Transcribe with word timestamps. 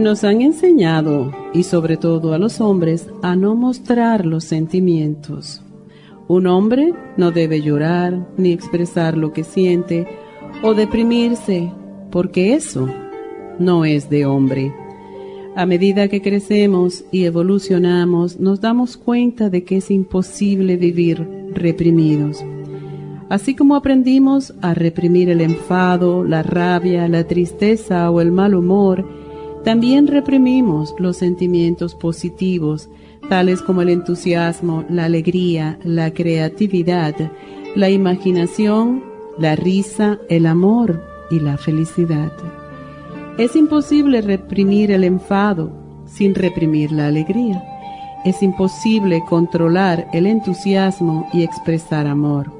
Nos 0.00 0.24
han 0.24 0.40
enseñado, 0.40 1.30
y 1.52 1.62
sobre 1.62 1.98
todo 1.98 2.32
a 2.32 2.38
los 2.38 2.62
hombres, 2.62 3.06
a 3.20 3.36
no 3.36 3.54
mostrar 3.54 4.24
los 4.24 4.44
sentimientos. 4.44 5.60
Un 6.26 6.46
hombre 6.46 6.94
no 7.18 7.32
debe 7.32 7.60
llorar 7.60 8.26
ni 8.38 8.50
expresar 8.50 9.14
lo 9.14 9.34
que 9.34 9.44
siente 9.44 10.08
o 10.62 10.72
deprimirse, 10.72 11.70
porque 12.10 12.54
eso 12.54 12.88
no 13.58 13.84
es 13.84 14.08
de 14.08 14.24
hombre. 14.24 14.72
A 15.54 15.66
medida 15.66 16.08
que 16.08 16.22
crecemos 16.22 17.04
y 17.12 17.24
evolucionamos, 17.26 18.40
nos 18.40 18.62
damos 18.62 18.96
cuenta 18.96 19.50
de 19.50 19.64
que 19.64 19.76
es 19.76 19.90
imposible 19.90 20.78
vivir 20.78 21.28
reprimidos. 21.52 22.42
Así 23.28 23.54
como 23.54 23.76
aprendimos 23.76 24.54
a 24.62 24.72
reprimir 24.72 25.28
el 25.28 25.42
enfado, 25.42 26.24
la 26.24 26.42
rabia, 26.42 27.06
la 27.06 27.24
tristeza 27.24 28.10
o 28.10 28.22
el 28.22 28.32
mal 28.32 28.54
humor, 28.54 29.20
también 29.64 30.06
reprimimos 30.06 30.94
los 30.98 31.18
sentimientos 31.18 31.94
positivos, 31.94 32.88
tales 33.28 33.60
como 33.60 33.82
el 33.82 33.90
entusiasmo, 33.90 34.84
la 34.88 35.04
alegría, 35.04 35.78
la 35.84 36.12
creatividad, 36.12 37.14
la 37.76 37.90
imaginación, 37.90 39.04
la 39.38 39.56
risa, 39.56 40.18
el 40.28 40.46
amor 40.46 41.04
y 41.30 41.40
la 41.40 41.58
felicidad. 41.58 42.32
Es 43.36 43.54
imposible 43.54 44.22
reprimir 44.22 44.90
el 44.90 45.04
enfado 45.04 45.72
sin 46.06 46.34
reprimir 46.34 46.90
la 46.90 47.06
alegría. 47.06 47.62
Es 48.24 48.42
imposible 48.42 49.22
controlar 49.28 50.08
el 50.12 50.26
entusiasmo 50.26 51.28
y 51.32 51.42
expresar 51.42 52.06
amor. 52.06 52.52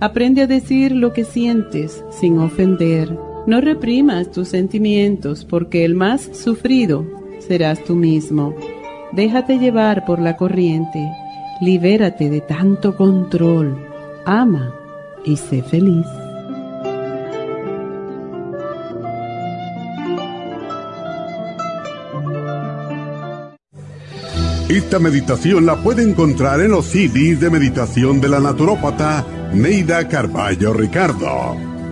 Aprende 0.00 0.42
a 0.42 0.46
decir 0.46 0.92
lo 0.92 1.12
que 1.12 1.24
sientes 1.24 2.04
sin 2.10 2.38
ofender 2.38 3.16
no 3.46 3.60
reprimas 3.60 4.30
tus 4.30 4.48
sentimientos 4.48 5.44
porque 5.44 5.84
el 5.84 5.94
más 5.94 6.22
sufrido 6.32 7.06
serás 7.46 7.82
tú 7.84 7.96
mismo. 7.96 8.54
Déjate 9.12 9.58
llevar 9.58 10.04
por 10.04 10.20
la 10.20 10.36
corriente, 10.36 11.10
libérate 11.60 12.30
de 12.30 12.40
tanto 12.40 12.96
control, 12.96 13.76
ama 14.24 14.74
y 15.24 15.36
sé 15.36 15.62
feliz. 15.62 16.06
Esta 24.68 24.98
meditación 24.98 25.66
la 25.66 25.76
puede 25.82 26.02
encontrar 26.02 26.60
en 26.62 26.70
los 26.70 26.86
CDs 26.86 27.40
de 27.40 27.50
meditación 27.50 28.22
de 28.22 28.28
la 28.28 28.40
naturópata 28.40 29.26
Neida 29.52 30.08
Carballo 30.08 30.72
Ricardo. 30.72 31.71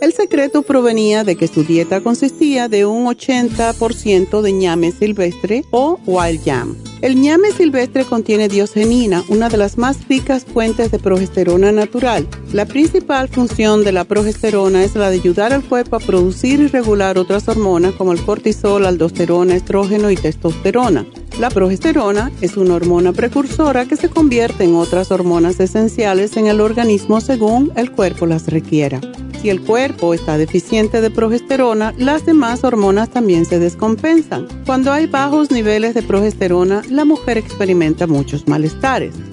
El 0.00 0.14
secreto 0.14 0.62
provenía 0.62 1.24
de 1.24 1.36
que 1.36 1.46
su 1.46 1.62
dieta 1.62 2.00
consistía 2.00 2.68
de 2.68 2.86
un 2.86 3.04
80% 3.04 4.40
de 4.40 4.52
ñame 4.52 4.92
silvestre 4.92 5.62
o 5.70 6.00
wild 6.06 6.42
yam. 6.42 6.74
El 7.02 7.20
ñame 7.20 7.50
silvestre 7.50 8.06
contiene 8.06 8.48
diogenina, 8.48 9.22
una 9.28 9.50
de 9.50 9.58
las 9.58 9.76
más 9.76 10.08
ricas 10.08 10.46
fuentes 10.46 10.90
de 10.90 10.98
progesterona 10.98 11.70
natural. 11.70 12.26
La 12.52 12.64
principal 12.64 13.28
función 13.28 13.84
de 13.84 13.92
la 13.92 14.04
progesterona 14.04 14.84
es 14.84 14.94
la 14.94 15.10
de 15.10 15.16
ayudar 15.16 15.52
al 15.52 15.64
cuerpo 15.64 15.96
a 15.96 16.00
producir 16.00 16.60
y 16.60 16.68
regular 16.68 17.18
otras 17.18 17.46
hormonas 17.48 17.92
como 17.92 18.12
el 18.12 18.24
cortisol, 18.24 18.86
aldosterona, 18.86 19.54
estrógeno 19.54 20.10
y 20.10 20.16
testosterona. 20.16 21.04
La 21.40 21.48
progesterona 21.48 22.30
es 22.42 22.58
una 22.58 22.74
hormona 22.74 23.14
precursora 23.14 23.86
que 23.86 23.96
se 23.96 24.10
convierte 24.10 24.64
en 24.64 24.74
otras 24.74 25.10
hormonas 25.10 25.58
esenciales 25.58 26.36
en 26.36 26.48
el 26.48 26.60
organismo 26.60 27.22
según 27.22 27.72
el 27.76 27.92
cuerpo 27.92 28.26
las 28.26 28.48
requiera. 28.48 29.00
Si 29.40 29.48
el 29.48 29.62
cuerpo 29.62 30.12
está 30.12 30.36
deficiente 30.36 31.00
de 31.00 31.10
progesterona, 31.10 31.94
las 31.96 32.26
demás 32.26 32.62
hormonas 32.62 33.08
también 33.08 33.46
se 33.46 33.58
descompensan. 33.58 34.48
Cuando 34.66 34.92
hay 34.92 35.06
bajos 35.06 35.50
niveles 35.50 35.94
de 35.94 36.02
progesterona, 36.02 36.82
la 36.90 37.06
mujer 37.06 37.38
experimenta 37.38 38.06
muchos 38.06 38.46
malestares. 38.46 39.14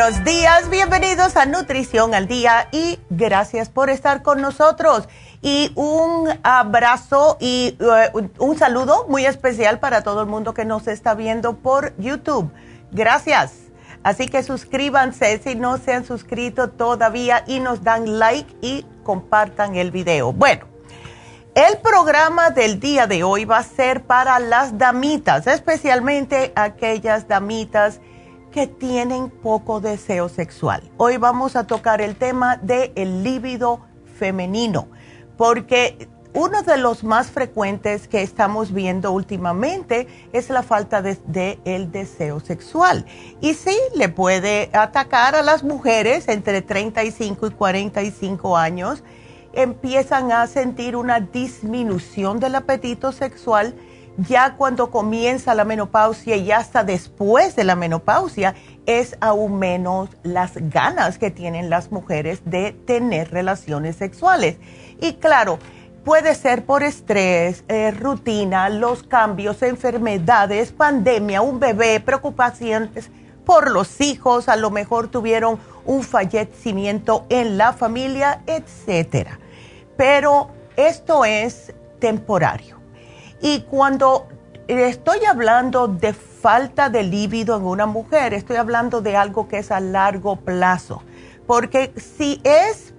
Buenos 0.00 0.24
días, 0.24 0.70
bienvenidos 0.70 1.36
a 1.36 1.44
Nutrición 1.44 2.14
al 2.14 2.26
Día 2.26 2.68
y 2.72 2.98
gracias 3.10 3.68
por 3.68 3.90
estar 3.90 4.22
con 4.22 4.40
nosotros 4.40 5.06
y 5.42 5.72
un 5.74 6.26
abrazo 6.42 7.36
y 7.38 7.76
eh, 7.78 8.10
un 8.38 8.56
saludo 8.56 9.04
muy 9.08 9.26
especial 9.26 9.78
para 9.78 10.02
todo 10.02 10.22
el 10.22 10.26
mundo 10.26 10.54
que 10.54 10.64
nos 10.64 10.88
está 10.88 11.14
viendo 11.14 11.58
por 11.58 11.94
YouTube. 11.98 12.50
Gracias. 12.92 13.52
Así 14.02 14.26
que 14.26 14.42
suscríbanse 14.42 15.38
si 15.44 15.54
no 15.54 15.76
se 15.76 15.92
han 15.92 16.06
suscrito 16.06 16.70
todavía 16.70 17.44
y 17.46 17.60
nos 17.60 17.84
dan 17.84 18.18
like 18.18 18.56
y 18.62 18.86
compartan 19.02 19.76
el 19.76 19.90
video. 19.90 20.32
Bueno, 20.32 20.64
el 21.54 21.76
programa 21.76 22.48
del 22.48 22.80
día 22.80 23.06
de 23.06 23.22
hoy 23.22 23.44
va 23.44 23.58
a 23.58 23.64
ser 23.64 24.04
para 24.04 24.38
las 24.38 24.78
damitas, 24.78 25.46
especialmente 25.46 26.54
aquellas 26.56 27.28
damitas 27.28 28.00
que 28.50 28.66
tienen 28.66 29.30
poco 29.30 29.80
deseo 29.80 30.28
sexual. 30.28 30.82
Hoy 30.96 31.16
vamos 31.16 31.56
a 31.56 31.66
tocar 31.66 32.00
el 32.00 32.16
tema 32.16 32.56
del 32.56 32.92
el 32.96 33.22
líbido 33.22 33.80
femenino 34.18 34.88
porque 35.36 36.08
uno 36.32 36.62
de 36.62 36.76
los 36.76 37.02
más 37.02 37.30
frecuentes 37.30 38.06
que 38.06 38.22
estamos 38.22 38.72
viendo 38.72 39.10
últimamente 39.10 40.06
es 40.32 40.48
la 40.48 40.62
falta 40.62 41.02
de, 41.02 41.58
el 41.64 41.90
deseo 41.90 42.38
sexual. 42.40 43.04
Y 43.40 43.54
sí, 43.54 43.76
le 43.96 44.08
puede 44.08 44.70
atacar 44.72 45.34
a 45.34 45.42
las 45.42 45.64
mujeres 45.64 46.28
entre 46.28 46.62
35 46.62 47.48
y 47.48 47.50
45 47.50 48.56
años. 48.56 49.02
Empiezan 49.52 50.30
a 50.30 50.46
sentir 50.46 50.94
una 50.94 51.18
disminución 51.18 52.38
del 52.38 52.54
apetito 52.54 53.10
sexual 53.10 53.74
ya 54.28 54.54
cuando 54.56 54.90
comienza 54.90 55.54
la 55.54 55.64
menopausia 55.64 56.36
y 56.36 56.50
hasta 56.52 56.84
después 56.84 57.56
de 57.56 57.64
la 57.64 57.76
menopausia, 57.76 58.54
es 58.86 59.16
aún 59.20 59.58
menos 59.58 60.10
las 60.22 60.52
ganas 60.56 61.18
que 61.18 61.30
tienen 61.30 61.70
las 61.70 61.92
mujeres 61.92 62.42
de 62.44 62.72
tener 62.72 63.30
relaciones 63.30 63.96
sexuales. 63.96 64.56
Y 65.00 65.14
claro, 65.14 65.58
puede 66.04 66.34
ser 66.34 66.64
por 66.64 66.82
estrés, 66.82 67.64
eh, 67.68 67.90
rutina, 67.92 68.68
los 68.68 69.02
cambios, 69.02 69.62
enfermedades, 69.62 70.72
pandemia, 70.72 71.42
un 71.42 71.60
bebé, 71.60 72.00
preocupaciones 72.00 73.10
por 73.44 73.70
los 73.70 74.00
hijos, 74.00 74.48
a 74.48 74.56
lo 74.56 74.70
mejor 74.70 75.08
tuvieron 75.08 75.58
un 75.84 76.02
fallecimiento 76.02 77.26
en 77.30 77.58
la 77.58 77.72
familia, 77.72 78.42
etcétera. 78.46 79.38
Pero 79.96 80.50
esto 80.76 81.24
es 81.24 81.74
temporario. 81.98 82.79
Y 83.40 83.62
cuando 83.62 84.28
estoy 84.68 85.24
hablando 85.24 85.88
de 85.88 86.12
falta 86.12 86.90
de 86.90 87.02
líbido 87.02 87.56
en 87.56 87.64
una 87.64 87.86
mujer, 87.86 88.34
estoy 88.34 88.56
hablando 88.56 89.00
de 89.00 89.16
algo 89.16 89.48
que 89.48 89.58
es 89.58 89.70
a 89.70 89.80
largo 89.80 90.36
plazo. 90.36 91.02
Porque 91.46 91.92
si 91.96 92.40
es 92.44 92.94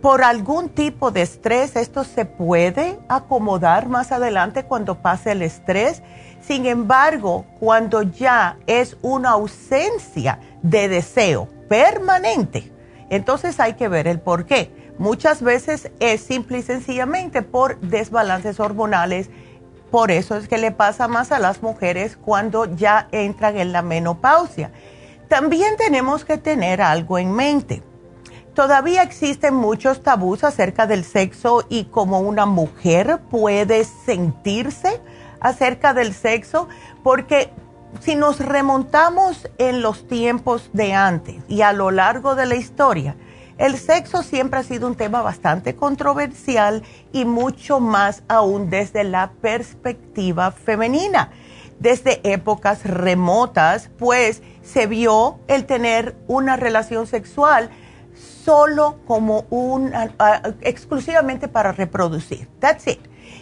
por 0.00 0.22
algún 0.22 0.68
tipo 0.68 1.10
de 1.10 1.22
estrés, 1.22 1.76
esto 1.76 2.04
se 2.04 2.24
puede 2.24 2.98
acomodar 3.08 3.88
más 3.88 4.12
adelante 4.12 4.64
cuando 4.64 4.96
pase 5.00 5.32
el 5.32 5.42
estrés. 5.42 6.02
Sin 6.40 6.66
embargo, 6.66 7.46
cuando 7.58 8.02
ya 8.02 8.58
es 8.66 8.96
una 9.02 9.30
ausencia 9.30 10.38
de 10.62 10.88
deseo 10.88 11.48
permanente, 11.68 12.70
entonces 13.10 13.58
hay 13.60 13.74
que 13.74 13.88
ver 13.88 14.06
el 14.06 14.20
por 14.20 14.44
qué. 14.44 14.70
Muchas 14.98 15.42
veces 15.42 15.90
es 16.00 16.20
simple 16.20 16.58
y 16.58 16.62
sencillamente 16.62 17.42
por 17.42 17.80
desbalances 17.80 18.60
hormonales 18.60 19.28
por 19.94 20.10
eso 20.10 20.36
es 20.36 20.48
que 20.48 20.58
le 20.58 20.72
pasa 20.72 21.06
más 21.06 21.30
a 21.30 21.38
las 21.38 21.62
mujeres 21.62 22.18
cuando 22.20 22.64
ya 22.64 23.06
entran 23.12 23.56
en 23.58 23.70
la 23.70 23.80
menopausia. 23.80 24.72
También 25.28 25.76
tenemos 25.76 26.24
que 26.24 26.36
tener 26.36 26.82
algo 26.82 27.16
en 27.16 27.30
mente. 27.30 27.80
Todavía 28.54 29.04
existen 29.04 29.54
muchos 29.54 30.02
tabús 30.02 30.42
acerca 30.42 30.88
del 30.88 31.04
sexo 31.04 31.64
y 31.68 31.84
cómo 31.84 32.18
una 32.18 32.44
mujer 32.44 33.20
puede 33.30 33.84
sentirse 33.84 35.00
acerca 35.38 35.94
del 35.94 36.12
sexo, 36.12 36.68
porque 37.04 37.52
si 38.00 38.16
nos 38.16 38.40
remontamos 38.40 39.48
en 39.58 39.80
los 39.80 40.08
tiempos 40.08 40.70
de 40.72 40.92
antes 40.92 41.36
y 41.46 41.62
a 41.62 41.72
lo 41.72 41.92
largo 41.92 42.34
de 42.34 42.46
la 42.46 42.56
historia, 42.56 43.14
el 43.58 43.76
sexo 43.78 44.22
siempre 44.22 44.60
ha 44.60 44.62
sido 44.62 44.86
un 44.86 44.96
tema 44.96 45.22
bastante 45.22 45.76
controversial 45.76 46.82
y 47.12 47.24
mucho 47.24 47.80
más 47.80 48.22
aún 48.28 48.68
desde 48.70 49.04
la 49.04 49.30
perspectiva 49.40 50.50
femenina. 50.50 51.30
Desde 51.78 52.20
épocas 52.32 52.84
remotas, 52.84 53.90
pues 53.98 54.42
se 54.62 54.86
vio 54.86 55.38
el 55.48 55.66
tener 55.66 56.16
una 56.26 56.56
relación 56.56 57.06
sexual 57.06 57.70
solo 58.44 58.98
como 59.06 59.44
un, 59.50 59.92
exclusivamente 60.60 61.48
para 61.48 61.72
reproducir. 61.72 62.48
That's 62.60 62.86
it. 62.86 63.00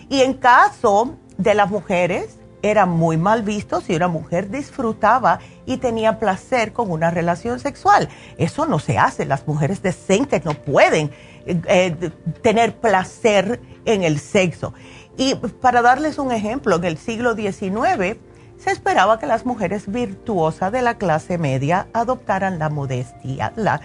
Y 0.08 0.22
en 0.22 0.34
caso 0.34 1.16
de 1.38 1.54
las 1.54 1.70
mujeres, 1.70 2.38
era 2.62 2.86
muy 2.86 3.16
mal 3.16 3.42
visto 3.42 3.80
si 3.80 3.94
una 3.94 4.08
mujer 4.08 4.50
disfrutaba 4.50 5.40
y 5.66 5.76
tenía 5.78 6.18
placer 6.18 6.72
con 6.72 6.90
una 6.90 7.10
relación 7.10 7.58
sexual. 7.60 8.08
Eso 8.38 8.66
no 8.66 8.78
se 8.78 8.98
hace. 8.98 9.26
Las 9.26 9.46
mujeres 9.46 9.82
decentes 9.82 10.44
no 10.44 10.54
pueden 10.54 11.10
eh, 11.44 11.60
eh, 11.66 12.10
tener 12.42 12.76
placer 12.76 13.60
en 13.84 14.04
el 14.04 14.18
sexo. 14.18 14.72
Y 15.16 15.34
para 15.34 15.82
darles 15.82 16.18
un 16.18 16.32
ejemplo, 16.32 16.76
en 16.76 16.84
el 16.84 16.98
siglo 16.98 17.34
XIX 17.34 18.18
se 18.56 18.70
esperaba 18.70 19.18
que 19.18 19.26
las 19.26 19.44
mujeres 19.44 19.90
virtuosas 19.90 20.70
de 20.70 20.82
la 20.82 20.94
clase 20.94 21.36
media 21.36 21.88
adoptaran 21.92 22.60
la 22.60 22.68
modestia, 22.68 23.52
la, 23.56 23.80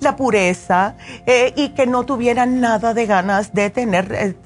la 0.00 0.16
pureza 0.16 0.96
eh, 1.26 1.52
y 1.56 1.70
que 1.70 1.86
no 1.86 2.04
tuvieran 2.04 2.60
nada 2.60 2.94
de 2.94 3.04
ganas 3.04 3.52
de 3.52 3.68
tener 3.68 4.36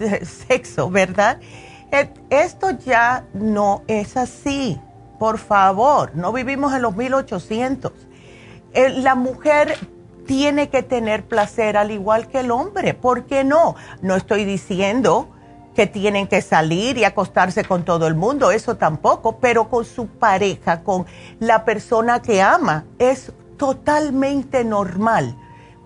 sexo, 0.49 0.91
¿verdad? 0.91 1.39
Esto 2.31 2.71
ya 2.71 3.27
no 3.35 3.83
es 3.87 4.17
así. 4.17 4.81
Por 5.19 5.39
favor, 5.39 6.13
no 6.15 6.33
vivimos 6.33 6.73
en 6.75 6.83
los 6.83 6.97
1800. 6.97 7.93
Eh, 8.73 8.89
la 8.89 9.15
mujer 9.15 9.77
tiene 10.27 10.71
que 10.71 10.83
tener 10.83 11.25
placer 11.25 11.77
al 11.77 11.91
igual 11.91 12.29
que 12.29 12.41
el 12.41 12.51
hombre. 12.51 12.95
¿Por 12.95 13.27
qué 13.27 13.45
no? 13.45 13.77
No 14.01 14.17
estoy 14.17 14.47
diciendo 14.47 15.29
que 15.75 15.87
tienen 15.87 16.27
que 16.27 16.41
salir 16.41 16.97
y 16.97 17.05
acostarse 17.05 17.65
con 17.65 17.85
todo 17.85 18.07
el 18.07 18.15
mundo, 18.15 18.51
eso 18.51 18.77
tampoco, 18.77 19.39
pero 19.39 19.69
con 19.69 19.85
su 19.85 20.07
pareja, 20.07 20.83
con 20.83 21.07
la 21.41 21.65
persona 21.65 22.21
que 22.21 22.43
ama, 22.43 22.85
es 22.99 23.33
totalmente 23.57 24.65
normal 24.65 25.37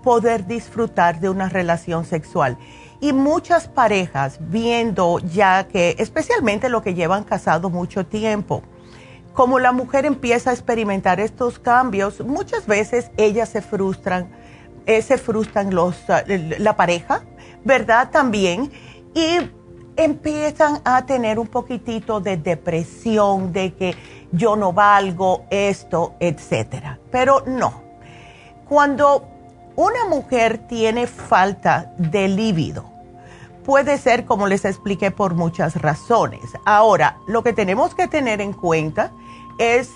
poder 0.03 0.47
disfrutar 0.47 1.21
de 1.21 1.29
una 1.29 1.49
relación 1.49 2.05
sexual. 2.05 2.59
Y 3.01 3.13
muchas 3.13 3.69
parejas 3.69 4.39
viendo 4.41 5.19
ya 5.19 5.69
que, 5.69 5.97
especialmente 5.99 6.69
lo 6.69 6.83
que 6.83 6.95
llevan 6.95 7.25
casado 7.25 7.71
mucho 7.71 8.07
tiempo, 8.07 8.63
como 9.35 9.59
la 9.59 9.73
mujer 9.73 10.07
empieza 10.07 10.51
a 10.51 10.53
experimentar 10.55 11.21
estos 11.21 11.59
cambios, 11.59 12.21
muchas 12.21 12.67
veces 12.67 13.11
ellas 13.19 13.51
se 13.51 13.61
frustran, 13.61 14.31
eh, 14.87 15.03
se 15.03 15.19
frustran 15.19 15.75
los, 15.75 15.97
eh, 16.09 16.57
la 16.59 16.75
pareja, 16.75 17.23
¿verdad? 17.63 18.11
También. 18.11 18.73
Y 19.15 19.39
empiezan 19.97 20.81
a 20.85 21.05
tener 21.05 21.39
un 21.39 21.49
poquitito 21.49 22.21
de 22.21 22.39
depresión, 22.39 23.53
de 23.53 23.75
que 23.75 23.95
yo 24.33 24.57
no 24.57 24.73
valgo 24.73 25.45
esto, 25.51 26.15
etcétera. 26.19 26.99
Pero 27.11 27.43
no. 27.47 27.83
Cuando 28.67 29.36
una 29.77 30.07
mujer 30.09 30.59
tiene 30.59 31.07
falta 31.07 31.93
de 31.99 32.29
líbido, 32.29 32.85
puede 33.65 33.99
ser 33.99 34.25
como 34.25 34.47
les 34.47 34.65
expliqué 34.65 35.11
por 35.11 35.35
muchas 35.35 35.77
razones. 35.77 36.41
Ahora, 36.65 37.19
lo 37.27 37.43
que 37.43 37.53
tenemos 37.53 37.95
que 37.95 38.09
tener 38.09 38.41
en 38.41 38.53
cuenta 38.53 39.13
es 39.59 39.91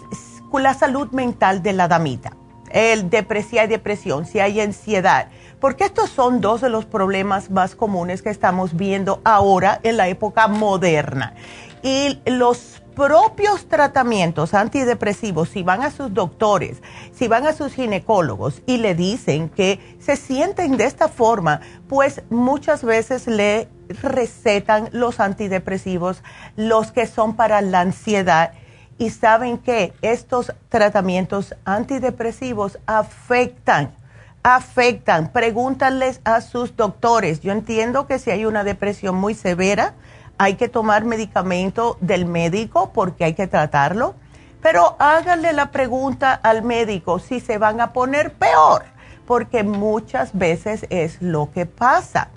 la 0.52 0.74
salud 0.74 1.10
mental 1.12 1.62
de 1.62 1.72
la 1.72 1.88
damita. 1.88 2.32
El 2.70 3.10
depresión 3.10 3.64
y 3.64 3.68
depresión, 3.68 4.26
si 4.26 4.38
hay 4.40 4.60
ansiedad, 4.60 5.28
porque 5.60 5.84
estos 5.84 6.10
son 6.10 6.40
dos 6.40 6.60
de 6.60 6.70
los 6.70 6.84
problemas 6.84 7.50
más 7.50 7.74
comunes 7.74 8.22
que 8.22 8.30
estamos 8.30 8.76
viendo 8.76 9.20
ahora 9.24 9.80
en 9.82 9.96
la 9.96 10.08
época 10.08 10.46
moderna. 10.48 11.34
Y 11.82 12.20
los 12.26 12.79
propios 13.00 13.66
tratamientos 13.66 14.52
antidepresivos, 14.52 15.48
si 15.48 15.62
van 15.62 15.82
a 15.82 15.90
sus 15.90 16.12
doctores, 16.12 16.82
si 17.14 17.28
van 17.28 17.46
a 17.46 17.54
sus 17.54 17.72
ginecólogos 17.72 18.60
y 18.66 18.76
le 18.76 18.94
dicen 18.94 19.48
que 19.48 19.96
se 19.98 20.16
sienten 20.16 20.76
de 20.76 20.84
esta 20.84 21.08
forma, 21.08 21.62
pues 21.88 22.20
muchas 22.28 22.84
veces 22.84 23.26
le 23.26 23.68
recetan 24.02 24.90
los 24.92 25.18
antidepresivos, 25.18 26.22
los 26.56 26.92
que 26.92 27.06
son 27.06 27.36
para 27.36 27.62
la 27.62 27.80
ansiedad. 27.80 28.52
Y 28.98 29.08
saben 29.08 29.56
que 29.56 29.94
estos 30.02 30.52
tratamientos 30.68 31.54
antidepresivos 31.64 32.78
afectan, 32.84 33.94
afectan. 34.42 35.32
Pregúntales 35.32 36.20
a 36.24 36.42
sus 36.42 36.76
doctores. 36.76 37.40
Yo 37.40 37.52
entiendo 37.52 38.06
que 38.06 38.18
si 38.18 38.30
hay 38.30 38.44
una 38.44 38.62
depresión 38.62 39.14
muy 39.14 39.32
severa, 39.32 39.94
hay 40.40 40.54
que 40.54 40.70
tomar 40.70 41.04
medicamento 41.04 41.98
del 42.00 42.24
médico 42.24 42.92
porque 42.94 43.24
hay 43.24 43.34
que 43.34 43.46
tratarlo, 43.46 44.14
pero 44.62 44.96
háganle 44.98 45.52
la 45.52 45.70
pregunta 45.70 46.32
al 46.32 46.62
médico 46.62 47.18
si 47.18 47.40
se 47.40 47.58
van 47.58 47.78
a 47.82 47.92
poner 47.92 48.32
peor, 48.32 48.84
porque 49.26 49.64
muchas 49.64 50.30
veces 50.32 50.86
es 50.88 51.20
lo 51.20 51.50
que 51.52 51.66
pasa. 51.66 52.30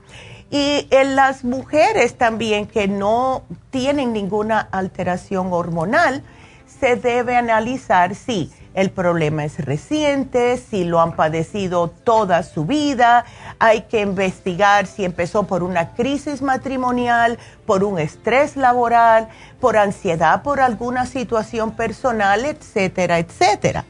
Y 0.51 0.85
en 0.91 1.15
las 1.15 1.45
mujeres 1.45 2.17
también 2.17 2.67
que 2.67 2.89
no 2.89 3.43
tienen 3.69 4.11
ninguna 4.11 4.59
alteración 4.59 5.53
hormonal, 5.53 6.23
se 6.65 6.97
debe 6.97 7.37
analizar 7.37 8.15
si 8.15 8.51
el 8.73 8.89
problema 8.89 9.45
es 9.45 9.63
reciente, 9.63 10.57
si 10.57 10.83
lo 10.83 10.99
han 10.99 11.15
padecido 11.15 11.89
toda 11.89 12.43
su 12.43 12.65
vida, 12.65 13.25
hay 13.59 13.81
que 13.81 14.01
investigar 14.01 14.87
si 14.87 15.05
empezó 15.05 15.43
por 15.43 15.63
una 15.63 15.93
crisis 15.93 16.41
matrimonial, 16.41 17.37
por 17.65 17.83
un 17.83 17.99
estrés 17.99 18.55
laboral, 18.57 19.29
por 19.59 19.77
ansiedad, 19.77 20.41
por 20.41 20.59
alguna 20.59 21.05
situación 21.05 21.71
personal, 21.71 22.45
etcétera, 22.45 23.19
etcétera. 23.19 23.85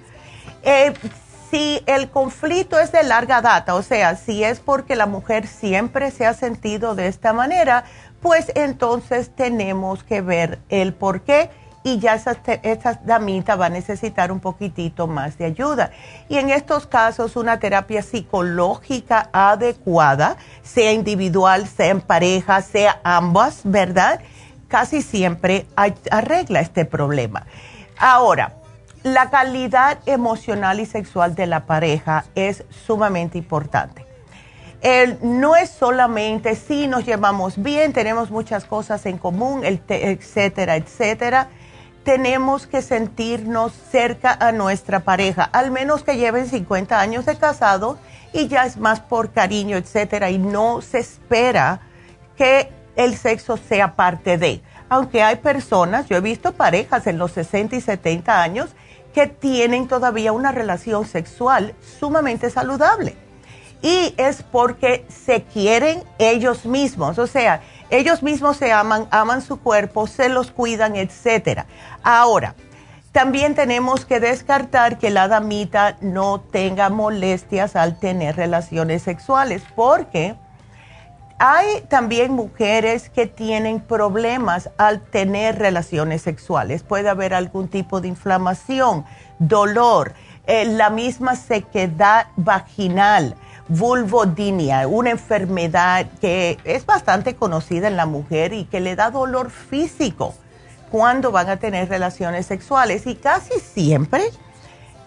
Eh, 0.64 0.94
si 1.50 1.82
el 1.86 2.10
conflicto 2.10 2.80
es 2.80 2.92
de 2.92 3.04
larga 3.04 3.42
data, 3.42 3.76
o 3.76 3.84
sea, 3.84 4.16
si 4.16 4.44
es 4.44 4.60
porque 4.60 4.96
la 4.96 5.06
mujer 5.06 5.48
siempre 5.48 6.12
se 6.12 6.26
ha 6.26 6.34
sentido 6.34 6.96
de 6.96 7.08
esta 7.08 7.32
manera, 7.32 7.86
pues 8.22 8.52
entonces 8.56 9.30
tenemos 9.36 10.04
que 10.04 10.22
ver 10.22 10.60
el 10.70 10.94
por 10.94 11.22
qué 11.22 11.50
y 11.84 12.00
ya 12.00 12.16
esa, 12.16 13.00
damita 13.04 13.56
va 13.56 13.68
a 13.68 13.70
necesitar 13.70 14.32
un 14.32 14.40
poquitito 14.40 15.08
más 15.08 15.38
de 15.38 15.46
ayuda. 15.46 15.92
Y 16.30 16.38
en 16.38 16.50
estos 16.50 16.88
casos 16.88 17.36
una 17.36 17.60
terapia 17.60 18.02
psicológica 18.02 19.30
adecuada, 19.34 20.38
sea 20.62 20.92
individual, 20.92 21.68
sea 21.68 21.88
en 21.88 22.02
pareja, 22.02 22.62
sea 22.62 23.00
ambas, 23.04 23.62
¿verdad? 23.64 24.22
casi 24.74 25.04
siempre 25.04 25.68
arregla 25.76 26.60
este 26.60 26.84
problema. 26.84 27.46
Ahora, 27.96 28.56
la 29.04 29.30
calidad 29.30 30.00
emocional 30.08 30.80
y 30.80 30.88
sexual 30.88 31.36
de 31.36 31.46
la 31.46 31.68
pareja 31.68 32.26
es 32.34 32.64
sumamente 32.88 33.38
importante. 33.38 34.04
no 35.22 35.56
es 35.56 35.70
solamente 35.70 36.56
si 36.56 36.88
nos 36.88 37.06
llevamos 37.06 37.62
bien, 37.62 37.94
tenemos 37.94 38.32
muchas 38.32 38.66
cosas 38.66 39.06
en 39.06 39.20
común, 39.20 39.62
etcétera, 39.64 40.76
etcétera. 40.76 41.50
Tenemos 42.04 42.68
que 42.68 42.82
sentirnos 42.82 43.72
cerca 43.74 44.38
a 44.40 44.52
nuestra 44.52 45.02
pareja, 45.02 45.44
al 45.44 45.72
menos 45.72 46.04
que 46.04 46.18
lleven 46.18 46.48
50 46.48 47.00
años 47.00 47.26
de 47.26 47.38
casado 47.38 47.98
y 48.34 48.48
ya 48.48 48.66
es 48.66 48.78
más 48.78 49.00
por 49.00 49.32
cariño, 49.32 49.78
etcétera, 49.78 50.30
y 50.30 50.38
no 50.38 50.82
se 50.82 51.00
espera 51.00 51.82
que 52.36 52.70
el 52.96 53.16
sexo 53.16 53.58
sea 53.58 53.96
parte 53.96 54.38
de. 54.38 54.62
Aunque 54.90 55.24
hay 55.24 55.38
personas, 55.38 56.08
yo 56.10 56.18
he 56.18 56.22
visto 56.22 56.54
parejas 56.54 57.08
en 57.08 57.18
los 57.18 57.32
60 57.32 57.76
y 57.78 57.82
70 57.82 58.42
años 58.42 58.70
que 59.14 59.28
tienen 59.28 59.88
todavía 59.88 60.34
una 60.34 60.52
relación 60.52 61.06
sexual 61.06 61.74
sumamente 62.00 62.50
saludable. 62.50 63.16
Y 63.82 64.14
es 64.18 64.44
porque 64.44 65.06
se 65.10 65.44
quieren 65.44 66.04
ellos 66.18 66.66
mismos, 66.66 67.20
o 67.20 67.28
sea, 67.28 67.62
ellos 67.90 68.24
mismos 68.24 68.58
se 68.58 68.72
aman, 68.72 69.08
aman 69.12 69.42
su 69.42 69.60
cuerpo, 69.60 70.08
se 70.08 70.30
los 70.30 70.52
cuidan, 70.52 70.96
etc. 70.96 71.66
Ahora, 72.04 72.56
también 73.12 73.54
tenemos 73.54 74.06
que 74.06 74.20
descartar 74.20 74.98
que 74.98 75.12
la 75.12 75.28
damita 75.28 75.98
no 76.02 76.40
tenga 76.40 76.90
molestias 76.90 77.76
al 77.76 78.00
tener 78.00 78.36
relaciones 78.36 79.04
sexuales, 79.04 79.62
porque 79.76 80.36
hay 81.38 81.82
también 81.90 82.34
mujeres 82.34 83.10
que 83.10 83.28
tienen 83.28 83.82
problemas 83.82 84.70
al 84.78 85.02
tener 85.02 85.60
relaciones 85.60 86.22
sexuales. 86.22 86.84
Puede 86.84 87.10
haber 87.10 87.34
algún 87.34 87.68
tipo 87.68 88.02
de 88.02 88.08
inflamación, 88.08 89.06
dolor, 89.40 90.14
eh, 90.48 90.66
la 90.66 90.90
misma 90.90 91.36
sequedad 91.36 92.28
vaginal, 92.36 93.36
vulvodinia, 93.68 94.88
una 94.88 95.12
enfermedad 95.12 96.08
que 96.20 96.58
es 96.64 96.86
bastante 96.86 97.36
conocida 97.36 97.88
en 97.88 97.98
la 97.98 98.06
mujer 98.06 98.54
y 98.54 98.66
que 98.66 98.80
le 98.80 98.96
da 98.96 99.10
dolor 99.10 99.50
físico 99.50 100.36
cuando 100.92 101.32
van 101.32 101.50
a 101.50 101.58
tener 101.58 101.90
relaciones 101.90 102.46
sexuales. 102.46 103.08
Y 103.08 103.16
casi 103.16 103.60
siempre 103.60 104.24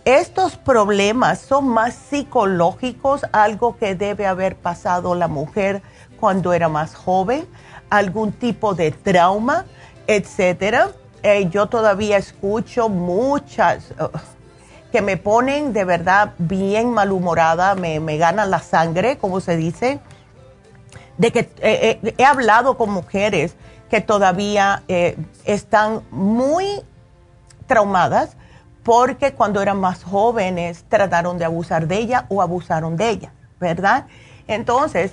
estos 0.04 0.56
problemas 0.56 1.40
son 1.40 1.68
más 1.68 1.94
psicológicos, 1.94 3.22
algo 3.32 3.76
que 3.76 3.94
debe 3.94 4.26
haber 4.26 4.56
pasado 4.56 5.14
la 5.14 5.28
mujer 5.28 5.82
cuando 6.20 6.52
era 6.52 6.68
más 6.68 6.94
joven, 6.94 7.46
algún 7.90 8.32
tipo 8.32 8.74
de 8.74 8.92
trauma, 8.92 9.64
etcétera. 10.06 10.90
Eh, 11.22 11.48
yo 11.50 11.66
todavía 11.66 12.18
escucho 12.18 12.88
muchas 12.88 13.92
que 14.92 15.02
me 15.02 15.16
ponen 15.16 15.72
de 15.72 15.84
verdad 15.84 16.32
bien 16.38 16.90
malhumorada, 16.90 17.74
me, 17.74 18.00
me 18.00 18.16
ganan 18.16 18.50
la 18.50 18.60
sangre, 18.60 19.18
como 19.18 19.40
se 19.40 19.56
dice, 19.56 20.00
de 21.18 21.32
que 21.32 21.40
eh, 21.40 22.00
eh, 22.02 22.14
he 22.18 22.24
hablado 22.24 22.76
con 22.76 22.90
mujeres 22.90 23.56
que 23.90 24.00
todavía 24.00 24.82
están 25.44 26.02
muy 26.10 26.82
traumadas 27.68 28.36
porque 28.82 29.32
cuando 29.32 29.60
eran 29.60 29.78
más 29.78 30.02
jóvenes 30.02 30.84
trataron 30.88 31.38
de 31.38 31.44
abusar 31.44 31.86
de 31.86 31.98
ella 31.98 32.26
o 32.28 32.42
abusaron 32.42 32.96
de 32.96 33.10
ella, 33.10 33.32
¿verdad? 33.60 34.06
Entonces, 34.46 35.12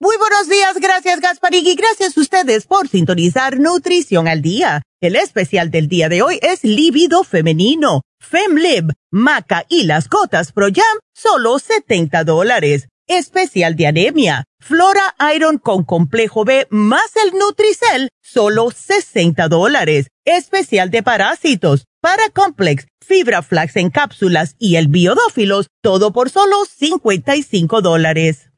Muy 0.00 0.16
buenos 0.16 0.48
días, 0.48 0.76
gracias 0.80 1.20
Gasparín 1.20 1.66
y 1.66 1.74
gracias 1.74 2.16
a 2.16 2.20
ustedes 2.20 2.66
por 2.66 2.86
sintonizar 2.86 3.58
Nutrición 3.58 4.28
al 4.28 4.42
Día. 4.42 4.82
El 5.00 5.16
especial 5.16 5.72
del 5.72 5.88
día 5.88 6.08
de 6.08 6.22
hoy 6.22 6.38
es 6.40 6.62
Líbido 6.62 7.24
Femenino, 7.24 8.02
FemLib, 8.20 8.92
Maca 9.10 9.66
y 9.68 9.84
las 9.84 10.08
gotas 10.08 10.52
Pro 10.52 10.68
Jam, 10.72 10.98
solo 11.14 11.58
70 11.58 12.22
dólares 12.22 12.86
especial 13.08 13.74
de 13.74 13.86
anemia, 13.86 14.44
Flora 14.60 15.14
Iron 15.34 15.58
con 15.58 15.82
complejo 15.82 16.44
B 16.44 16.66
más 16.70 17.10
el 17.24 17.38
Nutricel, 17.38 18.10
solo 18.22 18.70
60 18.70 19.48
dólares. 19.48 20.08
Especial 20.24 20.90
de 20.90 21.02
parásitos, 21.02 21.86
Paracomplex, 22.02 22.86
Fibra 23.04 23.42
Flax 23.42 23.76
en 23.76 23.90
cápsulas 23.90 24.54
y 24.58 24.76
el 24.76 24.88
Biodófilos, 24.88 25.68
todo 25.82 26.12
por 26.12 26.28
solo 26.30 26.56
55 26.66 27.80
dólares. 27.80 28.47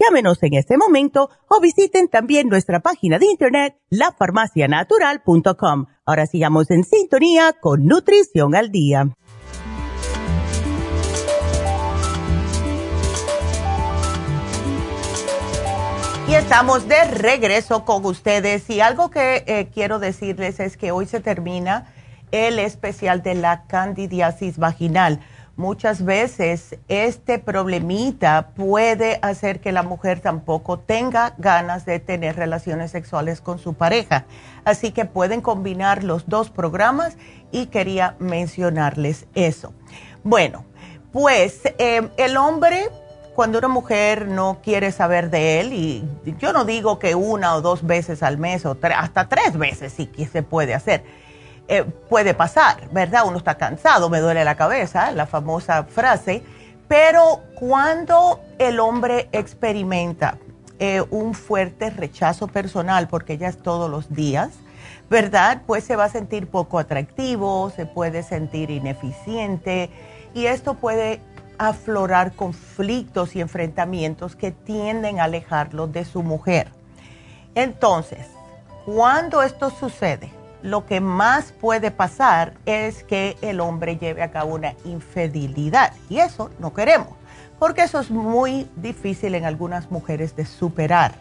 Llámenos 0.00 0.42
en 0.42 0.54
este 0.54 0.78
momento 0.78 1.28
o 1.46 1.60
visiten 1.60 2.08
también 2.08 2.48
nuestra 2.48 2.80
página 2.80 3.18
de 3.18 3.26
internet, 3.26 3.76
lafarmacianatural.com. 3.90 5.84
Ahora 6.06 6.26
sigamos 6.26 6.70
en 6.70 6.84
sintonía 6.84 7.52
con 7.60 7.84
Nutrición 7.84 8.54
al 8.54 8.70
Día. 8.70 9.10
Y 16.28 16.34
estamos 16.34 16.88
de 16.88 17.04
regreso 17.04 17.84
con 17.84 18.06
ustedes 18.06 18.70
y 18.70 18.80
algo 18.80 19.10
que 19.10 19.44
eh, 19.46 19.68
quiero 19.74 19.98
decirles 19.98 20.60
es 20.60 20.78
que 20.78 20.92
hoy 20.92 21.04
se 21.04 21.20
termina 21.20 21.92
el 22.30 22.58
especial 22.58 23.22
de 23.22 23.34
la 23.34 23.64
candidiasis 23.66 24.56
vaginal. 24.56 25.20
Muchas 25.60 26.06
veces 26.06 26.78
este 26.88 27.38
problemita 27.38 28.52
puede 28.56 29.18
hacer 29.20 29.60
que 29.60 29.72
la 29.72 29.82
mujer 29.82 30.20
tampoco 30.20 30.78
tenga 30.78 31.34
ganas 31.36 31.84
de 31.84 32.00
tener 32.00 32.36
relaciones 32.36 32.92
sexuales 32.92 33.42
con 33.42 33.58
su 33.58 33.74
pareja. 33.74 34.24
Así 34.64 34.90
que 34.90 35.04
pueden 35.04 35.42
combinar 35.42 36.02
los 36.02 36.30
dos 36.30 36.48
programas 36.48 37.18
y 37.52 37.66
quería 37.66 38.16
mencionarles 38.20 39.26
eso. 39.34 39.74
Bueno, 40.24 40.64
pues 41.12 41.60
eh, 41.76 42.08
el 42.16 42.38
hombre 42.38 42.88
cuando 43.34 43.58
una 43.58 43.68
mujer 43.68 44.28
no 44.28 44.60
quiere 44.62 44.92
saber 44.92 45.28
de 45.28 45.60
él, 45.60 45.74
y 45.74 46.04
yo 46.38 46.54
no 46.54 46.64
digo 46.64 46.98
que 46.98 47.14
una 47.14 47.54
o 47.54 47.60
dos 47.60 47.86
veces 47.86 48.22
al 48.22 48.38
mes 48.38 48.64
o 48.64 48.78
hasta 48.96 49.28
tres 49.28 49.58
veces 49.58 49.92
sí 49.92 50.06
que 50.06 50.26
se 50.26 50.42
puede 50.42 50.72
hacer, 50.72 51.04
eh, 51.68 51.84
puede 52.08 52.34
pasar, 52.34 52.88
¿verdad? 52.90 53.22
Uno 53.26 53.38
está 53.38 53.56
cansado, 53.56 54.10
me 54.10 54.20
duele 54.20 54.44
la 54.44 54.56
cabeza, 54.56 55.12
la 55.12 55.26
famosa 55.26 55.84
frase, 55.84 56.42
pero 56.88 57.40
cuando 57.54 58.40
el 58.58 58.80
hombre 58.80 59.28
experimenta 59.32 60.38
eh, 60.78 61.04
un 61.10 61.34
fuerte 61.34 61.90
rechazo 61.90 62.48
personal, 62.48 63.06
porque 63.06 63.38
ya 63.38 63.48
es 63.48 63.58
todos 63.62 63.90
los 63.90 64.12
días, 64.12 64.50
¿verdad? 65.08 65.62
Pues 65.66 65.84
se 65.84 65.94
va 65.94 66.04
a 66.04 66.08
sentir 66.08 66.48
poco 66.48 66.78
atractivo, 66.78 67.70
se 67.74 67.86
puede 67.86 68.22
sentir 68.22 68.70
ineficiente 68.70 69.90
y 70.34 70.46
esto 70.46 70.74
puede 70.74 71.20
aflorar 71.58 72.32
conflictos 72.32 73.36
y 73.36 73.40
enfrentamientos 73.40 74.34
que 74.34 74.50
tienden 74.50 75.20
a 75.20 75.24
alejarlo 75.24 75.86
de 75.86 76.04
su 76.04 76.22
mujer. 76.22 76.72
Entonces, 77.54 78.26
cuando 78.86 79.42
esto 79.42 79.70
sucede, 79.70 80.32
lo 80.62 80.86
que 80.86 81.00
más 81.00 81.52
puede 81.52 81.90
pasar 81.90 82.54
es 82.66 83.04
que 83.04 83.36
el 83.42 83.60
hombre 83.60 83.96
lleve 83.96 84.22
a 84.22 84.30
cabo 84.30 84.54
una 84.54 84.74
infidelidad 84.84 85.92
y 86.08 86.18
eso 86.18 86.50
no 86.58 86.74
queremos, 86.74 87.08
porque 87.58 87.82
eso 87.82 88.00
es 88.00 88.10
muy 88.10 88.68
difícil 88.76 89.34
en 89.34 89.44
algunas 89.44 89.90
mujeres 89.90 90.36
de 90.36 90.46
superar. 90.46 91.12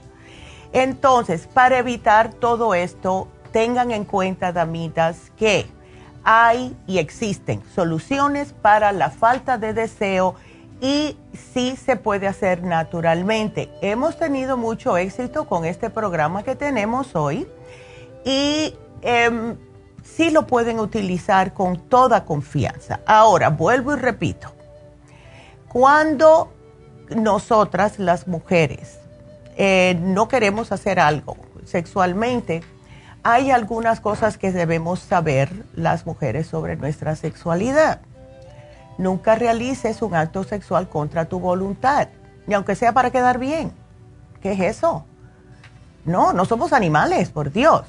Entonces, 0.73 1.47
para 1.47 1.80
evitar 1.80 2.34
todo 2.34 2.73
esto, 2.75 3.28
tengan 3.52 3.91
en 3.91 4.06
cuenta, 4.06 4.52
damitas, 4.52 5.32
que 5.38 5.65
hay 6.23 6.75
y 6.86 6.99
existen 6.99 7.63
soluciones 7.73 8.54
para 8.54 8.91
la 8.91 9.10
falta 9.10 9.58
de 9.58 9.73
deseo 9.73 10.36
y 10.82 11.17
sí 11.34 11.75
se 11.75 11.95
puede 11.95 12.28
hacer 12.28 12.63
naturalmente. 12.63 13.69
Hemos 13.82 14.17
tenido 14.17 14.58
mucho 14.58 14.97
éxito 14.97 15.45
con 15.47 15.65
este 15.65 15.89
programa 15.89 16.43
que 16.43 16.56
tenemos 16.56 17.15
hoy 17.15 17.47
y 18.23 18.75
em, 19.02 19.58
sí 20.04 20.30
lo 20.32 20.48
pueden 20.48 20.80
utilizar 20.80 21.54
con 21.54 21.78
toda 21.78 22.26
confianza. 22.26 23.00
Ahora, 23.06 23.50
vuelvo 23.50 23.94
y 23.94 23.98
repito, 23.98 24.52
cuando 25.68 26.52
nosotras 27.10 28.00
las 28.00 28.28
mujeres 28.28 29.00
eh, 29.58 29.98
no 30.02 30.28
queremos 30.28 30.72
hacer 30.72 31.00
algo 31.00 31.38
sexualmente, 31.66 32.62
hay 33.24 33.52
algunas 33.52 34.00
cosas 34.00 34.38
que 34.38 34.52
debemos 34.52 35.00
saber 35.00 35.66
las 35.76 36.06
mujeres 36.06 36.48
sobre 36.48 36.78
nuestra 36.78 37.16
sexualidad. 37.16 38.00
Nunca 38.98 39.36
realices 39.36 40.02
un 40.02 40.16
acto 40.16 40.44
sexual 40.44 40.90
contra 40.90 41.26
tu 41.26 41.40
voluntad, 41.40 42.10
ni 42.48 42.54
aunque 42.54 42.76
sea 42.76 42.94
para 42.94 43.12
quedar 43.12 43.38
bien. 43.38 43.72
¿Qué 44.42 44.54
es 44.54 44.60
eso? 44.78 45.06
No, 46.06 46.34
no 46.34 46.46
somos 46.46 46.74
animales, 46.74 47.30
por 47.30 47.52
Dios. 47.52 47.84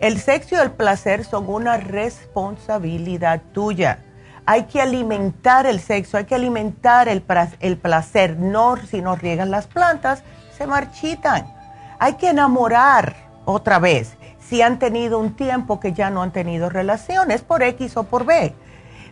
El 0.00 0.18
sexo 0.18 0.54
y 0.54 0.58
el 0.58 0.70
placer 0.70 1.26
son 1.26 1.46
una 1.46 1.76
responsabilidad 1.76 3.42
tuya. 3.52 3.98
Hay 4.46 4.64
que 4.64 4.80
alimentar 4.80 5.66
el 5.66 5.78
sexo, 5.78 6.16
hay 6.16 6.24
que 6.24 6.34
alimentar 6.34 7.06
el, 7.06 7.20
placer. 7.20 8.38
No, 8.38 8.78
si 8.78 9.02
nos 9.02 9.20
riegan 9.20 9.50
las 9.50 9.66
plantas, 9.66 10.22
se 10.56 10.66
marchitan. 10.66 11.52
Hay 11.98 12.14
que 12.14 12.30
enamorar 12.30 13.14
otra 13.44 13.78
vez 13.78 14.16
si 14.38 14.62
han 14.62 14.78
tenido 14.78 15.18
un 15.18 15.36
tiempo 15.36 15.80
que 15.80 15.92
ya 15.92 16.08
no 16.08 16.22
han 16.22 16.32
tenido 16.32 16.70
relaciones 16.70 17.42
por 17.42 17.62
X 17.62 17.98
o 17.98 18.04
por 18.04 18.24
B, 18.24 18.54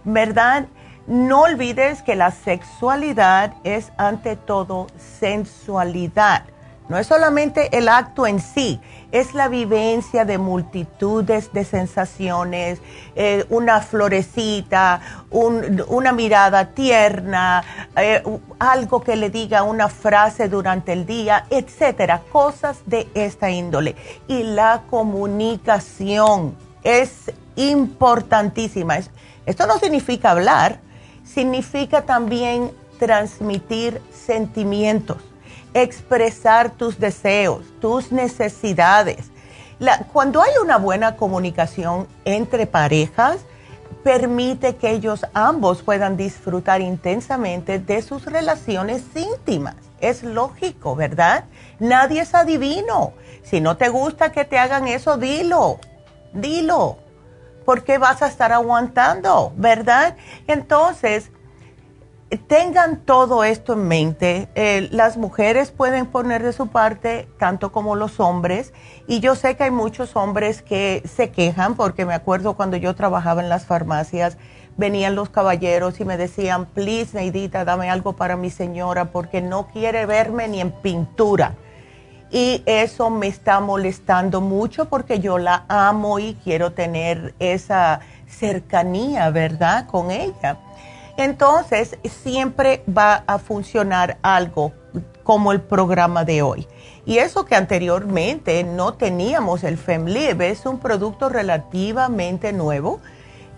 ¿verdad? 0.05 0.69
No 1.07 1.43
olvides 1.43 2.01
que 2.01 2.17
la 2.17 2.31
sexualidad 2.31 3.53
es 3.63 3.93
ante 3.99 4.37
todo 4.37 4.87
sensualidad. 5.21 6.45
No 6.89 6.97
es 6.97 7.07
solamente 7.07 7.77
el 7.77 7.91
acto 7.91 8.27
en 8.27 8.41
sí, 8.41 8.81
es 9.11 9.35
la 9.35 9.49
vivencia 9.49 10.25
de 10.25 10.39
multitudes 10.39 11.53
de 11.53 11.65
sensaciones, 11.65 12.81
eh, 13.17 13.47
una 13.49 13.81
florecita, 13.81 15.01
una 15.31 16.13
mirada 16.13 16.67
tierna, 16.67 17.65
eh, 17.97 18.23
algo 18.59 19.03
que 19.03 19.17
le 19.17 19.31
diga 19.31 19.63
una 19.63 19.89
frase 19.89 20.49
durante 20.49 20.93
el 20.93 21.07
día, 21.07 21.47
etcétera, 21.51 22.23
cosas 22.31 22.79
de 22.87 23.09
esta 23.15 23.51
índole. 23.51 23.97
Y 24.27 24.43
la 24.43 24.83
comunicación 24.91 26.55
es 26.83 27.33
importantísima. 27.57 28.99
Esto 29.47 29.67
no 29.67 29.79
significa 29.79 30.33
hablar, 30.33 30.81
significa 31.25 32.03
también 32.03 32.73
transmitir 32.99 34.03
sentimientos 34.13 35.28
expresar 35.75 36.71
tus 36.71 36.99
deseos, 36.99 37.65
tus 37.81 38.13
necesidades. 38.13 39.31
cuando 40.13 40.43
hay 40.43 40.51
una 40.63 40.77
buena 40.77 41.17
comunicación 41.17 42.09
entre 42.25 42.67
parejas, 42.67 43.39
permite 44.03 44.77
que 44.77 44.91
ellos 44.91 45.27
ambos 45.35 45.83
puedan 45.83 46.17
disfrutar 46.17 46.81
intensamente 46.81 47.79
de 47.79 48.03
sus 48.03 48.25
relaciones 48.25 49.05
íntimas. 49.15 49.77
Es 50.01 50.23
lógico, 50.23 50.97
¿verdad? 50.97 51.45
Nadie 51.79 52.23
es 52.23 52.35
adivino. 52.35 53.13
Si 53.43 53.61
no 53.61 53.77
te 53.77 53.89
gusta 53.89 54.33
que 54.33 54.45
te 54.45 54.59
hagan 54.59 54.89
eso, 54.89 55.17
dilo, 55.17 55.79
dilo. 56.33 56.99
¿Por 57.65 57.85
qué 57.85 57.99
vas 57.99 58.23
a 58.23 58.29
estar 58.29 58.53
aguantando, 58.53 59.53
verdad? 59.57 60.17
Entonces, 60.47 61.31
tengan 62.37 63.05
todo 63.07 63.43
esto 63.43 63.73
en 63.73 63.89
mente. 63.89 64.49
Eh, 64.55 64.89
las 64.91 65.17
mujeres 65.17 65.71
pueden 65.71 66.07
poner 66.07 66.43
de 66.43 66.53
su 66.53 66.69
parte 66.69 67.29
tanto 67.39 67.73
como 67.73 67.97
los 67.97 68.21
hombres. 68.21 68.75
Y 69.07 69.21
yo 69.21 69.35
sé 69.35 69.57
que 69.57 69.65
hay 69.65 69.71
muchos 69.71 70.15
hombres 70.17 70.61
que 70.61 71.03
se 71.07 71.31
quejan 71.31 71.75
porque 71.75 72.05
me 72.05 72.15
acuerdo 72.15 72.55
cuando 72.55 72.77
yo 72.77 72.95
trabajaba 72.95 73.43
en 73.43 73.49
las 73.49 73.65
farmacias, 73.65 74.37
venían 74.77 75.15
los 75.15 75.31
caballeros 75.31 76.01
y 76.01 76.05
me 76.05 76.17
decían, 76.17 76.67
please, 76.67 77.17
Neidita, 77.17 77.65
dame 77.65 77.89
algo 77.91 78.15
para 78.15 78.37
mi 78.37 78.51
señora 78.51 79.07
porque 79.07 79.41
no 79.41 79.69
quiere 79.69 80.05
verme 80.05 80.49
ni 80.49 80.61
en 80.61 80.71
pintura. 80.71 81.55
Y 82.31 82.63
eso 82.67 83.09
me 83.09 83.27
está 83.27 83.59
molestando 83.61 84.43
mucho 84.43 84.91
porque 84.91 85.19
yo 85.19 85.39
la 85.39 85.65
amo 85.69 86.19
y 86.19 86.35
quiero 86.45 86.73
tener 86.73 87.35
esa 87.39 88.01
cercanía, 88.27 89.31
¿verdad?, 89.31 89.87
con 89.87 90.11
ella. 90.11 90.59
Entonces, 91.19 91.99
siempre 92.05 92.85
va 92.89 93.25
a 93.27 93.39
funcionar 93.39 94.19
algo 94.23 94.73
como 95.25 95.51
el 95.51 95.61
programa 95.61 96.25
de 96.25 96.43
hoy. 96.43 96.69
Y 97.05 97.19
eso 97.19 97.45
que 97.45 97.57
anteriormente 97.57 98.63
no 98.63 98.95
teníamos 98.95 99.65
el 99.65 99.79
FemLib, 99.79 100.41
es 100.43 100.65
un 100.65 100.79
producto 100.79 101.29
relativamente 101.29 102.53
nuevo 102.53 103.01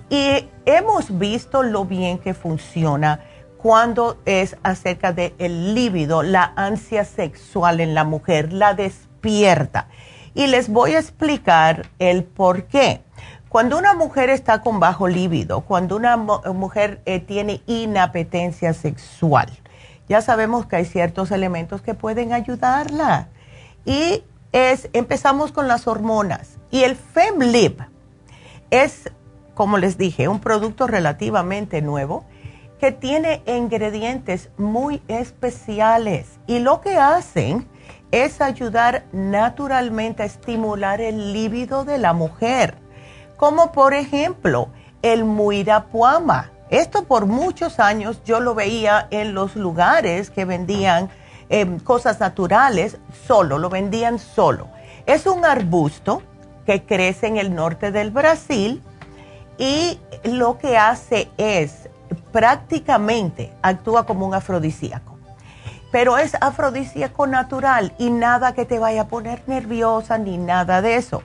y 0.08 0.48
hemos 0.64 1.18
visto 1.18 1.62
lo 1.62 1.84
bien 1.84 2.18
que 2.18 2.32
funciona 2.32 3.20
cuando 3.58 4.16
es 4.24 4.56
acerca 4.62 5.12
del 5.12 5.34
el 5.38 5.74
líbido, 5.74 6.22
la 6.22 6.54
ansia 6.56 7.04
sexual 7.04 7.80
en 7.80 7.94
la 7.94 8.04
mujer, 8.04 8.54
la 8.54 8.72
despierta. 8.72 9.88
Y 10.32 10.46
les 10.46 10.70
voy 10.70 10.94
a 10.94 10.98
explicar 10.98 11.90
el 11.98 12.24
por 12.24 12.64
qué. 12.64 13.02
Cuando 13.50 13.76
una 13.76 13.92
mujer 13.92 14.30
está 14.30 14.62
con 14.62 14.80
bajo 14.80 15.08
líbido, 15.08 15.60
cuando 15.60 15.96
una 15.96 16.16
mujer 16.16 17.02
eh, 17.04 17.20
tiene 17.20 17.60
inapetencia 17.66 18.72
sexual, 18.72 19.50
ya 20.08 20.22
sabemos 20.22 20.64
que 20.64 20.76
hay 20.76 20.86
ciertos 20.86 21.30
elementos 21.30 21.82
que 21.82 21.92
pueden 21.92 22.32
ayudarla. 22.32 23.28
Y 23.84 24.24
es, 24.52 24.88
empezamos 24.94 25.52
con 25.52 25.68
las 25.68 25.86
hormonas. 25.86 26.56
Y 26.70 26.84
el 26.84 26.96
FemLib 26.96 27.76
es 28.70 29.10
como 29.60 29.76
les 29.76 29.98
dije, 29.98 30.26
un 30.26 30.40
producto 30.40 30.86
relativamente 30.86 31.82
nuevo 31.82 32.24
que 32.78 32.92
tiene 32.92 33.42
ingredientes 33.44 34.48
muy 34.56 35.02
especiales 35.06 36.38
y 36.46 36.60
lo 36.60 36.80
que 36.80 36.96
hacen 36.96 37.68
es 38.10 38.40
ayudar 38.40 39.04
naturalmente 39.12 40.22
a 40.22 40.26
estimular 40.26 41.02
el 41.02 41.34
líbido 41.34 41.84
de 41.84 41.98
la 41.98 42.14
mujer, 42.14 42.74
como 43.40 43.72
por 43.72 43.94
ejemplo 43.94 44.68
el 45.00 45.24
muirapuama. 45.24 46.50
Esto 46.68 47.04
por 47.04 47.24
muchos 47.24 47.80
años 47.80 48.20
yo 48.26 48.38
lo 48.38 48.54
veía 48.54 49.08
en 49.10 49.32
los 49.32 49.56
lugares 49.56 50.28
que 50.28 50.44
vendían 50.44 51.08
em, 51.48 51.78
cosas 51.78 52.20
naturales, 52.20 52.98
solo, 53.26 53.56
lo 53.56 53.70
vendían 53.70 54.18
solo. 54.18 54.68
Es 55.06 55.24
un 55.24 55.46
arbusto 55.46 56.22
que 56.66 56.84
crece 56.84 57.28
en 57.28 57.38
el 57.38 57.54
norte 57.54 57.90
del 57.92 58.10
Brasil 58.10 58.82
y 59.56 59.98
lo 60.24 60.58
que 60.58 60.76
hace 60.76 61.30
es 61.38 61.88
prácticamente 62.32 63.54
actúa 63.62 64.04
como 64.04 64.26
un 64.26 64.34
afrodisíaco. 64.34 65.18
Pero 65.90 66.18
es 66.18 66.34
afrodisíaco 66.42 67.26
natural 67.26 67.94
y 67.96 68.10
nada 68.10 68.52
que 68.52 68.66
te 68.66 68.78
vaya 68.78 69.00
a 69.00 69.08
poner 69.08 69.42
nerviosa 69.46 70.18
ni 70.18 70.36
nada 70.36 70.82
de 70.82 70.96
eso. 70.96 71.22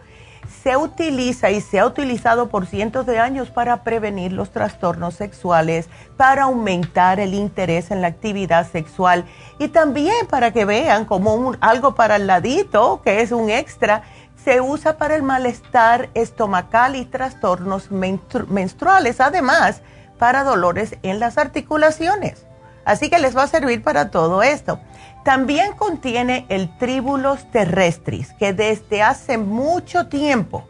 Se 0.63 0.77
utiliza 0.77 1.51
y 1.51 1.61
se 1.61 1.79
ha 1.79 1.85
utilizado 1.85 2.49
por 2.49 2.65
cientos 2.65 3.05
de 3.05 3.19
años 3.19 3.49
para 3.49 3.83
prevenir 3.83 4.31
los 4.31 4.51
trastornos 4.51 5.13
sexuales, 5.15 5.89
para 6.17 6.43
aumentar 6.43 7.19
el 7.19 7.33
interés 7.33 7.91
en 7.91 8.01
la 8.01 8.07
actividad 8.07 8.69
sexual 8.69 9.25
y 9.59 9.67
también 9.69 10.27
para 10.29 10.51
que 10.51 10.65
vean 10.65 11.05
como 11.05 11.53
algo 11.61 11.95
para 11.95 12.15
el 12.15 12.27
ladito, 12.27 13.01
que 13.03 13.21
es 13.21 13.31
un 13.31 13.49
extra 13.49 14.03
se 14.45 14.61
usa 14.61 14.97
para 14.97 15.15
el 15.15 15.23
malestar 15.23 16.09
estomacal 16.13 16.95
y 16.95 17.05
trastornos 17.05 17.89
menstruales, 17.89 19.19
además 19.19 19.81
para 20.19 20.43
dolores 20.43 20.97
en 21.01 21.19
las 21.19 21.39
articulaciones. 21.39 22.45
Así 22.85 23.09
que 23.09 23.17
les 23.17 23.35
va 23.35 23.43
a 23.43 23.47
servir 23.47 23.81
para 23.81 24.11
todo 24.11 24.43
esto. 24.43 24.79
También 25.25 25.73
contiene 25.73 26.45
el 26.49 26.69
tribulus 26.77 27.49
terrestris, 27.49 28.31
que 28.33 28.53
desde 28.53 29.01
hace 29.01 29.39
mucho 29.39 30.05
tiempo 30.05 30.67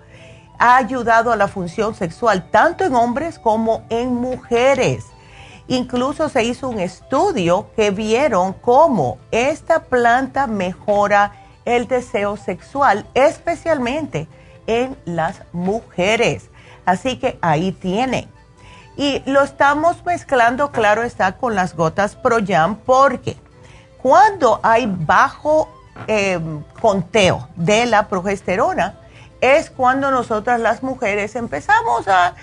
ha 0.57 0.77
ayudado 0.77 1.33
a 1.33 1.35
la 1.35 1.49
función 1.49 1.93
sexual 1.93 2.49
tanto 2.51 2.85
en 2.85 2.95
hombres 2.95 3.37
como 3.37 3.83
en 3.89 4.15
mujeres. 4.15 5.07
Incluso 5.67 6.29
se 6.29 6.45
hizo 6.45 6.69
un 6.69 6.79
estudio 6.79 7.67
que 7.75 7.91
vieron 7.91 8.53
cómo 8.53 9.17
esta 9.29 9.83
planta 9.83 10.47
mejora 10.47 11.33
el 11.65 11.89
deseo 11.89 12.37
sexual, 12.37 13.05
especialmente 13.13 14.29
en 14.67 14.95
las 15.03 15.41
mujeres. 15.51 16.49
Así 16.85 17.17
que 17.17 17.37
ahí 17.41 17.73
tiene. 17.73 18.29
Y 18.95 19.21
lo 19.25 19.43
estamos 19.43 20.05
mezclando, 20.05 20.71
claro 20.71 21.03
está, 21.03 21.33
con 21.33 21.55
las 21.55 21.75
gotas 21.75 22.15
Proyam 22.15 22.77
porque 22.77 23.35
cuando 24.05 24.59
hay 24.61 24.85
bajo 24.85 25.67
em, 26.05 26.61
conteo 26.79 27.49
de 27.55 27.87
la 27.87 28.07
progesterona, 28.07 28.99
es 29.41 29.71
cuando 29.71 30.11
nosotras 30.11 30.59
las 30.59 30.83
mujeres 30.83 31.35
empezamos 31.35 32.07
a, 32.07 32.35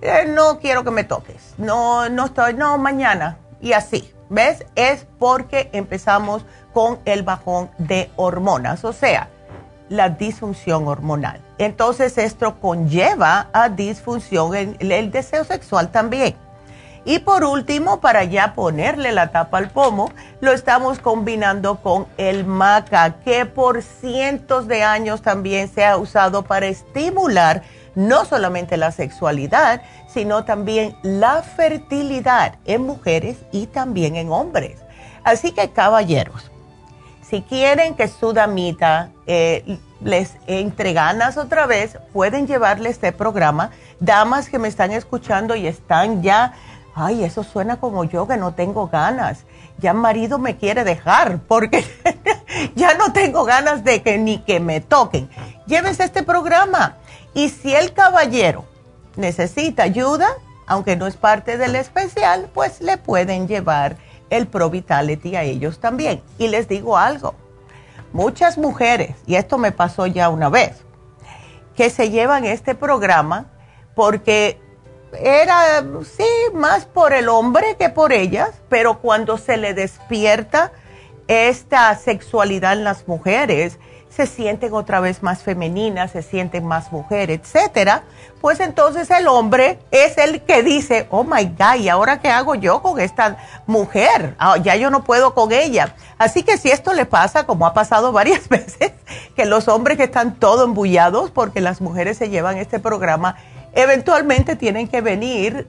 eh, 0.00 0.26
no 0.28 0.60
quiero 0.60 0.84
que 0.84 0.92
me 0.92 1.02
toques, 1.02 1.54
no, 1.58 2.08
no 2.08 2.26
estoy, 2.26 2.54
no, 2.54 2.78
mañana, 2.78 3.36
y 3.60 3.72
así. 3.72 4.14
¿Ves? 4.30 4.64
Es 4.76 5.08
porque 5.18 5.70
empezamos 5.72 6.46
con 6.72 7.00
el 7.04 7.24
bajón 7.24 7.68
de 7.78 8.12
hormonas, 8.14 8.84
o 8.84 8.92
sea, 8.92 9.28
la 9.88 10.10
disfunción 10.10 10.86
hormonal. 10.86 11.40
Entonces 11.58 12.16
esto 12.16 12.60
conlleva 12.60 13.48
a 13.52 13.70
disfunción 13.70 14.54
en 14.54 14.76
el 14.78 15.10
deseo 15.10 15.42
sexual 15.42 15.90
también. 15.90 16.36
Y 17.04 17.20
por 17.20 17.44
último, 17.44 18.00
para 18.00 18.24
ya 18.24 18.54
ponerle 18.54 19.12
la 19.12 19.30
tapa 19.30 19.58
al 19.58 19.70
pomo, 19.70 20.12
lo 20.40 20.52
estamos 20.52 20.98
combinando 20.98 21.76
con 21.76 22.06
el 22.18 22.44
maca, 22.44 23.20
que 23.24 23.46
por 23.46 23.82
cientos 23.82 24.68
de 24.68 24.82
años 24.82 25.22
también 25.22 25.68
se 25.68 25.84
ha 25.84 25.96
usado 25.96 26.44
para 26.44 26.66
estimular 26.66 27.62
no 27.94 28.24
solamente 28.24 28.76
la 28.76 28.92
sexualidad, 28.92 29.82
sino 30.06 30.44
también 30.44 30.96
la 31.02 31.42
fertilidad 31.42 32.54
en 32.64 32.82
mujeres 32.82 33.38
y 33.50 33.66
también 33.66 34.16
en 34.16 34.30
hombres. 34.30 34.78
Así 35.24 35.52
que 35.52 35.70
caballeros, 35.70 36.50
si 37.28 37.42
quieren 37.42 37.94
que 37.94 38.08
su 38.08 38.32
damita 38.32 39.10
eh, 39.26 39.78
les 40.00 40.36
entre 40.46 40.92
ganas 40.92 41.36
otra 41.36 41.66
vez, 41.66 41.98
pueden 42.12 42.46
llevarle 42.46 42.88
este 42.88 43.12
programa. 43.12 43.70
Damas 44.00 44.48
que 44.48 44.58
me 44.58 44.68
están 44.68 44.92
escuchando 44.92 45.54
y 45.54 45.66
están 45.66 46.22
ya, 46.22 46.54
ay, 46.98 47.24
eso 47.24 47.44
suena 47.44 47.78
como 47.78 48.04
yo 48.04 48.26
que 48.26 48.36
no 48.36 48.54
tengo 48.54 48.88
ganas. 48.88 49.44
Ya 49.78 49.94
marido 49.94 50.38
me 50.38 50.56
quiere 50.56 50.84
dejar 50.84 51.38
porque 51.46 51.84
ya 52.74 52.94
no 52.94 53.12
tengo 53.12 53.44
ganas 53.44 53.84
de 53.84 54.02
que 54.02 54.18
ni 54.18 54.38
que 54.38 54.58
me 54.58 54.80
toquen. 54.80 55.30
Llévense 55.66 56.04
este 56.04 56.22
programa 56.22 56.96
y 57.34 57.50
si 57.50 57.74
el 57.74 57.92
caballero 57.92 58.64
necesita 59.16 59.84
ayuda, 59.84 60.28
aunque 60.66 60.96
no 60.96 61.06
es 61.06 61.16
parte 61.16 61.56
del 61.56 61.76
especial, 61.76 62.50
pues 62.52 62.80
le 62.80 62.98
pueden 62.98 63.46
llevar 63.46 63.96
el 64.30 64.46
Pro 64.46 64.70
Vitality 64.70 65.36
a 65.36 65.42
ellos 65.42 65.80
también. 65.80 66.22
Y 66.38 66.48
les 66.48 66.68
digo 66.68 66.98
algo, 66.98 67.34
muchas 68.12 68.58
mujeres, 68.58 69.14
y 69.26 69.36
esto 69.36 69.56
me 69.58 69.72
pasó 69.72 70.06
ya 70.06 70.28
una 70.28 70.48
vez, 70.48 70.84
que 71.76 71.90
se 71.90 72.10
llevan 72.10 72.44
este 72.44 72.74
programa 72.74 73.46
porque 73.94 74.60
era, 75.12 75.84
sí, 76.16 76.28
más 76.54 76.84
por 76.84 77.12
el 77.12 77.28
hombre 77.28 77.76
que 77.78 77.88
por 77.88 78.12
ellas, 78.12 78.50
pero 78.68 78.98
cuando 78.98 79.38
se 79.38 79.56
le 79.56 79.74
despierta 79.74 80.72
esta 81.26 81.94
sexualidad 81.96 82.72
en 82.74 82.84
las 82.84 83.06
mujeres, 83.06 83.78
se 84.08 84.26
sienten 84.26 84.72
otra 84.74 85.00
vez 85.00 85.22
más 85.22 85.42
femeninas, 85.42 86.10
se 86.12 86.22
sienten 86.22 86.64
más 86.64 86.90
mujer, 86.90 87.30
etcétera, 87.30 88.02
pues 88.40 88.58
entonces 88.58 89.10
el 89.10 89.28
hombre 89.28 89.78
es 89.90 90.18
el 90.18 90.42
que 90.42 90.62
dice, 90.62 91.06
oh 91.10 91.24
my 91.24 91.44
God, 91.44 91.80
¿y 91.80 91.88
ahora 91.88 92.18
qué 92.20 92.28
hago 92.28 92.54
yo 92.54 92.82
con 92.82 92.98
esta 92.98 93.36
mujer? 93.66 94.34
Ah, 94.38 94.56
ya 94.56 94.76
yo 94.76 94.90
no 94.90 95.04
puedo 95.04 95.34
con 95.34 95.52
ella. 95.52 95.94
Así 96.18 96.42
que 96.42 96.56
si 96.56 96.70
esto 96.70 96.94
le 96.94 97.06
pasa, 97.06 97.46
como 97.46 97.66
ha 97.66 97.74
pasado 97.74 98.10
varias 98.10 98.48
veces, 98.48 98.92
que 99.36 99.44
los 99.44 99.68
hombres 99.68 99.96
que 99.96 100.04
están 100.04 100.34
todo 100.34 100.64
embullados 100.64 101.30
porque 101.30 101.60
las 101.60 101.80
mujeres 101.80 102.16
se 102.16 102.28
llevan 102.28 102.56
este 102.56 102.80
programa, 102.80 103.36
eventualmente 103.78 104.56
tienen 104.56 104.88
que 104.88 105.00
venir 105.00 105.68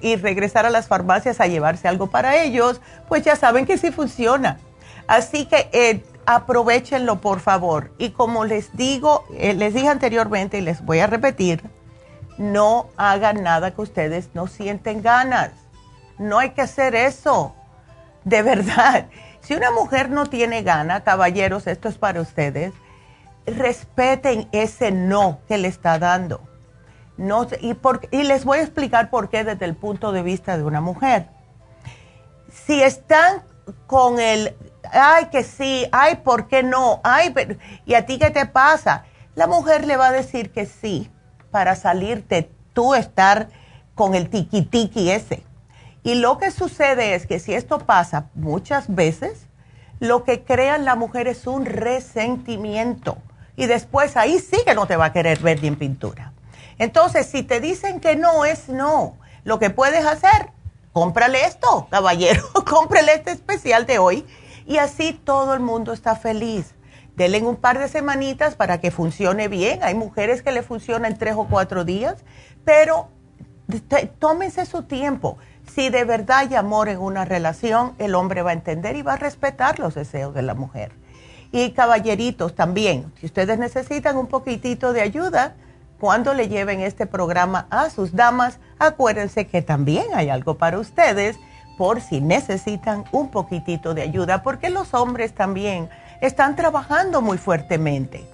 y 0.00 0.16
regresar 0.16 0.64
a 0.64 0.70
las 0.70 0.88
farmacias 0.88 1.38
a 1.38 1.46
llevarse 1.46 1.86
algo 1.86 2.06
para 2.06 2.42
ellos, 2.42 2.80
pues 3.08 3.24
ya 3.24 3.36
saben 3.36 3.66
que 3.66 3.76
sí 3.76 3.92
funciona. 3.92 4.58
Así 5.06 5.44
que 5.44 5.68
eh, 5.72 6.02
aprovechenlo 6.24 7.20
por 7.20 7.40
favor. 7.40 7.92
Y 7.98 8.10
como 8.10 8.46
les 8.46 8.74
digo, 8.74 9.26
eh, 9.36 9.52
les 9.52 9.74
dije 9.74 9.88
anteriormente 9.88 10.56
y 10.56 10.60
les 10.62 10.82
voy 10.82 11.00
a 11.00 11.06
repetir, 11.06 11.62
no 12.38 12.88
hagan 12.96 13.42
nada 13.42 13.74
que 13.74 13.82
ustedes 13.82 14.30
no 14.32 14.46
sienten 14.46 15.02
ganas. 15.02 15.50
No 16.18 16.38
hay 16.38 16.50
que 16.50 16.62
hacer 16.62 16.94
eso. 16.94 17.54
De 18.24 18.42
verdad. 18.42 19.06
Si 19.42 19.54
una 19.54 19.72
mujer 19.72 20.08
no 20.08 20.26
tiene 20.26 20.62
ganas, 20.62 21.02
caballeros, 21.02 21.66
esto 21.66 21.88
es 21.88 21.98
para 21.98 22.20
ustedes, 22.20 22.72
respeten 23.44 24.48
ese 24.52 24.92
no 24.92 25.40
que 25.48 25.58
le 25.58 25.66
está 25.66 25.98
dando. 25.98 26.51
No, 27.22 27.46
y, 27.60 27.76
y 28.10 28.24
les 28.24 28.44
voy 28.44 28.58
a 28.58 28.62
explicar 28.62 29.08
por 29.08 29.28
qué 29.28 29.44
desde 29.44 29.64
el 29.64 29.76
punto 29.76 30.10
de 30.10 30.24
vista 30.24 30.56
de 30.56 30.64
una 30.64 30.80
mujer. 30.80 31.28
Si 32.66 32.82
están 32.82 33.44
con 33.86 34.18
el, 34.18 34.56
ay, 34.90 35.26
que 35.26 35.44
sí, 35.44 35.86
ay, 35.92 36.16
¿por 36.16 36.48
qué 36.48 36.64
no? 36.64 37.00
Ay, 37.04 37.32
¿y 37.86 37.94
a 37.94 38.06
ti 38.06 38.18
qué 38.18 38.30
te 38.30 38.46
pasa? 38.46 39.04
La 39.36 39.46
mujer 39.46 39.86
le 39.86 39.96
va 39.96 40.08
a 40.08 40.12
decir 40.12 40.50
que 40.50 40.66
sí 40.66 41.12
para 41.52 41.76
salirte 41.76 42.50
tú 42.72 42.92
estar 42.92 43.50
con 43.94 44.16
el 44.16 44.28
tiki 44.28 44.62
tiki 44.62 45.12
ese. 45.12 45.44
Y 46.02 46.16
lo 46.16 46.38
que 46.38 46.50
sucede 46.50 47.14
es 47.14 47.28
que 47.28 47.38
si 47.38 47.54
esto 47.54 47.78
pasa 47.78 48.30
muchas 48.34 48.92
veces, 48.92 49.46
lo 50.00 50.24
que 50.24 50.42
crea 50.42 50.76
la 50.78 50.96
mujer 50.96 51.28
es 51.28 51.46
un 51.46 51.66
resentimiento. 51.66 53.16
Y 53.54 53.66
después 53.66 54.16
ahí 54.16 54.40
sí 54.40 54.56
que 54.66 54.74
no 54.74 54.86
te 54.86 54.96
va 54.96 55.04
a 55.04 55.12
querer 55.12 55.38
ver 55.38 55.62
ni 55.62 55.68
en 55.68 55.76
pintura. 55.76 56.31
Entonces, 56.82 57.26
si 57.26 57.44
te 57.44 57.60
dicen 57.60 58.00
que 58.00 58.16
no 58.16 58.44
es 58.44 58.68
no, 58.68 59.16
lo 59.44 59.60
que 59.60 59.70
puedes 59.70 60.04
hacer, 60.04 60.50
cómprale 60.92 61.44
esto, 61.44 61.86
caballero, 61.88 62.42
cómprale 62.68 63.14
este 63.14 63.30
especial 63.30 63.86
de 63.86 64.00
hoy. 64.00 64.26
Y 64.66 64.78
así 64.78 65.12
todo 65.12 65.54
el 65.54 65.60
mundo 65.60 65.92
está 65.92 66.16
feliz. 66.16 66.74
Denle 67.14 67.40
un 67.44 67.54
par 67.54 67.78
de 67.78 67.86
semanitas 67.86 68.56
para 68.56 68.80
que 68.80 68.90
funcione 68.90 69.46
bien. 69.46 69.78
Hay 69.84 69.94
mujeres 69.94 70.42
que 70.42 70.50
le 70.50 70.64
funcionan 70.64 71.12
en 71.12 71.18
tres 71.18 71.36
o 71.36 71.46
cuatro 71.48 71.84
días, 71.84 72.24
pero 72.64 73.10
tómense 74.18 74.66
su 74.66 74.82
tiempo. 74.82 75.38
Si 75.72 75.88
de 75.88 76.02
verdad 76.02 76.38
hay 76.38 76.56
amor 76.56 76.88
en 76.88 76.98
una 76.98 77.24
relación, 77.24 77.94
el 77.98 78.16
hombre 78.16 78.42
va 78.42 78.50
a 78.50 78.54
entender 78.54 78.96
y 78.96 79.02
va 79.02 79.12
a 79.12 79.18
respetar 79.18 79.78
los 79.78 79.94
deseos 79.94 80.34
de 80.34 80.42
la 80.42 80.54
mujer. 80.54 80.90
Y 81.52 81.70
caballeritos 81.74 82.56
también, 82.56 83.12
si 83.20 83.26
ustedes 83.26 83.56
necesitan 83.60 84.16
un 84.16 84.26
poquitito 84.26 84.92
de 84.92 85.02
ayuda, 85.02 85.54
cuando 86.02 86.34
le 86.34 86.48
lleven 86.48 86.80
este 86.80 87.06
programa 87.06 87.68
a 87.70 87.88
sus 87.88 88.16
damas, 88.16 88.58
acuérdense 88.80 89.46
que 89.46 89.62
también 89.62 90.06
hay 90.14 90.30
algo 90.30 90.58
para 90.58 90.80
ustedes 90.80 91.38
por 91.78 92.00
si 92.00 92.20
necesitan 92.20 93.04
un 93.12 93.28
poquitito 93.28 93.94
de 93.94 94.02
ayuda, 94.02 94.42
porque 94.42 94.68
los 94.68 94.94
hombres 94.94 95.32
también 95.32 95.88
están 96.20 96.56
trabajando 96.56 97.22
muy 97.22 97.38
fuertemente. 97.38 98.26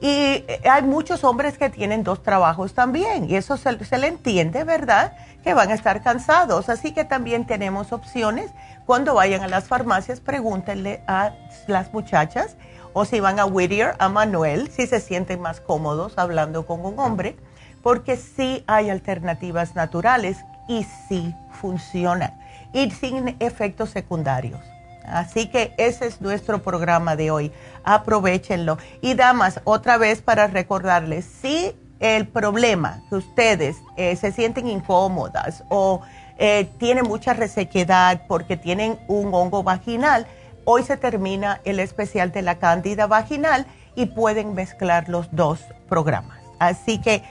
Y 0.00 0.08
eh, 0.48 0.60
hay 0.68 0.82
muchos 0.82 1.22
hombres 1.22 1.58
que 1.58 1.70
tienen 1.70 2.02
dos 2.02 2.24
trabajos 2.24 2.74
también, 2.74 3.30
y 3.30 3.36
eso 3.36 3.56
se, 3.56 3.70
le 3.70 4.08
entiende, 4.08 4.64
¿verdad? 4.64 5.16
Que 5.44 5.54
van 5.54 5.70
a 5.70 5.74
estar 5.74 6.02
cansados. 6.02 6.68
Así 6.68 6.90
que 6.92 7.04
también 7.04 7.46
tenemos 7.46 7.92
opciones. 7.92 8.50
Cuando 8.84 9.14
vayan 9.14 9.44
a 9.44 9.48
las 9.48 9.68
farmacias, 9.68 10.18
pregúntenle 10.18 11.04
a 11.06 11.34
las 11.68 11.92
muchachas 11.92 12.56
o 12.98 13.04
si 13.04 13.20
van 13.20 13.38
a 13.38 13.44
Whittier, 13.44 13.94
a 13.98 14.08
Manuel, 14.08 14.70
si 14.70 14.86
se 14.86 15.00
sienten 15.00 15.38
más 15.42 15.60
cómodos 15.60 16.14
hablando 16.16 16.64
con 16.64 16.82
un 16.82 16.98
hombre, 16.98 17.36
porque 17.82 18.16
sí 18.16 18.64
hay 18.66 18.88
alternativas 18.88 19.74
naturales 19.74 20.38
y 20.66 20.86
sí 21.06 21.34
funcionan 21.60 22.32
y 22.72 22.90
sin 22.90 23.36
efectos 23.38 23.90
secundarios. 23.90 24.60
Así 25.04 25.48
que 25.48 25.74
ese 25.76 26.06
es 26.06 26.22
nuestro 26.22 26.62
programa 26.62 27.16
de 27.16 27.30
hoy. 27.30 27.52
Aprovechenlo. 27.84 28.78
Y 29.02 29.12
damas, 29.12 29.60
otra 29.64 29.98
vez 29.98 30.22
para 30.22 30.46
recordarles, 30.46 31.26
si 31.26 31.76
el 32.00 32.26
problema 32.26 33.02
que 33.10 33.16
ustedes 33.16 33.76
eh, 33.98 34.16
se 34.16 34.32
sienten 34.32 34.68
incómodas 34.68 35.64
o 35.68 36.00
eh, 36.38 36.66
tienen 36.78 37.06
mucha 37.06 37.34
resequedad 37.34 38.22
porque 38.26 38.56
tienen 38.56 38.98
un 39.06 39.34
hongo 39.34 39.62
vaginal, 39.62 40.26
hoy 40.66 40.82
se 40.82 40.98
termina 40.98 41.60
el 41.64 41.80
especial 41.80 42.32
de 42.32 42.42
la 42.42 42.56
cándida 42.56 43.06
vaginal 43.06 43.66
y 43.94 44.06
pueden 44.06 44.54
mezclar 44.54 45.08
los 45.08 45.34
dos 45.34 45.60
programas. 45.88 46.38
Así 46.58 47.00
que 47.00 47.22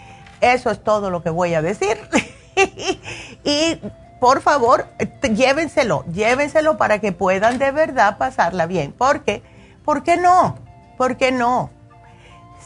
eso 0.41 0.71
es 0.71 0.83
todo 0.83 1.11
lo 1.11 1.21
que 1.21 1.29
voy 1.29 1.53
a 1.53 1.61
decir. 1.61 1.97
y 3.43 3.79
por 4.19 4.41
favor, 4.41 4.87
llévenselo, 5.21 6.05
llévenselo 6.11 6.77
para 6.77 6.99
que 6.99 7.11
puedan 7.11 7.59
de 7.59 7.71
verdad 7.71 8.17
pasarla 8.17 8.65
bien. 8.65 8.93
Porque, 8.97 9.43
¿por 9.83 10.03
qué 10.03 10.17
no? 10.17 10.57
¿Por 10.97 11.17
qué 11.17 11.31
no? 11.31 11.69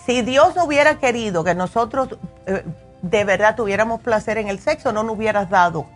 Si 0.05 0.21
Dios 0.21 0.55
no 0.55 0.65
hubiera 0.65 0.99
querido 0.99 1.43
que 1.43 1.55
nosotros 1.55 2.17
eh, 2.45 2.63
de 3.01 3.23
verdad 3.23 3.55
tuviéramos 3.55 4.01
placer 4.01 4.38
en 4.38 4.47
el 4.47 4.60
sexo, 4.60 4.93
no 4.93 5.03
nos 5.03 5.15
hubieras 5.15 5.49
dado 5.49 5.88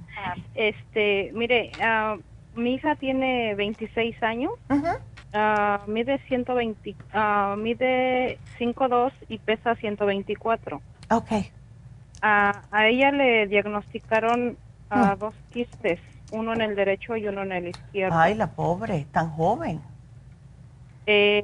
este, 0.55 1.31
mire, 1.33 1.71
uh, 1.79 2.19
mi 2.59 2.73
hija 2.75 2.95
tiene 2.95 3.55
26 3.55 4.21
años. 4.23 4.51
Uh 4.69 4.81
mide 5.87 6.21
120, 6.29 6.95
mide 7.57 8.39
5'2 8.57 9.11
y 9.27 9.37
pesa 9.39 9.75
124. 9.75 10.81
Ok. 11.09 11.31
A 12.21 12.87
ella 12.87 13.11
le 13.11 13.47
diagnosticaron 13.47 14.57
a 14.89 15.15
dos 15.15 15.33
quistes, 15.51 15.99
uno 16.31 16.53
en 16.53 16.61
el 16.61 16.75
derecho 16.75 17.15
y 17.15 17.27
uno 17.27 17.43
en 17.43 17.51
el 17.51 17.67
izquierdo. 17.67 18.17
Ay, 18.17 18.35
la 18.35 18.47
pobre, 18.47 19.05
tan 19.11 19.29
joven. 19.31 19.81
Eh, 21.05 21.43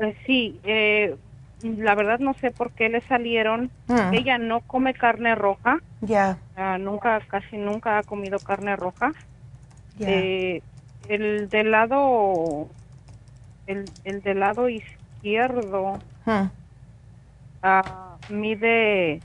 eh 0.00 0.16
sí, 0.26 0.60
eh, 0.64 1.16
la 1.62 1.94
verdad 1.94 2.18
no 2.18 2.34
sé 2.34 2.50
por 2.50 2.72
qué 2.72 2.88
le 2.88 3.00
salieron. 3.02 3.70
Mm. 3.88 4.14
Ella 4.14 4.38
no 4.38 4.60
come 4.60 4.94
carne 4.94 5.34
roja. 5.34 5.78
Ya. 6.00 6.38
Ah, 6.56 6.78
nunca, 6.78 7.20
casi 7.28 7.56
nunca 7.56 7.98
ha 7.98 8.02
comido 8.02 8.38
carne 8.38 8.76
roja. 8.76 9.12
Eh, 9.98 10.62
el 11.08 11.50
del 11.50 11.70
lado, 11.70 12.68
el, 13.66 13.84
el 14.04 14.22
del 14.22 14.40
lado 14.40 14.70
izquierdo 14.70 15.98
mm. 16.24 16.48
ah, 17.62 18.16
mide 18.30 19.20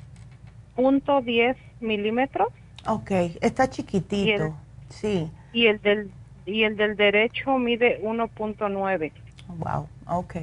punto 0.75 1.21
diez 1.21 1.57
milímetros. 1.79 2.49
Ok, 2.88 3.11
está 3.41 3.69
chiquitito, 3.69 4.55
sí. 4.89 5.29
Y 5.53 5.67
el 5.67 5.81
del 5.81 6.11
y 6.45 6.63
el 6.63 6.77
del 6.77 6.95
derecho 6.95 7.57
mide 7.57 8.01
1.9. 8.03 9.11
Wow, 9.57 9.88
ok. 10.07 10.35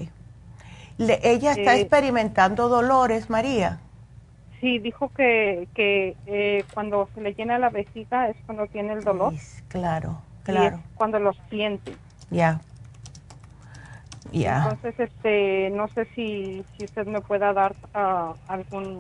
¿Ella 0.98 1.52
está 1.52 1.76
eh, 1.76 1.80
experimentando 1.80 2.68
dolores, 2.68 3.30
María? 3.30 3.78
Sí, 4.60 4.78
dijo 4.78 5.08
que, 5.10 5.68
que 5.74 6.16
eh, 6.26 6.64
cuando 6.72 7.08
se 7.14 7.20
le 7.20 7.34
llena 7.34 7.58
la 7.58 7.70
vejiga 7.70 8.28
es 8.28 8.36
cuando 8.46 8.66
tiene 8.66 8.92
el 8.92 9.02
dolor. 9.02 9.32
claro, 9.68 10.20
claro. 10.44 10.80
cuando 10.94 11.18
lo 11.18 11.32
siente. 11.50 11.96
Ya. 12.30 12.60
Ya. 14.30 14.62
Entonces, 14.62 14.94
este, 14.98 15.70
no 15.70 15.88
sé 15.88 16.06
si, 16.14 16.64
si 16.76 16.84
usted 16.84 17.06
me 17.06 17.20
pueda 17.20 17.52
dar 17.52 17.74
uh, 17.94 18.34
algún 18.46 18.98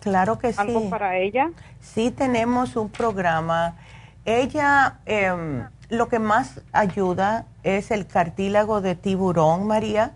Claro 0.00 0.38
que 0.38 0.52
sí. 0.52 0.58
¿Algo 0.60 0.90
para 0.90 1.16
ella? 1.16 1.50
Sí, 1.80 2.10
tenemos 2.10 2.76
un 2.76 2.88
programa. 2.88 3.76
Ella, 4.24 4.98
em, 5.06 5.66
lo 5.88 6.08
que 6.08 6.18
más 6.18 6.60
ayuda 6.72 7.46
es 7.62 7.90
el 7.90 8.06
cartílago 8.06 8.80
de 8.80 8.94
tiburón, 8.94 9.66
María. 9.66 10.12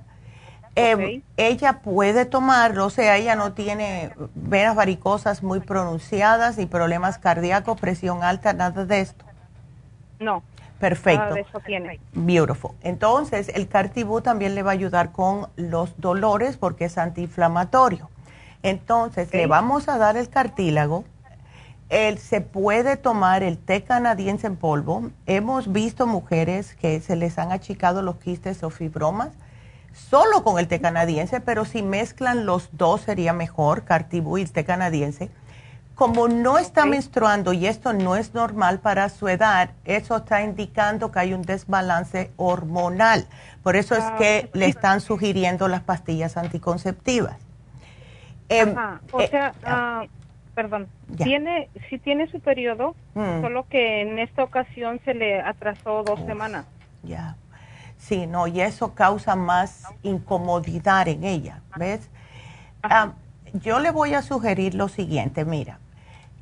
Em, 0.77 1.23
ella 1.37 1.81
puede 1.81 2.25
tomarlo, 2.25 2.87
o 2.87 2.91
sea, 2.91 3.17
ella 3.17 3.37
no 3.37 3.53
tiene 3.53 4.13
venas 4.35 4.75
varicosas 4.75 5.43
muy 5.43 5.61
pronunciadas, 5.61 6.59
ni 6.59 6.67
problemas 6.67 7.19
cardíacos, 7.19 7.79
presión 7.79 8.25
alta, 8.25 8.53
nada 8.55 8.85
de 8.85 9.01
esto. 9.01 9.25
No. 10.19 10.43
Perfecto. 10.81 11.23
Nada 11.23 11.35
de 11.35 11.41
eso 11.43 11.61
tiene. 11.61 12.01
Beautiful. 12.13 12.73
Entonces, 12.83 13.51
el 13.55 13.69
cartibú 13.69 14.21
también 14.21 14.57
le 14.57 14.63
va 14.63 14.73
a 14.73 14.75
ayudar 14.75 15.13
con 15.13 15.49
los 15.57 15.99
dolores 16.01 16.57
porque 16.57 16.87
es 16.87 16.99
antiinflamatorio. 16.99 18.11
Entonces, 18.65 19.33
le 19.33 19.47
vamos 19.47 19.89
a 19.91 19.99
dar 19.99 20.17
el 20.17 20.31
cartílago. 20.31 21.05
Él 21.91 22.19
se 22.19 22.41
puede 22.41 22.97
tomar 22.97 23.43
el 23.43 23.59
té 23.59 23.85
canadiense 23.85 24.47
en 24.47 24.57
polvo. 24.57 25.11
Hemos 25.27 25.71
visto 25.71 26.07
mujeres 26.07 26.75
que 26.75 27.01
se 27.01 27.15
les 27.15 27.39
han 27.39 27.53
achicado 27.53 28.01
los 28.01 28.17
quistes 28.17 28.63
o 28.63 28.71
fibromas 28.71 29.33
solo 29.93 30.43
con 30.43 30.59
el 30.59 30.67
té 30.67 30.81
canadiense, 30.81 31.41
pero 31.41 31.67
si 31.67 31.83
mezclan 31.83 32.47
los 32.47 32.71
dos 32.73 33.03
sería 33.03 33.35
mejor, 33.35 33.85
Cartibú 33.85 34.39
y 34.39 34.47
té 34.47 34.65
canadiense. 34.65 35.31
Como 35.95 36.27
no 36.27 36.57
está 36.59 36.87
menstruando 36.87 37.53
y 37.53 37.67
esto 37.67 37.93
no 37.93 38.17
es 38.17 38.33
normal 38.33 38.81
para 38.81 39.11
su 39.11 39.29
edad, 39.29 39.71
eso 39.85 40.17
está 40.17 40.43
indicando 40.43 41.13
que 41.13 41.21
hay 41.21 41.35
un 41.35 41.43
desbalance 41.43 42.33
hormonal. 42.37 43.27
Por 43.63 43.77
eso 43.77 43.95
es 43.95 44.03
ah, 44.03 44.17
que 44.19 44.51
le 44.55 44.67
están 44.67 45.03
sugiriendo 45.03 45.69
las 45.69 45.83
pastillas 45.83 46.39
anticonceptivas. 46.39 47.44
Em, 48.49 48.75
o 49.13 49.21
eh, 49.21 49.29
sea, 49.29 49.55
ah, 49.65 50.05
perdón, 50.55 50.89
tiene, 51.17 51.69
si 51.89 51.99
tiene 51.99 52.31
su 52.31 52.41
periodo, 52.41 52.95
mm. 53.15 53.41
solo 53.41 53.67
que 53.69 54.03
en 54.03 54.19
esta 54.19 54.45
ocasión 54.45 55.01
se 55.05 55.15
le 55.15 55.41
atrasó 55.41 56.03
dos 56.03 56.21
semanas. 56.27 56.67
Ya. 57.03 57.37
Sí, 57.97 58.27
no, 58.27 58.47
y 58.47 58.61
eso 58.61 58.95
causa 58.95 59.35
más 59.35 59.85
incomodidad 60.03 61.09
en 61.09 61.25
ella, 61.25 61.63
¿ves? 61.77 62.11
Ah, 62.83 63.13
yo 63.55 63.79
le 63.79 63.91
voy 63.91 64.15
a 64.15 64.21
sugerir 64.21 64.75
lo 64.75 64.89
siguiente, 64.89 65.45
mira, 65.45 65.79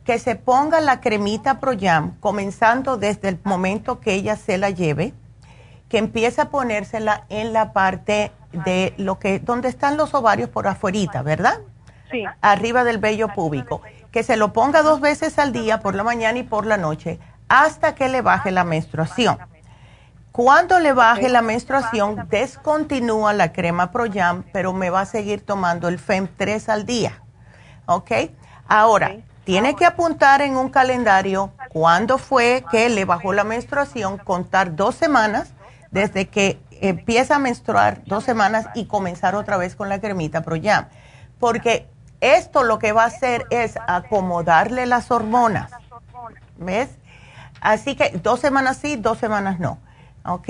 que 0.05 0.19
se 0.19 0.35
ponga 0.35 0.81
la 0.81 1.01
cremita 1.01 1.61
Proyam, 1.61 2.17
comenzando 2.19 2.97
desde 2.97 3.29
el 3.29 3.39
momento 3.45 4.01
que 4.01 4.15
ella 4.15 4.37
se 4.37 4.59
la 4.59 4.71
lleve, 4.71 5.15
que 5.89 5.99
empiece 5.99 6.41
a 6.41 6.49
ponérsela 6.49 7.27
en 7.29 7.53
la 7.53 7.73
parte 7.73 8.33
de 8.65 8.95
lo 8.97 9.19
que, 9.19 9.39
donde 9.39 9.69
están 9.69 9.97
los 9.97 10.15
ovarios 10.15 10.49
por 10.49 10.67
afuerita, 10.67 11.23
¿verdad? 11.23 11.61
Sí. 12.13 12.25
Arriba 12.41 12.85
del 12.85 12.99
vello 12.99 13.29
púbico. 13.29 13.83
Que 14.13 14.23
se 14.23 14.37
lo 14.37 14.53
ponga 14.53 14.83
dos 14.83 15.01
veces 15.01 15.39
al 15.39 15.53
día, 15.53 15.81
por 15.81 15.95
la 15.95 16.05
mañana 16.05 16.39
y 16.39 16.43
por 16.43 16.67
la 16.67 16.77
noche, 16.77 17.19
hasta 17.49 17.95
que 17.95 18.09
le 18.09 18.23
baje 18.23 18.51
la 18.51 18.65
menstruación. 18.65 19.39
Cuando 20.33 20.81
le 20.81 20.95
baje 20.95 21.29
la 21.29 21.43
menstruación, 21.43 22.27
descontinúa 22.31 23.35
la 23.35 23.53
crema 23.53 23.91
Proyam, 23.91 24.45
pero 24.53 24.73
me 24.73 24.89
va 24.89 25.03
a 25.03 25.07
seguir 25.07 25.45
tomando 25.45 25.89
el 25.89 25.99
FEM 25.99 26.27
3 26.37 26.71
al 26.71 26.87
día. 26.87 27.23
¿Ok? 27.85 28.13
Ahora, 28.67 29.17
tiene 29.45 29.77
que 29.77 29.85
apuntar 29.85 30.41
en 30.41 30.57
un 30.57 30.71
calendario 30.71 31.53
cuándo 31.69 32.17
fue 32.17 32.65
que 32.71 32.89
le 32.89 33.05
bajó 33.05 33.35
la 33.35 33.45
menstruación, 33.45 34.17
contar 34.17 34.75
dos 34.75 34.95
semanas 34.95 35.53
desde 35.91 36.29
que 36.29 36.59
empieza 36.81 37.37
a 37.37 37.39
menstruar, 37.39 38.03
dos 38.07 38.25
semanas 38.25 38.69
y 38.75 38.87
comenzar 38.87 39.35
otra 39.35 39.59
vez 39.59 39.77
con 39.77 39.91
la 39.91 40.01
cremita 40.01 40.41
Proyam. 40.41 40.87
Porque 41.39 41.92
esto 42.23 42.63
lo 42.63 42.79
que 42.79 42.93
va 42.93 43.03
a 43.03 43.09
hacer 43.09 43.47
es 43.51 43.75
acomodarle 43.87 44.87
las 44.87 45.11
hormonas. 45.11 45.71
¿Ves? 46.57 46.89
Así 47.61 47.95
que 47.95 48.11
dos 48.23 48.41
semanas 48.41 48.79
sí, 48.79 48.97
dos 48.97 49.19
semanas 49.19 49.61
no. 49.61 49.79
¿ok? 50.25 50.49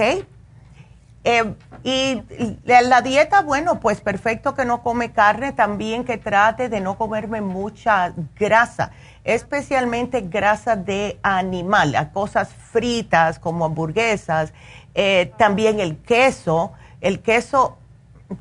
Eh, 1.24 1.54
y 1.84 2.22
la 2.64 3.00
dieta, 3.00 3.42
bueno, 3.42 3.78
pues 3.78 4.00
perfecto 4.00 4.54
que 4.54 4.64
no 4.64 4.82
come 4.82 5.12
carne, 5.12 5.52
también 5.52 6.04
que 6.04 6.18
trate 6.18 6.68
de 6.68 6.80
no 6.80 6.96
comerme 6.98 7.40
mucha 7.40 8.12
grasa, 8.36 8.90
especialmente 9.22 10.22
grasa 10.22 10.74
de 10.74 11.20
animal, 11.22 12.10
cosas 12.12 12.48
fritas 12.52 13.38
como 13.38 13.64
hamburguesas, 13.64 14.52
eh, 14.94 15.32
también 15.38 15.78
el 15.78 15.96
queso, 15.98 16.72
el 17.00 17.20
queso 17.20 17.78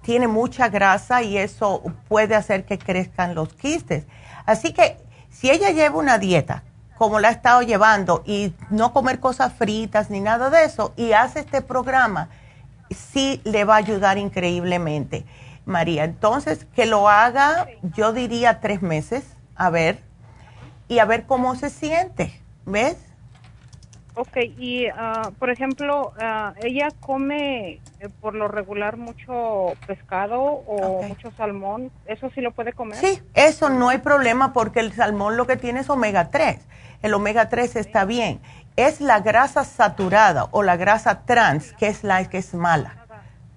tiene 0.02 0.28
mucha 0.28 0.70
grasa 0.70 1.22
y 1.24 1.38
eso 1.38 1.84
puede 2.08 2.36
hacer 2.36 2.66
que 2.66 2.78
crezcan 2.78 3.36
los 3.36 3.54
quistes. 3.54 4.06
Así 4.46 4.74
que 4.74 4.98
si 5.30 5.50
ella 5.50 5.72
lleva 5.72 5.98
una 5.98 6.18
dieta 6.18 6.64
como 6.98 7.20
la 7.20 7.30
ha 7.30 7.32
estado 7.32 7.62
llevando 7.64 8.22
y 8.26 8.54
no 8.70 8.94
comer 8.94 9.20
cosas 9.20 9.54
fritas 9.54 10.10
ni 10.10 10.20
nada 10.20 10.50
de 10.50 10.66
eso 10.66 10.94
y 10.96 11.14
hace 11.14 11.40
este 11.40 11.62
programa, 11.62 12.30
sí 12.92 13.42
le 13.44 13.64
va 13.64 13.76
a 13.76 13.78
ayudar 13.78 14.18
increíblemente, 14.18 15.26
María. 15.66 16.04
Entonces, 16.04 16.68
que 16.76 16.86
lo 16.86 17.10
haga, 17.10 17.68
yo 17.96 18.14
diría 18.14 18.60
tres 18.60 18.82
meses, 18.82 19.24
a 19.56 19.70
ver, 19.70 20.04
y 20.88 21.00
a 21.00 21.06
ver 21.06 21.26
cómo 21.26 21.56
se 21.56 21.70
siente, 21.70 22.40
¿ves? 22.66 22.98
Ok, 24.16 24.38
y 24.58 24.88
ah, 24.88 25.32
por 25.40 25.50
ejemplo, 25.50 26.14
ah, 26.20 26.54
ella 26.62 26.90
come 27.00 27.80
eh, 28.00 28.10
por 28.20 28.36
lo 28.36 28.48
regular 28.48 28.98
mucho 28.98 29.74
pescado 29.88 30.42
o 30.42 31.04
mucho 31.04 31.32
salmón, 31.32 31.92
¿eso 32.06 32.30
sí 32.36 32.42
lo 32.42 32.52
puede 32.52 32.74
comer? 32.74 32.98
Sí, 32.98 33.22
eso 33.34 33.70
no 33.70 33.90
hay 33.90 34.00
problema 34.00 34.54
porque 34.54 34.82
el 34.82 34.92
salmón 34.94 35.38
lo 35.38 35.48
que 35.48 35.56
tiene 35.56 35.80
es 35.80 35.90
omega 35.90 36.30
3 36.30 36.60
el 37.02 37.14
omega 37.14 37.50
3 37.50 37.76
está 37.76 38.06
bien. 38.06 38.42
Es 38.76 39.02
la 39.02 39.20
grasa 39.20 39.64
saturada 39.64 40.48
o 40.52 40.64
la 40.64 40.78
grasa 40.78 41.22
trans 41.26 41.74
que 41.74 41.88
es 41.88 42.04
la 42.04 42.30
que 42.30 42.38
es 42.38 42.54
mala. 42.54 42.96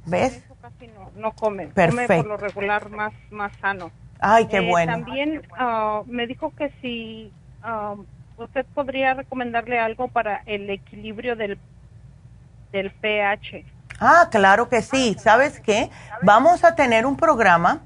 ¿Ves? 0.07 0.45
casi 0.61 0.91
no, 1.17 1.33
come. 1.33 1.69
Perfecto. 1.69 2.07
Come 2.07 2.23
por 2.23 2.27
lo 2.27 2.37
regular 2.37 2.91
más, 2.91 3.13
más 3.31 3.53
sano. 3.61 3.91
Ay, 4.19 4.47
qué 4.47 4.59
eh, 4.59 4.71
bueno. 4.71 4.93
También 4.93 5.43
ah, 5.59 6.03
me 6.07 6.27
dijo 6.27 6.53
que 6.57 6.71
si 6.81 7.33
ah, 7.63 7.95
usted 8.37 8.67
podría 8.75 9.15
recomendarle 9.15 9.79
algo 9.79 10.09
para 10.09 10.43
el 10.47 10.69
equilibrio 10.71 11.37
del, 11.37 11.59
del 12.73 12.91
pH. 12.91 13.65
Ah, 14.01 14.29
claro 14.31 14.69
que 14.69 14.83
sí. 14.83 15.17
¿Sabes 15.19 15.61
qué? 15.61 15.91
Vamos 16.23 16.65
a 16.65 16.75
tener 16.75 17.07
un 17.07 17.17
programa. 17.17 17.81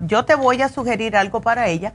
Yo 0.00 0.24
te 0.24 0.34
voy 0.34 0.62
a 0.62 0.68
sugerir 0.68 1.16
algo 1.16 1.40
para 1.40 1.68
ella 1.68 1.92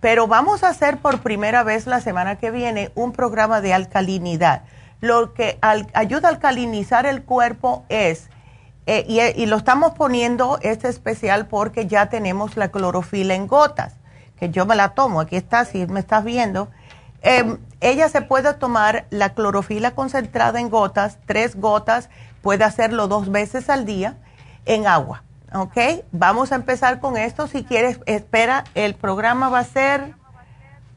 pero 0.00 0.26
vamos 0.26 0.62
a 0.62 0.68
hacer 0.68 0.98
por 0.98 1.20
primera 1.20 1.62
vez 1.62 1.86
la 1.86 2.00
semana 2.00 2.36
que 2.36 2.50
viene 2.50 2.90
un 2.94 3.12
programa 3.12 3.60
de 3.60 3.74
alcalinidad. 3.74 4.62
Lo 5.00 5.34
que 5.34 5.58
ayuda 5.60 6.28
a 6.28 6.32
alcalinizar 6.32 7.06
el 7.06 7.22
cuerpo 7.22 7.84
es, 7.88 8.30
eh, 8.86 9.34
y, 9.36 9.46
lo 9.46 9.56
estamos 9.56 9.94
poniendo 9.94 10.58
este 10.62 10.88
especial 10.88 11.46
porque 11.46 11.86
ya 11.86 12.08
tenemos 12.08 12.56
la 12.56 12.68
clorofila 12.68 13.34
en 13.34 13.46
gotas, 13.46 13.94
que 14.38 14.50
yo 14.50 14.66
me 14.66 14.76
la 14.76 14.90
tomo, 14.90 15.20
aquí 15.20 15.36
está, 15.36 15.64
si 15.64 15.86
me 15.86 16.00
estás 16.00 16.24
viendo. 16.24 16.68
Em, 17.22 17.58
ella 17.80 18.08
se 18.08 18.22
puede 18.22 18.54
tomar 18.54 19.06
la 19.10 19.34
clorofila 19.34 19.92
concentrada 19.92 20.60
en 20.60 20.70
gotas, 20.70 21.18
tres 21.26 21.56
gotas, 21.56 22.10
puede 22.42 22.64
hacerlo 22.64 23.08
dos 23.08 23.30
veces 23.30 23.68
al 23.70 23.84
día 23.84 24.16
en 24.64 24.86
agua 24.86 25.22
¿ok? 25.52 25.76
Vamos 26.12 26.52
a 26.52 26.56
empezar 26.56 27.00
con 27.00 27.16
esto. 27.16 27.46
Si 27.46 27.64
quieres, 27.64 28.00
espera, 28.06 28.64
el 28.74 28.94
programa 28.94 29.48
va 29.48 29.60
a 29.60 29.64
ser, 29.64 30.14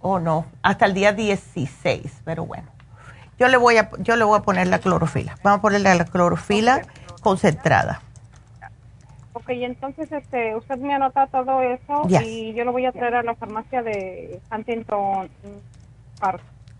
o 0.02 0.20
no, 0.20 0.46
hasta 0.62 0.86
el 0.86 0.94
día 0.94 1.14
16, 1.14 2.22
pero 2.26 2.46
bueno. 2.46 2.68
Yo 3.40 3.48
le 3.48 3.58
voy 3.58 3.78
a, 3.78 3.90
yo 4.00 4.16
le 4.16 4.24
voy 4.24 4.38
a 4.38 4.42
poner 4.44 4.68
la 4.68 4.80
clorofila. 4.80 5.38
Vamos 5.44 5.60
a 5.60 5.62
ponerle 5.62 5.96
la 5.96 6.06
clorofila 6.06 6.82
concentrada. 7.22 8.02
Ok, 9.34 9.50
entonces 9.50 10.12
este, 10.12 10.56
usted 10.56 10.78
me 10.78 10.94
anota 10.94 11.26
todo 11.28 11.62
eso 11.62 12.04
y 12.22 12.54
yo 12.54 12.66
lo 12.66 12.74
voy 12.74 12.86
a 12.86 12.92
traer 12.92 13.16
a 13.16 13.24
la 13.24 13.34
farmacia 13.34 13.82
de 13.82 14.40
Huntington 14.52 15.30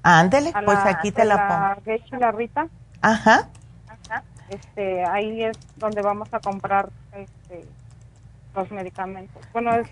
Ándele, 0.04 0.54
pues 0.66 0.80
aquí 0.80 1.12
te 1.12 1.26
la, 1.26 1.76
pongo. 1.84 2.20
la 2.20 2.32
Rita. 2.32 2.68
Ajá. 3.02 3.50
Este, 4.50 5.06
ahí 5.06 5.44
es 5.44 5.58
donde 5.78 6.02
vamos 6.02 6.34
a 6.34 6.40
comprar 6.40 6.90
este, 7.14 7.66
los 8.54 8.70
medicamentos. 8.72 9.42
Bueno, 9.54 9.74
es, 9.76 9.88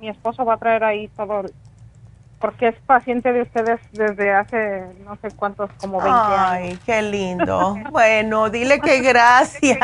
mi 0.00 0.08
esposo 0.08 0.44
va 0.44 0.54
a 0.54 0.56
traer 0.58 0.84
ahí 0.84 1.08
todo, 1.08 1.44
porque 2.38 2.68
es 2.68 2.74
paciente 2.84 3.32
de 3.32 3.42
ustedes 3.42 3.80
desde 3.92 4.34
hace 4.34 4.84
no 5.04 5.16
sé 5.16 5.30
cuántos, 5.34 5.70
como 5.80 5.98
20 5.98 6.18
años. 6.18 6.40
Ay, 6.46 6.78
qué 6.84 7.00
lindo. 7.00 7.76
bueno, 7.90 8.50
dile 8.50 8.80
que 8.80 9.00
gracias. 9.00 9.78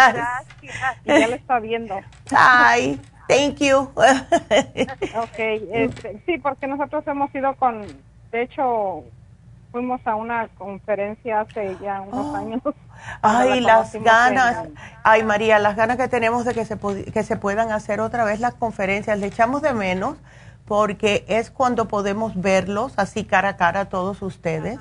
ya 1.04 1.28
lo 1.28 1.35
está 1.35 1.59
viendo. 1.61 1.98
Ay, 2.37 3.00
thank 3.28 3.57
you. 3.61 3.78
ok, 3.78 5.38
este, 5.38 6.22
sí, 6.26 6.37
porque 6.37 6.66
nosotros 6.66 7.07
hemos 7.07 7.35
ido 7.35 7.54
con, 7.54 7.87
de 8.30 8.42
hecho, 8.42 9.04
fuimos 9.72 10.00
a 10.06 10.14
una 10.14 10.48
conferencia 10.48 11.40
hace 11.40 11.76
ya 11.80 12.00
unos 12.00 12.26
oh. 12.26 12.36
años. 12.36 12.62
Ay, 13.22 13.60
las 13.60 13.94
ganas, 13.94 14.66
ay 15.04 15.22
María, 15.22 15.60
las 15.60 15.76
ganas 15.76 15.96
que 15.96 16.08
tenemos 16.08 16.44
de 16.44 16.52
que 16.52 16.64
se, 16.64 16.76
que 17.12 17.22
se 17.22 17.36
puedan 17.36 17.70
hacer 17.70 18.00
otra 18.00 18.24
vez 18.24 18.40
las 18.40 18.54
conferencias, 18.54 19.20
le 19.20 19.28
echamos 19.28 19.62
de 19.62 19.72
menos 19.72 20.18
porque 20.66 21.24
es 21.28 21.50
cuando 21.50 21.86
podemos 21.86 22.40
verlos 22.40 22.94
así 22.96 23.24
cara 23.24 23.50
a 23.50 23.56
cara 23.56 23.82
a 23.82 23.84
todos 23.88 24.20
ustedes. 24.20 24.80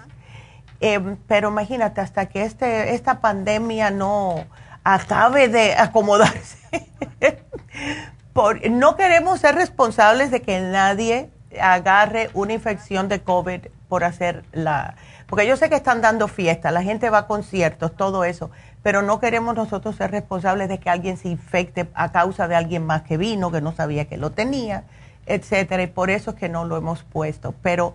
Em, 0.79 1.15
pero 1.27 1.49
imagínate, 1.49 2.01
hasta 2.01 2.25
que 2.25 2.43
este, 2.43 2.95
esta 2.95 3.21
pandemia 3.21 3.91
no 3.91 4.45
acabe 4.83 5.47
de 5.47 5.75
acomodarse, 5.75 6.57
por, 8.33 8.67
no 8.69 8.95
queremos 8.95 9.39
ser 9.39 9.55
responsables 9.55 10.31
de 10.31 10.41
que 10.41 10.59
nadie 10.59 11.29
agarre 11.59 12.29
una 12.33 12.53
infección 12.53 13.07
de 13.07 13.21
COVID 13.21 13.67
por 13.87 14.03
hacer 14.03 14.43
la... 14.51 14.95
Porque 15.27 15.47
yo 15.47 15.57
sé 15.57 15.69
que 15.69 15.75
están 15.75 16.01
dando 16.01 16.27
fiesta, 16.27 16.71
la 16.71 16.83
gente 16.83 17.09
va 17.09 17.19
a 17.19 17.27
conciertos, 17.27 17.95
todo 17.95 18.23
eso, 18.23 18.49
pero 18.81 19.01
no 19.01 19.19
queremos 19.19 19.55
nosotros 19.55 19.95
ser 19.95 20.11
responsables 20.11 20.69
de 20.69 20.79
que 20.79 20.89
alguien 20.89 21.17
se 21.17 21.27
infecte 21.27 21.89
a 21.93 22.11
causa 22.11 22.47
de 22.47 22.55
alguien 22.55 22.85
más 22.85 23.01
que 23.03 23.17
vino, 23.17 23.51
que 23.51 23.61
no 23.61 23.73
sabía 23.73 24.05
que 24.05 24.17
lo 24.17 24.31
tenía, 24.31 24.83
etcétera, 25.25 25.83
y 25.83 25.87
por 25.87 26.09
eso 26.09 26.31
es 26.31 26.37
que 26.37 26.47
no 26.49 26.65
lo 26.65 26.77
hemos 26.77 27.03
puesto. 27.03 27.53
Pero 27.61 27.93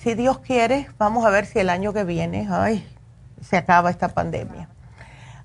si 0.00 0.14
Dios 0.14 0.38
quiere, 0.40 0.88
vamos 0.98 1.24
a 1.24 1.30
ver 1.30 1.46
si 1.46 1.60
el 1.60 1.70
año 1.70 1.92
que 1.92 2.02
viene, 2.02 2.48
ay, 2.50 2.84
se 3.40 3.56
acaba 3.56 3.90
esta 3.90 4.08
pandemia. 4.08 4.68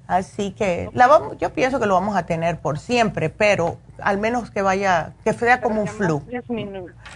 Así 0.08 0.52
que 0.52 0.90
la 0.94 1.08
vamos, 1.08 1.38
yo 1.38 1.52
pienso 1.52 1.80
que 1.82 1.86
lo 1.86 1.94
vamos 1.94 2.16
a 2.16 2.26
tener 2.26 2.60
por 2.60 2.80
siempre, 2.80 3.30
pero 3.30 3.78
al 4.02 4.18
menos 4.18 4.52
que 4.52 4.62
vaya, 4.62 5.12
que 5.26 5.34
sea 5.34 5.60
como 5.60 5.82
un 5.82 5.88
flu. 5.88 6.24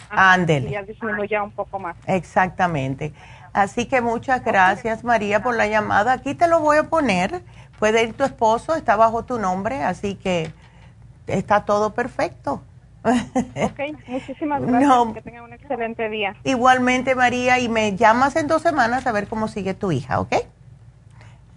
Ándele. 0.10 0.72
Ya 0.72 0.84
disminuya 0.84 1.42
un 1.42 1.52
poco 1.52 1.80
más. 1.80 1.96
Exactamente. 2.06 3.14
Así 3.54 3.86
que 3.86 4.02
muchas 4.02 4.44
gracias 4.44 5.06
María 5.06 5.42
por 5.42 5.56
la 5.56 5.68
llamada. 5.68 6.12
Aquí 6.12 6.36
te 6.36 6.50
lo 6.50 6.60
voy 6.60 6.78
a 6.78 6.84
poner. 6.84 7.42
Puede 7.80 8.04
ir 8.04 8.14
tu 8.14 8.26
esposo, 8.26 8.76
está 8.76 8.96
bajo 8.98 9.24
tu 9.24 9.40
nombre, 9.40 9.84
así 9.84 10.16
que 10.16 10.52
está 11.28 11.64
todo 11.64 11.94
perfecto. 11.94 12.62
Ok, 13.04 13.80
muchísimas 14.08 14.62
gracias. 14.62 15.14
Que 15.14 15.22
tengan 15.22 15.46
un 15.46 15.54
excelente 15.54 16.10
día. 16.10 16.36
Igualmente 16.44 17.16
María, 17.16 17.58
y 17.60 17.70
me 17.70 17.96
llamas 17.96 18.36
en 18.36 18.48
dos 18.48 18.62
semanas 18.62 19.08
a 19.08 19.12
ver 19.12 19.28
cómo 19.28 19.48
sigue 19.48 19.74
tu 19.74 19.92
hija, 19.92 20.20
¿ok? 20.20 20.36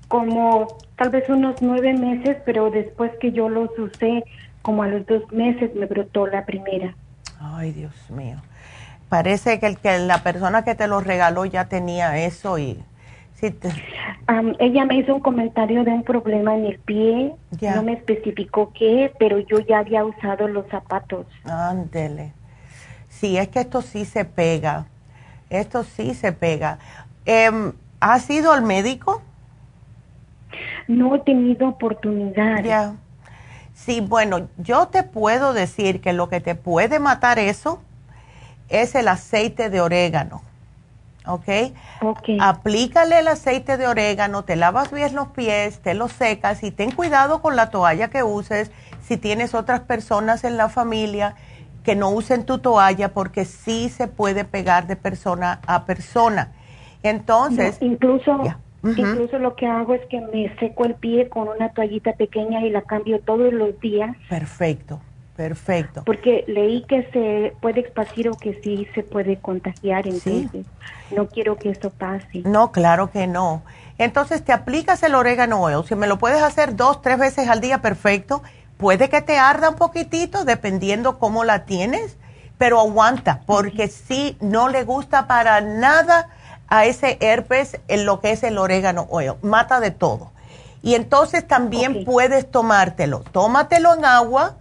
como 0.07 0.67
tal 0.97 1.09
vez 1.09 1.27
unos 1.29 1.61
nueve 1.61 1.93
meses, 1.93 2.37
pero 2.45 2.71
después 2.71 3.11
que 3.19 3.31
yo 3.31 3.49
los 3.49 3.69
usé, 3.77 4.23
como 4.61 4.83
a 4.83 4.87
los 4.87 5.05
dos 5.05 5.31
meses 5.31 5.73
me 5.75 5.85
brotó 5.85 6.27
la 6.27 6.45
primera. 6.45 6.95
Ay, 7.39 7.71
Dios 7.71 7.93
mío. 8.09 8.37
Parece 9.09 9.59
que, 9.59 9.67
el, 9.67 9.77
que 9.77 9.99
la 9.99 10.23
persona 10.23 10.63
que 10.63 10.75
te 10.75 10.87
los 10.87 11.05
regaló 11.05 11.45
ya 11.45 11.65
tenía 11.65 12.17
eso 12.25 12.57
y... 12.57 12.79
Sí 13.35 13.53
ella 14.59 14.85
me 14.85 14.97
hizo 14.97 15.15
un 15.15 15.21
comentario 15.21 15.83
de 15.83 15.91
un 15.91 16.03
problema 16.03 16.55
en 16.55 16.65
el 16.65 16.79
pie, 16.79 17.35
no 17.61 17.83
me 17.83 17.93
especificó 17.93 18.71
qué, 18.73 19.13
pero 19.19 19.39
yo 19.39 19.59
ya 19.59 19.79
había 19.79 20.03
usado 20.03 20.47
los 20.47 20.67
zapatos. 20.69 21.27
Ándele. 21.43 22.33
Sí, 23.09 23.37
es 23.37 23.47
que 23.49 23.59
esto 23.61 23.81
sí 23.81 24.05
se 24.05 24.25
pega, 24.25 24.87
esto 25.49 25.83
sí 25.83 26.13
se 26.13 26.31
pega. 26.31 26.79
Eh, 27.25 27.71
¿Has 27.99 28.29
ido 28.29 28.51
al 28.51 28.63
médico? 28.63 29.21
No 30.87 31.15
he 31.15 31.19
tenido 31.19 31.69
oportunidad. 31.69 32.63
Ya. 32.63 32.95
Sí, 33.73 34.01
bueno, 34.01 34.47
yo 34.57 34.87
te 34.87 35.03
puedo 35.03 35.53
decir 35.53 35.99
que 36.01 36.13
lo 36.13 36.29
que 36.29 36.39
te 36.39 36.55
puede 36.55 36.99
matar 36.99 37.39
eso 37.39 37.81
es 38.69 38.95
el 38.95 39.07
aceite 39.07 39.69
de 39.69 39.81
orégano. 39.81 40.41
¿Ok? 41.27 41.47
Ok. 42.01 42.29
Aplícale 42.39 43.19
el 43.19 43.27
aceite 43.27 43.77
de 43.77 43.87
orégano, 43.87 44.43
te 44.43 44.55
lavas 44.55 44.91
bien 44.91 45.15
los 45.15 45.29
pies, 45.29 45.79
te 45.79 45.95
los 45.95 46.11
secas 46.11 46.63
y 46.63 46.71
ten 46.71 46.91
cuidado 46.91 47.41
con 47.41 47.55
la 47.55 47.71
toalla 47.71 48.09
que 48.09 48.23
uses 48.23 48.71
si 49.01 49.17
tienes 49.17 49.55
otras 49.55 49.81
personas 49.81 50.43
en 50.43 50.55
la 50.55 50.69
familia 50.69 51.35
que 51.83 51.95
no 51.95 52.09
usen 52.09 52.45
tu 52.45 52.57
toalla 52.59 53.13
porque 53.13 53.45
sí 53.45 53.89
se 53.89 54.07
puede 54.07 54.43
pegar 54.45 54.87
de 54.87 54.95
persona 54.95 55.61
a 55.67 55.85
persona. 55.85 56.51
Entonces, 57.03 57.77
incluso 57.81 58.41
Incluso 58.85 59.39
lo 59.39 59.55
que 59.55 59.67
hago 59.67 59.93
es 59.93 60.05
que 60.07 60.21
me 60.21 60.55
seco 60.59 60.85
el 60.85 60.95
pie 60.95 61.29
con 61.29 61.47
una 61.47 61.69
toallita 61.69 62.13
pequeña 62.13 62.61
y 62.61 62.69
la 62.69 62.81
cambio 62.81 63.19
todos 63.19 63.51
los 63.51 63.79
días. 63.79 64.15
Perfecto, 64.29 65.01
perfecto. 65.35 66.03
Porque 66.05 66.43
leí 66.47 66.83
que 66.83 67.03
se 67.11 67.55
puede 67.61 67.81
esparcir 67.81 68.29
o 68.29 68.33
que 68.35 68.59
sí 68.63 68.87
se 68.93 69.03
puede 69.03 69.37
contagiar, 69.37 70.07
entonces 70.07 70.65
no 71.15 71.27
quiero 71.27 71.57
que 71.57 71.69
eso 71.69 71.89
pase. 71.89 72.41
No, 72.45 72.71
claro 72.71 73.11
que 73.11 73.27
no. 73.27 73.63
Entonces 73.97 74.43
te 74.43 74.53
aplicas 74.53 75.01
el 75.03 75.15
orégano 75.15 75.61
oil. 75.61 75.85
Si 75.85 75.95
me 75.95 76.07
lo 76.07 76.17
puedes 76.17 76.41
hacer 76.41 76.75
dos, 76.75 77.01
tres 77.01 77.17
veces 77.17 77.47
al 77.47 77.61
día, 77.61 77.81
perfecto. 77.81 78.43
Puede 78.77 79.09
que 79.09 79.21
te 79.21 79.37
arda 79.37 79.69
un 79.69 79.77
poquitito, 79.77 80.43
dependiendo 80.43 81.17
cómo 81.17 81.45
la 81.45 81.65
tienes, 81.65 82.17
pero 82.57 82.79
aguanta, 82.79 83.41
porque 83.45 83.87
si 83.87 84.37
no 84.41 84.67
le 84.67 84.83
gusta 84.83 85.27
para 85.27 85.61
nada 85.61 86.29
a 86.67 86.85
ese 86.85 87.17
herpes 87.21 87.79
en 87.87 88.05
lo 88.05 88.19
que 88.19 88.31
es 88.31 88.43
el 88.43 88.57
orégano 88.57 89.07
oil. 89.09 89.33
Mata 89.41 89.79
de 89.79 89.91
todo. 89.91 90.31
Y 90.81 90.95
entonces 90.95 91.47
también 91.47 92.05
puedes 92.05 92.49
tomártelo. 92.49 93.23
Tómatelo 93.31 93.95
en 93.95 94.05
agua, 94.05 94.57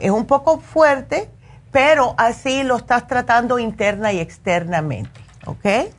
es 0.00 0.10
un 0.10 0.26
poco 0.26 0.60
fuerte, 0.60 1.28
pero 1.70 2.14
así 2.16 2.62
lo 2.62 2.76
estás 2.76 3.06
tratando 3.06 3.58
interna 3.58 4.12
y 4.12 4.20
externamente. 4.20 5.20
¿Ok? 5.46 5.92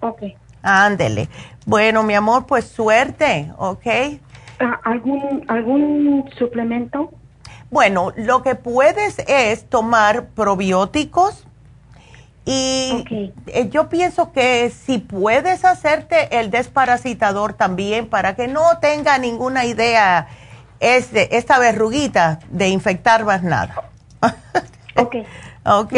Ok. 0.00 0.22
Ándele. 0.62 1.28
Bueno, 1.64 2.02
mi 2.02 2.14
amor, 2.14 2.46
pues 2.46 2.66
suerte, 2.66 3.52
¿ok? 3.58 3.86
Ah, 4.58 4.80
¿Algún, 4.84 5.44
¿Algún 5.48 6.28
suplemento? 6.38 7.10
Bueno, 7.70 8.12
lo 8.16 8.42
que 8.42 8.54
puedes 8.54 9.18
es 9.26 9.68
tomar 9.68 10.26
probióticos 10.28 11.45
y 12.48 13.32
eh, 13.48 13.68
yo 13.70 13.88
pienso 13.88 14.30
que 14.30 14.70
si 14.70 14.98
puedes 14.98 15.64
hacerte 15.64 16.38
el 16.38 16.52
desparasitador 16.52 17.54
también 17.54 18.08
para 18.08 18.36
que 18.36 18.46
no 18.46 18.78
tenga 18.78 19.18
ninguna 19.18 19.64
idea 19.64 20.28
este, 20.78 21.36
esta 21.38 21.58
verruguita 21.58 22.38
de 22.48 22.68
infectar 22.68 23.24
más 23.24 23.42
nada. 23.42 23.90
ok. 24.96 25.16
ok. 25.64 25.92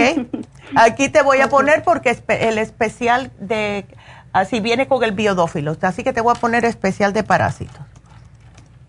Aquí 0.74 1.10
te 1.10 1.20
voy 1.20 1.42
a 1.42 1.48
poner 1.48 1.82
porque 1.82 2.18
el 2.28 2.56
especial 2.56 3.30
de, 3.38 3.84
así 4.32 4.60
viene 4.60 4.88
con 4.88 5.04
el 5.04 5.12
biodófilo, 5.12 5.76
así 5.82 6.02
que 6.02 6.14
te 6.14 6.22
voy 6.22 6.34
a 6.34 6.40
poner 6.40 6.64
especial 6.64 7.12
de 7.12 7.24
parásitos. 7.24 7.82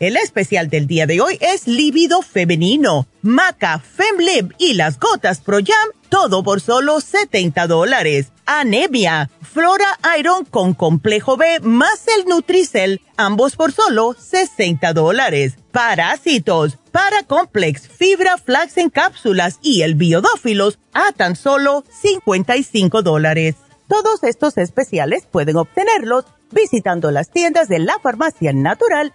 El 0.00 0.16
especial 0.16 0.68
del 0.68 0.88
día 0.88 1.06
de 1.06 1.20
hoy 1.20 1.38
es 1.40 1.68
líbido 1.68 2.20
femenino, 2.22 3.06
maca, 3.22 3.78
femlib 3.78 4.52
y 4.58 4.74
las 4.74 4.98
gotas 4.98 5.40
pro 5.40 5.58
jam, 5.58 5.90
todo 6.08 6.42
por 6.42 6.60
solo 6.60 7.00
70 7.00 7.68
dólares. 7.68 8.32
Anemia, 8.44 9.30
flora 9.40 9.98
iron 10.18 10.44
con 10.46 10.74
complejo 10.74 11.36
B 11.36 11.60
más 11.60 12.06
el 12.08 12.26
Nutricel, 12.26 13.00
ambos 13.16 13.54
por 13.54 13.70
solo 13.70 14.16
60 14.18 14.92
dólares. 14.94 15.54
Parásitos, 15.70 16.76
paracomplex, 16.90 17.88
fibra 17.88 18.36
flax 18.36 18.76
en 18.78 18.90
cápsulas 18.90 19.60
y 19.62 19.82
el 19.82 19.94
biodófilos 19.94 20.80
a 20.92 21.12
tan 21.12 21.36
solo 21.36 21.84
55 22.02 23.02
dólares. 23.02 23.54
Todos 23.88 24.24
estos 24.24 24.58
especiales 24.58 25.26
pueden 25.30 25.56
obtenerlos 25.56 26.24
visitando 26.50 27.10
las 27.10 27.30
tiendas 27.30 27.68
de 27.68 27.78
la 27.78 27.98
farmacia 28.00 28.52
natural 28.52 29.14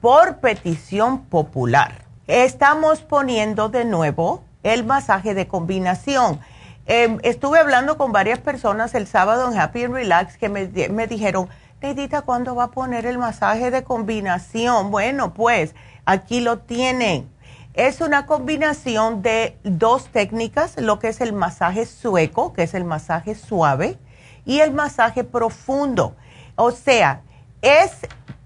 Por 0.00 0.38
petición 0.38 1.24
popular, 1.24 2.04
estamos 2.26 3.02
poniendo 3.02 3.68
de 3.68 3.84
nuevo 3.84 4.44
el 4.62 4.84
masaje 4.84 5.34
de 5.34 5.46
combinación. 5.46 6.40
Em, 6.86 7.18
estuve 7.22 7.58
hablando 7.58 7.98
con 7.98 8.12
varias 8.12 8.38
personas 8.38 8.94
el 8.94 9.06
sábado 9.06 9.50
en 9.50 9.58
Happy 9.58 9.84
and 9.84 9.94
Relax 9.94 10.36
que 10.36 10.48
me, 10.48 10.68
me 10.90 11.06
dijeron, 11.06 11.48
Neidita, 11.82 12.22
¿cuándo 12.22 12.54
va 12.54 12.64
a 12.64 12.70
poner 12.70 13.06
el 13.06 13.18
masaje 13.18 13.70
de 13.70 13.84
combinación? 13.84 14.90
Bueno, 14.90 15.34
pues 15.34 15.74
aquí 16.04 16.40
lo 16.40 16.58
tienen 16.58 17.28
es 17.76 18.00
una 18.00 18.24
combinación 18.24 19.22
de 19.22 19.58
dos 19.62 20.06
técnicas, 20.06 20.76
lo 20.80 20.98
que 20.98 21.08
es 21.08 21.20
el 21.20 21.34
masaje 21.34 21.84
sueco, 21.84 22.52
que 22.54 22.62
es 22.62 22.74
el 22.74 22.84
masaje 22.84 23.34
suave, 23.34 23.98
y 24.46 24.60
el 24.60 24.72
masaje 24.72 25.24
profundo. 25.24 26.16
O 26.54 26.70
sea, 26.70 27.20
es 27.60 27.90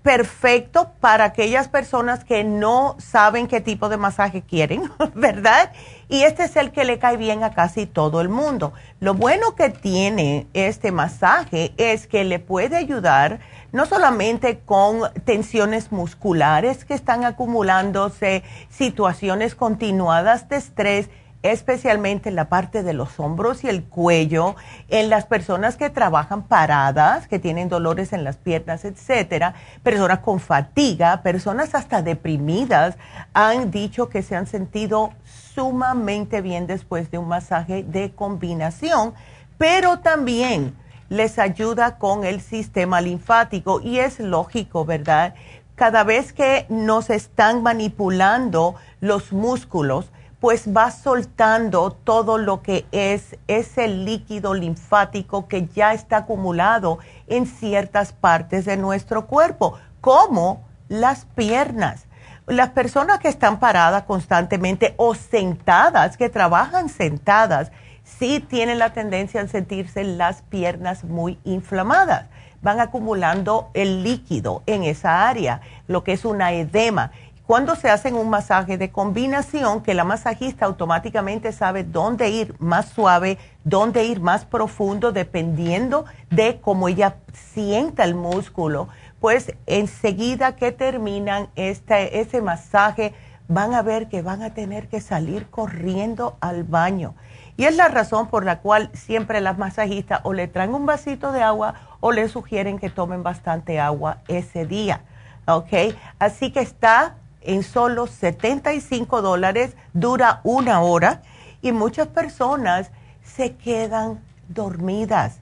perfecto 0.03 0.91
para 1.01 1.25
aquellas 1.25 1.69
personas 1.69 2.25
que 2.25 2.43
no 2.43 2.97
saben 2.99 3.47
qué 3.47 3.61
tipo 3.61 3.89
de 3.89 3.99
masaje 3.99 4.43
quieren, 4.43 4.91
¿verdad? 5.15 5.73
Y 6.11 6.25
este 6.25 6.43
es 6.43 6.57
el 6.57 6.73
que 6.73 6.85
le 6.85 6.99
cae 6.99 7.17
bien 7.17 7.45
a 7.45 7.55
casi 7.55 7.87
todo 7.87 8.21
el 8.21 8.29
mundo. 8.29 8.73
Lo 8.99 9.15
bueno 9.15 9.55
que 9.55 9.71
tiene 9.71 10.49
este 10.55 10.91
masaje 10.91 11.73
es 11.77 12.09
que 12.09 12.25
le 12.25 12.41
puede 12.41 12.77
ayudar 12.77 13.39
no 13.71 13.87
solamente 13.87 14.59
con 14.59 15.03
tensiones 15.25 15.93
musculares 15.93 16.85
que 16.85 16.95
están 16.95 17.25
acumulándose, 17.25 18.43
situaciones 18.71 19.55
continuadas 19.55 20.49
de 20.49 20.57
estrés, 20.57 21.11
especialmente 21.43 22.29
en 22.29 22.35
la 22.35 22.49
parte 22.49 22.83
de 22.83 22.93
los 22.93 23.19
hombros 23.19 23.65
y 23.65 23.69
el 23.69 23.85
cuello, 23.85 24.57
en 24.89 25.09
las 25.09 25.25
personas 25.25 25.77
que 25.77 25.89
trabajan 25.89 26.43
paradas, 26.43 27.29
que 27.29 27.39
tienen 27.39 27.69
dolores 27.69 28.13
en 28.13 28.25
las 28.25 28.37
piernas, 28.37 28.85
etcétera, 28.85 29.55
personas 29.83 30.19
con 30.19 30.41
fatiga, 30.41 31.23
personas 31.23 31.75
hasta 31.75 32.03
deprimidas, 32.03 32.97
han 33.33 33.71
dicho 33.71 34.09
que 34.09 34.23
se 34.23 34.37
han 34.37 34.47
sentido 34.47 35.13
sumamente 35.55 36.41
bien 36.41 36.67
después 36.67 37.11
de 37.11 37.19
un 37.19 37.29
masaje 37.29 37.83
de 37.83 38.13
combinación, 38.13 39.15
pero 39.59 39.99
también 39.99 40.75
les 41.09 41.39
ayuda 41.39 41.99
con 41.99 42.25
el 42.25 42.41
sistema 42.41 43.01
linfático 43.01 43.81
y 43.81 43.99
es 43.99 44.21
lógico, 44.21 44.85
¿verdad? 44.85 45.35
Cada 45.75 46.05
vez 46.05 46.33
que 46.33 46.67
nos 46.69 47.11
están 47.11 47.63
manipulando 47.63 48.77
los 49.01 49.33
músculos, 49.33 50.11
pues 50.41 50.75
va 50.75 50.91
soltando 50.91 51.91
todo 51.91 52.39
lo 52.39 52.63
que 52.63 52.87
es 52.93 53.37
ese 53.47 53.89
líquido 53.89 54.55
linfático 54.55 55.49
que 55.49 55.67
ya 55.67 55.93
está 55.93 56.19
acumulado 56.19 56.99
en 57.27 57.47
ciertas 57.47 58.13
partes 58.13 58.65
de 58.65 58.79
nuestro 58.79 59.27
cuerpo, 59.27 59.79
como 60.01 60.65
las 60.89 61.27
piernas. 61.27 62.07
Las 62.51 62.71
personas 62.71 63.21
que 63.21 63.29
están 63.29 63.61
paradas 63.61 64.03
constantemente 64.03 64.95
o 64.97 65.15
sentadas, 65.15 66.17
que 66.17 66.29
trabajan 66.29 66.89
sentadas, 66.89 67.71
sí 68.03 68.41
tienen 68.41 68.81
la 68.81 68.93
tendencia 68.93 69.41
a 69.41 69.47
sentirse 69.47 70.03
las 70.03 70.43
piernas 70.43 71.05
muy 71.05 71.39
inflamadas. 71.45 72.27
Van 72.61 72.81
acumulando 72.81 73.71
el 73.73 74.03
líquido 74.03 74.65
en 74.67 74.83
esa 74.83 75.29
área, 75.29 75.61
lo 75.87 76.03
que 76.03 76.11
es 76.11 76.25
una 76.25 76.51
edema. 76.51 77.13
Cuando 77.47 77.77
se 77.77 77.89
hacen 77.89 78.17
un 78.17 78.31
masaje 78.31 78.79
de 78.79 78.91
combinación, 78.91 79.81
que 79.85 79.95
la 79.95 80.03
masajista 80.03 80.67
automáticamente 80.67 81.53
sabe 81.53 81.85
dónde 81.85 82.31
ir 82.31 82.57
más 82.59 82.89
suave, 82.89 83.39
dónde 83.63 84.07
ir 84.07 84.21
más 84.21 84.45
profundo, 84.45 85.13
dependiendo 85.13 86.05
de 86.31 86.61
cómo 86.61 86.89
ella 86.89 87.15
sienta 87.33 88.03
el 88.03 88.17
músculo, 88.17 88.89
pues 89.21 89.55
enseguida 89.67 90.57
que 90.57 90.73
terminan 90.73 91.49
este, 91.55 92.21
ese 92.21 92.41
masaje, 92.41 93.15
van 93.49 93.75
a 93.75 93.83
ver 93.83 94.09
que 94.09 94.23
van 94.23 94.43
a 94.43 94.55
tener 94.55 94.89
que 94.89 95.01
salir 95.01 95.47
corriendo 95.51 96.37
al 96.41 96.65
baño. 96.65 97.15
Y 97.57 97.65
es 97.65 97.77
la 97.77 97.89
razón 97.89 98.29
por 98.29 98.45
la 98.45 98.61
cual 98.61 98.91
siempre 98.95 99.41
las 99.41 99.59
masajistas 99.59 100.21
o 100.23 100.33
le 100.33 100.49
traen 100.49 100.73
un 100.73 100.87
vasito 100.87 101.33
de 101.33 101.43
agua 101.43 101.75
o 102.01 102.13
le 102.13 102.29
sugieren 102.29 102.79
que 102.79 102.89
tomen 102.89 103.23
bastante 103.23 103.79
agua 103.79 104.19
ese 104.29 104.65
día. 104.65 105.03
¿Ok? 105.47 105.95
Así 106.19 106.53
que 106.53 106.61
está 106.61 107.17
en 107.43 107.63
solo 107.63 108.07
75 108.07 109.21
dólares, 109.21 109.77
dura 109.93 110.41
una 110.45 110.81
hora 110.81 111.23
y 111.61 111.73
muchas 111.73 112.09
personas 112.09 112.91
se 113.23 113.57
quedan 113.57 114.21
dormidas. 114.49 115.41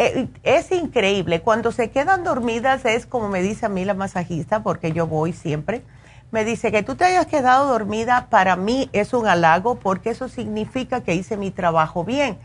Eh, 0.00 0.28
es 0.44 0.70
increíble, 0.70 1.40
cuando 1.40 1.72
se 1.72 1.90
quedan 1.90 2.22
dormidas 2.22 2.84
es 2.84 3.04
como 3.04 3.28
me 3.28 3.42
dice 3.42 3.66
a 3.66 3.68
mí 3.68 3.84
la 3.84 3.94
masajista, 3.94 4.62
porque 4.62 4.92
yo 4.92 5.08
voy 5.08 5.32
siempre, 5.32 5.82
me 6.30 6.44
dice 6.44 6.70
que 6.70 6.84
tú 6.84 6.94
te 6.94 7.04
hayas 7.04 7.26
quedado 7.26 7.66
dormida, 7.66 8.28
para 8.30 8.54
mí 8.54 8.88
es 8.92 9.12
un 9.12 9.26
halago 9.26 9.74
porque 9.80 10.10
eso 10.10 10.28
significa 10.28 11.00
que 11.00 11.16
hice 11.16 11.36
mi 11.36 11.50
trabajo 11.50 12.04
bien. 12.04 12.38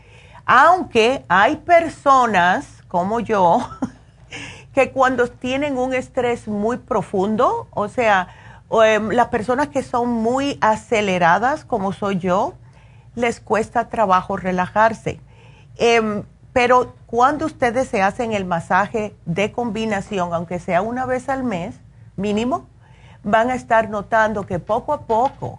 Aunque 0.46 1.24
hay 1.28 1.54
personas 1.58 2.82
como 2.88 3.20
yo 3.20 3.60
que 4.74 4.90
cuando 4.90 5.28
tienen 5.28 5.78
un 5.78 5.94
estrés 5.94 6.48
muy 6.48 6.78
profundo, 6.78 7.68
o 7.70 7.86
sea, 7.86 8.30
em, 8.84 9.10
las 9.10 9.28
personas 9.28 9.68
que 9.68 9.84
son 9.84 10.10
muy 10.10 10.58
aceleradas 10.60 11.64
como 11.64 11.92
soy 11.92 12.18
yo, 12.18 12.54
les 13.14 13.38
cuesta 13.38 13.88
trabajo 13.90 14.36
relajarse. 14.36 15.20
Em, 15.76 16.24
pero 16.54 16.94
cuando 17.06 17.46
ustedes 17.46 17.88
se 17.88 18.00
hacen 18.00 18.32
el 18.32 18.44
masaje 18.44 19.14
de 19.26 19.50
combinación, 19.50 20.32
aunque 20.32 20.60
sea 20.60 20.82
una 20.82 21.04
vez 21.04 21.28
al 21.28 21.42
mes, 21.42 21.74
mínimo, 22.16 22.68
van 23.24 23.50
a 23.50 23.56
estar 23.56 23.90
notando 23.90 24.46
que 24.46 24.60
poco 24.60 24.92
a 24.92 25.00
poco 25.02 25.58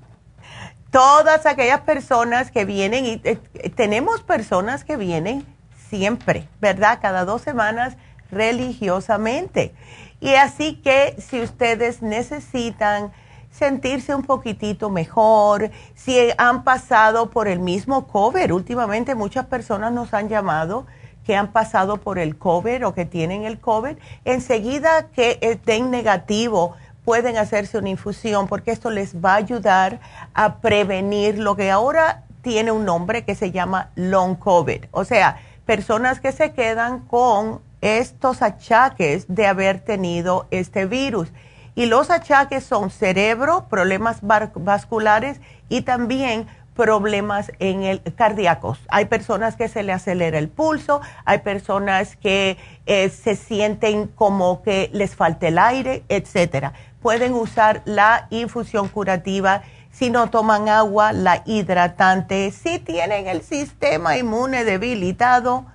Todas 0.92 1.46
aquellas 1.46 1.82
personas 1.82 2.50
que 2.50 2.66
vienen 2.66 3.06
y 3.06 3.22
eh, 3.24 3.36
tenemos 3.76 4.22
personas 4.22 4.84
que 4.84 4.98
vienen 4.98 5.46
siempre, 5.90 6.48
¿verdad? 6.60 6.98
Cada 7.02 7.26
dos 7.26 7.44
semanas 7.44 7.98
religiosamente. 8.32 9.74
Y 10.20 10.34
así 10.36 10.76
que 10.76 11.16
si 11.20 11.42
ustedes 11.42 12.02
necesitan 12.02 13.12
sentirse 13.52 14.14
un 14.14 14.24
poquitito 14.24 14.90
mejor, 14.90 15.72
si 15.96 16.18
han 16.38 16.64
pasado 16.64 17.30
por 17.30 17.48
el 17.48 17.60
mismo 17.60 18.08
COVID, 18.08 18.52
últimamente 18.52 19.16
muchas 19.16 19.46
personas 19.46 19.92
nos 19.92 20.14
han 20.14 20.30
llamado 20.30 20.86
que 21.26 21.36
han 21.36 21.52
pasado 21.52 21.98
por 21.98 22.18
el 22.18 22.38
COVID 22.38 22.88
o 22.88 22.94
que 22.94 23.06
tienen 23.06 23.44
el 23.44 23.60
COVID, 23.60 23.98
enseguida 24.26 25.10
que 25.12 25.38
estén 25.42 25.92
negativo 25.92 26.76
pueden 27.06 27.38
hacerse 27.38 27.78
una 27.78 27.90
infusión 27.90 28.48
porque 28.48 28.72
esto 28.72 28.90
les 28.90 29.16
va 29.16 29.34
a 29.34 29.36
ayudar 29.36 30.00
a 30.34 30.56
prevenir 30.58 31.38
lo 31.38 31.56
que 31.56 31.72
ahora 31.72 32.24
tiene 32.42 32.72
un 32.72 32.86
nombre 32.86 33.26
que 33.26 33.36
se 33.36 33.52
llama 33.52 33.90
long 33.96 34.38
COVID, 34.38 34.86
o 34.92 35.04
sea, 35.06 35.38
personas 35.66 36.20
que 36.20 36.32
se 36.32 36.54
quedan 36.54 37.00
con 37.02 37.62
estos 37.82 38.42
achaques 38.42 39.26
de 39.28 39.48
haber 39.48 39.80
tenido 39.80 40.48
este 40.52 40.86
virus. 40.86 41.30
Y 41.76 41.86
los 41.86 42.10
achaques 42.10 42.64
son 42.64 42.90
cerebro, 42.90 43.68
problemas 43.70 44.20
vasculares 44.22 45.40
y 45.70 45.82
también 45.82 46.48
problemas 46.76 47.52
en 47.60 47.84
el 47.84 48.02
cardíacos. 48.16 48.80
Hay 48.88 49.06
personas 49.06 49.56
que 49.56 49.68
se 49.68 49.84
le 49.84 49.92
acelera 49.92 50.38
el 50.38 50.48
pulso, 50.48 51.02
hay 51.26 51.40
personas 51.40 52.16
que 52.16 52.58
eh, 52.86 53.10
se 53.10 53.36
sienten 53.36 54.08
como 54.08 54.62
que 54.62 54.90
les 54.94 55.16
falta 55.16 55.50
el 55.50 55.60
aire, 55.60 56.04
etcétera. 56.08 56.74
Pueden 57.02 57.34
usar 57.34 57.82
la 57.86 58.28
infusión 58.30 58.88
curativa 58.88 59.62
si 59.92 60.10
no 60.10 60.30
toman 60.30 60.70
agua, 60.70 61.12
la 61.12 61.44
hidratante, 61.46 62.52
si 62.52 62.80
tienen 62.80 63.28
el 63.28 63.42
sistema 63.42 64.18
inmune 64.18 64.64
debilitado 64.64 65.66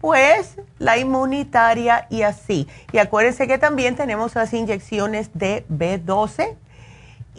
pues 0.00 0.56
la 0.78 0.98
inmunitaria 0.98 2.06
y 2.10 2.22
así. 2.22 2.68
Y 2.92 2.98
acuérdense 2.98 3.48
que 3.48 3.58
también 3.58 3.96
tenemos 3.96 4.34
las 4.34 4.52
inyecciones 4.52 5.30
de 5.34 5.64
B12 5.68 6.56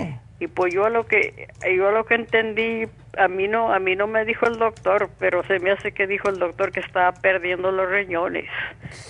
Y 0.40 0.46
pues 0.46 0.72
yo 0.72 0.84
a 0.84 0.90
lo 0.90 1.06
que 1.06 1.48
yo 1.76 1.88
a 1.88 1.92
lo 1.92 2.04
que 2.04 2.14
entendí, 2.14 2.86
a 3.16 3.28
mí 3.28 3.48
no 3.48 3.72
a 3.72 3.78
mí 3.78 3.96
no 3.96 4.06
me 4.06 4.24
dijo 4.24 4.46
el 4.46 4.58
doctor, 4.58 5.08
pero 5.18 5.42
se 5.44 5.58
me 5.60 5.70
hace 5.70 5.92
que 5.92 6.06
dijo 6.06 6.28
el 6.28 6.38
doctor 6.38 6.72
que 6.72 6.80
estaba 6.80 7.12
perdiendo 7.12 7.70
los 7.70 7.88
riñones. 7.88 8.44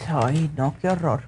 Ay, 0.09 0.51
no, 0.57 0.75
qué 0.81 0.89
horror. 0.89 1.23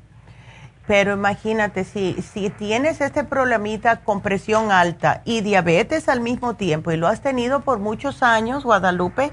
Pero 0.86 1.12
imagínate, 1.12 1.84
si, 1.84 2.20
si 2.20 2.50
tienes 2.50 3.00
este 3.00 3.22
problemita 3.22 4.00
con 4.00 4.22
presión 4.22 4.72
alta 4.72 5.22
y 5.24 5.40
diabetes 5.40 6.08
al 6.08 6.20
mismo 6.20 6.54
tiempo 6.54 6.90
y 6.90 6.96
lo 6.96 7.06
has 7.06 7.20
tenido 7.20 7.60
por 7.60 7.78
muchos 7.78 8.22
años, 8.22 8.64
Guadalupe, 8.64 9.30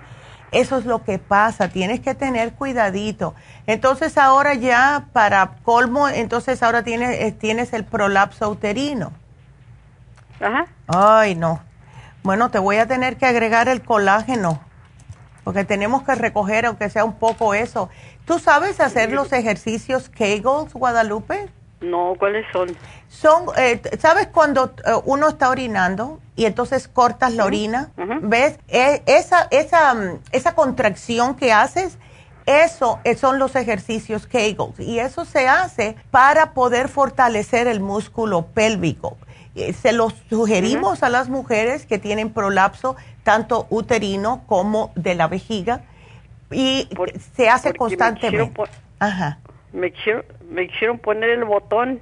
eso 0.51 0.77
es 0.77 0.85
lo 0.85 1.03
que 1.03 1.19
pasa, 1.19 1.69
tienes 1.69 1.99
que 1.99 2.13
tener 2.13 2.53
cuidadito. 2.53 3.33
Entonces 3.65 4.17
ahora 4.17 4.53
ya 4.53 5.07
para 5.13 5.55
colmo, 5.63 6.07
entonces 6.07 6.61
ahora 6.63 6.83
tienes, 6.83 7.19
eh, 7.19 7.31
tienes 7.31 7.73
el 7.73 7.83
prolapso 7.83 8.49
uterino. 8.49 9.11
Ajá. 10.39 10.67
Ay, 10.87 11.35
no. 11.35 11.66
Bueno, 12.23 12.49
te 12.51 12.59
voy 12.59 12.77
a 12.77 12.87
tener 12.87 13.17
que 13.17 13.25
agregar 13.25 13.69
el 13.69 13.81
colágeno, 13.81 14.61
porque 15.43 15.63
tenemos 15.63 16.03
que 16.03 16.15
recoger, 16.15 16.65
aunque 16.65 16.89
sea 16.89 17.05
un 17.05 17.15
poco 17.15 17.53
eso. 17.53 17.89
¿Tú 18.25 18.39
sabes 18.39 18.79
hacer 18.81 19.11
los 19.11 19.31
ejercicios 19.31 20.09
Kegels, 20.09 20.73
Guadalupe? 20.73 21.49
No, 21.79 22.15
¿cuáles 22.17 22.45
son? 22.51 22.75
Son, 23.07 23.45
eh, 23.55 23.79
¿sabes 23.99 24.27
cuando 24.27 24.73
eh, 24.85 24.91
uno 25.05 25.29
está 25.29 25.49
orinando 25.49 26.19
y 26.35 26.45
entonces 26.45 26.87
cortas 26.87 27.33
la 27.33 27.45
orina? 27.45 27.91
¿Ves? 28.23 28.59
E, 28.67 29.03
esa, 29.05 29.47
esa, 29.51 29.95
esa 30.31 30.55
contracción 30.55 31.35
que 31.35 31.53
haces, 31.53 31.99
eso 32.47 32.99
eh, 33.03 33.15
son 33.15 33.37
los 33.37 33.55
ejercicios 33.55 34.25
Kegels 34.25 34.79
y 34.79 34.99
eso 34.99 35.23
se 35.23 35.47
hace 35.47 35.95
para 36.09 36.53
poder 36.53 36.87
fortalecer 36.87 37.67
el 37.67 37.79
músculo 37.79 38.47
pélvico. 38.47 39.17
Se 39.73 39.91
los 39.91 40.13
sugerimos 40.29 41.03
a 41.03 41.09
las 41.09 41.29
mujeres 41.29 41.85
que 41.85 41.97
tienen 41.97 42.31
prolapso 42.31 42.95
tanto 43.23 43.67
uterino 43.69 44.43
como 44.47 44.91
de 44.95 45.15
la 45.15 45.27
vejiga 45.27 45.81
y 46.51 46.87
se 47.33 47.49
hace 47.49 47.73
constantemente. 47.73 48.61
Ajá. 48.99 49.39
Me 49.73 49.91
quisieron, 49.91 50.23
me 50.49 50.67
quisieron 50.67 50.99
poner 50.99 51.29
el 51.31 51.43
botón. 51.43 51.99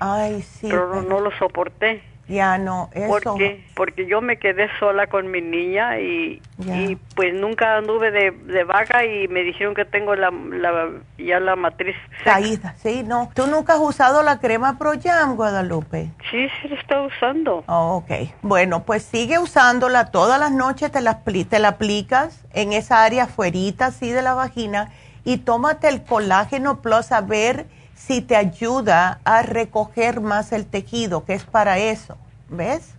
Ay, 0.00 0.42
sí. 0.42 0.68
Pero, 0.68 1.02
no 1.02 1.20
lo 1.20 1.30
soporté. 1.38 2.02
Ya 2.28 2.58
no, 2.58 2.90
eso. 2.92 3.06
Porque, 3.08 3.64
porque 3.74 4.06
yo 4.06 4.20
me 4.20 4.38
quedé 4.38 4.68
sola 4.80 5.06
con 5.06 5.30
mi 5.30 5.40
niña 5.40 6.00
y, 6.00 6.42
y 6.58 6.96
pues 7.14 7.32
nunca 7.32 7.76
anduve 7.76 8.10
de, 8.10 8.32
de, 8.32 8.64
vaga 8.64 9.04
y 9.04 9.28
me 9.28 9.44
dijeron 9.44 9.74
que 9.74 9.84
tengo 9.84 10.16
la, 10.16 10.30
la 10.30 10.90
ya 11.18 11.38
la 11.38 11.54
matriz 11.54 11.94
caída. 12.24 12.74
Sí, 12.78 13.04
no. 13.04 13.30
¿Tú 13.34 13.46
nunca 13.46 13.74
has 13.74 13.80
usado 13.80 14.24
la 14.24 14.40
crema 14.40 14.76
Pro 14.76 14.92
Jam, 15.00 15.36
Guadalupe? 15.36 16.10
Sí, 16.30 16.48
sí 16.60 16.68
la 16.68 16.74
está 16.74 17.00
usando. 17.02 17.62
Oh, 17.68 18.02
ok. 18.02 18.28
Bueno, 18.42 18.82
pues 18.82 19.04
sigue 19.04 19.38
usándola 19.38 20.06
todas 20.06 20.40
las 20.40 20.50
noches, 20.50 20.90
te 20.90 21.00
la, 21.00 21.22
te 21.22 21.58
la 21.60 21.68
aplicas 21.68 22.44
en 22.54 22.72
esa 22.72 23.04
área 23.04 23.24
afuerita 23.24 23.86
así 23.86 24.10
de 24.10 24.22
la 24.22 24.34
vagina 24.34 24.90
y 25.24 25.38
tómate 25.38 25.88
el 25.88 26.02
colágeno 26.02 26.82
plus 26.82 27.12
a 27.12 27.20
ver 27.20 27.66
si 27.96 28.20
te 28.20 28.36
ayuda 28.36 29.20
a 29.24 29.42
recoger 29.42 30.20
más 30.20 30.52
el 30.52 30.66
tejido, 30.66 31.24
que 31.24 31.32
es 31.32 31.44
para 31.44 31.78
eso, 31.78 32.16
¿ves? 32.48 32.94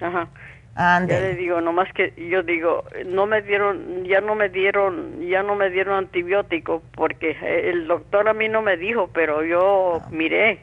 Ajá. 0.00 0.28
Ya 0.76 1.06
le 1.06 1.34
digo, 1.34 1.60
nomás 1.60 1.92
que 1.92 2.12
yo 2.30 2.44
digo, 2.44 2.84
no 3.06 3.26
me 3.26 3.42
dieron, 3.42 4.04
ya 4.04 4.20
no 4.20 4.36
me 4.36 4.48
dieron, 4.48 5.26
ya 5.26 5.42
no 5.42 5.56
me 5.56 5.70
dieron 5.70 5.96
antibiótico 5.96 6.82
porque 6.94 7.36
el 7.70 7.88
doctor 7.88 8.28
a 8.28 8.32
mí 8.32 8.48
no 8.48 8.62
me 8.62 8.76
dijo, 8.76 9.08
pero 9.12 9.42
yo 9.42 10.00
miré 10.10 10.60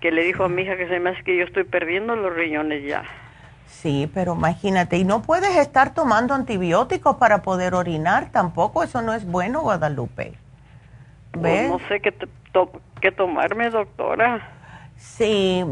que 0.00 0.10
le 0.10 0.24
dijo 0.24 0.44
a 0.44 0.48
mi 0.48 0.62
hija 0.62 0.76
que 0.76 0.88
se 0.88 1.00
me 1.00 1.10
hace 1.10 1.22
que 1.22 1.36
yo 1.36 1.44
estoy 1.44 1.64
perdiendo 1.64 2.16
los 2.16 2.34
riñones 2.34 2.82
ya. 2.84 3.04
Sí, 3.66 4.10
pero 4.14 4.34
imagínate, 4.34 4.96
y 4.96 5.04
no 5.04 5.20
puedes 5.20 5.56
estar 5.56 5.92
tomando 5.92 6.32
antibióticos 6.32 7.16
para 7.16 7.42
poder 7.42 7.74
orinar 7.74 8.30
tampoco, 8.32 8.84
eso 8.84 9.02
no 9.02 9.12
es 9.12 9.26
bueno, 9.26 9.60
Guadalupe. 9.60 10.32
Pues 11.40 11.70
no 11.70 11.78
sé 11.88 12.00
qué, 12.00 12.14
qué 13.00 13.12
tomarme, 13.12 13.70
doctora. 13.70 14.48
Sí, 14.96 15.64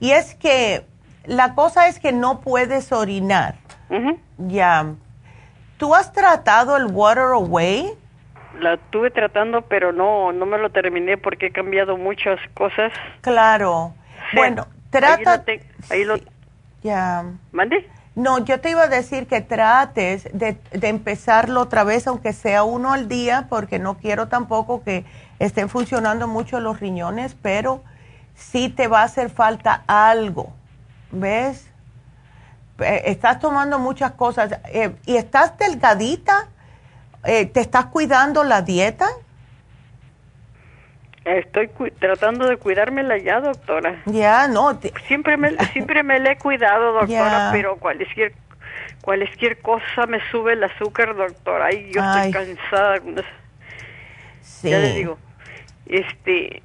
y 0.00 0.10
es 0.10 0.34
que 0.34 0.84
la 1.24 1.54
cosa 1.54 1.88
es 1.88 1.98
que 1.98 2.12
no 2.12 2.40
puedes 2.40 2.92
orinar. 2.92 3.56
Ya. 4.38 4.94
¿Tú 5.76 5.94
has 5.94 6.12
tratado 6.12 6.76
el 6.76 6.86
Water 6.86 7.32
Away? 7.34 7.92
La 8.60 8.74
estuve 8.74 9.10
tratando, 9.10 9.62
pero 9.62 9.92
no, 9.92 10.32
no 10.32 10.46
me 10.46 10.58
lo 10.58 10.70
terminé 10.70 11.16
porque 11.16 11.46
he 11.46 11.50
cambiado 11.50 11.96
muchas 11.96 12.38
cosas. 12.54 12.92
Claro. 13.20 13.94
Bueno, 14.34 14.66
trata. 14.90 15.44
Ahí 15.90 16.04
lo, 16.04 16.16
ya. 16.82 17.24
¿Mande? 17.52 17.88
No, 18.16 18.38
yo 18.38 18.60
te 18.60 18.70
iba 18.70 18.84
a 18.84 18.88
decir 18.88 19.26
que 19.26 19.40
trates 19.40 20.28
de, 20.32 20.56
empezarlo 20.72 21.60
otra 21.62 21.82
vez, 21.82 22.06
aunque 22.06 22.32
sea 22.32 22.62
uno 22.62 22.92
al 22.92 23.08
día, 23.08 23.46
porque 23.48 23.80
no 23.80 23.96
quiero 23.96 24.28
tampoco 24.28 24.84
que 24.84 25.04
estén 25.40 25.68
funcionando 25.68 26.28
mucho 26.28 26.60
los 26.60 26.78
riñones, 26.78 27.34
pero 27.42 27.82
sí 28.36 28.68
te 28.68 28.86
va 28.86 29.00
a 29.00 29.04
hacer 29.04 29.30
falta 29.30 29.82
algo, 29.88 30.52
¿ves? 31.10 31.66
Eh, 32.78 33.02
estás 33.06 33.40
tomando 33.40 33.80
muchas 33.80 34.12
cosas 34.12 34.52
eh, 34.72 34.94
y 35.06 35.16
estás 35.16 35.58
delgadita, 35.58 36.48
eh, 37.24 37.46
¿te 37.46 37.60
estás 37.60 37.86
cuidando 37.86 38.44
la 38.44 38.62
dieta? 38.62 39.08
Estoy 41.24 41.70
tratando 41.98 42.46
de 42.46 42.58
cuidármela 42.58 43.16
ya, 43.16 43.40
doctora. 43.40 44.02
Ya, 44.06 44.46
no. 44.46 44.78
Siempre 45.06 45.36
me 45.36 45.56
siempre 45.72 46.02
me 46.02 46.18
la 46.18 46.32
he 46.32 46.38
cuidado, 46.38 46.92
doctora, 46.92 47.50
pero 47.52 47.76
cualquier 47.76 48.34
cualquier 49.00 49.60
cosa 49.60 50.06
me 50.06 50.18
sube 50.30 50.52
el 50.52 50.64
azúcar, 50.64 51.16
doctora. 51.16 51.66
Ay, 51.66 51.90
yo 51.92 52.02
estoy 52.02 52.30
cansada. 52.30 52.96
Sí. 54.42 54.70
Ya 54.70 54.78
le 54.78 54.94
digo, 54.94 55.18
este 55.86 56.62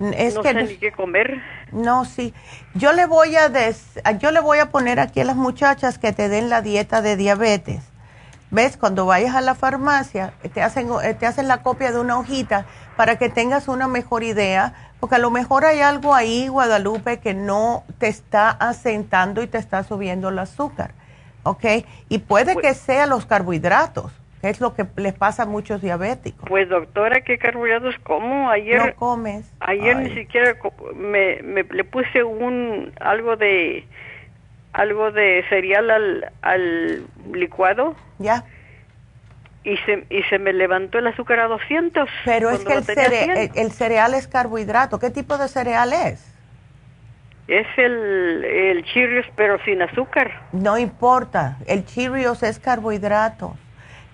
es 0.00 0.34
no 0.34 0.42
que 0.42 0.52
sé 0.52 0.62
ni 0.64 0.76
qué 0.76 0.92
comer. 0.92 1.40
No, 1.70 2.04
sí. 2.04 2.34
Yo 2.74 2.92
le 2.92 3.06
voy 3.06 3.36
a 3.36 3.48
des, 3.48 4.00
yo 4.18 4.30
le 4.30 4.40
voy 4.40 4.58
a 4.58 4.70
poner 4.70 5.00
aquí 5.00 5.20
a 5.20 5.24
las 5.24 5.36
muchachas 5.36 5.98
que 5.98 6.12
te 6.12 6.28
den 6.28 6.48
la 6.48 6.62
dieta 6.62 7.02
de 7.02 7.16
diabetes. 7.16 7.82
¿Ves? 8.50 8.76
Cuando 8.76 9.04
vayas 9.06 9.34
a 9.34 9.40
la 9.40 9.54
farmacia, 9.54 10.34
te 10.52 10.62
hacen, 10.62 10.88
te 11.18 11.26
hacen 11.26 11.48
la 11.48 11.62
copia 11.62 11.90
de 11.90 11.98
una 11.98 12.18
hojita 12.18 12.66
para 12.96 13.16
que 13.16 13.28
tengas 13.28 13.68
una 13.68 13.88
mejor 13.88 14.22
idea, 14.22 14.74
porque 15.00 15.16
a 15.16 15.18
lo 15.18 15.30
mejor 15.30 15.64
hay 15.64 15.80
algo 15.80 16.14
ahí, 16.14 16.48
Guadalupe, 16.48 17.18
que 17.18 17.34
no 17.34 17.84
te 17.98 18.08
está 18.08 18.50
asentando 18.50 19.42
y 19.42 19.46
te 19.46 19.58
está 19.58 19.82
subiendo 19.82 20.28
el 20.28 20.38
azúcar, 20.38 20.92
¿ok? 21.42 21.64
Y 22.08 22.18
puede 22.18 22.54
pues 22.54 22.66
que 22.66 22.74
sea 22.74 23.06
los 23.06 23.26
carbohidratos, 23.26 24.12
que 24.40 24.48
es 24.48 24.60
lo 24.60 24.74
que 24.74 24.86
les 24.96 25.14
pasa 25.14 25.44
a 25.44 25.46
muchos 25.46 25.82
diabéticos. 25.82 26.48
Pues 26.48 26.68
doctora, 26.68 27.20
¿qué 27.22 27.38
carbohidratos 27.38 27.96
como? 28.02 28.50
Ayer 28.50 28.86
no 28.86 28.94
comes. 28.94 29.52
Ayer 29.60 29.96
ni 29.96 30.14
siquiera 30.14 30.56
me, 30.94 31.42
me, 31.42 31.64
le 31.64 31.84
puse 31.84 32.22
un 32.22 32.92
algo 33.00 33.36
de 33.36 33.86
algo 34.72 35.12
de 35.12 35.44
cereal 35.48 35.88
al, 35.90 36.32
al 36.42 37.06
licuado. 37.32 37.94
Ya 38.18 38.44
y 39.64 39.76
se, 39.78 40.06
y 40.10 40.22
se 40.24 40.38
me 40.38 40.52
levantó 40.52 40.98
el 40.98 41.06
azúcar 41.06 41.40
a 41.40 41.48
200. 41.48 42.08
Pero 42.24 42.50
es 42.50 42.64
que 42.64 42.74
el, 42.74 43.50
el, 43.54 43.72
cereal 43.72 44.14
es 44.14 44.28
carbohidrato. 44.28 44.98
¿Qué 44.98 45.10
tipo 45.10 45.38
de 45.38 45.48
cereal 45.48 45.92
es? 45.92 46.32
Es 47.48 47.66
el, 47.76 48.44
el 48.44 48.84
Cheerios, 48.84 49.26
pero 49.36 49.58
sin 49.64 49.82
azúcar. 49.82 50.30
No 50.52 50.78
importa, 50.78 51.58
el 51.66 51.84
Cheerios 51.84 52.42
es 52.42 52.58
carbohidrato. 52.58 53.56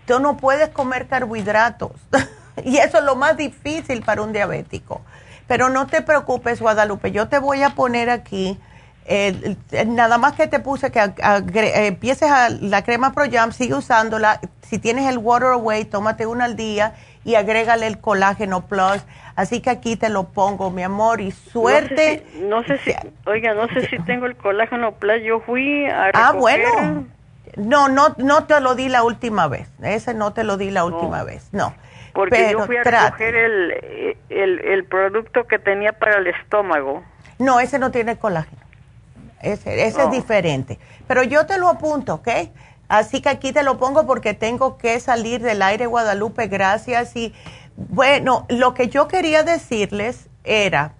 Tú 0.06 0.18
no 0.20 0.36
puedes 0.36 0.68
comer 0.70 1.06
carbohidratos. 1.06 1.92
y 2.64 2.78
eso 2.78 2.98
es 2.98 3.04
lo 3.04 3.16
más 3.16 3.36
difícil 3.36 4.02
para 4.02 4.22
un 4.22 4.32
diabético. 4.32 5.02
Pero 5.46 5.68
no 5.68 5.86
te 5.86 6.02
preocupes, 6.02 6.60
Guadalupe, 6.60 7.10
yo 7.10 7.28
te 7.28 7.38
voy 7.38 7.62
a 7.62 7.70
poner 7.70 8.08
aquí 8.08 8.58
eh, 9.06 9.56
nada 9.86 10.18
más 10.18 10.34
que 10.34 10.46
te 10.46 10.60
puse 10.60 10.90
que 10.92 11.00
eh, 11.00 11.86
empieces 11.86 12.30
a 12.30 12.48
la 12.50 12.84
crema 12.84 13.12
Pro 13.12 13.24
Jam, 13.30 13.52
sigue 13.52 13.74
usándola. 13.74 14.40
Si 14.62 14.78
tienes 14.78 15.08
el 15.08 15.18
Water 15.18 15.48
Away, 15.48 15.84
tómate 15.84 16.26
una 16.26 16.44
al 16.44 16.56
día 16.56 16.94
y 17.24 17.34
agrégale 17.34 17.86
el 17.86 17.98
colágeno 17.98 18.66
plus. 18.66 19.04
Así 19.36 19.60
que 19.60 19.70
aquí 19.70 19.96
te 19.96 20.10
lo 20.10 20.24
pongo, 20.24 20.70
mi 20.70 20.82
amor, 20.82 21.20
y 21.20 21.30
suerte. 21.30 22.24
No 22.42 22.62
sé 22.64 22.78
si, 22.78 22.92
oiga, 23.26 23.54
no 23.54 23.68
sé 23.68 23.86
si 23.88 23.98
tengo 24.00 24.26
el 24.26 24.36
colágeno 24.36 24.92
plus. 24.92 25.22
Yo 25.24 25.40
fui 25.40 25.86
a 25.86 26.10
Ah, 26.14 26.32
bueno. 26.32 27.06
No, 27.56 27.88
no, 27.88 28.14
no 28.18 28.44
te 28.44 28.60
lo 28.60 28.74
di 28.76 28.88
la 28.88 29.02
última 29.02 29.48
vez. 29.48 29.68
Ese 29.82 30.14
no 30.14 30.32
te 30.32 30.44
lo 30.44 30.56
di 30.56 30.70
la 30.70 30.84
última 30.84 31.24
vez, 31.24 31.48
no. 31.52 31.74
Porque 32.12 32.50
yo 32.52 32.66
fui 32.66 32.76
a 32.76 32.82
recoger 32.82 33.34
el, 33.34 34.16
el, 34.28 34.60
el 34.60 34.84
producto 34.84 35.46
que 35.46 35.58
tenía 35.58 35.92
para 35.92 36.18
el 36.18 36.26
estómago. 36.28 37.02
No, 37.38 37.58
ese 37.58 37.78
no 37.78 37.90
tiene 37.90 38.16
colágeno. 38.16 38.60
Ese, 39.42 39.86
ese 39.86 40.04
es 40.04 40.10
diferente. 40.10 40.78
Pero 41.06 41.22
yo 41.22 41.46
te 41.46 41.58
lo 41.58 41.68
apunto, 41.68 42.14
¿ok? 42.14 42.28
Así 42.88 43.20
que 43.20 43.28
aquí 43.28 43.52
te 43.52 43.62
lo 43.62 43.78
pongo 43.78 44.04
porque 44.06 44.34
tengo 44.34 44.76
que 44.76 44.98
salir 45.00 45.40
del 45.42 45.62
aire 45.62 45.86
Guadalupe, 45.86 46.48
gracias. 46.48 47.14
Y 47.16 47.32
Bueno, 47.76 48.46
lo 48.48 48.74
que 48.74 48.88
yo 48.88 49.06
quería 49.08 49.42
decirles 49.42 50.28
era, 50.44 50.92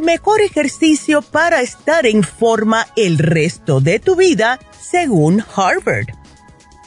Mejor 0.00 0.40
ejercicio 0.40 1.22
para 1.22 1.60
estar 1.60 2.06
en 2.06 2.22
forma 2.22 2.86
el 2.96 3.18
resto 3.18 3.80
de 3.80 3.98
tu 3.98 4.16
vida, 4.16 4.58
según 4.80 5.44
Harvard. 5.54 6.08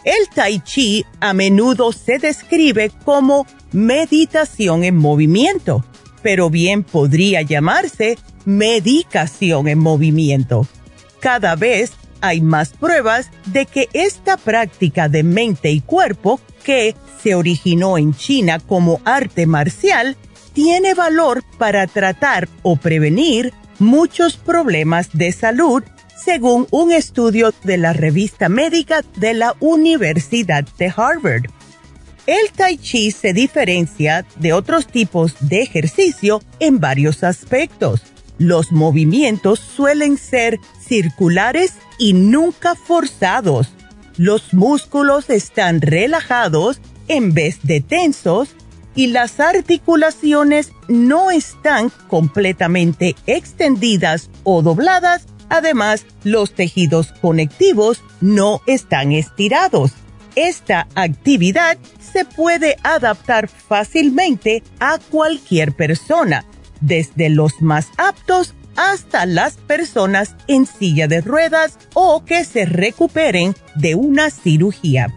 El 0.03 0.27
tai 0.33 0.59
chi 0.59 1.05
a 1.21 1.33
menudo 1.33 1.93
se 1.93 2.19
describe 2.19 2.91
como 3.05 3.47
meditación 3.71 4.83
en 4.83 4.97
movimiento, 4.97 5.85
pero 6.21 6.49
bien 6.49 6.83
podría 6.83 7.41
llamarse 7.41 8.17
medicación 8.45 9.67
en 9.67 9.79
movimiento. 9.79 10.67
Cada 11.19 11.55
vez 11.55 11.93
hay 12.19 12.41
más 12.41 12.69
pruebas 12.69 13.29
de 13.45 13.65
que 13.65 13.89
esta 13.93 14.37
práctica 14.37 15.09
de 15.09 15.23
mente 15.23 15.71
y 15.71 15.81
cuerpo, 15.81 16.39
que 16.63 16.95
se 17.21 17.35
originó 17.35 17.97
en 17.97 18.13
China 18.13 18.59
como 18.59 19.01
arte 19.05 19.45
marcial, 19.45 20.17
tiene 20.53 20.93
valor 20.93 21.43
para 21.57 21.87
tratar 21.87 22.47
o 22.61 22.75
prevenir 22.75 23.53
muchos 23.79 24.37
problemas 24.37 25.09
de 25.13 25.31
salud, 25.31 25.83
según 26.15 26.67
un 26.71 26.91
estudio 26.91 27.53
de 27.63 27.77
la 27.77 27.93
revista 27.93 28.47
médica 28.49 29.03
de 29.17 29.33
la 29.33 29.55
Universidad 29.59 30.63
de 30.77 30.93
Harvard. 30.95 31.45
El 32.25 32.51
tai 32.55 32.77
chi 32.77 33.11
se 33.11 33.33
diferencia 33.33 34.25
de 34.37 34.53
otros 34.53 34.87
tipos 34.87 35.35
de 35.41 35.61
ejercicio 35.61 36.41
en 36.59 36.79
varios 36.79 37.23
aspectos. 37.23 38.01
Los 38.37 38.71
movimientos 38.71 39.59
suelen 39.59 40.17
ser 40.17 40.59
circulares 40.79 41.73
y 41.99 42.13
nunca 42.13 42.75
forzados. 42.75 43.73
Los 44.15 44.53
músculos 44.53 45.29
están 45.29 45.81
relajados 45.81 46.79
en 47.09 47.33
vez 47.33 47.59
de 47.63 47.81
tensos 47.81 48.55
y 48.95 49.07
las 49.07 49.39
articulaciones 49.39 50.71
no 50.87 51.31
están 51.31 51.91
completamente 52.07 53.15
extendidas 53.25 54.29
o 54.43 54.61
dobladas. 54.61 55.25
Además, 55.49 56.05
los 56.23 56.53
tejidos 56.53 57.11
conectivos 57.21 58.01
no 58.21 58.61
están 58.65 59.11
estirados. 59.11 59.91
Esta 60.35 60.87
actividad 60.95 61.77
se 61.99 62.25
puede 62.25 62.77
adaptar 62.83 63.47
fácilmente 63.47 64.63
a 64.79 64.97
cualquier 64.97 65.73
persona, 65.73 66.45
desde 66.81 67.29
los 67.29 67.61
más 67.61 67.89
aptos 67.97 68.55
hasta 68.75 69.25
las 69.25 69.55
personas 69.57 70.35
en 70.47 70.65
silla 70.65 71.07
de 71.07 71.21
ruedas 71.21 71.77
o 71.93 72.25
que 72.25 72.43
se 72.45 72.65
recuperen 72.65 73.55
de 73.75 73.95
una 73.95 74.29
cirugía. 74.31 75.13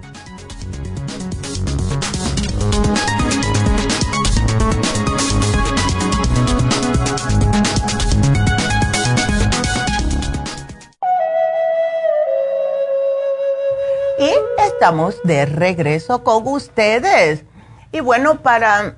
Estamos 14.76 15.16
de 15.24 15.46
regreso 15.46 16.22
con 16.22 16.46
ustedes. 16.46 17.44
Y 17.92 18.00
bueno, 18.00 18.42
para, 18.42 18.96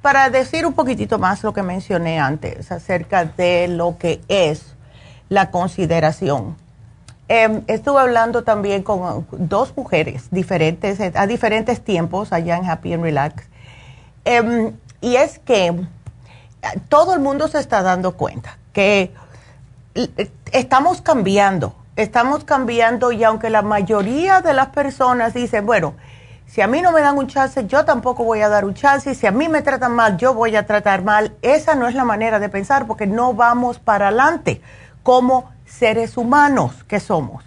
para 0.00 0.30
decir 0.30 0.64
un 0.64 0.72
poquitito 0.72 1.18
más 1.18 1.42
lo 1.42 1.52
que 1.52 1.64
mencioné 1.64 2.20
antes 2.20 2.70
acerca 2.70 3.24
de 3.24 3.66
lo 3.66 3.98
que 3.98 4.20
es 4.28 4.76
la 5.28 5.50
consideración. 5.50 6.56
Em, 7.26 7.64
estuve 7.66 8.00
hablando 8.00 8.44
también 8.44 8.84
con 8.84 9.26
dos 9.32 9.76
mujeres 9.76 10.28
diferentes, 10.30 11.00
a 11.00 11.26
diferentes 11.26 11.82
tiempos 11.82 12.32
allá 12.32 12.56
en 12.56 12.70
Happy 12.70 12.92
and 12.92 13.02
Relax. 13.02 13.48
Em, 14.24 14.76
y 15.00 15.16
es 15.16 15.40
que 15.40 15.74
todo 16.88 17.14
el 17.14 17.20
mundo 17.20 17.48
se 17.48 17.58
está 17.58 17.82
dando 17.82 18.16
cuenta 18.16 18.58
que 18.72 19.12
estamos 20.52 21.00
cambiando 21.00 21.74
estamos 21.96 22.44
cambiando 22.44 23.10
y 23.10 23.24
aunque 23.24 23.50
la 23.50 23.62
mayoría 23.62 24.40
de 24.40 24.52
las 24.52 24.68
personas 24.68 25.34
dicen, 25.34 25.66
bueno, 25.66 25.94
si 26.46 26.60
a 26.60 26.68
mí 26.68 26.80
no 26.80 26.92
me 26.92 27.00
dan 27.00 27.18
un 27.18 27.26
chance, 27.26 27.66
yo 27.66 27.84
tampoco 27.84 28.22
voy 28.22 28.40
a 28.40 28.48
dar 28.48 28.64
un 28.64 28.74
chance, 28.74 29.10
y 29.10 29.14
si 29.14 29.26
a 29.26 29.32
mí 29.32 29.48
me 29.48 29.62
tratan 29.62 29.92
mal, 29.92 30.16
yo 30.16 30.32
voy 30.32 30.54
a 30.54 30.64
tratar 30.64 31.02
mal, 31.02 31.34
esa 31.42 31.74
no 31.74 31.88
es 31.88 31.94
la 31.94 32.04
manera 32.04 32.38
de 32.38 32.48
pensar 32.48 32.86
porque 32.86 33.06
no 33.06 33.34
vamos 33.34 33.78
para 33.78 34.08
adelante 34.08 34.60
como 35.02 35.50
seres 35.64 36.16
humanos 36.16 36.84
que 36.84 37.00
somos, 37.00 37.44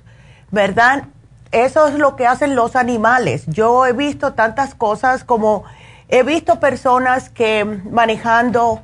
¿verdad? 0.52 1.04
Eso 1.52 1.88
es 1.88 1.96
lo 1.96 2.16
que 2.16 2.28
hacen 2.28 2.56
los 2.56 2.76
animales. 2.76 3.46
Yo 3.48 3.86
he 3.86 3.94
visto 3.94 4.34
tantas 4.34 4.76
cosas 4.76 5.24
como 5.24 5.64
he 6.10 6.24
visto 6.24 6.60
personas 6.60 7.30
que 7.30 7.66
manejando 7.66 8.82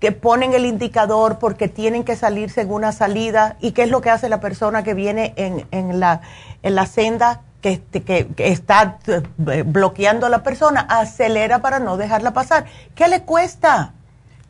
que 0.00 0.12
ponen 0.12 0.52
el 0.52 0.66
indicador 0.66 1.38
porque 1.38 1.68
tienen 1.68 2.04
que 2.04 2.16
salir 2.16 2.50
según 2.50 2.76
una 2.76 2.92
salida 2.92 3.56
y 3.60 3.72
qué 3.72 3.84
es 3.84 3.90
lo 3.90 4.00
que 4.00 4.10
hace 4.10 4.28
la 4.28 4.40
persona 4.40 4.82
que 4.82 4.94
viene 4.94 5.32
en, 5.36 5.66
en, 5.70 6.00
la, 6.00 6.20
en 6.62 6.74
la 6.74 6.86
senda 6.86 7.42
que, 7.60 7.80
que, 7.80 8.28
está 8.36 8.98
eh, 9.06 9.62
bloqueando 9.64 10.26
a 10.26 10.28
la 10.28 10.42
persona, 10.42 10.80
acelera 10.82 11.60
para 11.60 11.78
no 11.78 11.96
dejarla 11.96 12.32
pasar. 12.32 12.66
¿Qué 12.94 13.08
le 13.08 13.22
cuesta? 13.22 13.94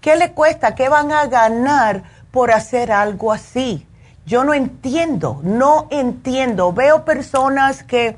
¿Qué 0.01 0.17
le 0.17 0.33
cuesta? 0.33 0.75
¿Qué 0.75 0.89
van 0.89 1.13
a 1.13 1.27
ganar 1.27 2.03
por 2.33 2.51
hacer 2.51 2.91
algo 2.91 3.33
así? 3.33 3.87
Yo 4.27 4.43
no 4.43 4.55
entiendo, 4.55 5.41
no 5.45 5.87
entiendo. 5.91 6.73
Veo 6.73 7.05
personas 7.05 7.85
que 7.85 8.17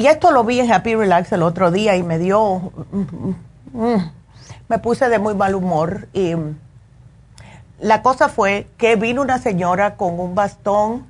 y 0.00 0.06
esto 0.06 0.30
lo 0.30 0.44
vi 0.44 0.60
en 0.60 0.72
Happy 0.72 0.94
Relax 0.94 1.32
el 1.32 1.42
otro 1.42 1.70
día 1.70 1.96
y 1.96 2.02
me 2.02 2.18
dio, 2.18 2.72
me 4.70 4.78
puse 4.78 5.08
de 5.08 5.18
muy 5.18 5.34
mal 5.34 5.56
humor 5.56 6.06
y 6.12 6.36
la 7.80 8.02
cosa 8.02 8.28
fue 8.28 8.68
que 8.78 8.94
vino 8.94 9.20
una 9.20 9.38
señora 9.38 9.96
con 9.96 10.20
un 10.20 10.36
bastón 10.36 11.08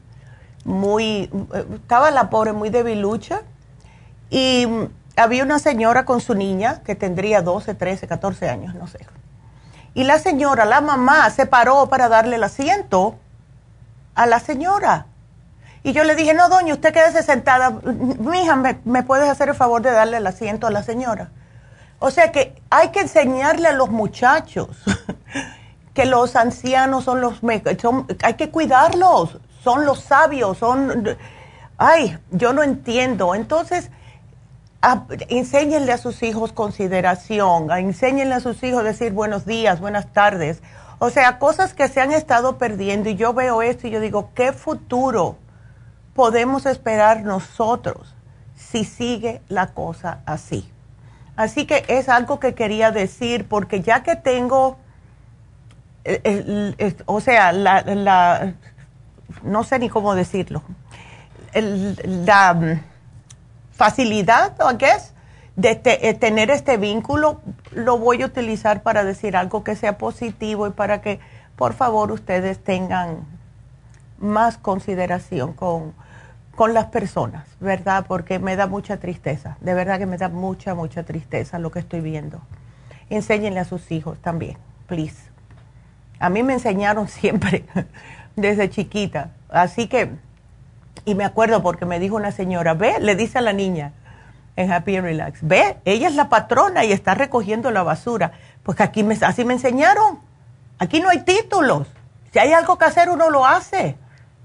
muy, 0.65 1.31
estaba 1.75 2.11
la 2.11 2.31
pobre 2.31 2.55
muy 2.55 2.71
debilucha 2.71 3.43
y 4.31 4.67
había 5.15 5.45
una 5.45 5.59
señora 5.59 6.07
con 6.07 6.23
su 6.23 6.35
niña 6.35 6.81
que 6.85 6.95
tendría 6.95 7.43
12, 7.43 7.75
13, 7.75 8.09
14 8.09 8.49
años, 8.49 8.75
no 8.77 8.87
sé. 8.87 9.01
Y 9.93 10.05
la 10.05 10.19
señora, 10.19 10.65
la 10.65 10.81
mamá, 10.81 11.29
se 11.29 11.45
paró 11.45 11.87
para 11.91 12.09
darle 12.09 12.37
el 12.37 12.45
asiento 12.45 13.17
a 14.15 14.25
la 14.25 14.41
señora. 14.41 15.05
Y 15.83 15.93
yo 15.93 16.05
le 16.05 16.15
dije, 16.15 16.33
no, 16.33 16.49
doña, 16.49 16.73
usted 16.73 16.95
quédese 16.95 17.23
sentada. 17.23 17.79
Mija, 18.21 18.57
¿me, 18.57 18.79
¿me 18.87 19.03
puedes 19.03 19.29
hacer 19.29 19.51
el 19.51 19.55
favor 19.55 19.83
de 19.83 19.91
darle 19.91 20.17
el 20.17 20.27
asiento 20.27 20.67
a 20.67 20.71
la 20.71 20.83
señora? 20.83 21.31
O 22.01 22.11
sea 22.11 22.33
que 22.33 22.61
hay 22.71 22.89
que 22.89 23.01
enseñarle 23.01 23.69
a 23.69 23.73
los 23.73 23.91
muchachos 23.91 24.69
que 25.95 26.07
los 26.07 26.35
ancianos 26.35 27.05
son 27.05 27.21
los... 27.21 27.41
Son, 27.81 28.07
hay 28.23 28.35
que 28.35 28.51
cuidarlos, 28.51 29.39
son 29.63 29.85
los 29.85 30.01
sabios, 30.01 30.59
son... 30.59 31.17
Ay, 31.77 32.19
yo 32.31 32.53
no 32.55 32.63
entiendo. 32.63 33.35
Entonces, 33.35 33.91
enséñenle 35.29 35.93
a 35.93 35.99
sus 35.99 36.23
hijos 36.23 36.53
consideración, 36.53 37.71
enséñenle 37.71 38.35
a 38.35 38.41
sus 38.41 38.63
hijos 38.63 38.83
decir 38.83 39.13
buenos 39.13 39.45
días, 39.45 39.79
buenas 39.79 40.11
tardes. 40.13 40.63
O 41.01 41.11
sea, 41.11 41.39
cosas 41.39 41.75
que 41.75 41.89
se 41.89 42.01
han 42.01 42.13
estado 42.13 42.57
perdiendo 42.57 43.11
y 43.11 43.17
yo 43.17 43.35
veo 43.35 43.61
esto 43.61 43.87
y 43.87 43.91
yo 43.91 44.01
digo, 44.01 44.31
¿qué 44.35 44.53
futuro 44.53 45.37
podemos 46.15 46.65
esperar 46.65 47.25
nosotros 47.25 48.15
si 48.57 48.85
sigue 48.85 49.43
la 49.49 49.69
cosa 49.69 50.21
así? 50.25 50.71
Así 51.41 51.65
que 51.65 51.87
es 51.89 52.11
algo 52.11 52.39
que 52.39 52.55
quería 52.55 52.91
decir 52.91 53.49
porque 53.49 53.81
ya 53.81 54.03
que 54.03 54.15
tengo, 54.15 54.77
o 57.07 57.21
sea, 57.23 57.53
la, 57.53 58.53
no 59.43 59.65
sé 59.65 59.79
ni 59.79 59.89
cómo 59.89 60.15
decirlo, 60.15 60.63
la 61.55 62.53
mm, 62.53 62.83
facilidad, 63.73 64.53
¿o 64.61 64.77
qué 64.77 64.91
es? 64.91 65.15
de 65.57 65.81
eh, 65.83 66.13
tener 66.13 66.51
este 66.51 66.77
vínculo, 66.77 67.41
lo 67.71 67.97
voy 67.97 68.21
a 68.21 68.27
utilizar 68.27 68.83
para 68.83 69.03
decir 69.03 69.35
algo 69.35 69.65
que 69.65 69.77
sea 69.77 69.97
positivo 69.97 70.67
y 70.67 70.73
para 70.73 71.01
que, 71.01 71.21
por 71.57 71.73
favor, 71.73 72.13
ustedes 72.13 72.63
tengan 72.63 73.27
más 74.19 74.59
consideración 74.59 75.55
con, 75.55 75.95
con 76.61 76.75
las 76.75 76.89
personas, 76.89 77.47
¿verdad? 77.59 78.05
Porque 78.07 78.39
me 78.39 78.55
da 78.55 78.67
mucha 78.67 78.99
tristeza, 78.99 79.57
de 79.63 79.73
verdad 79.73 79.99
que 79.99 80.05
me 80.05 80.19
da 80.19 80.29
mucha, 80.29 80.75
mucha 80.75 81.05
tristeza 81.05 81.59
lo 81.59 81.71
que 81.71 81.79
estoy 81.79 82.03
viendo. 82.03 82.43
Enséñenle 83.09 83.61
a 83.61 83.65
sus 83.65 83.91
hijos 83.91 84.19
también, 84.21 84.59
please. 84.87 85.17
A 86.19 86.29
mí 86.29 86.43
me 86.43 86.53
enseñaron 86.53 87.09
siempre, 87.09 87.65
desde 88.37 88.69
chiquita, 88.69 89.31
así 89.49 89.89
que, 89.89 90.11
y 91.07 91.15
me 91.15 91.25
acuerdo 91.25 91.63
porque 91.63 91.87
me 91.87 91.99
dijo 91.99 92.17
una 92.17 92.31
señora, 92.31 92.75
ve, 92.75 93.01
le 93.01 93.17
dice 93.17 93.39
a 93.39 93.41
la 93.41 93.55
niña, 93.55 93.95
en 94.57 94.71
Happy 94.71 94.97
and 94.97 95.07
Relax. 95.07 95.39
Ve, 95.41 95.79
ella 95.87 96.09
es 96.09 96.15
la 96.15 96.29
patrona 96.29 96.85
y 96.85 96.93
está 96.93 97.15
recogiendo 97.15 97.71
la 97.71 97.85
basura. 97.85 98.33
Pues 98.65 98.83
aquí 98.83 99.03
me, 99.03 99.17
así 99.23 99.47
me 99.47 99.55
enseñaron. 99.55 100.19
Aquí 100.79 101.01
no 101.01 101.09
hay 101.09 101.21
títulos. 101.21 101.89
Si 102.35 102.39
hay 102.39 102.53
algo 102.53 102.77
que 102.77 102.85
hacer, 102.85 103.09
uno 103.09 103.31
lo 103.31 103.47
hace. 103.47 103.97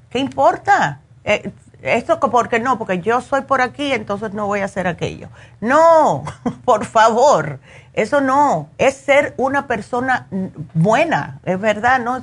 ¿Qué 0.09 0.19
importa? 0.19 1.01
Eh, 1.25 1.51
esto 1.85 2.19
porque 2.19 2.59
no, 2.59 2.77
porque 2.77 2.99
yo 2.99 3.21
soy 3.21 3.41
por 3.41 3.61
aquí, 3.61 3.93
entonces 3.93 4.33
no 4.33 4.47
voy 4.47 4.61
a 4.61 4.65
hacer 4.65 4.87
aquello. 4.87 5.29
No, 5.61 6.23
por 6.65 6.85
favor, 6.85 7.59
eso 7.93 8.21
no. 8.21 8.69
Es 8.77 8.97
ser 8.97 9.33
una 9.37 9.67
persona 9.67 10.27
buena, 10.73 11.39
es 11.45 11.59
verdad, 11.59 11.99
¿no? 11.99 12.21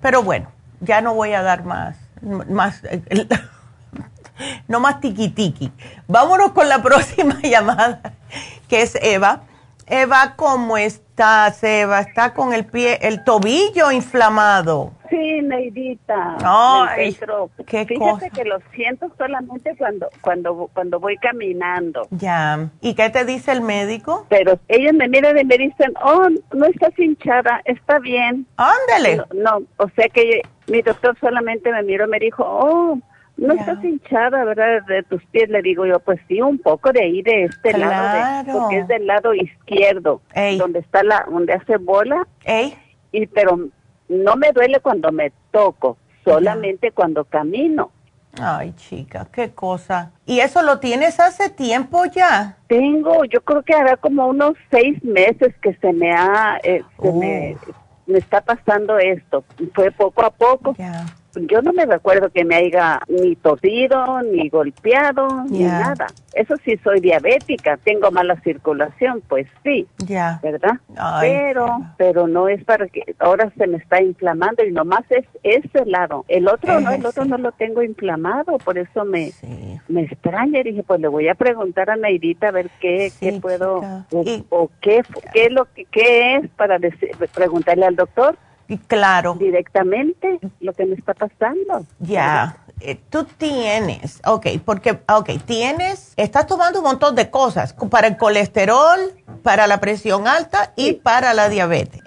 Pero 0.00 0.22
bueno, 0.22 0.50
ya 0.80 1.00
no 1.00 1.14
voy 1.14 1.32
a 1.32 1.42
dar 1.42 1.64
más, 1.64 1.96
más 2.22 2.82
no 4.68 4.80
más 4.80 5.00
tiki. 5.00 5.72
Vámonos 6.08 6.52
con 6.52 6.68
la 6.68 6.82
próxima 6.82 7.38
llamada, 7.42 8.14
que 8.68 8.82
es 8.82 8.96
Eva. 9.00 9.42
Eva, 9.86 10.34
¿cómo 10.36 10.78
estás, 10.78 11.62
Eva? 11.62 12.00
Está 12.00 12.32
con 12.34 12.52
el 12.52 12.64
pie, 12.64 12.98
el 13.02 13.24
tobillo 13.24 13.90
inflamado. 13.90 14.92
Sí, 15.12 15.42
Neidita. 15.42 16.38
Ay, 16.42 17.14
qué 17.66 17.84
Fíjate 17.84 18.30
que 18.30 18.44
lo 18.44 18.60
siento 18.74 19.12
solamente 19.18 19.76
cuando, 19.76 20.08
cuando, 20.22 20.70
cuando 20.72 20.98
voy 20.98 21.18
caminando. 21.18 22.08
Ya. 22.12 22.70
¿Y 22.80 22.94
qué 22.94 23.10
te 23.10 23.26
dice 23.26 23.52
el 23.52 23.60
médico? 23.60 24.24
Pero 24.30 24.58
ellos 24.68 24.94
me 24.94 25.08
miran 25.08 25.36
y 25.36 25.44
me 25.44 25.58
dicen, 25.58 25.92
oh, 26.02 26.30
no 26.54 26.64
estás 26.64 26.98
hinchada, 26.98 27.60
está 27.66 27.98
bien. 27.98 28.46
Ándale. 28.56 29.16
No, 29.16 29.26
no, 29.34 29.66
o 29.76 29.90
sea 29.90 30.08
que 30.08 30.40
mi 30.66 30.80
doctor 30.80 31.14
solamente 31.20 31.70
me 31.70 31.82
miró 31.82 32.06
y 32.06 32.08
me 32.08 32.18
dijo, 32.18 32.42
oh, 32.46 32.98
no 33.36 33.52
estás 33.52 33.84
hinchada, 33.84 34.44
¿verdad? 34.44 34.82
De 34.86 35.02
tus 35.02 35.22
pies, 35.26 35.50
le 35.50 35.60
digo 35.60 35.84
yo, 35.84 36.00
pues 36.00 36.20
sí, 36.26 36.40
un 36.40 36.58
poco 36.58 36.90
de 36.90 37.02
ahí, 37.02 37.20
de 37.20 37.44
este 37.44 37.76
lado, 37.76 38.50
porque 38.50 38.78
es 38.78 38.88
del 38.88 39.06
lado 39.06 39.34
izquierdo, 39.34 40.22
donde 40.56 40.78
está 40.78 41.02
la, 41.02 41.26
donde 41.30 41.52
hace 41.52 41.76
bola. 41.76 42.26
Y 43.14 43.26
pero 43.26 43.58
no 44.12 44.36
me 44.36 44.52
duele 44.52 44.80
cuando 44.80 45.10
me 45.10 45.32
toco, 45.50 45.96
solamente 46.24 46.92
cuando 46.92 47.24
camino. 47.24 47.90
Ay, 48.40 48.72
chica, 48.76 49.26
qué 49.30 49.50
cosa. 49.50 50.12
¿Y 50.24 50.40
eso 50.40 50.62
lo 50.62 50.78
tienes 50.78 51.20
hace 51.20 51.50
tiempo 51.50 52.04
ya? 52.06 52.56
Tengo, 52.66 53.24
yo 53.24 53.42
creo 53.42 53.62
que 53.62 53.74
hará 53.74 53.96
como 53.96 54.26
unos 54.26 54.54
seis 54.70 55.02
meses 55.04 55.54
que 55.60 55.74
se 55.74 55.92
me 55.92 56.12
ha, 56.12 56.58
eh, 56.62 56.82
se 57.00 57.12
me, 57.12 57.56
me, 58.06 58.18
está 58.18 58.40
pasando 58.40 58.98
esto. 58.98 59.44
Fue 59.74 59.90
poco 59.90 60.24
a 60.24 60.30
poco. 60.30 60.74
Ya 60.78 61.04
yo 61.34 61.62
no 61.62 61.72
me 61.72 61.86
recuerdo 61.86 62.30
que 62.30 62.44
me 62.44 62.56
haya 62.56 63.00
ni 63.08 63.36
torcido, 63.36 64.22
ni 64.22 64.48
golpeado, 64.48 65.44
ni 65.48 65.64
nada. 65.64 66.06
Eso 66.34 66.54
sí, 66.64 66.78
soy 66.82 67.00
diabética, 67.00 67.76
tengo 67.78 68.10
mala 68.10 68.40
circulación, 68.40 69.22
pues 69.28 69.46
sí, 69.62 69.86
ya 69.98 70.40
¿verdad? 70.42 70.78
pero, 71.20 71.78
pero 71.96 72.26
no 72.26 72.48
es 72.48 72.64
para 72.64 72.86
que 72.88 73.14
ahora 73.18 73.52
se 73.56 73.66
me 73.66 73.78
está 73.78 74.02
inflamando 74.02 74.64
y 74.64 74.72
nomás 74.72 75.04
es 75.10 75.26
ese 75.42 75.84
lado. 75.86 76.24
El 76.28 76.48
otro 76.48 76.80
no, 76.80 76.90
el 76.90 77.04
otro 77.04 77.24
no 77.24 77.38
lo 77.38 77.52
tengo 77.52 77.82
inflamado, 77.82 78.58
por 78.58 78.78
eso 78.78 79.04
me, 79.04 79.32
me 79.88 80.02
extraña. 80.02 80.62
dije, 80.62 80.82
pues 80.82 81.00
le 81.00 81.08
voy 81.08 81.28
a 81.28 81.34
preguntar 81.34 81.90
a 81.90 81.96
Naidita 81.96 82.48
a 82.48 82.52
ver 82.52 82.70
qué, 82.80 83.12
qué 83.20 83.32
puedo, 83.40 83.82
o, 84.50 84.70
qué, 84.80 85.02
qué, 85.32 85.46
es 85.46 85.52
lo 85.52 85.66
que 85.66 85.84
qué 85.86 86.36
es 86.36 86.48
para 86.56 86.78
preguntarle 87.34 87.86
al 87.86 87.96
doctor 87.96 88.36
Claro. 88.86 89.34
Directamente 89.34 90.38
lo 90.60 90.72
que 90.72 90.86
me 90.86 90.94
está 90.94 91.14
pasando. 91.14 91.84
Ya. 91.98 92.56
Eh, 92.84 92.98
tú 93.10 93.24
tienes, 93.24 94.20
ok, 94.26 94.46
porque, 94.64 94.98
ok, 95.08 95.30
tienes, 95.44 96.14
estás 96.16 96.48
tomando 96.48 96.80
un 96.80 96.84
montón 96.84 97.14
de 97.14 97.30
cosas 97.30 97.74
para 97.90 98.08
el 98.08 98.16
colesterol, 98.16 98.98
para 99.44 99.68
la 99.68 99.78
presión 99.78 100.26
alta 100.26 100.72
y 100.74 100.94
para 100.94 101.32
la 101.32 101.48
diabetes. 101.48 102.02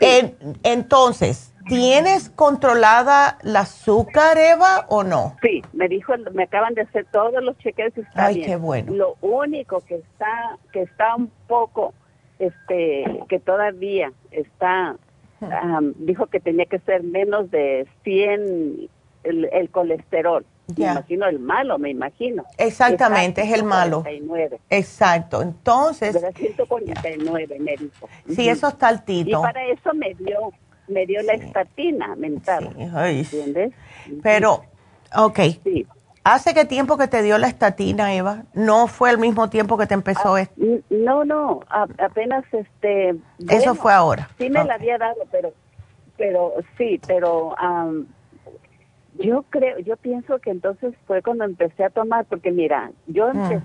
entonces, 0.63 1.53
¿tienes 1.70 2.30
controlada 2.30 3.38
la 3.41 3.61
azúcar, 3.61 4.38
Eva, 4.38 4.86
o 4.89 5.03
no? 5.03 5.38
Sí, 5.41 5.63
me 5.72 5.88
dijo, 5.88 6.13
me 6.34 6.43
acaban 6.43 6.74
de 6.74 6.82
hacer 6.82 7.05
todos 7.09 7.41
los 7.41 7.57
chequeos. 7.59 7.93
Ay, 8.13 8.41
qué 8.41 8.57
bueno. 8.57 8.93
Lo 8.93 9.16
único 9.22 9.80
que 9.80 9.95
está, 9.95 10.57
que 10.74 10.82
está 10.82 11.16
un 11.16 11.32
poco, 11.47 11.93
este, 12.38 13.24
que 13.30 13.39
todavía 13.39 14.11
está 14.32 14.97
dijo 15.98 16.28
que 16.28 16.40
tenía 16.40 16.66
que 16.66 16.80
ser 16.80 17.04
menos 17.04 17.52
de 17.52 17.88
100 18.04 18.90
el, 19.24 19.70
colesterol. 19.70 20.46
Me 20.78 20.86
imagino 20.86 21.28
el 21.28 21.40
malo, 21.40 21.78
me 21.78 21.90
imagino. 21.90 22.44
Exactamente, 22.58 23.42
es 23.42 23.54
el 23.54 23.64
malo. 23.64 24.04
Exacto, 24.70 25.42
entonces... 25.42 26.16
149 26.36 27.60
me 27.60 27.76
dijo. 27.78 28.10
Sí, 28.30 28.50
eso 28.50 28.68
está 28.70 28.88
altito. 28.88 29.30
Y 29.30 29.34
para 29.34 29.64
eso 29.68 29.94
me 29.94 30.14
dio, 30.16 30.52
me 30.88 31.06
dio 31.06 31.22
la 31.22 31.34
estatina 31.34 32.16
mental. 32.16 32.76
¿Entiendes? 32.78 33.74
Pero, 34.24 34.64
ok. 35.16 35.40
Sí. 35.64 35.86
¿Hace 36.26 36.55
qué 36.55 36.65
tiempo 36.65 36.97
que 36.97 37.07
te 37.07 37.21
dio 37.21 37.38
la 37.38 37.45
estatina, 37.45 38.15
Eva? 38.15 38.45
¿No 38.55 38.88
fue 38.88 39.11
al 39.11 39.19
mismo 39.19 39.47
tiempo 39.51 39.78
que 39.78 39.86
te 39.86 39.93
empezó 39.93 40.34
ah, 40.34 40.41
esto? 40.41 40.55
No, 40.89 41.23
no, 41.23 41.59
apenas 41.69 42.43
este... 42.51 43.15
Eso 43.47 43.76
fue 43.76 43.93
ahora. 43.93 44.28
Sí 44.39 44.49
me 44.49 44.63
la 44.63 44.73
había 44.73 44.97
dado, 44.97 45.21
pero, 45.32 45.53
pero 46.17 46.53
sí, 46.80 46.99
pero 47.05 47.55
yo 49.19 49.45
creo, 49.51 49.78
yo 49.78 49.97
pienso 49.97 50.39
que 50.39 50.49
entonces 50.49 50.95
fue 51.05 51.21
cuando 51.21 51.43
empecé 51.43 51.84
a 51.84 51.91
tomar, 51.91 52.26
porque 52.26 52.51
mira, 52.51 52.91
yo 53.05 53.32
mm. 53.32 53.61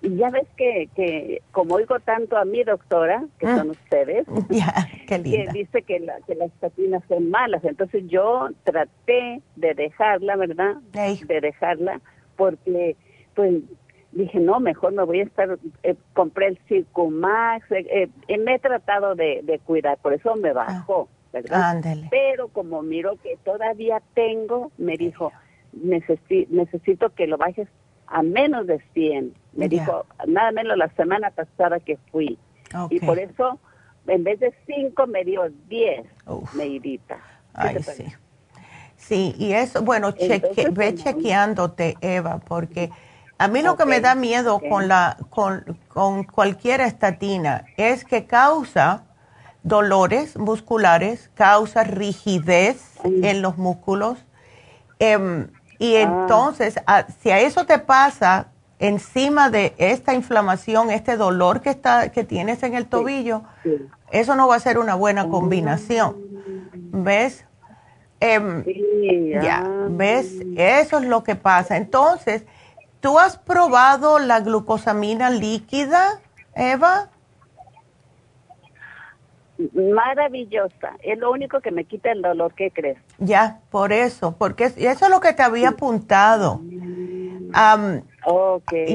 Y 0.00 0.16
ya 0.16 0.30
ves 0.30 0.46
que, 0.56 0.88
que 0.94 1.42
como 1.50 1.74
oigo 1.74 1.98
tanto 2.00 2.36
a 2.36 2.44
mi 2.44 2.62
doctora, 2.62 3.24
que 3.38 3.46
mm. 3.46 3.56
son 3.56 3.70
ustedes, 3.70 4.26
que 5.08 5.18
dice 5.52 5.82
que, 5.82 6.00
la, 6.00 6.20
que 6.26 6.36
las 6.36 6.48
estatinas 6.52 7.02
son 7.08 7.30
malas. 7.30 7.64
Entonces 7.64 8.04
yo 8.06 8.48
traté 8.62 9.42
de 9.56 9.74
dejarla, 9.74 10.36
¿verdad? 10.36 10.76
De 10.92 11.40
dejarla, 11.40 12.00
porque 12.36 12.96
pues 13.34 13.62
dije, 14.12 14.38
no, 14.38 14.60
mejor 14.60 14.92
me 14.92 15.02
voy 15.02 15.20
a 15.20 15.24
estar, 15.24 15.58
eh, 15.82 15.96
compré 16.14 16.48
el 16.48 16.58
Circumax, 16.68 17.70
eh, 17.72 18.08
eh, 18.28 18.38
me 18.38 18.54
he 18.54 18.58
tratado 18.58 19.14
de, 19.14 19.60
cuidar, 19.64 19.98
por 19.98 20.12
eso 20.12 20.34
me 20.36 20.52
bajó, 20.52 21.08
¿verdad? 21.32 21.82
Pero 22.10 22.48
como 22.48 22.82
miro 22.82 23.16
que 23.22 23.36
todavía 23.44 24.00
tengo, 24.14 24.70
me 24.78 24.96
dijo, 24.96 25.32
necesito 25.72 27.10
que 27.10 27.26
lo 27.26 27.36
bajes 27.36 27.68
a 28.10 28.22
menos 28.22 28.66
de 28.66 28.80
100. 28.94 29.34
Me 29.54 29.68
dijo, 29.68 30.06
nada 30.26 30.52
menos 30.52 30.76
la 30.76 30.88
semana 30.90 31.30
pasada 31.30 31.80
que 31.80 31.98
fui. 32.10 32.38
Y 32.90 33.00
por 33.00 33.18
eso, 33.18 33.58
en 34.06 34.24
vez 34.24 34.40
de 34.40 34.54
5, 34.66 35.06
me 35.06 35.24
dio 35.24 35.42
10, 35.68 36.06
Neidita. 36.54 37.18
Ay, 37.54 37.82
sí. 37.82 38.04
Sí, 38.96 39.34
y 39.38 39.52
eso, 39.52 39.82
bueno, 39.82 40.12
ve 40.72 40.94
chequeándote, 40.94 41.96
Eva, 42.00 42.40
porque 42.46 42.90
a 43.38 43.46
mí 43.46 43.62
lo 43.62 43.76
que 43.76 43.86
me 43.86 44.00
da 44.00 44.16
miedo 44.16 44.60
con, 44.68 44.88
la, 44.88 45.16
con, 45.30 45.78
con 45.86 46.24
cualquier 46.24 46.80
estatina 46.80 47.64
es 47.76 48.04
que 48.04 48.26
causa 48.26 49.04
dolores 49.62 50.36
musculares, 50.36 51.30
causa 51.34 51.84
rigidez 51.84 52.98
en 53.04 53.40
los 53.40 53.56
músculos. 53.56 54.18
Em, 54.98 55.48
y 55.78 55.96
ah. 55.96 56.02
entonces, 56.02 56.80
si 57.20 57.30
a 57.30 57.40
eso 57.40 57.66
te 57.66 57.78
pasa, 57.78 58.48
encima 58.78 59.50
de 59.50 59.74
esta 59.78 60.14
inflamación, 60.14 60.90
este 60.90 61.16
dolor 61.16 61.60
que, 61.60 61.70
está, 61.70 62.10
que 62.12 62.24
tienes 62.24 62.62
en 62.62 62.74
el 62.74 62.86
tobillo, 62.86 63.42
eso 64.10 64.34
no 64.34 64.48
va 64.48 64.56
a 64.56 64.60
ser 64.60 64.78
una 64.78 64.94
buena 64.94 65.28
combinación. 65.28 66.16
¿Ves? 66.72 67.44
Em, 68.20 68.64
ya, 69.42 69.64
¿ves? 69.90 70.34
Eso 70.56 70.98
es 70.98 71.04
lo 71.04 71.22
que 71.22 71.36
pasa. 71.36 71.76
Entonces, 71.76 72.44
¿Tú 73.00 73.18
has 73.18 73.38
probado 73.38 74.18
la 74.18 74.40
glucosamina 74.40 75.30
líquida, 75.30 76.20
Eva? 76.54 77.10
Maravillosa. 79.72 80.96
Es 81.02 81.18
lo 81.18 81.30
único 81.30 81.60
que 81.60 81.70
me 81.70 81.84
quita 81.84 82.10
el 82.10 82.22
dolor, 82.22 82.54
¿qué 82.54 82.72
crees? 82.72 82.98
Ya, 83.18 83.60
por 83.70 83.92
eso, 83.92 84.36
porque 84.38 84.64
eso 84.64 84.76
es 84.76 85.10
lo 85.10 85.20
que 85.20 85.32
te 85.32 85.42
había 85.42 85.70
apuntado. 85.70 86.60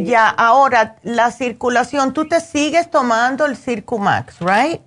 Ya, 0.03 0.29
ahora, 0.29 0.95
la 1.03 1.31
circulación, 1.31 2.13
tú 2.13 2.27
te 2.27 2.39
sigues 2.39 2.89
tomando 2.89 3.45
el 3.45 3.57
Circumax, 3.57 4.39
¿right? 4.39 4.81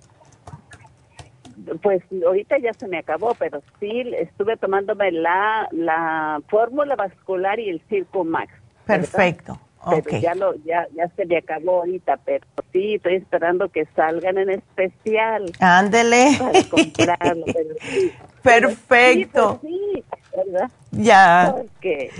Pues 1.81 2.01
ahorita 2.25 2.57
ya 2.59 2.73
se 2.73 2.87
me 2.87 2.97
acabó, 2.97 3.35
pero 3.35 3.61
sí 3.79 4.03
estuve 4.17 4.57
tomándome 4.57 5.11
la, 5.11 5.67
la 5.71 6.41
fórmula 6.47 6.95
vascular 6.95 7.59
y 7.59 7.69
el 7.69 7.81
Circumax. 7.89 8.51
Perfecto. 8.85 9.59
Pero 9.89 10.19
ya, 10.19 10.35
lo, 10.35 10.55
ya, 10.63 10.87
ya 10.95 11.07
se 11.15 11.25
me 11.25 11.37
acabó 11.37 11.79
ahorita, 11.79 12.17
pero 12.25 12.45
sí, 12.71 12.95
estoy 12.95 13.15
esperando 13.15 13.69
que 13.69 13.85
salgan 13.95 14.37
en 14.37 14.49
especial. 14.51 15.51
Ándele. 15.59 16.37
Perfecto. 18.43 19.59
Sí, 19.61 20.03
¿verdad? 20.35 20.71
Ya. 20.91 21.53
Porque 21.55 22.11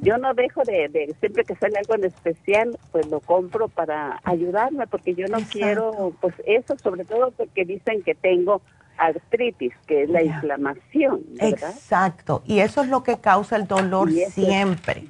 yo, 0.00 0.18
no 0.18 0.34
dejo 0.34 0.62
de, 0.62 1.14
siempre 1.20 1.44
que 1.44 1.56
sale 1.56 1.78
algo 1.78 1.94
en 1.94 2.04
especial, 2.04 2.78
pues 2.92 3.06
lo 3.08 3.20
compro 3.20 3.68
para 3.68 4.20
ayudarme, 4.24 4.86
porque 4.86 5.14
yo 5.14 5.26
no 5.26 5.38
quiero, 5.50 6.12
pues 6.20 6.34
eso, 6.46 6.76
sobre 6.78 7.04
todo 7.04 7.32
porque 7.32 7.64
dicen 7.64 8.02
que 8.02 8.14
tengo 8.14 8.62
artritis, 8.96 9.72
que 9.86 10.02
es 10.02 10.10
la 10.10 10.22
inflamación, 10.22 11.22
¿verdad? 11.40 11.70
Exacto, 11.70 12.42
y 12.46 12.60
eso 12.60 12.82
es 12.82 12.88
lo 12.88 13.02
que 13.02 13.18
causa 13.18 13.56
el 13.56 13.66
dolor 13.66 14.10
siempre. 14.10 15.04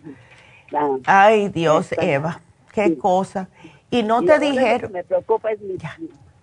Ay, 1.07 1.49
Dios, 1.49 1.93
Eva, 2.01 2.41
qué 2.73 2.97
cosa. 2.99 3.49
Y 3.91 4.03
no 4.03 4.23
te 4.23 4.39
dijeron... 4.39 4.93
Me 4.93 5.05
preocupa 5.05 5.51
es 5.51 5.61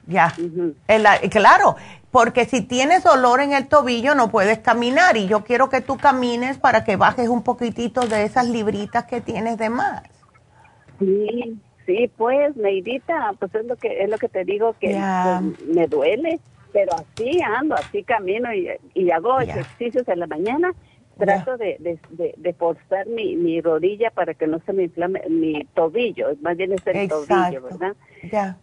Ya, 0.07 0.34
ya. 0.88 1.30
claro, 1.30 1.76
porque 2.11 2.45
si 2.45 2.61
tienes 2.61 3.03
dolor 3.03 3.41
en 3.41 3.53
el 3.53 3.67
tobillo 3.67 4.15
no 4.15 4.30
puedes 4.30 4.59
caminar. 4.59 5.17
Y 5.17 5.28
yo 5.28 5.43
quiero 5.43 5.69
que 5.69 5.82
tú 5.82 5.97
camines 5.97 6.57
para 6.57 6.84
que 6.84 6.95
bajes 6.95 7.30
un 7.30 7.43
poquitito 7.43 8.01
de 8.01 8.23
esas 8.23 8.47
libritas 8.47 9.05
que 9.05 9.21
tienes 9.21 9.57
de 9.57 9.69
más. 9.69 10.03
Sí, 10.99 11.59
sí, 11.86 12.09
pues, 12.15 12.55
Neidita, 12.55 13.34
pues 13.39 13.53
es 13.53 13.65
lo 13.65 13.76
que 13.76 14.01
es 14.01 14.09
lo 14.09 14.17
que 14.17 14.30
te 14.30 14.45
digo 14.45 14.76
que 14.80 14.91
pues, 14.91 15.67
me 15.67 15.88
duele, 15.88 16.39
pero 16.71 16.93
así 16.93 17.41
ando, 17.41 17.76
así 17.76 18.03
camino 18.03 18.53
y, 18.53 18.69
y 18.93 19.11
hago 19.11 19.39
ejercicios 19.39 20.07
en 20.07 20.19
la 20.19 20.28
mañana 20.28 20.71
trato 21.18 21.57
de, 21.57 21.78
de, 21.80 22.34
de, 22.38 22.53
forzar 22.53 23.07
mi, 23.07 23.36
mi, 23.36 23.61
rodilla 23.61 24.11
para 24.11 24.34
que 24.34 24.47
no 24.47 24.59
se 24.66 24.74
me 24.74 24.84
inflame 24.84 25.22
mi 25.30 25.63
tobillo, 25.74 26.28
más 26.41 26.57
bien 26.57 26.74
es 26.74 26.86
el 26.88 27.07
tobillo, 27.07 27.61
¿verdad? 27.61 27.95
Ya. 28.32 28.57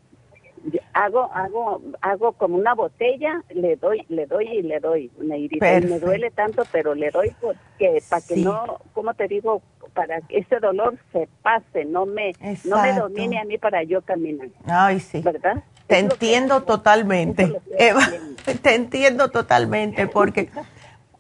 Hago, 0.93 1.29
hago, 1.35 1.83
hago 2.01 2.33
como 2.33 2.57
una 2.57 2.75
botella, 2.75 3.43
le 3.51 3.75
doy, 3.77 4.05
le 4.09 4.27
doy 4.27 4.47
y 4.47 4.63
le 4.63 4.79
doy, 4.79 5.11
me 5.19 5.99
duele 5.99 6.31
tanto, 6.31 6.63
pero 6.71 6.95
le 6.95 7.11
doy 7.11 7.33
porque 7.41 8.01
para 8.09 8.25
que 8.25 8.37
no, 8.37 8.79
como 8.93 9.13
te 9.15 9.27
digo, 9.27 9.61
para 9.93 10.21
que 10.21 10.39
ese 10.39 10.61
dolor 10.61 10.97
se 11.13 11.29
pase, 11.43 11.85
no 11.85 12.07
me, 12.07 12.33
no 12.65 12.81
me 12.81 12.93
domine 12.93 13.41
a 13.41 13.45
mí 13.45 13.59
para 13.59 13.83
yo 13.83 14.03
caminar. 14.03 14.49
Ay, 14.67 15.01
sí. 15.01 15.21
¿Verdad? 15.21 15.65
Te 15.89 15.99
entiendo 15.99 16.63
totalmente, 16.63 17.61
Eva, 17.77 18.01
te 18.63 18.75
entiendo 18.75 19.31
totalmente 19.31 20.07
porque 20.07 20.49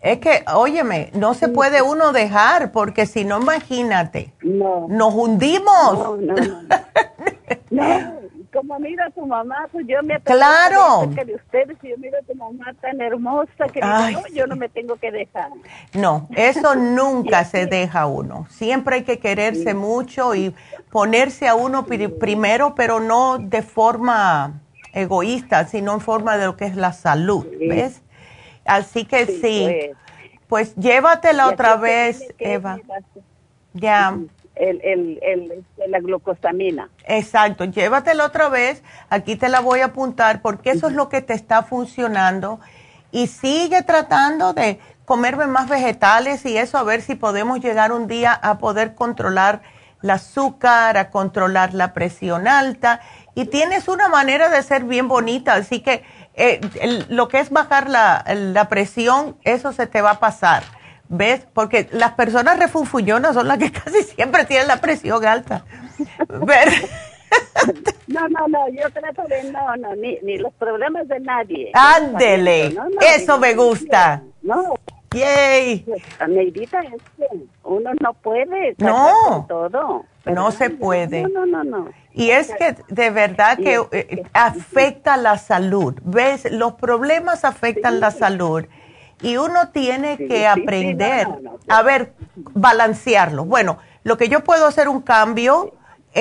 es 0.02 0.18
que, 0.18 0.44
óyeme, 0.52 1.10
no 1.14 1.32
se 1.34 1.48
puede 1.48 1.80
uno 1.80 2.12
dejar, 2.12 2.72
porque 2.72 3.06
si 3.06 3.24
no, 3.24 3.40
imagínate, 3.40 4.32
no. 4.42 4.86
nos 4.88 5.14
hundimos. 5.14 5.92
No, 5.92 6.16
no, 6.16 6.34
no. 7.70 8.22
como 8.52 8.78
mira 8.78 9.06
a 9.06 9.10
tu 9.10 9.26
mamá, 9.26 9.68
pues 9.72 9.86
yo 9.88 10.02
me 10.02 10.20
claro. 10.20 11.06
de 11.06 11.34
ustedes 11.34 11.76
y 11.82 11.88
yo 11.88 11.96
miro 11.96 12.18
a 12.18 12.22
tu 12.22 12.34
mamá 12.34 12.74
tan 12.80 13.00
hermosa 13.00 13.66
que 13.72 13.80
no, 13.80 14.26
yo 14.34 14.46
no 14.46 14.56
me 14.56 14.68
tengo 14.68 14.96
que 14.96 15.10
dejar. 15.10 15.50
No, 15.94 16.28
eso 16.36 16.74
nunca 16.76 17.44
se 17.44 17.66
deja 17.66 18.06
uno. 18.06 18.46
Siempre 18.50 18.96
hay 18.96 19.02
que 19.04 19.18
quererse 19.18 19.74
mucho 19.74 20.34
y 20.34 20.54
ponerse 20.90 21.48
a 21.48 21.54
uno 21.54 21.86
primero, 21.86 22.74
pero 22.74 23.00
no 23.00 23.38
de 23.38 23.62
forma 23.62 24.60
egoísta, 24.92 25.66
sino 25.66 25.94
en 25.94 26.00
forma 26.00 26.36
de 26.36 26.46
lo 26.46 26.56
que 26.56 26.66
es 26.66 26.76
la 26.76 26.92
salud, 26.92 27.46
¿ves? 27.58 28.02
Así 28.64 29.04
que 29.04 29.26
sí, 29.26 29.90
pues, 30.48 30.74
llévatela 30.76 31.48
otra 31.48 31.76
vez, 31.76 32.22
Eva. 32.38 32.78
Ya. 33.72 34.16
El, 34.54 34.80
el, 34.82 35.18
el, 35.22 35.64
la 35.88 35.98
glucosamina. 36.00 36.90
Exacto, 37.06 37.64
llévatela 37.64 38.26
otra 38.26 38.50
vez. 38.50 38.82
Aquí 39.08 39.36
te 39.36 39.48
la 39.48 39.60
voy 39.60 39.80
a 39.80 39.86
apuntar 39.86 40.42
porque 40.42 40.70
eso 40.70 40.88
es 40.88 40.92
lo 40.92 41.08
que 41.08 41.22
te 41.22 41.32
está 41.32 41.62
funcionando. 41.62 42.60
Y 43.10 43.28
sigue 43.28 43.82
tratando 43.82 44.52
de 44.52 44.78
comerme 45.06 45.46
más 45.46 45.68
vegetales 45.68 46.44
y 46.44 46.56
eso 46.56 46.78
a 46.78 46.82
ver 46.82 47.00
si 47.00 47.14
podemos 47.14 47.60
llegar 47.60 47.92
un 47.92 48.06
día 48.06 48.32
a 48.32 48.58
poder 48.58 48.94
controlar 48.94 49.62
el 50.02 50.10
azúcar, 50.10 50.96
a 50.96 51.10
controlar 51.10 51.72
la 51.74 51.94
presión 51.94 52.46
alta. 52.46 53.00
Y 53.34 53.46
tienes 53.46 53.88
una 53.88 54.08
manera 54.08 54.50
de 54.50 54.62
ser 54.62 54.84
bien 54.84 55.08
bonita, 55.08 55.54
así 55.54 55.80
que 55.80 56.04
eh, 56.34 56.60
lo 57.08 57.28
que 57.28 57.40
es 57.40 57.50
bajar 57.50 57.88
la, 57.90 58.24
la, 58.26 58.68
presión, 58.68 59.36
eso 59.44 59.72
se 59.72 59.86
te 59.86 60.00
va 60.00 60.12
a 60.12 60.20
pasar. 60.20 60.62
¿Ves? 61.08 61.46
Porque 61.52 61.88
las 61.92 62.12
personas 62.12 62.58
refunfuñonas 62.58 63.34
son 63.34 63.48
las 63.48 63.58
que 63.58 63.70
casi 63.84 64.02
siempre 64.02 64.44
tienen 64.44 64.68
la 64.68 64.80
presión 64.80 65.24
alta. 65.24 65.64
No, 68.08 68.28
no, 68.28 68.46
no, 68.48 68.68
yo 68.68 68.90
trato 68.90 69.22
de 69.26 69.44
no, 69.44 69.74
no, 69.76 69.96
ni, 69.96 70.18
ni 70.22 70.36
los 70.36 70.52
problemas 70.54 71.08
de 71.08 71.18
nadie. 71.20 71.70
Ándele, 71.72 72.76
eso 73.14 73.38
me 73.38 73.54
gusta. 73.54 74.22
No. 74.42 74.74
Yay. 75.12 75.84
Neidita, 76.28 76.80
es 76.80 77.02
que 77.16 77.26
uno 77.64 77.90
no 78.00 78.12
puede. 78.14 78.74
No. 78.78 79.46
Todo. 79.48 80.04
No 80.26 80.50
se 80.50 80.70
puede. 80.70 81.22
No, 81.22 81.46
no, 81.46 81.46
no, 81.46 81.64
no. 81.64 81.88
Y 82.14 82.30
es 82.30 82.48
que 82.58 82.76
de 82.88 83.10
verdad 83.10 83.56
que 83.56 83.80
eh, 83.92 84.22
afecta 84.32 85.16
la 85.16 85.38
salud. 85.38 85.94
¿Ves? 86.02 86.50
Los 86.50 86.74
problemas 86.74 87.44
afectan 87.44 88.00
la 88.00 88.10
salud. 88.10 88.64
Y 89.22 89.36
uno 89.36 89.70
tiene 89.70 90.18
que 90.18 90.46
aprender 90.46 91.28
a 91.68 91.82
ver, 91.82 92.12
balancearlo. 92.34 93.44
Bueno, 93.44 93.78
lo 94.02 94.16
que 94.16 94.28
yo 94.28 94.42
puedo 94.42 94.66
hacer 94.66 94.88
un 94.88 95.00
cambio 95.00 95.72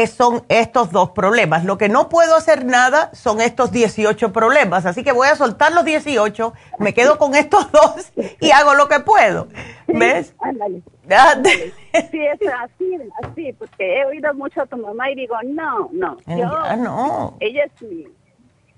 son 0.08 0.44
estos 0.50 0.92
dos 0.92 1.12
problemas. 1.12 1.66
Lo 1.66 1.78
que 1.78 1.90
no 1.90 2.10
puedo 2.10 2.36
hacer 2.36 2.66
nada 2.66 3.10
son 3.14 3.42
estos 3.42 3.72
18 3.72 4.32
problemas. 4.32 4.86
Así 4.86 5.04
que 5.04 5.12
voy 5.12 5.28
a 5.28 5.36
soltar 5.36 5.74
los 5.74 5.84
18, 5.84 6.54
me 6.80 6.94
quedo 6.94 7.18
con 7.18 7.36
estos 7.36 7.72
dos 7.72 8.12
y 8.40 8.52
hago 8.52 8.74
lo 8.76 8.88
que 8.88 9.00
puedo. 9.00 9.48
¿Ves? 9.88 10.34
Sí, 11.04 12.20
es 12.20 12.40
así, 12.60 12.98
así, 13.24 13.54
porque 13.54 14.00
he 14.00 14.06
oído 14.06 14.34
mucho 14.34 14.62
a 14.62 14.66
tu 14.66 14.78
mamá 14.78 15.12
y 15.12 15.16
digo, 15.16 15.36
no, 15.44 15.90
no. 15.92 16.18
Yo, 16.28 16.76
no. 16.78 17.38
Ella 17.40 17.66
es 17.66 17.82
mi, 17.82 18.08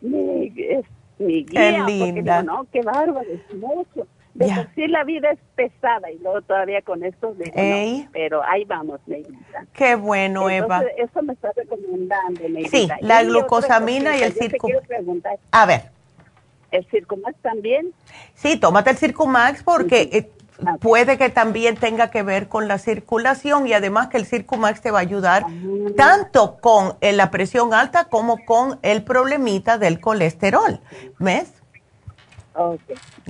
mi, 0.01 0.53
es 0.57 0.85
mi 1.19 1.43
guía. 1.45 1.85
Qué 1.85 1.91
linda. 1.91 2.41
no, 2.43 2.65
qué 2.71 2.81
bárbaro, 2.81 3.27
es 3.29 3.55
mucho. 3.55 4.07
De 4.33 4.49
sí 4.73 4.87
la 4.87 5.03
vida 5.03 5.29
es 5.29 5.39
pesada 5.53 6.09
y 6.09 6.17
luego 6.17 6.41
todavía 6.41 6.81
con 6.81 7.03
esto 7.03 7.35
de 7.35 8.01
no, 8.03 8.09
pero 8.11 8.41
ahí 8.43 8.65
vamos, 8.65 8.99
Neidita. 9.05 9.67
Qué 9.73 9.93
bueno, 9.93 10.49
Eva. 10.49 10.83
Eso 10.97 11.21
me 11.21 11.33
está 11.33 11.51
recomendando, 11.55 12.41
Neidita. 12.49 12.69
Sí, 12.69 12.87
la 13.01 13.23
glucosamina 13.23 14.17
y 14.17 14.23
el 14.23 14.33
circo. 14.33 14.69
A 15.51 15.65
ver. 15.67 15.93
¿El 16.71 16.83
Circumax 16.89 17.37
también? 17.43 17.93
Sí, 18.33 18.57
tómate 18.59 18.89
el 18.89 18.97
Circumax 18.97 19.61
porque 19.61 20.09
eh, 20.11 20.31
ah. 20.31 20.42
Puede 20.80 21.17
que 21.17 21.30
también 21.30 21.75
tenga 21.75 22.09
que 22.11 22.23
ver 22.23 22.47
con 22.47 22.67
la 22.67 22.77
circulación 22.77 23.67
y 23.67 23.73
además 23.73 24.07
que 24.07 24.17
el 24.17 24.25
Circumax 24.25 24.81
te 24.81 24.91
va 24.91 24.99
a 24.99 25.01
ayudar 25.01 25.45
tanto 25.95 26.57
con 26.59 26.95
eh, 27.01 27.13
la 27.13 27.31
presión 27.31 27.73
alta 27.73 28.05
como 28.05 28.43
con 28.45 28.80
el 28.81 29.03
problemita 29.03 29.77
del 29.77 29.99
colesterol. 29.99 30.80
¿Ves? 31.19 31.51
Ok, 32.55 32.81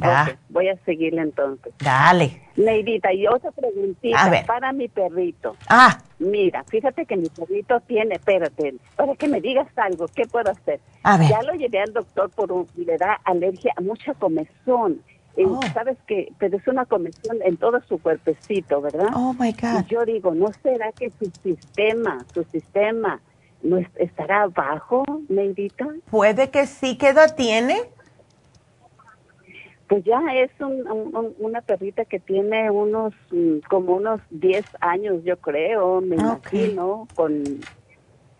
ah. 0.01 0.31
voy 0.49 0.67
a 0.67 0.75
seguirle 0.83 1.21
entonces. 1.21 1.73
Dale. 1.79 2.41
Neidita, 2.57 3.13
y 3.13 3.25
otra 3.25 3.51
preguntita 3.51 4.43
para 4.45 4.73
mi 4.73 4.89
perrito. 4.89 5.55
Ah. 5.69 5.97
Mira, 6.19 6.63
fíjate 6.65 7.05
que 7.05 7.15
mi 7.15 7.29
perrito 7.29 7.79
tiene, 7.81 8.15
espérate, 8.15 8.75
para 8.95 9.15
que 9.15 9.27
me 9.27 9.39
digas 9.41 9.67
algo, 9.77 10.07
¿qué 10.13 10.25
puedo 10.25 10.51
hacer? 10.51 10.79
A 11.03 11.17
ver. 11.17 11.29
Ya 11.29 11.41
lo 11.41 11.53
llevé 11.53 11.79
al 11.79 11.93
doctor 11.93 12.29
por 12.31 12.51
un, 12.51 12.67
le 12.75 12.97
da 12.97 13.19
alergia 13.23 13.73
a 13.75 13.81
mucha 13.81 14.13
comezón. 14.13 15.01
Oh. 15.37 15.59
Sabes 15.73 15.97
que, 16.05 16.31
pero 16.37 16.57
es 16.57 16.67
una 16.67 16.85
comezón 16.85 17.41
en 17.43 17.57
todo 17.57 17.81
su 17.87 17.97
cuerpecito, 17.99 18.81
¿verdad? 18.81 19.09
Oh 19.15 19.33
my 19.33 19.51
God. 19.51 19.85
Y 19.87 19.91
yo 19.91 20.05
digo, 20.05 20.35
¿no 20.35 20.47
será 20.61 20.91
que 20.91 21.11
su 21.11 21.25
sistema, 21.41 22.23
su 22.33 22.43
sistema, 22.43 23.19
no 23.63 23.77
estará 23.95 24.47
bajo, 24.47 25.03
Neidita? 25.29 25.87
Puede 26.11 26.51
que 26.51 26.67
sí. 26.67 26.97
¿Qué 26.97 27.09
edad 27.09 27.35
tiene? 27.35 27.81
Pues 29.87 30.03
ya 30.05 30.21
es 30.35 30.51
una 30.59 31.61
perrita 31.61 32.05
que 32.05 32.19
tiene 32.19 32.69
unos, 32.71 33.13
mm, 33.31 33.59
como 33.69 33.93
unos 33.95 34.21
10 34.29 34.65
años, 34.79 35.23
yo 35.23 35.37
creo, 35.37 36.01
me 36.01 36.15
imagino, 36.15 37.07
con... 37.15 37.43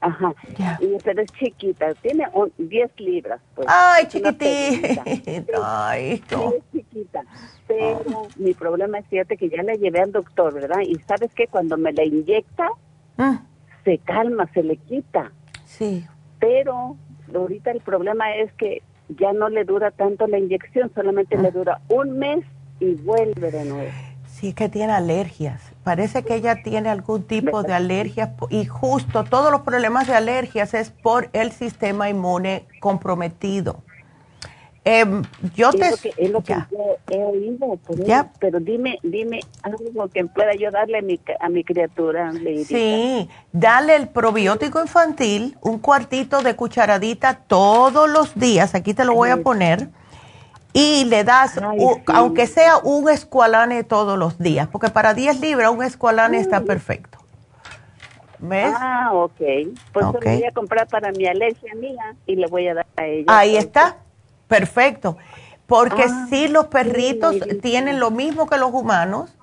Ajá, 0.03 0.35
y, 0.81 0.97
pero 1.01 1.21
es 1.21 1.31
chiquita, 1.31 1.93
tiene 2.01 2.27
10 2.57 2.91
libras. 2.99 3.39
Pues, 3.55 3.65
Ay, 3.69 4.05
chiquitita. 4.07 5.03
Ay, 5.63 6.21
no. 6.29 6.51
Es 6.51 6.63
chiquita. 6.73 7.23
Pero 7.67 8.27
mi 8.35 8.53
problema 8.53 8.99
es, 8.99 9.07
fíjate, 9.07 9.37
que 9.37 9.49
ya 9.49 9.63
la 9.63 9.75
llevé 9.75 10.01
al 10.01 10.11
doctor, 10.11 10.53
¿verdad? 10.53 10.81
Y 10.85 10.95
sabes 11.07 11.33
que 11.33 11.47
cuando 11.47 11.77
me 11.77 11.93
la 11.93 12.03
inyecta, 12.03 12.67
ah. 13.17 13.43
se 13.85 13.97
calma, 13.99 14.49
se 14.53 14.63
le 14.63 14.75
quita. 14.75 15.31
Sí. 15.63 16.05
Pero 16.37 16.97
ahorita 17.33 17.71
el 17.71 17.79
problema 17.79 18.35
es 18.35 18.51
que 18.53 18.81
ya 19.07 19.31
no 19.31 19.47
le 19.47 19.63
dura 19.63 19.91
tanto 19.91 20.27
la 20.27 20.37
inyección, 20.37 20.91
solamente 20.93 21.37
le 21.37 21.47
ah. 21.47 21.51
dura 21.51 21.81
un 21.87 22.19
mes 22.19 22.43
y 22.81 22.93
vuelve 22.95 23.51
de 23.51 23.63
nuevo. 23.63 23.91
Sí, 24.27 24.49
es 24.49 24.55
que 24.55 24.67
tiene 24.67 24.91
alergias. 24.91 25.72
Parece 25.83 26.23
que 26.23 26.35
ella 26.35 26.63
tiene 26.63 26.89
algún 26.89 27.23
tipo 27.23 27.61
de 27.63 27.73
alergias 27.73 28.29
y 28.49 28.65
justo 28.65 29.25
todos 29.25 29.51
los 29.51 29.61
problemas 29.61 30.07
de 30.07 30.15
alergias 30.15 30.73
es 30.73 30.91
por 30.91 31.29
el 31.33 31.51
sistema 31.51 32.09
inmune 32.09 32.65
comprometido. 32.79 33.83
Em, 34.85 35.23
yo 35.55 35.71
te... 35.71 35.87
es 36.17 36.29
lo 36.29 36.41
que 36.41 36.55
he 37.09 37.23
oído, 37.23 37.79
pero 38.39 38.59
dime, 38.59 38.99
dime 39.01 39.39
algo 39.61 40.09
que 40.09 40.25
pueda 40.25 40.53
yo 40.55 40.71
darle 40.71 40.97
a 40.97 41.01
mi, 41.01 41.19
a 41.39 41.47
mi 41.47 41.63
criatura. 41.63 42.33
Sí, 42.65 43.29
dale 43.53 43.95
el 43.95 44.09
probiótico 44.09 44.81
infantil, 44.81 45.57
un 45.61 45.79
cuartito 45.79 46.41
de 46.41 46.55
cucharadita 46.57 47.35
todos 47.47 48.09
los 48.09 48.35
días, 48.35 48.75
aquí 48.75 48.93
te 48.93 49.05
lo 49.05 49.15
voy 49.15 49.29
a 49.29 49.37
poner, 49.37 49.87
y 50.73 51.05
le 51.05 51.23
das, 51.23 51.59
aunque 52.07 52.47
sea 52.47 52.77
un 52.77 53.09
escualane 53.09 53.83
todos 53.83 54.17
los 54.17 54.39
días, 54.39 54.67
porque 54.71 54.89
para 54.89 55.13
10 55.13 55.39
libras 55.39 55.71
un 55.71 55.83
escualane 55.83 56.39
está 56.39 56.61
perfecto. 56.61 57.19
¿Ves? 58.39 58.73
Ah, 58.77 59.11
ok. 59.13 59.39
Pues 59.93 60.05
lo 60.05 60.13
voy 60.13 60.43
a 60.43 60.51
comprar 60.51 60.87
para 60.87 61.11
mi 61.13 61.25
alergia 61.25 61.73
mía 61.75 62.15
y 62.25 62.35
le 62.35 62.47
voy 62.47 62.67
a 62.67 62.73
dar 62.73 62.85
a 62.97 63.05
ella. 63.05 63.25
Ahí 63.27 63.55
está 63.55 63.97
Perfecto. 64.53 65.17
Porque 65.65 66.03
ah, 66.03 66.27
si 66.29 66.47
los 66.47 66.67
perritos 66.67 67.35
tienen 67.61 67.99
lo 67.99 68.11
mismo 68.11 68.47
que 68.47 68.57
los 68.57 68.71
humanos 68.71 69.35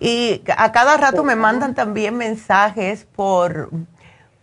y 0.00 0.42
a 0.56 0.72
cada 0.72 0.96
rato 0.96 1.22
me 1.22 1.36
mandan 1.36 1.76
también 1.76 2.16
mensajes 2.16 3.06
por, 3.14 3.70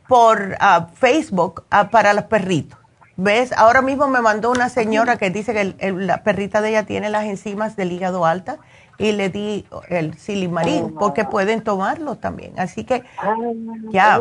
por 0.07 0.55
ah, 0.61 0.87
Facebook 0.93 1.65
ah, 1.69 1.89
para 1.89 2.13
los 2.13 2.25
perritos. 2.25 2.79
¿Ves? 3.17 3.53
Ahora 3.53 3.81
mismo 3.81 4.07
me 4.07 4.21
mandó 4.21 4.51
una 4.51 4.69
señora 4.69 5.17
que 5.17 5.29
dice 5.29 5.53
que 5.53 5.93
la 5.93 6.23
perrita 6.23 6.61
de 6.61 6.69
ella 6.69 6.85
tiene 6.85 7.09
las 7.09 7.25
enzimas 7.25 7.75
del 7.75 7.91
hígado 7.91 8.25
alta 8.25 8.57
y 8.97 9.11
le 9.13 9.29
di 9.29 9.65
el 9.89 10.13
silimarín 10.15 10.95
porque 10.95 11.23
pueden 11.23 11.63
tomarlo 11.63 12.15
también. 12.17 12.53
Así 12.57 12.83
que 12.83 13.03
ya. 13.89 14.19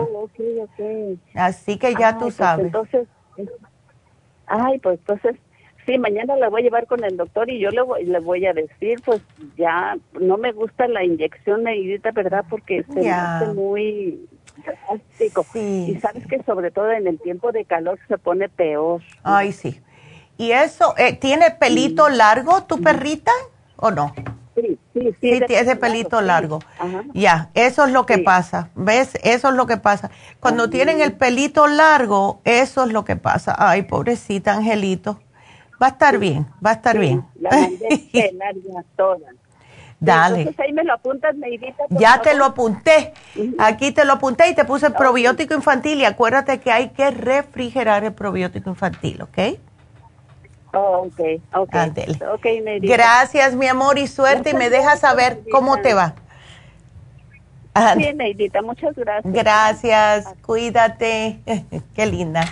Así 1.35 1.79
que 1.79 1.95
ya 1.95 2.15
tú 2.15 2.27
pues 2.27 2.35
sabes. 2.35 2.67
Entonces, 2.67 3.09
ay, 4.47 4.79
pues 4.79 4.99
entonces 5.01 5.37
Sí, 5.87 5.99
mañana 5.99 6.37
la 6.37 6.49
voy 6.49 6.63
a 6.63 6.65
llevar 6.65 6.87
con 6.87 7.05
el 7.05 7.17
doctor 7.17 7.51
y 7.51 7.59
yo 7.59 7.69
le 7.71 7.83
voy, 7.83 8.05
le 8.05 8.19
voy 8.19 8.47
a 8.47 8.55
decir, 8.55 9.01
pues 9.05 9.21
ya 9.57 9.97
no 10.19 10.39
me 10.39 10.53
gusta 10.53 10.89
la 10.89 11.05
inyección 11.05 11.65
negrita, 11.65 12.11
¿verdad? 12.11 12.45
Porque 12.49 12.85
se 12.85 13.01
me 13.01 13.11
hace 13.11 13.53
muy 13.53 14.27
drástico. 14.73 15.47
Y 15.55 15.99
sabes 16.01 16.27
que 16.27 16.43
sobre 16.45 16.71
todo 16.71 16.91
en 16.91 17.07
el 17.07 17.21
tiempo 17.21 17.53
de 17.53 17.65
calor 17.65 17.99
se 18.09 18.19
pone 18.19 18.49
peor. 18.49 19.03
Ay, 19.23 19.53
sí. 19.53 19.81
¿Y 20.37 20.51
eso, 20.51 20.95
eh, 20.99 21.15
tiene 21.15 21.51
pelito 21.53 22.09
largo 22.09 22.65
tu 22.65 22.81
perrita 22.81 23.33
o 23.77 23.91
no? 23.91 24.13
Sí, 24.55 24.79
sí, 24.93 25.01
sí. 25.21 25.35
Sí, 25.35 25.41
tiene 25.47 25.77
pelito 25.77 26.21
largo. 26.21 26.61
Ya, 27.13 27.51
eso 27.55 27.85
es 27.85 27.93
lo 27.93 28.07
que 28.07 28.19
pasa. 28.19 28.71
¿Ves? 28.75 29.19
Eso 29.23 29.49
es 29.49 29.55
lo 29.55 29.67
que 29.67 29.77
pasa. 29.77 30.11
Cuando 30.41 30.71
tienen 30.71 31.01
el 31.01 31.13
pelito 31.13 31.67
largo, 31.67 32.41
eso 32.45 32.85
es 32.85 32.93
lo 32.93 33.05
que 33.05 33.17
pasa. 33.17 33.55
Ay, 33.59 33.83
pobrecita 33.83 34.55
Angelito. 34.55 35.21
Va 35.83 35.89
a 35.89 35.91
estar 35.91 36.19
bien, 36.19 36.47
va 36.65 36.71
a 36.71 36.75
estar 36.75 36.99
bien. 36.99 37.25
La 37.41 37.51
mandé 37.51 38.33
toda. 38.97 39.29
Dale. 40.01 40.41
Entonces 40.41 40.61
ahí 40.61 40.73
me 40.73 40.85
lo 40.85 40.95
apuntas, 40.95 41.35
Neidita. 41.37 41.85
Ya 41.91 42.21
te 42.21 42.35
lo 42.35 42.45
apunté. 42.45 43.13
Aquí 43.59 43.93
te 43.93 44.05
lo 44.05 44.15
apunté 44.15 44.49
y 44.49 44.55
te 44.55 44.65
puse 44.65 44.87
el 44.87 44.95
probiótico 44.95 45.55
infantil 45.55 46.01
y 46.01 46.05
acuérdate 46.05 46.61
que 46.61 46.71
hay 46.73 46.91
que 46.91 47.11
refrigerar 47.11 48.05
el 48.05 48.13
probiótico 48.13 48.71
infantil, 48.71 49.23
¿ok? 49.23 49.39
Oh, 50.75 51.07
ok, 51.07 51.21
ok. 51.55 51.77
okay 52.35 52.81
Gracias, 52.81 53.55
mi 53.55 53.69
amor, 53.69 53.97
y 53.99 54.09
suerte. 54.09 54.51
y 54.51 54.55
me 54.55 54.71
dejas 54.71 55.01
saber 55.01 55.43
cómo 55.51 55.81
te 55.81 55.95
va. 55.95 56.15
Bien, 57.97 58.17
Neidita, 58.17 58.63
muchas 58.63 58.95
gracias. 58.95 59.33
Gracias, 59.33 60.35
cuídate. 60.43 61.41
Qué 61.95 62.07
linda. 62.07 62.45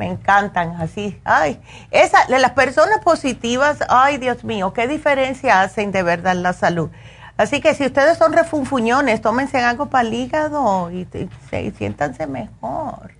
Me 0.00 0.06
encantan 0.06 0.80
así. 0.80 1.20
Ay, 1.24 1.60
esa, 1.90 2.24
de 2.24 2.38
las 2.38 2.52
personas 2.52 3.00
positivas, 3.04 3.80
ay 3.90 4.16
Dios 4.16 4.44
mío, 4.44 4.72
qué 4.72 4.88
diferencia 4.88 5.60
hacen 5.60 5.92
de 5.92 6.02
verdad 6.02 6.32
en 6.32 6.42
la 6.42 6.54
salud. 6.54 6.88
Así 7.36 7.60
que 7.60 7.74
si 7.74 7.84
ustedes 7.84 8.16
son 8.16 8.32
refunfuñones, 8.32 9.20
tómense 9.20 9.58
algo 9.58 9.90
para 9.90 10.08
el 10.08 10.14
hígado 10.14 10.90
y, 10.90 11.06
siéntanse 11.76 12.26
mejor. 12.26 13.12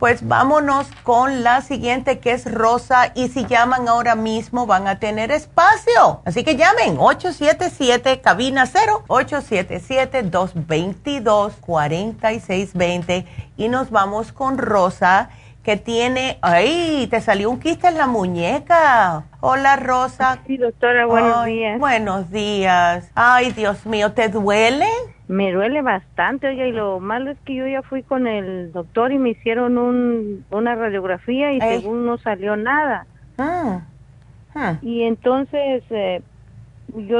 Pues 0.00 0.26
vámonos 0.26 0.88
con 1.04 1.44
la 1.44 1.60
siguiente 1.60 2.18
que 2.18 2.32
es 2.32 2.52
Rosa 2.52 3.12
y 3.14 3.28
si 3.28 3.46
llaman 3.46 3.86
ahora 3.86 4.16
mismo 4.16 4.66
van 4.66 4.88
a 4.88 4.98
tener 4.98 5.30
espacio. 5.30 6.22
Así 6.24 6.42
que 6.42 6.56
llamen 6.56 6.96
877 6.98 8.20
cabina 8.20 8.66
0 8.66 9.04
877 9.06 10.24
222 10.24 11.52
4620 11.60 13.26
y 13.56 13.68
nos 13.68 13.90
vamos 13.90 14.32
con 14.32 14.58
Rosa 14.58 15.30
que 15.62 15.76
tiene, 15.76 16.38
ay, 16.40 17.06
te 17.10 17.20
salió 17.20 17.50
un 17.50 17.60
quiste 17.60 17.88
en 17.88 17.98
la 17.98 18.06
muñeca. 18.06 19.24
Hola, 19.40 19.76
Rosa. 19.76 20.38
Sí, 20.46 20.56
doctora, 20.56 21.06
buenos 21.06 21.44
días. 21.44 21.78
Buenos 21.78 22.30
días. 22.30 23.10
Ay, 23.14 23.52
Dios 23.52 23.84
mío, 23.84 24.12
¿te 24.12 24.28
duele? 24.28 24.86
Me 25.28 25.52
duele 25.52 25.82
bastante, 25.82 26.48
oye, 26.48 26.68
y 26.68 26.72
lo 26.72 26.98
malo 26.98 27.30
es 27.30 27.38
que 27.44 27.54
yo 27.54 27.66
ya 27.66 27.82
fui 27.82 28.02
con 28.02 28.26
el 28.26 28.72
doctor 28.72 29.12
y 29.12 29.18
me 29.18 29.30
hicieron 29.30 29.78
un, 29.78 30.44
una 30.50 30.74
radiografía 30.74 31.52
y 31.52 31.60
según 31.60 32.04
no 32.06 32.18
salió 32.18 32.56
nada. 32.56 33.06
Ah. 33.38 33.82
Ah. 34.54 34.78
Y 34.82 35.02
entonces, 35.02 35.84
eh, 35.90 36.22
yo, 36.96 37.18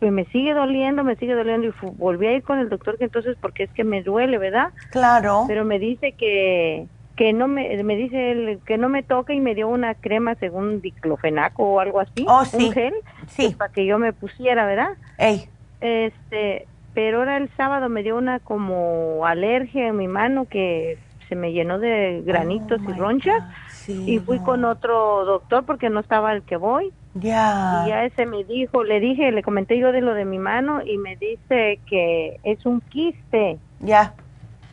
pues 0.00 0.10
me 0.10 0.24
sigue 0.26 0.54
doliendo, 0.54 1.04
me 1.04 1.14
sigue 1.16 1.34
doliendo 1.34 1.68
y 1.68 1.72
volví 1.96 2.26
a 2.26 2.32
ir 2.32 2.42
con 2.42 2.58
el 2.58 2.68
doctor 2.68 2.98
que 2.98 3.04
entonces, 3.04 3.36
porque 3.40 3.64
es 3.64 3.70
que 3.70 3.84
me 3.84 4.02
duele, 4.02 4.38
¿verdad? 4.38 4.70
Claro. 4.90 5.44
Pero 5.46 5.64
me 5.64 5.78
dice 5.78 6.12
que 6.12 6.88
que 7.16 7.32
no 7.32 7.48
me, 7.48 7.82
me 7.82 7.96
dice 7.96 8.30
él 8.30 8.60
que 8.66 8.76
no 8.76 8.88
me 8.88 9.02
toque 9.02 9.34
y 9.34 9.40
me 9.40 9.54
dio 9.54 9.68
una 9.68 9.94
crema 9.94 10.34
según 10.34 10.82
diclofenaco 10.82 11.64
o 11.64 11.80
algo 11.80 12.00
así, 12.00 12.26
oh, 12.28 12.44
sí. 12.44 12.66
un 12.66 12.72
gel, 12.72 12.94
sí. 13.26 13.54
para 13.56 13.72
que 13.72 13.86
yo 13.86 13.98
me 13.98 14.12
pusiera, 14.12 14.66
¿verdad? 14.66 14.90
Ey. 15.18 15.48
Este, 15.80 16.66
pero 16.94 17.18
ahora 17.18 17.38
el 17.38 17.48
sábado 17.56 17.88
me 17.88 18.02
dio 18.02 18.16
una 18.16 18.38
como 18.38 19.26
alergia 19.26 19.88
en 19.88 19.96
mi 19.96 20.08
mano 20.08 20.46
que 20.46 20.98
se 21.28 21.34
me 21.34 21.52
llenó 21.52 21.78
de 21.78 22.22
granitos 22.24 22.80
y 22.82 22.92
oh, 22.92 22.94
ronchas 22.94 23.42
y 23.88 24.18
fui 24.20 24.38
con 24.40 24.64
otro 24.64 25.24
doctor 25.24 25.64
porque 25.64 25.90
no 25.90 26.00
estaba 26.00 26.32
el 26.32 26.42
que 26.42 26.56
voy 26.56 26.92
Ya. 27.14 27.84
Y 27.84 27.88
ya 27.88 28.04
ese 28.04 28.26
me 28.26 28.44
dijo, 28.44 28.84
le 28.84 29.00
dije, 29.00 29.32
le 29.32 29.42
comenté 29.42 29.78
yo 29.78 29.90
de 29.90 30.02
lo 30.02 30.14
de 30.14 30.24
mi 30.24 30.38
mano 30.38 30.82
y 30.82 30.98
me 30.98 31.16
dice 31.16 31.80
que 31.86 32.38
es 32.44 32.64
un 32.66 32.80
quiste. 32.80 33.58
Ya, 33.80 34.14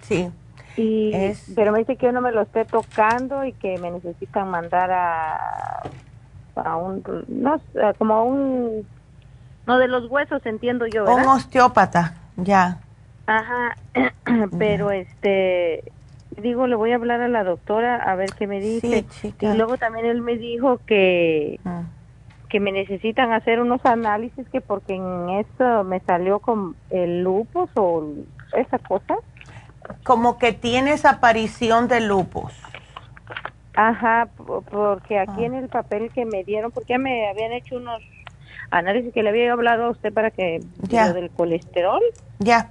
sí. 0.01 0.29
Y, 0.75 1.11
Pero 1.55 1.71
me 1.71 1.79
dice 1.79 1.95
que 1.97 2.07
yo 2.07 2.11
no 2.11 2.21
me 2.21 2.31
lo 2.31 2.41
esté 2.41 2.65
tocando 2.65 3.45
y 3.45 3.53
que 3.53 3.77
me 3.77 3.91
necesitan 3.91 4.49
mandar 4.49 4.91
a, 4.91 5.83
a 6.55 6.75
un, 6.77 7.03
no 7.27 7.61
como 7.97 8.13
a 8.13 8.23
un, 8.23 8.87
no 9.67 9.77
de 9.77 9.87
los 9.87 10.09
huesos 10.09 10.45
entiendo 10.45 10.87
yo, 10.87 11.05
¿verdad? 11.05 11.23
Un 11.23 11.29
osteópata, 11.29 12.15
ya. 12.37 12.79
Ajá, 13.27 13.75
pero 14.57 14.91
este, 14.91 15.83
digo, 16.41 16.67
le 16.67 16.75
voy 16.75 16.91
a 16.91 16.95
hablar 16.95 17.21
a 17.21 17.27
la 17.27 17.43
doctora 17.43 17.95
a 17.95 18.15
ver 18.15 18.31
qué 18.37 18.47
me 18.47 18.59
dice. 18.59 19.05
y 19.23 19.47
luego 19.55 19.77
también 19.77 20.05
él 20.05 20.21
me 20.21 20.37
dijo 20.37 20.79
que, 20.85 21.59
ah. 21.65 21.83
que 22.49 22.59
me 22.59 22.71
necesitan 22.71 23.31
hacer 23.31 23.59
unos 23.59 23.85
análisis 23.85 24.47
que 24.49 24.61
porque 24.61 24.95
en 24.95 25.29
eso 25.29 25.83
me 25.83 25.99
salió 26.01 26.39
con 26.39 26.75
el 26.89 27.23
lupus 27.23 27.69
o 27.75 28.05
esa 28.53 28.79
cosa. 28.79 29.15
Como 30.03 30.37
que 30.37 30.53
tienes 30.53 31.05
aparición 31.05 31.87
de 31.87 32.01
lupus. 32.01 32.53
Ajá, 33.75 34.27
porque 34.69 35.17
aquí 35.17 35.43
ah. 35.43 35.45
en 35.45 35.55
el 35.55 35.69
papel 35.69 36.11
que 36.13 36.25
me 36.25 36.43
dieron, 36.43 36.71
porque 36.71 36.97
me 36.97 37.29
habían 37.29 37.51
hecho 37.53 37.77
unos 37.77 38.01
análisis 38.69 39.13
que 39.13 39.23
le 39.23 39.29
había 39.29 39.51
hablado 39.51 39.85
a 39.85 39.89
usted 39.89 40.13
para 40.13 40.29
que 40.31 40.59
ya. 40.81 41.07
lo 41.07 41.13
del 41.13 41.31
colesterol. 41.31 42.01
Ya 42.39 42.69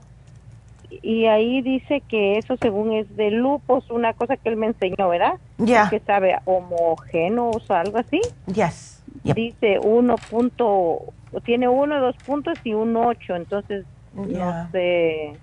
y 1.01 1.27
ahí 1.27 1.63
dice 1.63 2.03
que 2.07 2.39
eso 2.39 2.57
según 2.61 2.93
es 2.93 3.17
de 3.17 3.31
lupus, 3.31 3.89
una 3.91 4.13
cosa 4.13 4.37
que 4.37 4.49
él 4.51 4.57
me 4.57 4.67
enseñó, 4.67 5.09
¿verdad? 5.09 5.35
Ya. 5.59 5.89
Que 5.89 6.01
sabe 6.01 6.37
homogéneos 6.45 7.71
o 7.71 7.75
algo 7.75 7.99
así. 7.99 8.21
Yes. 8.53 9.03
Dice 9.25 9.79
uno 9.83 10.17
punto, 10.17 11.13
tiene 11.45 11.69
uno, 11.69 12.01
dos 12.01 12.17
puntos 12.27 12.59
y 12.65 12.75
un 12.75 12.97
ocho, 12.97 13.37
entonces 13.37 13.87
no 14.15 14.71
sé. 14.73 15.35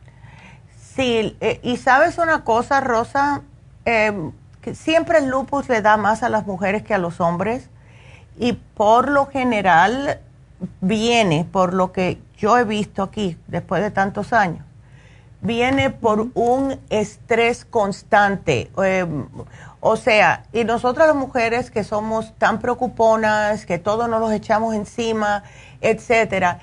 Sí, 0.99 1.37
eh, 1.39 1.61
y 1.63 1.77
sabes 1.77 2.17
una 2.17 2.43
cosa, 2.43 2.81
Rosa, 2.81 3.43
em, 3.85 4.33
que 4.59 4.75
siempre 4.75 5.19
el 5.19 5.29
lupus 5.29 5.69
le 5.69 5.81
da 5.81 5.95
más 5.95 6.23
a 6.23 6.27
las 6.27 6.45
mujeres 6.45 6.83
que 6.83 6.93
a 6.93 6.97
los 6.97 7.21
hombres 7.21 7.69
y 8.37 8.51
por 8.51 9.07
lo 9.07 9.25
general 9.27 10.19
viene, 10.81 11.47
por 11.49 11.73
lo 11.73 11.93
que 11.93 12.21
yo 12.37 12.57
he 12.57 12.65
visto 12.65 13.01
aquí 13.01 13.37
después 13.47 13.81
de 13.81 13.91
tantos 13.91 14.33
años, 14.33 14.65
viene 15.39 15.89
por 15.89 16.27
un 16.33 16.77
estrés 16.89 17.63
constante. 17.63 18.69
Em, 18.83 19.25
o 19.79 19.95
sea, 19.95 20.43
y 20.51 20.65
nosotras 20.65 21.07
las 21.07 21.15
mujeres 21.15 21.71
que 21.71 21.85
somos 21.85 22.33
tan 22.37 22.59
preocuponas, 22.59 23.65
que 23.65 23.79
todos 23.79 24.09
nos 24.09 24.19
los 24.19 24.33
echamos 24.33 24.75
encima, 24.75 25.43
etcétera, 25.79 26.59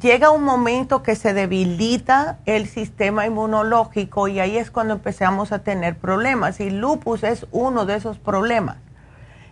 llega 0.00 0.30
un 0.30 0.44
momento 0.44 1.02
que 1.02 1.14
se 1.14 1.34
debilita 1.34 2.38
el 2.46 2.66
sistema 2.66 3.26
inmunológico 3.26 4.28
y 4.28 4.38
ahí 4.40 4.56
es 4.56 4.70
cuando 4.70 4.94
empezamos 4.94 5.52
a 5.52 5.60
tener 5.62 5.96
problemas. 5.96 6.60
Y 6.60 6.70
lupus 6.70 7.24
es 7.24 7.46
uno 7.50 7.86
de 7.86 7.96
esos 7.96 8.18
problemas. 8.18 8.78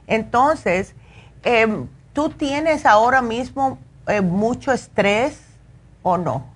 Entonces, 0.06 0.94
em, 1.42 1.88
¿tú 2.12 2.28
tienes 2.30 2.86
ahora 2.86 3.22
mismo 3.22 3.78
eh, 4.06 4.20
mucho 4.20 4.72
estrés 4.72 5.42
o 6.02 6.16
no? 6.16 6.46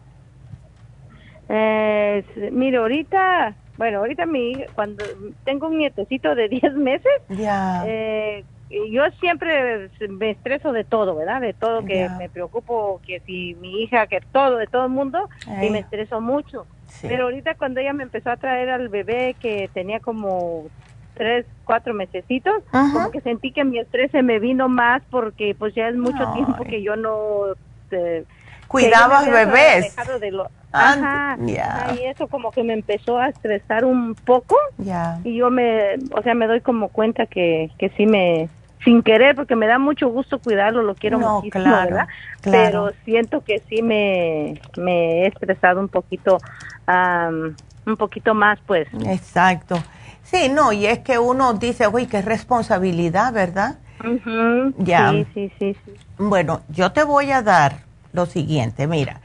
Eh, 1.49 2.25
mire, 2.53 2.77
ahorita, 2.77 3.55
bueno, 3.79 3.99
ahorita 3.99 4.27
mi 4.27 4.65
cuando 4.75 5.05
tengo 5.45 5.69
un 5.69 5.79
nietecito 5.79 6.35
de 6.35 6.49
10 6.61 6.75
meses, 6.75 7.13
ya. 7.29 7.85
Eh, 7.87 8.45
yo 8.71 9.03
siempre 9.21 9.89
me 10.09 10.31
estreso 10.31 10.73
de 10.73 10.85
todo, 10.85 11.15
¿verdad? 11.17 11.41
De 11.41 11.55
todo, 11.55 11.85
que 11.85 12.09
me 12.19 12.29
preocupo, 12.29 13.01
que 13.07 13.21
si 13.21 13.57
mi 13.61 13.83
hija, 13.83 14.07
que 14.07 14.21
todo, 14.33 14.57
de 14.57 14.67
todo 14.67 14.85
el 14.85 14.91
mundo, 14.91 15.29
y 15.63 15.71
me 15.71 15.79
estreso 15.81 16.21
mucho. 16.21 16.67
Pero 17.03 17.25
ahorita 17.25 17.55
cuando 17.55 17.81
ella 17.81 17.93
me 17.93 18.03
empezó 18.03 18.31
a 18.31 18.37
traer 18.37 18.71
al 18.71 18.89
bebé 18.89 19.37
que 19.41 19.71
tenía 19.73 20.01
como 20.01 20.67
tres, 21.15 21.47
cuatro 21.65 21.95
mesecitos, 21.95 22.63
como 22.71 23.11
que 23.11 23.21
sentí 23.21 23.53
que 23.53 23.65
mi 23.65 23.79
estrés 23.79 24.11
se 24.11 24.23
me 24.23 24.39
vino 24.39 24.69
más 24.69 25.03
porque 25.11 25.55
pues 25.59 25.75
ya 25.75 25.89
es 25.89 25.97
mucho 25.97 26.33
tiempo 26.35 26.65
que 26.65 26.83
yo 26.83 26.97
no... 26.97 27.47
Eh, 27.91 28.25
Cuidabas 28.69 29.31
bebés. 29.31 29.97
Ajá, 30.73 31.39
y 31.99 32.05
eso 32.05 32.29
como 32.29 32.51
que 32.53 32.63
me 32.63 32.75
empezó 32.75 33.19
a 33.19 33.29
estresar 33.31 33.87
un 33.87 34.15
poco. 34.15 34.57
Y 35.25 35.37
yo 35.37 35.51
me, 35.51 35.95
o 36.13 36.23
sea, 36.23 36.35
me 36.35 36.47
doy 36.47 36.61
como 36.61 36.89
cuenta 36.89 37.25
que, 37.25 37.71
que 37.79 37.89
sí 37.97 38.05
me, 38.05 38.51
sin 38.85 39.03
querer, 39.03 39.35
porque 39.35 39.57
me 39.57 39.67
da 39.67 39.79
mucho 39.79 40.09
gusto 40.09 40.39
cuidarlo, 40.39 40.83
lo 40.83 40.95
quiero 40.95 41.19
muchísimo, 41.19 41.65
¿verdad? 41.65 42.09
Pero 42.43 42.93
siento 43.05 43.43
que 43.43 43.63
sí 43.69 43.83
me, 43.83 44.61
me 44.77 45.23
he 45.23 45.27
estresado 45.27 45.81
un 45.81 45.89
poquito, 45.89 46.39
un 47.87 47.97
poquito 47.97 48.35
más, 48.35 48.59
pues. 48.67 48.89
Exacto. 49.07 49.77
Sí, 50.23 50.49
no, 50.49 50.73
y 50.73 50.87
es 50.87 51.01
que 51.01 51.19
uno 51.19 51.55
dice, 51.55 51.89
uy, 51.89 52.07
qué 52.07 52.23
responsabilidad, 52.23 53.33
¿verdad? 53.33 53.79
Ya. 54.79 55.11
Sí, 55.11 55.27
sí, 55.35 55.53
sí, 55.59 55.77
sí. 55.85 55.93
Bueno, 56.19 56.61
yo 56.69 56.93
te 56.93 57.03
voy 57.03 57.31
a 57.33 57.43
dar 57.43 57.79
lo 58.13 58.27
siguiente, 58.27 58.87
mira 58.87 59.21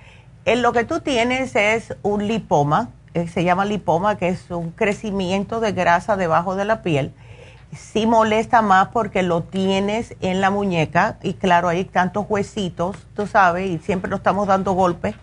lo 0.45 0.73
que 0.73 0.83
tú 0.83 0.99
tienes 0.99 1.55
es 1.55 1.95
un 2.03 2.27
lipoma, 2.27 2.89
eh, 3.13 3.27
se 3.27 3.43
llama 3.43 3.65
lipoma, 3.65 4.17
que 4.17 4.27
es 4.27 4.51
un 4.51 4.71
crecimiento 4.71 5.59
de 5.59 5.71
grasa 5.71 6.17
debajo 6.17 6.55
de 6.55 6.65
la 6.65 6.81
piel. 6.81 7.13
Sí 7.75 8.05
molesta 8.05 8.61
más 8.61 8.89
porque 8.89 9.23
lo 9.23 9.43
tienes 9.43 10.15
en 10.21 10.41
la 10.41 10.49
muñeca 10.49 11.17
y 11.21 11.33
claro, 11.33 11.67
hay 11.69 11.85
tantos 11.85 12.25
huesitos, 12.29 12.97
tú 13.15 13.27
sabes, 13.27 13.69
y 13.69 13.79
siempre 13.79 14.09
nos 14.09 14.19
estamos 14.19 14.47
dando 14.47 14.73
golpes. 14.73 15.15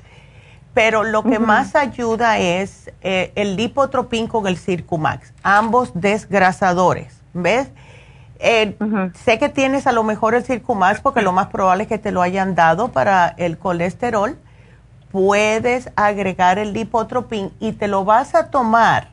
Pero 0.74 1.02
lo 1.02 1.24
que 1.24 1.38
más 1.38 1.74
ayuda 1.74 2.38
es 2.38 2.92
eh, 3.00 3.32
el 3.34 3.56
lipotropín 3.56 4.28
con 4.28 4.46
el 4.46 4.56
Circumax, 4.56 5.32
ambos 5.42 5.90
desgrasadores, 5.94 7.20
¿ves? 7.32 7.68
Eh, 8.38 8.76
sé 9.24 9.38
que 9.38 9.48
tienes 9.48 9.86
a 9.86 9.92
lo 9.92 10.02
mejor 10.04 10.34
el 10.34 10.44
Circumax 10.44 11.00
porque 11.00 11.22
lo 11.22 11.32
más 11.32 11.48
probable 11.48 11.82
es 11.82 11.88
que 11.88 11.98
te 11.98 12.12
lo 12.12 12.22
hayan 12.22 12.54
dado 12.54 12.88
para 12.88 13.34
el 13.36 13.58
colesterol 13.58 14.38
puedes 15.10 15.90
agregar 15.96 16.58
el 16.58 16.72
lipotropín 16.72 17.52
y 17.60 17.72
te 17.72 17.88
lo 17.88 18.04
vas 18.04 18.34
a 18.34 18.50
tomar 18.50 19.09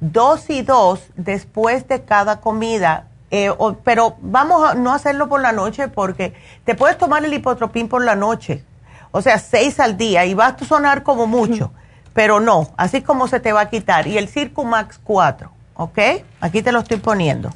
dos 0.00 0.50
y 0.50 0.62
dos 0.62 1.00
después 1.16 1.86
de 1.88 2.02
cada 2.04 2.40
comida. 2.40 3.06
Eh, 3.30 3.52
pero 3.84 4.16
vamos 4.20 4.70
a 4.70 4.74
no 4.74 4.92
hacerlo 4.92 5.28
por 5.28 5.40
la 5.40 5.52
noche 5.52 5.88
porque 5.88 6.32
te 6.64 6.74
puedes 6.74 6.96
tomar 6.96 7.24
el 7.24 7.30
lipotropín 7.30 7.88
por 7.88 8.02
la 8.02 8.16
noche, 8.16 8.64
o 9.10 9.20
sea, 9.20 9.38
seis 9.38 9.80
al 9.80 9.98
día 9.98 10.24
y 10.24 10.32
vas 10.32 10.54
a 10.62 10.64
sonar 10.64 11.02
como 11.02 11.26
mucho, 11.26 11.70
pero 12.14 12.40
no, 12.40 12.70
así 12.78 13.02
como 13.02 13.28
se 13.28 13.38
te 13.38 13.52
va 13.52 13.62
a 13.62 13.68
quitar. 13.68 14.06
Y 14.06 14.16
el 14.16 14.28
Circumax 14.28 14.98
4, 15.04 15.50
¿ok? 15.74 15.98
Aquí 16.40 16.62
te 16.62 16.72
lo 16.72 16.78
estoy 16.78 16.96
poniendo 16.96 17.50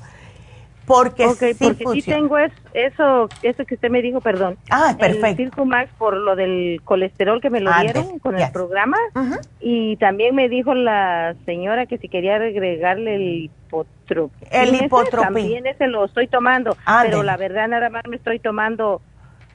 porque 0.87 1.29
sí 1.35 1.57
porque 1.61 2.03
tengo 2.03 2.39
es, 2.39 2.53
eso, 2.75 3.29
eso 3.43 3.65
que 3.65 3.75
usted 3.75 3.91
me 3.91 4.03
dijo, 4.03 4.21
perdón. 4.21 4.57
Ah, 4.71 4.97
perfecto. 4.99 5.27
El 5.27 5.37
Circumax 5.37 5.93
por 5.95 6.17
lo 6.17 6.35
del 6.35 6.81
colesterol 6.85 7.41
que 7.41 7.51
me 7.51 7.61
lo 7.61 7.71
dieron 7.81 8.19
con 8.19 8.37
el 8.39 8.51
programa. 8.51 8.97
Y 9.61 9.97
también 9.97 10.35
me 10.35 10.49
dijo 10.49 10.75
la 10.75 11.35
señora 11.45 11.87
que 11.87 11.99
si 11.99 12.09
quería 12.09 12.37
agregarle 12.37 13.15
el 13.15 13.23
hipotropín. 13.45 14.49
El 14.51 14.75
hipotropín. 14.75 15.35
También 15.35 15.67
ese 15.67 15.87
lo 15.87 16.05
estoy 16.05 16.27
tomando, 16.27 16.77
pero 17.03 17.23
la 17.23 17.37
verdad 17.37 17.69
nada 17.69 17.89
más 17.89 18.03
me 18.09 18.17
estoy 18.17 18.39
tomando 18.39 19.01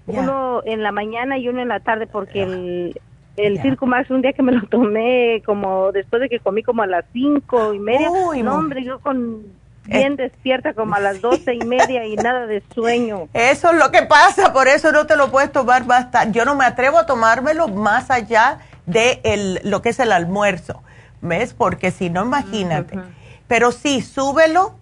uno 0.06 0.62
en 0.66 0.84
la 0.84 0.92
mañana 0.92 1.38
y 1.38 1.50
uno 1.50 1.62
en 1.62 1.68
la 1.68 1.82
tarde 1.82 2.08
porque 2.08 2.44
el, 2.44 3.02
el 3.36 3.62
Circumax 3.62 4.10
un 4.10 4.22
día 4.22 4.32
que 4.32 4.42
me 4.42 4.54
lo 4.54 4.62
tomé 4.68 5.44
como 5.46 5.92
después 5.92 6.22
de 6.22 6.30
que 6.30 6.40
comí 6.40 6.64
como 6.64 6.82
a 6.82 6.88
las 6.88 7.04
cinco 7.12 7.74
y 7.74 7.80
media. 7.80 8.10
Uy, 8.10 8.42
no, 8.42 8.56
hombre, 8.56 8.84
yo 8.84 9.00
con 9.00 9.44
bien 9.88 10.16
despierta 10.16 10.74
como 10.74 10.96
a 10.96 11.00
las 11.00 11.22
doce 11.22 11.54
y 11.54 11.66
media 11.66 12.06
y 12.06 12.16
nada 12.16 12.46
de 12.46 12.64
sueño. 12.74 13.28
Eso 13.34 13.72
es 13.72 13.78
lo 13.78 13.92
que 13.92 14.04
pasa, 14.04 14.54
por 14.54 14.68
eso 14.68 14.92
no 14.92 15.08
te 15.08 15.16
lo 15.16 15.32
puedes 15.32 15.52
tomar 15.52 15.86
bastante. 15.86 16.38
Yo 16.38 16.46
no 16.46 16.56
me 16.56 16.66
atrevo 16.66 16.98
a 17.00 17.06
tomármelo 17.06 17.68
más 17.68 18.12
allá 18.12 18.60
de 18.86 19.20
el, 19.24 19.62
lo 19.64 19.82
que 19.82 19.90
es 19.90 20.00
el 20.00 20.12
almuerzo, 20.12 20.82
¿ves? 21.22 21.54
Porque 21.54 21.92
si 21.92 22.10
no, 22.10 22.24
imagínate. 22.24 23.00
Pero 23.48 23.72
sí, 23.72 24.02
súbelo 24.02 24.76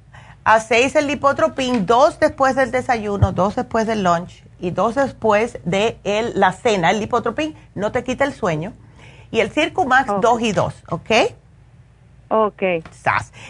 a 0.43 0.59
seis 0.59 0.95
el 0.95 1.07
lipotropín, 1.07 1.85
dos 1.85 2.19
después 2.19 2.55
del 2.55 2.71
desayuno, 2.71 3.31
dos 3.31 3.55
después 3.55 3.87
del 3.87 4.03
lunch 4.03 4.43
y 4.59 4.71
dos 4.71 4.95
después 4.95 5.59
de 5.65 5.97
el, 6.03 6.39
la 6.39 6.53
cena. 6.53 6.91
El 6.91 6.99
lipotropín 6.99 7.55
no 7.73 7.91
te 7.91 8.03
quita 8.03 8.23
el 8.23 8.33
sueño. 8.33 8.73
Y 9.31 9.39
el 9.39 9.49
Circumax, 9.49 10.07
Max 10.07 10.21
dos 10.21 10.41
y 10.41 10.51
dos, 10.51 10.75
¿ok? 10.89 11.11
Ok. 12.29 12.61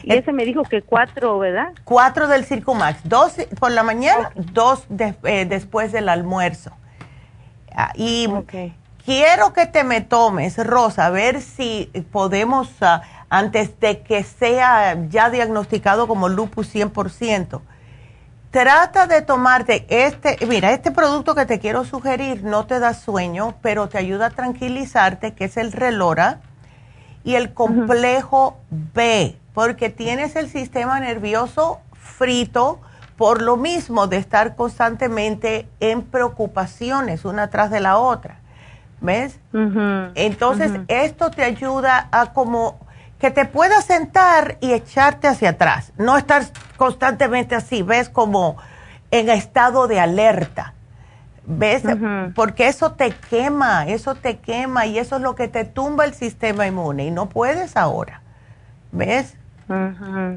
Y 0.03 0.13
ese 0.13 0.31
me 0.33 0.45
dijo 0.45 0.63
que 0.63 0.81
cuatro, 0.81 1.39
¿verdad? 1.39 1.73
Cuatro 1.83 2.27
del 2.27 2.45
Circumax. 2.45 3.07
Dos 3.07 3.35
por 3.59 3.71
la 3.71 3.83
mañana, 3.83 4.31
dos 4.35 4.85
eh, 5.23 5.45
después 5.45 5.91
del 5.91 6.09
almuerzo. 6.09 6.71
Ah, 7.73 7.91
y 7.95 8.27
quiero 9.05 9.53
que 9.53 9.65
te 9.65 9.83
me 9.83 10.01
tomes, 10.01 10.57
Rosa, 10.65 11.07
a 11.07 11.09
ver 11.09 11.41
si 11.41 11.91
podemos, 12.11 12.69
ah, 12.81 13.01
antes 13.29 13.79
de 13.79 14.01
que 14.01 14.23
sea 14.23 14.97
ya 15.09 15.29
diagnosticado 15.29 16.07
como 16.07 16.29
lupus 16.29 16.73
100%, 16.73 17.61
trata 18.51 19.07
de 19.07 19.21
tomarte 19.21 19.85
este, 19.89 20.37
mira, 20.47 20.71
este 20.71 20.91
producto 20.91 21.35
que 21.35 21.45
te 21.45 21.59
quiero 21.59 21.83
sugerir 21.83 22.43
no 22.43 22.65
te 22.65 22.79
da 22.79 22.93
sueño, 22.93 23.55
pero 23.61 23.89
te 23.89 23.97
ayuda 23.97 24.27
a 24.27 24.29
tranquilizarte, 24.29 25.33
que 25.33 25.45
es 25.45 25.57
el 25.57 25.73
relora 25.73 26.39
y 27.25 27.35
el 27.35 27.53
complejo 27.53 28.55
B, 28.93 29.35
porque 29.53 29.89
tienes 29.89 30.37
el 30.37 30.47
sistema 30.47 30.99
nervioso 31.01 31.81
frito 31.91 32.79
por 33.17 33.41
lo 33.41 33.57
mismo 33.57 34.07
de 34.07 34.17
estar 34.17 34.55
constantemente 34.55 35.67
en 35.79 36.03
preocupaciones 36.03 37.25
una 37.25 37.49
tras 37.49 37.71
de 37.71 37.81
la 37.81 37.97
otra. 37.97 38.37
¿Ves? 39.01 39.39
Entonces, 40.15 40.71
esto 40.87 41.31
te 41.31 41.43
ayuda 41.43 42.07
a 42.11 42.31
como 42.31 42.79
que 43.19 43.31
te 43.31 43.45
puedas 43.45 43.85
sentar 43.85 44.57
y 44.61 44.73
echarte 44.73 45.27
hacia 45.27 45.51
atrás, 45.51 45.93
no 45.97 46.17
estar 46.17 46.43
constantemente 46.77 47.55
así, 47.55 47.81
ves 47.81 48.07
como 48.09 48.57
en 49.09 49.29
estado 49.29 49.87
de 49.87 49.99
alerta. 49.99 50.74
¿Ves? 51.47 51.83
Porque 52.33 52.67
eso 52.67 52.93
te 52.93 53.11
quema, 53.11 53.85
eso 53.87 54.15
te 54.15 54.37
quema 54.37 54.85
y 54.85 54.97
eso 54.97 55.17
es 55.17 55.21
lo 55.21 55.35
que 55.35 55.47
te 55.47 55.63
tumba 55.63 56.05
el 56.05 56.13
sistema 56.13 56.65
inmune 56.65 57.05
y 57.05 57.11
no 57.11 57.29
puedes 57.29 57.77
ahora. 57.77 58.21
¿Ves? 58.91 59.35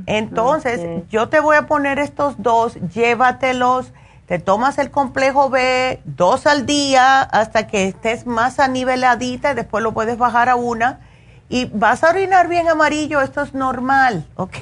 Entonces, 0.06 1.04
yo 1.10 1.28
te 1.28 1.40
voy 1.40 1.56
a 1.56 1.66
poner 1.66 1.98
estos 1.98 2.34
dos, 2.42 2.74
llévatelos, 2.92 3.92
te 4.26 4.38
tomas 4.38 4.78
el 4.78 4.90
complejo 4.90 5.48
B 5.48 6.00
dos 6.04 6.46
al 6.46 6.66
día 6.66 7.22
hasta 7.22 7.66
que 7.66 7.86
estés 7.86 8.26
más 8.26 8.58
aniveladita 8.58 9.52
y 9.52 9.54
después 9.54 9.82
lo 9.82 9.92
puedes 9.92 10.18
bajar 10.18 10.50
a 10.50 10.56
una 10.56 11.00
y 11.48 11.64
vas 11.66 12.04
a 12.04 12.10
orinar 12.10 12.46
bien 12.48 12.68
amarillo, 12.68 13.22
esto 13.22 13.40
es 13.40 13.54
normal, 13.54 14.26
¿ok? 14.36 14.56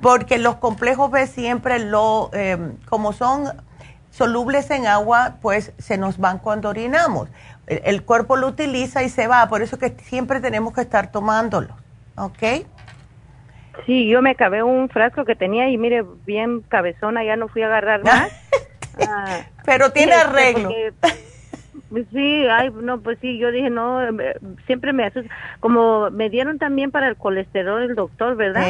Porque 0.00 0.38
los 0.38 0.56
complejos 0.56 1.10
B 1.10 1.26
siempre 1.26 1.80
lo, 1.80 2.30
em, 2.32 2.76
como 2.88 3.12
son 3.12 3.52
solubles 4.16 4.70
en 4.70 4.86
agua, 4.86 5.36
pues 5.42 5.74
se 5.76 5.98
nos 5.98 6.16
van 6.16 6.38
cuando 6.38 6.70
orinamos. 6.70 7.28
El, 7.66 8.02
cuerpo 8.02 8.36
lo 8.36 8.46
utiliza 8.46 9.02
y 9.02 9.10
se 9.10 9.26
va, 9.26 9.46
por 9.48 9.60
eso 9.60 9.78
que 9.78 9.90
siempre 9.90 10.40
tenemos 10.40 10.72
que 10.72 10.80
estar 10.80 11.12
tomándolo, 11.12 11.76
¿ok? 12.16 12.64
Sí, 13.84 14.08
yo 14.08 14.22
me 14.22 14.30
acabé 14.30 14.62
un 14.62 14.88
frasco 14.88 15.26
que 15.26 15.34
tenía 15.34 15.68
y 15.68 15.76
mire, 15.76 16.02
bien 16.24 16.62
cabezona, 16.62 17.24
ya 17.24 17.36
no 17.36 17.48
fui 17.48 17.62
a 17.62 17.66
agarrar 17.66 18.04
más. 18.04 18.32
Ah, 19.06 19.40
Pero 19.66 19.92
tiene 19.92 20.12
este, 20.12 20.24
arreglo. 20.24 20.70
Sí, 22.10 22.46
ay, 22.50 22.70
no, 22.70 23.00
pues 23.00 23.18
sí, 23.20 23.36
yo 23.36 23.50
dije, 23.50 23.68
no, 23.68 24.00
siempre 24.66 24.94
me 24.94 25.04
asusta. 25.04 25.32
Como 25.60 26.10
me 26.10 26.30
dieron 26.30 26.58
también 26.58 26.90
para 26.90 27.08
el 27.08 27.16
colesterol 27.16 27.82
el 27.82 27.94
doctor, 27.94 28.34
¿verdad? 28.36 28.66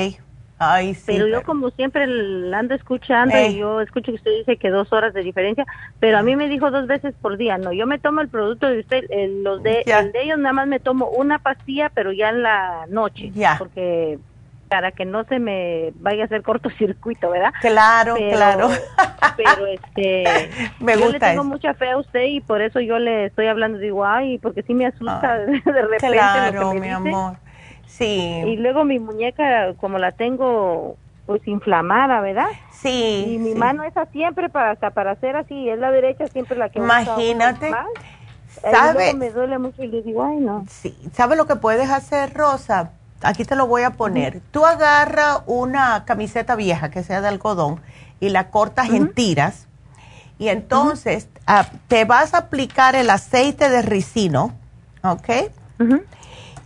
Ay, 0.59 0.95
sí. 0.95 1.05
Pero, 1.07 1.27
yo 1.27 1.43
como 1.43 1.71
siempre 1.71 2.07
la 2.07 2.61
ando 2.61 2.75
escuchando 2.75 3.39
y 3.39 3.59
yo 3.59 3.81
escucho 3.81 4.13
que 4.13 4.17
usted 4.17 4.31
dice 4.39 4.57
que 4.57 4.71
dos 4.71 4.91
horas 4.93 5.13
de 5.13 5.23
diferencia, 5.23 5.67
pero 6.01 6.19
a 6.19 6.23
mí 6.23 6.35
me 6.35 6.49
dijo 6.49 6.71
dos 6.71 6.87
veces 6.87 7.15
por 7.21 7.37
día, 7.37 7.59
no, 7.59 7.73
yo 7.73 7.87
me 7.87 7.99
tomo 7.99 8.23
el 8.23 8.29
producto 8.29 8.67
de 8.67 8.81
usted, 8.81 9.05
el, 9.11 9.43
los 9.43 9.63
de, 9.63 9.83
el 9.85 10.13
de 10.13 10.23
ellos 10.23 10.39
nada 10.39 10.55
más 10.55 10.67
me 10.67 10.81
tomo 10.81 11.09
una 11.09 11.39
pastilla, 11.39 11.91
pero 11.91 12.11
ya 12.11 12.31
en 12.31 12.43
la 12.43 12.87
noche, 12.89 13.31
ya. 13.35 13.57
porque 13.59 14.19
para 14.69 14.93
que 14.93 15.05
no 15.05 15.25
se 15.25 15.39
me 15.39 15.93
vaya 15.97 16.23
a 16.23 16.27
hacer 16.27 16.43
cortocircuito, 16.43 17.31
¿verdad? 17.31 17.53
Claro, 17.61 18.17
claro. 18.17 18.69
Pero 19.37 19.67
este, 19.67 20.25
me 20.81 20.99
yo 20.99 21.11
le 21.11 21.21
tengo 21.21 21.45
mucha 21.45 21.75
fe 21.75 21.91
a 21.91 21.99
usted 21.99 22.25
y 22.25 22.41
por 22.41 22.63
eso 22.63 22.81
yo 22.81 22.99
le 22.99 23.27
estoy 23.27 23.47
hablando, 23.47 23.79
digo, 23.79 24.05
ay, 24.05 24.39
porque 24.39 24.63
sí 24.63 24.75
me 24.75 24.87
asusta 24.87 25.39
de 25.47 25.61
repente. 25.61 26.09
Claro, 26.09 26.75
mi 26.75 26.89
amor. 26.89 27.37
Sí. 27.87 28.43
Y 28.47 28.57
luego 28.57 28.85
mi 28.85 28.99
muñeca, 28.99 29.75
como 29.81 29.99
la 29.99 30.13
tengo 30.13 30.97
pues 31.27 31.47
inflamada, 31.49 32.21
¿verdad? 32.21 32.49
Sí. 32.73 33.25
Y 33.29 33.39
mi 33.39 33.55
mano 33.55 33.83
esa 33.83 34.07
siempre 34.07 34.49
para 34.49 34.71
hasta 34.71 34.91
para 34.91 35.13
hacer 35.13 35.37
así, 35.37 35.69
es 35.69 35.79
la 35.79 35.91
derecha 35.91 36.27
siempre 36.29 36.57
la 36.57 36.69
que 36.69 36.79
Imagínate. 36.79 37.73
¿Sabe? 38.63 39.13
Me 39.15 39.31
duele 39.31 39.59
mucho 39.59 39.83
y 39.83 39.89
le 39.89 40.03
digo, 40.03 40.25
ay, 40.25 40.37
no. 40.37 40.65
Sí. 40.69 40.97
¿Sabe 41.13 41.37
lo 41.37 41.47
que 41.47 41.57
puedes 41.57 41.91
hacer, 41.91 42.33
Rosa? 42.33 42.93
aquí 43.23 43.45
te 43.45 43.57
lo 43.57 43.67
voy 43.67 43.83
a 43.83 43.91
poner. 43.91 44.41
Tú 44.51 44.65
agarra 44.65 45.43
una 45.47 46.05
camiseta 46.05 46.57
vieja 46.57 46.91
que 46.91 47.03
sea 47.03 47.21
de 47.21 47.29
algodón 47.29 47.81
y 48.21 48.31
la 48.31 48.51
cortas 48.51 48.91
en 48.91 49.13
tiras 49.13 49.67
y 50.39 50.49
entonces 50.49 51.29
ah, 51.47 51.67
te 51.89 52.05
vas 52.05 52.35
a 52.35 52.39
aplicar 52.39 52.95
el 52.95 53.11
aceite 53.11 53.69
de 53.69 53.83
ricino, 53.83 54.53
¿ok? 55.03 55.29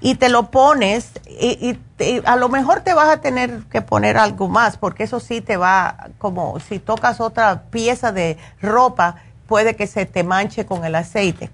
Y 0.00 0.14
te 0.14 0.28
lo 0.28 0.50
pones 0.50 1.12
y, 1.26 1.78
a 2.24 2.36
lo 2.36 2.48
mejor 2.48 2.80
te 2.80 2.94
vas 2.94 3.08
a 3.08 3.20
tener 3.20 3.62
que 3.70 3.82
poner 3.82 4.16
algo 4.16 4.48
más 4.48 4.76
porque 4.78 5.04
eso 5.04 5.20
sí 5.20 5.40
te 5.40 5.56
va, 5.56 6.08
como 6.18 6.58
si 6.60 6.78
tocas 6.78 7.20
otra 7.20 7.64
pieza 7.70 8.10
de 8.12 8.38
ropa, 8.62 9.16
puede 9.46 9.76
que 9.76 9.86
se 9.86 10.06
te 10.06 10.24
manche 10.24 10.64
con 10.64 10.84
el 10.84 10.94
aceite. 10.94 11.50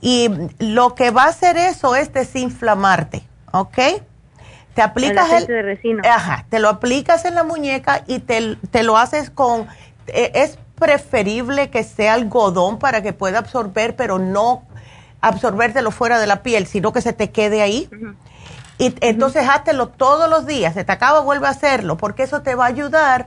Y 0.00 0.30
lo 0.58 0.94
que 0.94 1.10
va 1.10 1.24
a 1.24 1.28
hacer 1.28 1.56
eso 1.56 1.96
es 1.96 2.12
desinflamarte, 2.12 3.22
¿ok? 3.52 3.78
Te 4.74 4.82
aplicas 4.82 5.32
el, 5.32 5.46
de 5.46 5.62
resino. 5.62 6.02
Ajá, 6.08 6.44
te 6.50 6.58
lo 6.58 6.68
aplicas 6.68 7.24
en 7.24 7.34
la 7.34 7.44
muñeca 7.44 8.02
y 8.06 8.18
te, 8.18 8.82
lo 8.82 8.98
haces 8.98 9.30
con, 9.30 9.66
e, 10.06 10.32
es 10.34 10.58
preferible 10.78 11.70
que 11.70 11.82
sea 11.82 12.14
algodón 12.14 12.78
para 12.78 13.02
que 13.02 13.12
pueda 13.14 13.38
absorber, 13.38 13.96
pero 13.96 14.18
no 14.18 14.62
absorbértelo 15.28 15.90
fuera 15.90 16.18
de 16.18 16.26
la 16.26 16.42
piel, 16.42 16.66
sino 16.66 16.92
que 16.92 17.00
se 17.00 17.12
te 17.12 17.30
quede 17.30 17.62
ahí. 17.62 17.88
Y 18.78 18.94
entonces 19.00 19.48
háztelo 19.48 19.88
todos 19.88 20.28
los 20.28 20.46
días, 20.46 20.74
se 20.74 20.84
te 20.84 20.92
acaba, 20.92 21.20
vuelve 21.20 21.46
a 21.46 21.50
hacerlo, 21.50 21.96
porque 21.96 22.22
eso 22.22 22.42
te 22.42 22.54
va 22.54 22.64
a 22.64 22.68
ayudar 22.68 23.26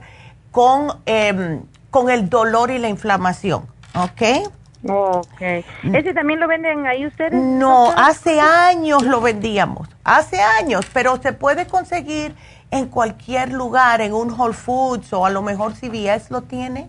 con, 0.50 1.00
em, 1.06 1.62
con 1.90 2.10
el 2.10 2.28
dolor 2.28 2.70
y 2.70 2.78
la 2.78 2.88
inflamación, 2.88 3.66
¿ok? 3.94 4.48
Ok. 4.88 5.42
Mm. 5.82 5.94
¿Ese 5.94 6.14
también 6.14 6.40
lo 6.40 6.48
venden 6.48 6.86
ahí 6.86 7.06
ustedes? 7.06 7.32
No, 7.34 7.92
hace 7.96 8.40
años 8.40 9.02
lo 9.02 9.20
vendíamos, 9.20 9.88
hace 10.04 10.40
años, 10.40 10.86
pero 10.92 11.20
se 11.20 11.32
puede 11.32 11.66
conseguir 11.66 12.34
en 12.70 12.86
cualquier 12.86 13.52
lugar, 13.52 14.00
en 14.00 14.14
un 14.14 14.30
Whole 14.30 14.54
Foods 14.54 15.12
o 15.12 15.26
a 15.26 15.30
lo 15.30 15.42
mejor 15.42 15.74
CVS 15.74 16.30
lo 16.30 16.42
tiene. 16.42 16.88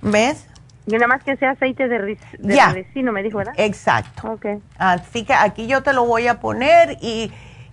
¿Ves? 0.00 0.46
Y 0.86 0.92
nada 0.92 1.06
más 1.06 1.22
que 1.22 1.36
sea 1.36 1.50
aceite 1.52 1.88
de, 1.88 1.98
resino, 1.98 3.12
me 3.12 3.22
dijo, 3.22 3.38
¿verdad? 3.38 3.54
Exacto. 3.56 4.32
Ok. 4.32 4.46
Así 4.78 5.24
que 5.24 5.32
aquí 5.32 5.66
yo 5.66 5.82
te 5.82 5.92
lo 5.92 6.04
voy 6.04 6.26
a 6.26 6.40
poner 6.40 6.98
y 7.00 7.30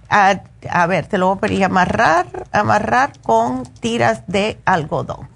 a, 0.09 0.41
a 0.69 0.87
ver, 0.87 1.07
te 1.07 1.17
lo 1.17 1.27
voy 1.27 1.37
a 1.37 1.41
pedir 1.41 1.63
amarrar, 1.63 2.27
amarrar 2.51 3.11
con 3.23 3.63
tiras 3.63 4.27
de 4.27 4.57
algodón. 4.65 5.27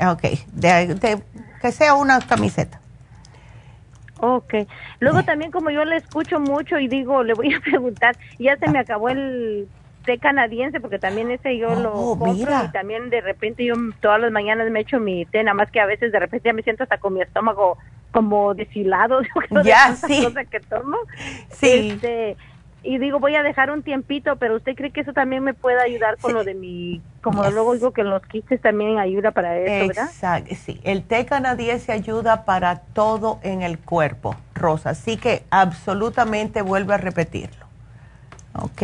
Ok, 0.00 0.22
de, 0.52 1.22
que 1.62 1.72
sea 1.72 1.94
una 1.94 2.20
camiseta. 2.20 2.80
Ok. 4.18 4.54
Luego 5.00 5.22
también 5.22 5.50
como 5.50 5.70
yo 5.70 5.84
le 5.84 5.96
escucho 5.96 6.40
mucho 6.40 6.78
y 6.78 6.88
digo, 6.88 7.22
le 7.22 7.34
voy 7.34 7.54
a 7.54 7.60
preguntar, 7.64 8.16
ya 8.38 8.56
se 8.56 8.68
me 8.68 8.78
acabó 8.78 9.08
el 9.08 9.68
té 10.06 10.18
canadiense 10.18 10.80
porque 10.80 10.98
también 10.98 11.30
ese 11.30 11.58
yo 11.58 11.74
lo 11.74 11.92
oh, 11.92 12.18
compro 12.18 12.50
y 12.64 12.72
también 12.72 13.10
de 13.10 13.20
repente 13.20 13.64
yo 13.64 13.74
todas 14.00 14.20
las 14.20 14.32
mañanas 14.32 14.70
me 14.70 14.80
echo 14.80 14.98
mi 14.98 15.26
té, 15.26 15.42
nada 15.44 15.54
más 15.54 15.70
que 15.70 15.80
a 15.80 15.86
veces 15.86 16.12
de 16.12 16.18
repente 16.18 16.48
ya 16.48 16.54
me 16.54 16.62
siento 16.62 16.84
hasta 16.84 16.96
con 16.98 17.12
mi 17.12 17.20
estómago 17.20 17.76
como 18.12 18.54
deshilado, 18.54 19.20
ya, 19.64 19.94
sí. 19.94 20.26
que 20.50 20.60
tomo. 20.60 20.96
Sí. 21.50 21.90
Este, 21.90 22.36
y 22.82 22.98
digo, 22.98 23.18
voy 23.18 23.34
a 23.34 23.42
dejar 23.42 23.70
un 23.70 23.82
tiempito, 23.82 24.36
pero 24.36 24.56
¿usted 24.56 24.74
cree 24.74 24.90
que 24.90 25.00
eso 25.00 25.12
también 25.12 25.42
me 25.42 25.54
puede 25.54 25.82
ayudar 25.82 26.16
con 26.18 26.32
lo 26.32 26.44
de 26.44 26.54
mi, 26.54 27.02
como 27.20 27.42
luego 27.50 27.74
digo 27.74 27.90
que 27.92 28.04
los 28.04 28.22
quistes 28.22 28.62
también 28.62 28.98
ayuda 28.98 29.32
para 29.32 29.58
eso, 29.58 29.88
¿verdad? 29.88 30.04
Exacto, 30.06 30.54
sí. 30.54 30.80
El 30.84 31.02
té 31.02 31.26
canadiense 31.26 31.92
ayuda 31.92 32.44
para 32.44 32.78
todo 32.78 33.40
en 33.42 33.62
el 33.62 33.78
cuerpo, 33.78 34.36
Rosa. 34.54 34.90
Así 34.90 35.16
que 35.16 35.42
absolutamente 35.50 36.62
vuelve 36.62 36.94
a 36.94 36.98
repetirlo. 36.98 37.66
¿Ok? 38.54 38.82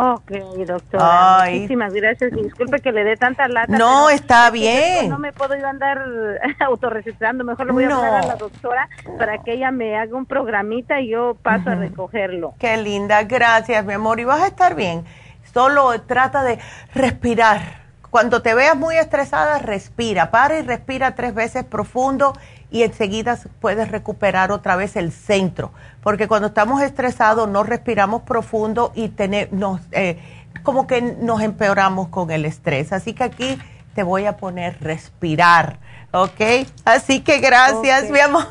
Ok, 0.00 0.30
doctora. 0.64 1.46
Muchísimas 1.50 1.92
gracias. 1.92 2.30
disculpe 2.30 2.78
que 2.78 2.92
le 2.92 3.02
dé 3.02 3.16
tanta 3.16 3.48
lata. 3.48 3.76
No, 3.76 4.10
está 4.10 4.48
bien. 4.50 5.08
No 5.08 5.18
me 5.18 5.32
puedo 5.32 5.56
ir 5.56 5.64
a 5.64 5.70
andar 5.70 6.00
autorregistrando. 6.60 7.42
Mejor 7.42 7.66
le 7.66 7.72
voy 7.72 7.84
a 7.84 7.96
hablar 7.96 8.14
a 8.14 8.26
la 8.26 8.36
doctora 8.36 8.88
para 9.18 9.38
que 9.42 9.54
ella 9.54 9.72
me 9.72 9.96
haga 9.96 10.16
un 10.16 10.24
programita 10.24 11.00
y 11.00 11.08
yo 11.08 11.36
paso 11.42 11.70
a 11.70 11.74
recogerlo. 11.74 12.54
Qué 12.60 12.76
linda. 12.76 13.24
Gracias, 13.24 13.84
mi 13.84 13.94
amor. 13.94 14.20
Y 14.20 14.24
vas 14.24 14.42
a 14.42 14.46
estar 14.46 14.76
bien. 14.76 15.04
Solo 15.52 16.00
trata 16.02 16.44
de 16.44 16.60
respirar. 16.94 17.88
Cuando 18.10 18.40
te 18.40 18.54
veas 18.54 18.76
muy 18.76 18.96
estresada, 18.96 19.58
respira. 19.58 20.30
Para 20.30 20.60
y 20.60 20.62
respira 20.62 21.16
tres 21.16 21.34
veces 21.34 21.64
profundo 21.64 22.34
y 22.70 22.82
enseguida 22.82 23.38
puedes 23.60 23.90
recuperar 23.90 24.52
otra 24.52 24.76
vez 24.76 24.96
el 24.96 25.12
centro. 25.12 25.72
Porque 26.02 26.28
cuando 26.28 26.48
estamos 26.48 26.82
estresados 26.82 27.48
no 27.48 27.62
respiramos 27.62 28.22
profundo 28.22 28.92
y 28.94 29.08
tenemos, 29.08 29.80
eh, 29.92 30.18
como 30.62 30.86
que 30.86 31.00
nos 31.00 31.40
empeoramos 31.42 32.08
con 32.08 32.30
el 32.30 32.44
estrés. 32.44 32.92
Así 32.92 33.14
que 33.14 33.24
aquí 33.24 33.58
te 33.94 34.04
voy 34.04 34.26
a 34.26 34.36
poner 34.36 34.76
respirar, 34.80 35.78
¿ok? 36.12 36.68
Así 36.84 37.20
que 37.20 37.40
gracias, 37.40 38.10
mi 38.10 38.20
amor. 38.20 38.46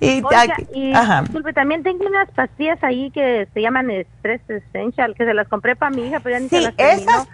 Y, 0.00 0.22
disculpe, 0.22 1.52
también 1.52 1.82
tengo 1.82 2.06
unas 2.06 2.30
pastillas 2.30 2.82
ahí 2.82 3.10
que 3.10 3.46
se 3.52 3.60
llaman 3.60 3.90
Stress 3.90 4.40
Essential, 4.48 5.14
que 5.14 5.26
se 5.26 5.34
las 5.34 5.48
compré 5.48 5.76
para 5.76 5.90
mi 5.90 6.06
hija, 6.06 6.20
pero 6.20 6.36
ya 6.36 6.40
ni 6.40 6.48
sí, 6.48 6.56
se 6.56 6.62
las 6.62 6.74
esas, 6.78 7.28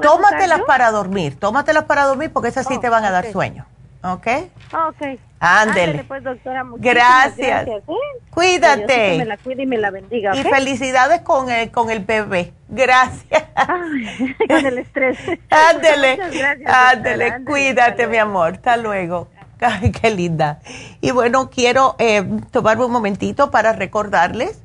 tómatelas 0.00 0.62
para 0.62 0.90
dormir, 0.90 1.38
tómatelas 1.38 1.84
para 1.84 2.04
dormir 2.04 2.32
porque 2.32 2.48
esas 2.48 2.66
sí 2.66 2.80
te 2.80 2.88
van 2.88 3.04
a 3.04 3.12
dar 3.12 3.30
sueño. 3.30 3.66
¿Ok? 4.02 4.26
Ok. 4.72 5.18
Ándele. 5.38 6.04
pues, 6.04 6.22
doctora. 6.22 6.64
Gracias. 6.76 7.36
gracias 7.36 7.82
¿eh? 7.88 8.20
Cuídate. 8.30 8.86
Que 8.86 9.18
me 9.18 9.24
la 9.24 9.36
cuide 9.36 9.62
y 9.62 9.66
me 9.66 9.78
la 9.78 9.90
bendiga. 9.90 10.36
Y 10.36 10.42
felicidades 10.44 11.20
con 11.22 11.50
el, 11.50 11.70
con 11.70 11.90
el 11.90 12.00
bebé. 12.00 12.52
Gracias. 12.68 13.44
con 14.48 14.66
el 14.66 14.78
estrés. 14.78 15.18
Ándele. 15.50 16.18
Ándele. 16.66 17.44
Cuídate, 17.44 18.06
mi 18.06 18.18
amor. 18.18 18.54
Hasta 18.54 18.76
luego. 18.76 19.28
Ay, 19.60 19.92
qué 19.92 20.10
linda. 20.10 20.60
Y 21.00 21.12
bueno, 21.12 21.50
quiero 21.50 21.94
eh, 21.98 22.24
tomarme 22.50 22.84
un 22.84 22.92
momentito 22.92 23.50
para 23.50 23.72
recordarles 23.72 24.60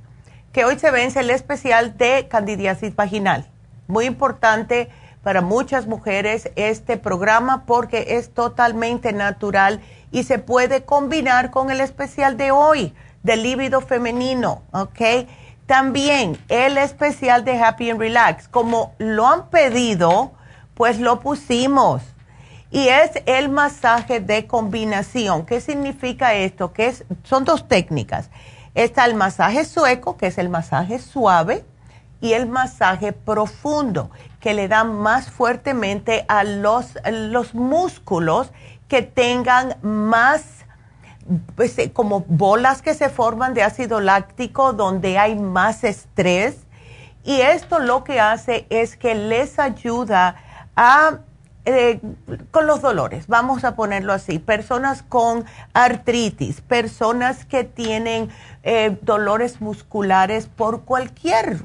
que 0.51 0.65
hoy 0.65 0.79
se 0.79 0.89
vence 0.89 1.19
el 1.19 1.29
especial 1.29 1.97
de 1.97 2.27
candidiasis 2.27 2.95
vaginal. 2.95 3.45
Muy 3.87 4.05
importante 4.05 4.89
para 5.27 5.41
muchas 5.41 5.87
mujeres 5.87 6.51
este 6.55 6.95
programa 6.95 7.65
porque 7.65 8.15
es 8.15 8.33
totalmente 8.33 9.11
natural 9.11 9.81
y 10.09 10.23
se 10.23 10.39
puede 10.39 10.85
combinar 10.85 11.51
con 11.51 11.69
el 11.69 11.81
especial 11.81 12.37
de 12.37 12.51
hoy 12.51 12.93
del 13.23 13.43
líbido 13.43 13.81
femenino, 13.81 14.61
¿ok? 14.71 15.27
También 15.65 16.37
el 16.47 16.77
especial 16.77 17.43
de 17.43 17.61
Happy 17.61 17.89
and 17.89 17.99
Relax, 17.99 18.47
como 18.47 18.93
lo 18.99 19.27
han 19.27 19.49
pedido, 19.49 20.31
pues 20.75 20.97
lo 20.97 21.19
pusimos. 21.19 22.03
Y 22.71 22.87
es 22.87 23.11
el 23.25 23.49
masaje 23.49 24.21
de 24.21 24.47
combinación. 24.47 25.45
¿Qué 25.45 25.59
significa 25.59 26.35
esto? 26.35 26.71
Que 26.71 26.87
es, 26.87 27.03
son 27.23 27.43
dos 27.43 27.67
técnicas. 27.67 28.29
Está 28.75 29.03
el 29.03 29.15
masaje 29.15 29.65
sueco, 29.65 30.15
que 30.15 30.27
es 30.27 30.37
el 30.37 30.47
masaje 30.47 30.99
suave, 30.99 31.65
y 32.21 32.33
el 32.33 32.47
masaje 32.47 33.13
profundo, 33.13 34.09
que 34.39 34.53
le 34.53 34.67
da 34.67 34.83
más 34.83 35.29
fuertemente 35.29 36.25
a 36.27 36.43
los, 36.43 36.93
los 37.11 37.53
músculos 37.55 38.51
que 38.87 39.01
tengan 39.01 39.77
más, 39.81 40.65
pues, 41.55 41.77
eh, 41.79 41.91
como 41.91 42.21
bolas 42.21 42.81
que 42.81 42.93
se 42.93 43.09
forman 43.09 43.53
de 43.53 43.63
ácido 43.63 43.99
láctico, 43.99 44.73
donde 44.73 45.17
hay 45.17 45.35
más 45.35 45.83
estrés. 45.83 46.57
Y 47.23 47.41
esto 47.41 47.79
lo 47.79 48.03
que 48.03 48.19
hace 48.19 48.67
es 48.69 48.95
que 48.95 49.15
les 49.15 49.59
ayuda 49.59 50.35
a 50.75 51.19
eh, 51.69 51.99
con 52.51 52.65
los 52.65 52.81
dolores, 52.81 53.27
vamos 53.27 53.65
a 53.65 53.75
ponerlo 53.75 54.13
así, 54.13 54.39
personas 54.39 55.03
con 55.03 55.43
artritis, 55.73 56.61
personas 56.61 57.43
que 57.43 57.65
tienen 57.65 58.29
eh, 58.63 58.97
dolores 59.01 59.59
musculares 59.59 60.47
por 60.47 60.83
cualquier 60.85 61.57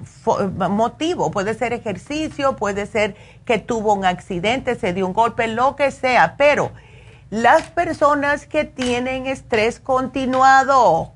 motivo, 0.68 1.30
puede 1.30 1.54
ser 1.54 1.72
ejercicio, 1.72 2.56
puede 2.56 2.86
ser 2.86 3.14
que 3.44 3.58
tuvo 3.58 3.94
un 3.94 4.04
accidente, 4.04 4.74
se 4.74 4.92
dio 4.92 5.06
un 5.06 5.12
golpe, 5.12 5.46
lo 5.46 5.76
que 5.76 5.92
sea, 5.92 6.34
pero 6.36 6.72
las 7.30 7.62
personas 7.70 8.46
que 8.46 8.64
tienen 8.64 9.26
estrés 9.26 9.78
continuado, 9.78 11.12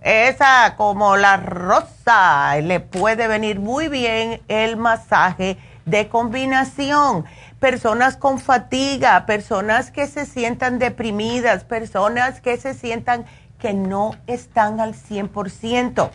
esa 0.00 0.76
como 0.76 1.16
la 1.16 1.38
rosa, 1.38 2.54
le 2.60 2.78
puede 2.78 3.26
venir 3.26 3.58
muy 3.58 3.88
bien 3.88 4.40
el 4.46 4.76
masaje 4.76 5.58
de 5.86 6.08
combinación 6.08 7.24
personas 7.66 8.16
con 8.16 8.38
fatiga, 8.38 9.26
personas 9.26 9.90
que 9.90 10.06
se 10.06 10.24
sientan 10.24 10.78
deprimidas, 10.78 11.64
personas 11.64 12.40
que 12.40 12.56
se 12.58 12.74
sientan 12.74 13.26
que 13.58 13.74
no 13.74 14.14
están 14.28 14.78
al 14.78 14.94
100%. 14.94 16.10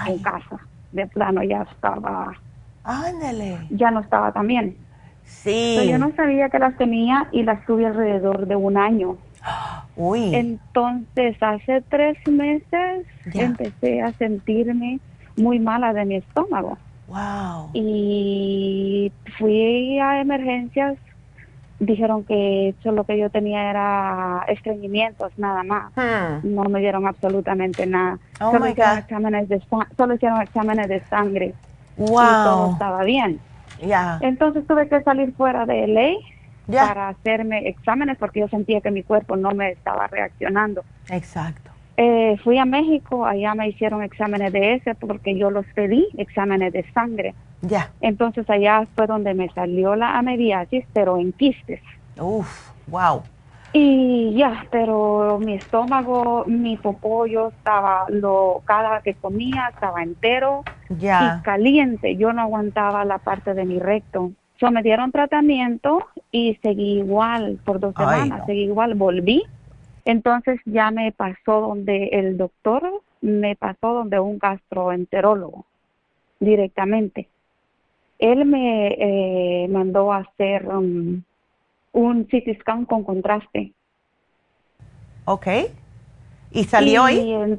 en 0.07 0.19
casa. 0.19 0.59
De 0.91 1.07
plano 1.07 1.43
ya 1.43 1.63
estaba. 1.63 2.33
Ándale. 2.83 3.59
Ya 3.69 3.91
no 3.91 4.01
estaba 4.01 4.31
tan 4.31 4.47
bien. 4.47 4.77
Sí. 5.23 5.87
yo 5.89 5.97
no 5.97 6.11
sabía 6.15 6.49
que 6.49 6.59
las 6.59 6.77
tenía 6.77 7.27
y 7.31 7.43
las 7.43 7.65
tuve 7.65 7.87
alrededor 7.87 8.45
de 8.45 8.55
un 8.55 8.77
año. 8.77 9.17
Uy. 9.95 10.35
Entonces, 10.35 11.35
hace 11.41 11.81
tres 11.89 12.17
meses 12.27 13.05
empecé 13.33 14.01
a 14.01 14.11
sentirme 14.13 14.99
muy 15.35 15.59
mala 15.59 15.93
de 15.93 16.05
mi 16.05 16.15
estómago. 16.17 16.77
Wow. 17.07 17.69
Y 17.73 19.11
fui 19.37 19.99
a 19.99 20.21
emergencias, 20.21 20.97
dijeron 21.79 22.23
que 22.23 22.69
eso 22.69 22.91
lo 22.91 23.03
que 23.03 23.17
yo 23.17 23.29
tenía 23.29 23.69
era 23.69 24.45
estreñimientos, 24.47 25.31
nada 25.37 25.63
más. 25.63 25.91
Hmm. 25.95 26.55
No 26.55 26.63
me 26.63 26.79
dieron 26.79 27.07
absolutamente 27.07 27.85
nada. 27.85 28.17
Oh 28.41 28.51
solo, 28.51 28.67
hicieron 28.69 28.97
exámenes 28.97 29.49
de, 29.49 29.61
solo 29.97 30.15
hicieron 30.15 30.41
exámenes 30.41 30.87
de 30.87 30.99
sangre. 31.05 31.53
Wow. 31.97 32.07
Y 32.07 32.43
todo 32.43 32.71
estaba 32.73 33.03
bien. 33.03 33.39
Ya. 33.81 34.19
Entonces 34.21 34.65
tuve 34.67 34.87
que 34.87 35.01
salir 35.03 35.33
fuera 35.33 35.65
de 35.65 35.87
ley 35.87 36.17
para 36.67 37.09
hacerme 37.09 37.67
exámenes 37.67 38.17
porque 38.17 38.39
yo 38.39 38.47
sentía 38.47 38.81
que 38.81 38.91
mi 38.91 39.03
cuerpo 39.03 39.35
no 39.35 39.51
me 39.51 39.71
estaba 39.71 40.07
reaccionando. 40.07 40.83
Exacto. 41.09 41.74
Eh, 41.97 42.37
fui 42.43 42.57
a 42.57 42.65
México, 42.65 43.25
allá 43.25 43.55
me 43.55 43.69
hicieron 43.69 44.03
exámenes 44.03 44.51
de 44.51 44.73
ese 44.75 44.95
porque 44.95 45.37
yo 45.37 45.49
los 45.49 45.65
pedí, 45.73 46.07
exámenes 46.17 46.73
de 46.73 46.83
sangre. 46.93 47.33
Ya. 47.61 47.91
Entonces 48.01 48.49
allá 48.49 48.85
fue 48.95 49.07
donde 49.07 49.33
me 49.33 49.49
salió 49.49 49.95
la 49.95 50.17
amebiasis, 50.17 50.85
pero 50.93 51.17
en 51.17 51.31
quistes. 51.31 51.81
Uf, 52.19 52.71
wow. 52.87 53.23
Y 53.71 54.33
ya, 54.35 54.65
pero 54.71 55.39
mi 55.39 55.55
estómago, 55.55 56.45
mi 56.47 56.77
popollo 56.77 57.49
estaba, 57.49 58.05
lo, 58.09 58.61
cada 58.65 59.01
que 59.01 59.15
comía 59.15 59.69
estaba 59.73 60.01
entero 60.01 60.63
ya. 60.89 61.39
y 61.39 61.43
caliente. 61.43 62.15
Yo 62.15 62.31
no 62.31 62.41
aguantaba 62.41 63.03
la 63.03 63.17
parte 63.17 63.53
de 63.53 63.65
mi 63.65 63.79
recto. 63.79 64.31
So, 64.59 64.71
me 64.71 64.81
dieron 64.81 65.11
tratamiento 65.11 66.07
y 66.31 66.57
seguí 66.61 66.99
igual 66.99 67.59
por 67.65 67.81
dos 67.81 67.93
semanas, 67.95 68.43
seguí 68.45 68.63
igual, 68.63 68.95
volví 68.95 69.43
entonces 70.05 70.59
ya 70.65 70.91
me 70.91 71.11
pasó 71.11 71.61
donde 71.61 72.09
el 72.13 72.37
doctor, 72.37 73.01
me 73.21 73.55
pasó 73.55 73.93
donde 73.93 74.19
un 74.19 74.37
gastroenterólogo 74.37 75.65
directamente. 76.39 77.27
Él 78.19 78.45
me 78.45 78.95
eh, 78.97 79.67
mandó 79.67 80.13
a 80.13 80.19
hacer 80.19 80.67
um, 80.67 81.21
un 81.91 82.23
CT 82.25 82.59
scan 82.61 82.85
con 82.85 83.03
contraste. 83.03 83.73
Ok. 85.25 85.47
¿Y 86.51 86.63
salió 86.65 87.03
ahí? 87.03 87.57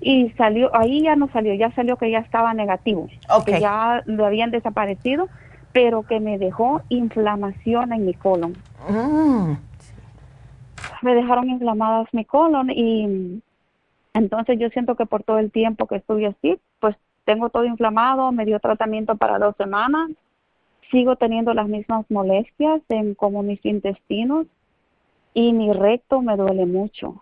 Y 0.00 0.30
salió, 0.30 0.74
ahí 0.76 1.02
ya 1.02 1.16
no 1.16 1.28
salió, 1.32 1.54
ya 1.54 1.72
salió 1.72 1.96
que 1.96 2.10
ya 2.10 2.18
estaba 2.18 2.54
negativo, 2.54 3.08
que 3.44 3.60
ya 3.60 4.02
lo 4.06 4.26
habían 4.26 4.50
desaparecido, 4.50 5.28
pero 5.72 6.02
que 6.02 6.20
me 6.20 6.38
dejó 6.38 6.82
inflamación 6.88 7.92
en 7.92 8.06
mi 8.06 8.14
colon. 8.14 8.56
Mm. 8.88 9.54
Me 11.04 11.14
dejaron 11.14 11.50
inflamadas 11.50 12.08
mi 12.12 12.24
colon 12.24 12.70
y 12.70 13.42
entonces 14.14 14.58
yo 14.58 14.70
siento 14.70 14.94
que 14.94 15.04
por 15.04 15.22
todo 15.22 15.38
el 15.38 15.50
tiempo 15.50 15.86
que 15.86 15.96
estuve 15.96 16.26
así, 16.26 16.58
pues 16.80 16.96
tengo 17.26 17.50
todo 17.50 17.66
inflamado, 17.66 18.32
me 18.32 18.46
dio 18.46 18.58
tratamiento 18.58 19.14
para 19.14 19.38
dos 19.38 19.54
semanas, 19.58 20.10
sigo 20.90 21.16
teniendo 21.16 21.52
las 21.52 21.68
mismas 21.68 22.06
molestias 22.10 22.80
en 22.88 23.14
como 23.14 23.42
mis 23.42 23.62
intestinos 23.66 24.46
y 25.34 25.52
mi 25.52 25.74
recto 25.74 26.22
me 26.22 26.38
duele 26.38 26.64
mucho. 26.64 27.20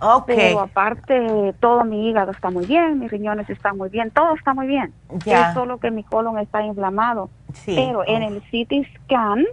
Okay. 0.00 0.36
Pero 0.36 0.60
aparte, 0.60 1.54
todo 1.60 1.84
mi 1.84 2.08
hígado 2.08 2.30
está 2.30 2.50
muy 2.50 2.64
bien, 2.64 3.00
mis 3.00 3.10
riñones 3.10 3.50
están 3.50 3.76
muy 3.76 3.90
bien, 3.90 4.10
todo 4.12 4.34
está 4.34 4.54
muy 4.54 4.66
bien. 4.66 4.94
Es 5.26 5.52
solo 5.52 5.78
que 5.78 5.90
mi 5.90 6.04
colon 6.04 6.38
está 6.38 6.64
inflamado. 6.64 7.28
Pero 7.66 8.02
en 8.06 8.22
el 8.22 8.40
CT 8.40 8.88
scan, 8.94 9.44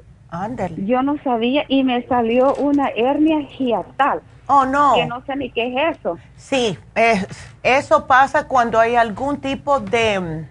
yo 0.78 1.02
no 1.02 1.18
sabía 1.24 1.66
y 1.68 1.84
me 1.84 2.06
salió 2.08 2.54
una 2.56 2.90
hernia 2.90 3.42
hiatal. 3.42 4.22
Oh, 4.48 4.66
no. 4.66 4.96
Que 4.96 5.06
no 5.06 5.24
sé 5.26 5.36
ni 5.36 5.52
qué 5.52 5.68
es 5.68 5.98
eso. 5.98 6.18
Sí, 6.36 6.78
eso 7.64 8.08
pasa 8.08 8.48
cuando 8.48 8.80
hay 8.80 8.96
algún 8.96 9.38
tipo 9.42 9.80
de, 9.80 10.48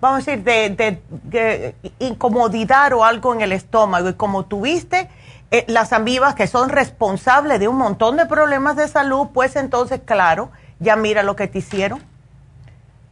vamos 0.00 0.28
a 0.28 0.30
decir, 0.30 0.44
de, 0.44 1.00
de 1.24 1.74
incomodidad 1.98 2.92
o 2.92 3.04
algo 3.04 3.34
en 3.34 3.40
el 3.40 3.52
estómago. 3.52 4.08
Y 4.08 4.14
como 4.14 4.44
tuviste 4.44 5.08
eh, 5.50 5.64
las 5.68 5.92
ambivas 5.92 6.34
que 6.34 6.46
son 6.46 6.68
responsables 6.68 7.60
de 7.60 7.68
un 7.68 7.76
montón 7.76 8.16
de 8.16 8.26
problemas 8.26 8.76
de 8.76 8.88
salud, 8.88 9.28
pues 9.32 9.56
entonces, 9.56 10.00
claro, 10.04 10.50
ya 10.80 10.96
mira 10.96 11.22
lo 11.22 11.36
que 11.36 11.46
te 11.46 11.58
hicieron. 11.58 12.02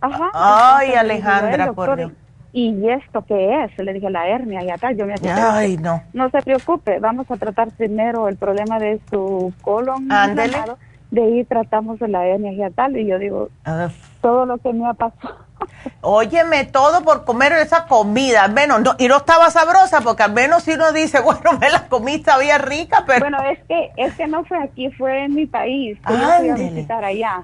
Ajá. 0.00 0.30
Ay, 0.32 0.94
Alejandra, 0.94 1.72
por 1.72 1.96
Dios. 1.96 2.12
¿Y 2.56 2.88
esto 2.88 3.24
qué 3.26 3.64
es? 3.64 3.76
Le 3.78 3.92
dije 3.94 4.08
la 4.10 4.28
hernia 4.28 4.62
y 4.62 4.70
acá 4.70 4.92
yo 4.92 5.06
me 5.06 5.14
Ay, 5.28 5.76
no. 5.76 6.04
No 6.12 6.30
se 6.30 6.40
preocupe, 6.40 7.00
vamos 7.00 7.28
a 7.28 7.36
tratar 7.36 7.72
primero 7.72 8.28
el 8.28 8.36
problema 8.36 8.78
de 8.78 9.00
su 9.10 9.52
colon. 9.60 10.10
Ándele. 10.10 10.58
De 11.10 11.20
ahí 11.20 11.44
tratamos 11.44 12.00
la 12.00 12.24
hernia 12.24 12.52
y 12.52 12.70
tal. 12.70 12.96
Y 12.96 13.06
yo 13.06 13.18
digo, 13.18 13.48
todo 14.20 14.46
lo 14.46 14.58
que 14.58 14.72
me 14.72 14.88
ha 14.88 14.94
pasado 14.94 15.44
Óyeme, 16.00 16.64
todo 16.64 17.02
por 17.02 17.24
comer 17.24 17.52
esa 17.52 17.86
comida, 17.86 18.44
al 18.44 18.52
menos, 18.52 18.82
no, 18.82 18.94
y 18.98 19.08
no 19.08 19.18
estaba 19.18 19.50
sabrosa, 19.50 20.00
porque 20.02 20.22
al 20.22 20.32
menos 20.32 20.62
si 20.62 20.72
uno 20.72 20.92
dice, 20.92 21.20
bueno, 21.24 21.58
me 21.58 21.70
la 21.70 21.88
comí, 21.88 22.22
sabía 22.22 22.58
rica, 22.58 23.04
pero... 23.06 23.20
Bueno, 23.20 23.38
es 23.50 23.58
que, 23.66 23.90
es 23.96 24.14
que 24.14 24.26
no 24.26 24.44
fue 24.44 24.62
aquí, 24.62 24.90
fue 24.92 25.24
en 25.24 25.34
mi 25.34 25.46
país, 25.46 25.98
que 26.06 26.12
yo 26.12 26.18
fui 26.38 26.48
a 26.50 26.54
visitar 26.54 27.04
allá, 27.04 27.42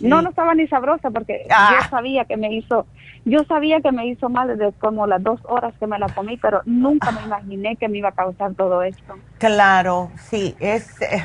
No, 0.00 0.22
no 0.22 0.30
estaba 0.30 0.54
ni 0.54 0.66
sabrosa, 0.68 1.10
porque 1.10 1.44
yo 1.48 1.54
ah. 1.56 1.86
sabía 1.90 2.24
que 2.24 2.36
me 2.36 2.52
hizo, 2.54 2.86
yo 3.24 3.44
sabía 3.44 3.80
que 3.80 3.92
me 3.92 4.06
hizo 4.06 4.28
mal 4.28 4.48
desde 4.48 4.72
como 4.72 5.06
las 5.06 5.22
dos 5.22 5.40
horas 5.44 5.74
que 5.78 5.86
me 5.86 5.98
la 5.98 6.08
comí, 6.08 6.36
pero 6.36 6.62
nunca 6.64 7.10
me 7.10 7.22
imaginé 7.22 7.76
que 7.76 7.88
me 7.88 7.98
iba 7.98 8.08
a 8.10 8.12
causar 8.12 8.54
todo 8.54 8.82
esto. 8.82 9.14
Claro, 9.38 10.10
sí, 10.16 10.54
es... 10.60 11.00
Eh, 11.02 11.22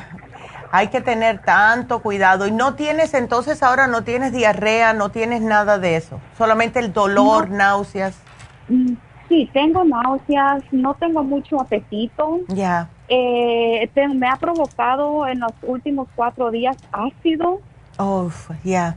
hay 0.72 0.88
que 0.88 1.00
tener 1.00 1.38
tanto 1.38 2.00
cuidado. 2.00 2.46
Y 2.46 2.50
no 2.50 2.74
tienes, 2.74 3.14
entonces 3.14 3.62
ahora 3.62 3.86
no 3.86 4.02
tienes 4.02 4.32
diarrea, 4.32 4.92
no 4.92 5.10
tienes 5.10 5.40
nada 5.40 5.78
de 5.78 5.96
eso. 5.96 6.20
Solamente 6.36 6.80
el 6.80 6.92
dolor, 6.92 7.50
náuseas. 7.50 8.20
Mm, 8.68 8.94
sí, 9.28 9.48
tengo 9.52 9.84
náuseas, 9.84 10.64
no 10.72 10.94
tengo 10.94 11.22
mucho 11.22 11.60
apetito. 11.60 12.40
Ya. 12.48 12.88
Eh, 13.08 13.88
me 14.14 14.28
ha 14.28 14.36
provocado 14.36 15.26
en 15.26 15.40
los 15.40 15.52
últimos 15.62 16.08
cuatro 16.14 16.50
días 16.50 16.76
ácido. 16.92 17.60
Oh, 17.98 18.30
ya. 18.64 18.96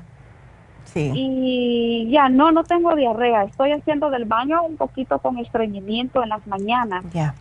Sí. 0.93 1.11
Y 1.13 2.09
ya, 2.11 2.29
no, 2.29 2.51
no 2.51 2.63
tengo 2.63 2.95
diarrea. 2.95 3.43
Estoy 3.43 3.71
haciendo 3.71 4.09
del 4.09 4.25
baño 4.25 4.63
un 4.63 4.75
poquito 4.77 5.19
con 5.19 5.37
estreñimiento 5.37 6.23
en 6.23 6.29
las 6.29 6.45
mañanas. 6.47 7.03
Ya. 7.13 7.35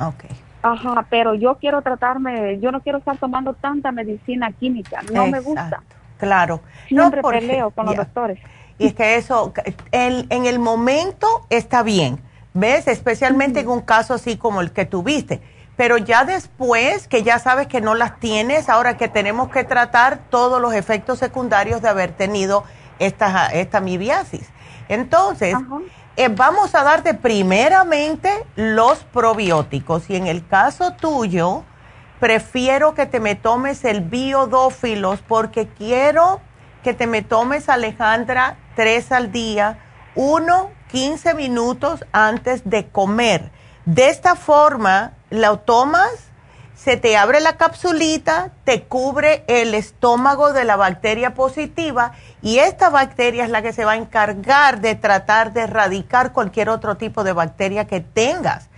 Ok. 0.00 0.24
Ajá, 0.62 1.06
pero 1.10 1.34
yo 1.34 1.56
quiero 1.56 1.82
tratarme, 1.82 2.58
yo 2.58 2.72
no 2.72 2.80
quiero 2.80 2.98
estar 2.98 3.18
tomando 3.18 3.52
tanta 3.52 3.92
medicina 3.92 4.50
química, 4.52 5.02
no 5.12 5.26
me 5.26 5.40
gusta. 5.40 5.82
Claro. 6.16 6.60
Siempre 6.88 7.20
no, 7.20 7.28
peleo 7.28 7.70
con 7.70 7.86
los 7.86 7.96
doctores. 7.96 8.38
Y 8.78 8.86
es 8.86 8.94
que 8.94 9.16
eso, 9.16 9.52
el, 9.92 10.26
en 10.30 10.46
el 10.46 10.58
momento 10.58 11.26
está 11.50 11.82
bien, 11.82 12.18
¿ves? 12.54 12.88
Especialmente 12.88 13.60
en 13.60 13.68
un 13.68 13.82
caso 13.82 14.14
así 14.14 14.36
como 14.38 14.62
el 14.62 14.72
que 14.72 14.86
tuviste. 14.86 15.42
Pero 15.76 15.98
ya 15.98 16.24
después 16.24 17.08
que 17.08 17.22
ya 17.22 17.38
sabes 17.38 17.66
que 17.66 17.80
no 17.80 17.94
las 17.94 18.20
tienes, 18.20 18.68
ahora 18.68 18.96
que 18.96 19.08
tenemos 19.08 19.50
que 19.50 19.64
tratar 19.64 20.18
todos 20.30 20.60
los 20.60 20.74
efectos 20.74 21.18
secundarios 21.18 21.82
de 21.82 21.88
haber 21.88 22.12
tenido 22.12 22.64
esta, 22.98 23.48
esta 23.48 23.80
mibiasis. 23.80 24.48
Entonces, 24.88 25.56
eh, 26.16 26.28
vamos 26.28 26.74
a 26.74 26.84
darte 26.84 27.14
primeramente 27.14 28.30
los 28.54 28.98
probióticos 29.04 30.08
y 30.10 30.16
en 30.16 30.26
el 30.26 30.46
caso 30.46 30.92
tuyo, 30.92 31.64
prefiero 32.20 32.94
que 32.94 33.06
te 33.06 33.18
me 33.18 33.34
tomes 33.34 33.84
el 33.84 34.00
biodófilos 34.00 35.20
porque 35.26 35.66
quiero 35.66 36.40
que 36.84 36.94
te 36.94 37.06
me 37.06 37.22
tomes, 37.22 37.68
Alejandra, 37.68 38.58
tres 38.76 39.10
al 39.10 39.32
día, 39.32 39.78
uno, 40.14 40.70
15 40.90 41.34
minutos 41.34 42.04
antes 42.12 42.62
de 42.68 42.86
comer. 42.88 43.50
De 43.86 44.08
esta 44.08 44.36
forma, 44.36 45.14
lo 45.34 45.58
tomas, 45.58 46.10
se 46.76 46.96
te 46.96 47.16
abre 47.16 47.40
la 47.40 47.56
capsulita, 47.56 48.52
te 48.64 48.82
cubre 48.82 49.44
el 49.46 49.74
estómago 49.74 50.52
de 50.52 50.64
la 50.64 50.76
bacteria 50.76 51.34
positiva 51.34 52.12
y 52.42 52.58
esta 52.58 52.90
bacteria 52.90 53.44
es 53.44 53.50
la 53.50 53.62
que 53.62 53.72
se 53.72 53.84
va 53.84 53.92
a 53.92 53.96
encargar 53.96 54.80
de 54.80 54.94
tratar 54.94 55.52
de 55.52 55.62
erradicar 55.62 56.32
cualquier 56.32 56.68
otro 56.68 56.96
tipo 56.96 57.24
de 57.24 57.32
bacteria 57.32 57.86
que 57.86 58.00
tengas. 58.00 58.68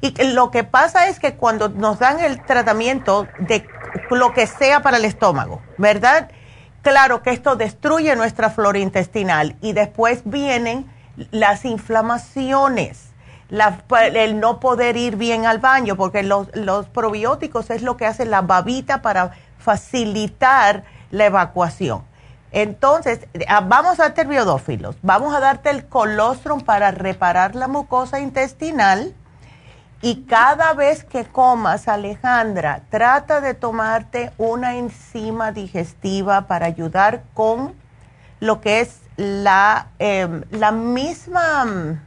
Y 0.00 0.12
lo 0.32 0.50
que 0.50 0.64
pasa 0.64 1.08
es 1.08 1.18
que 1.18 1.34
cuando 1.34 1.68
nos 1.68 1.98
dan 1.98 2.20
el 2.20 2.44
tratamiento 2.44 3.26
de 3.38 3.66
lo 4.10 4.32
que 4.32 4.46
sea 4.46 4.82
para 4.82 4.98
el 4.98 5.04
estómago, 5.04 5.62
¿verdad? 5.78 6.30
Claro 6.82 7.22
que 7.22 7.30
esto 7.30 7.56
destruye 7.56 8.14
nuestra 8.14 8.50
flora 8.50 8.78
intestinal 8.78 9.56
y 9.60 9.72
después 9.72 10.20
vienen 10.24 10.86
las 11.30 11.64
inflamaciones, 11.64 13.12
el 13.50 14.40
no 14.40 14.60
poder 14.60 14.96
ir 14.96 15.16
bien 15.16 15.46
al 15.46 15.58
baño, 15.58 15.96
porque 15.96 16.22
los, 16.22 16.48
los 16.54 16.86
probióticos 16.86 17.70
es 17.70 17.82
lo 17.82 17.96
que 17.96 18.06
hace 18.06 18.24
la 18.24 18.42
babita 18.42 19.02
para 19.02 19.32
facilitar 19.58 20.84
la 21.10 21.26
evacuación. 21.26 22.02
Entonces, 22.52 23.26
ah, 23.48 23.60
vamos 23.60 24.00
a 24.00 24.04
darte 24.04 24.24
biodófilos, 24.24 24.96
vamos 25.02 25.34
a 25.34 25.40
darte 25.40 25.70
el 25.70 25.86
colostrum 25.86 26.60
para 26.60 26.90
reparar 26.90 27.54
la 27.54 27.68
mucosa 27.68 28.20
intestinal 28.20 29.14
y 30.02 30.24
cada 30.24 30.72
vez 30.74 31.04
que 31.04 31.24
comas, 31.24 31.88
Alejandra, 31.88 32.82
trata 32.90 33.40
de 33.40 33.54
tomarte 33.54 34.30
una 34.38 34.76
enzima 34.76 35.52
digestiva 35.52 36.46
para 36.46 36.66
ayudar 36.66 37.24
con 37.34 37.74
lo 38.40 38.60
que 38.60 38.80
es 38.80 39.00
la, 39.16 39.88
em, 39.98 40.44
la 40.50 40.70
misma, 40.70 42.00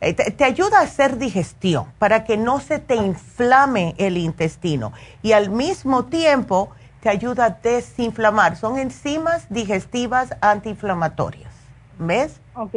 eh, 0.00 0.14
te, 0.14 0.44
ayuda 0.44 0.78
a 0.78 0.82
hacer 0.82 1.18
digestión 1.18 1.86
para 1.98 2.24
que 2.24 2.36
no 2.36 2.60
se 2.60 2.78
te 2.78 2.94
inflame 2.94 3.94
el 3.98 4.16
intestino 4.16 4.92
y 5.22 5.32
al 5.32 5.50
mismo 5.50 6.04
tiempo 6.04 6.70
te 7.00 7.08
ayuda 7.08 7.44
a 7.46 7.50
desinflamar. 7.50 8.56
Son 8.56 8.78
enzimas 8.78 9.46
digestivas 9.50 10.34
antiinflamatorias. 10.40 11.52
¿Ves? 11.98 12.40
Ok. 12.54 12.74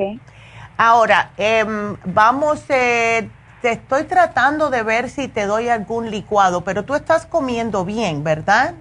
Ahora, 0.77 1.31
em, 1.37 1.95
vamos, 2.05 2.63
eh, 2.69 3.29
te 3.61 3.73
estoy 3.73 4.05
tratando 4.05 4.71
de 4.71 4.81
ver 4.81 5.09
si 5.09 5.27
te 5.27 5.45
doy 5.45 5.69
algún 5.69 6.09
licuado, 6.09 6.61
pero 6.61 6.83
tú 6.83 6.95
estás 6.95 7.27
comiendo 7.27 7.85
bien, 7.85 8.23
¿verdad? 8.23 8.73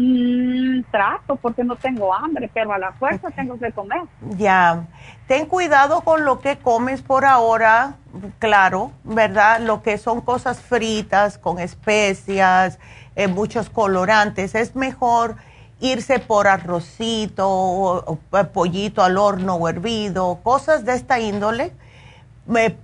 Mm, 0.00 0.84
trato 0.92 1.34
porque 1.34 1.64
no 1.64 1.74
tengo 1.74 2.14
hambre, 2.14 2.48
pero 2.54 2.72
a 2.72 2.78
la 2.78 2.92
fuerza 2.92 3.32
tengo 3.32 3.58
que 3.58 3.72
comer. 3.72 4.02
Ya, 4.36 4.86
ten 5.26 5.46
cuidado 5.46 6.02
con 6.02 6.24
lo 6.24 6.38
que 6.38 6.56
comes 6.56 7.02
por 7.02 7.24
ahora, 7.24 7.96
claro, 8.38 8.92
¿verdad? 9.02 9.58
Lo 9.58 9.82
que 9.82 9.98
son 9.98 10.20
cosas 10.20 10.60
fritas, 10.60 11.36
con 11.36 11.58
especias, 11.58 12.78
eh, 13.16 13.26
muchos 13.26 13.70
colorantes. 13.70 14.54
Es 14.54 14.76
mejor 14.76 15.34
irse 15.80 16.20
por 16.20 16.46
arrocito, 16.46 17.48
o, 17.48 18.18
pollito 18.52 19.02
al 19.02 19.18
horno 19.18 19.56
o 19.56 19.68
hervido, 19.68 20.38
cosas 20.44 20.84
de 20.84 20.94
esta 20.94 21.18
índole, 21.18 21.72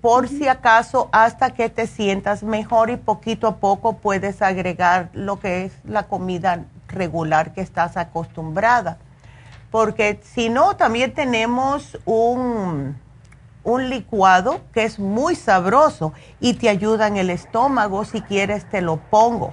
por 0.01 0.27
si 0.27 0.49
acaso 0.49 1.11
hasta 1.13 1.55
que 1.55 1.69
te 1.69 1.87
sientas 1.87 2.43
mejor 2.43 2.91
y 2.91 2.97
poquito 2.97 3.47
a 3.47 3.57
poco 3.59 3.99
puedes 3.99 4.43
agregar 4.43 5.11
lo 5.13 5.39
que 5.39 5.67
es 5.67 5.73
la 5.85 6.03
comida 6.09 6.65
regular 6.95 7.53
que 7.53 7.61
estás 7.61 7.97
acostumbrada. 7.97 8.99
Porque 9.71 10.21
si 10.23 10.49
no, 10.49 10.77
también 10.77 11.13
tenemos 11.15 11.99
un, 12.05 12.97
un 13.65 13.91
licuado 13.91 14.61
que 14.73 14.85
es 14.85 14.99
muy 14.99 15.35
sabroso 15.35 16.13
y 16.41 16.55
te 16.55 16.69
ayuda 16.69 17.09
en 17.09 17.17
el 17.17 17.31
estómago. 17.31 18.05
Si 18.05 18.23
quieres, 18.23 18.69
te 18.69 18.81
lo 18.81 18.97
pongo 18.97 19.53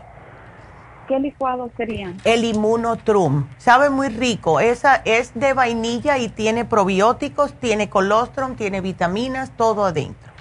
¿Qué 1.11 1.19
licuado 1.19 1.69
serían? 1.75 2.15
El 2.23 2.45
Immunotrum. 2.45 3.49
Sabe 3.57 3.89
muy 3.89 4.07
rico. 4.07 4.61
Esa 4.61 5.01
es 5.03 5.33
de 5.33 5.53
vainilla 5.53 6.17
y 6.17 6.29
tiene 6.29 6.63
probióticos, 6.63 7.53
tiene 7.59 7.89
colostrum, 7.89 8.55
tiene 8.55 8.79
vitaminas, 8.79 9.51
todo 9.57 9.83
adentro. 9.83 10.31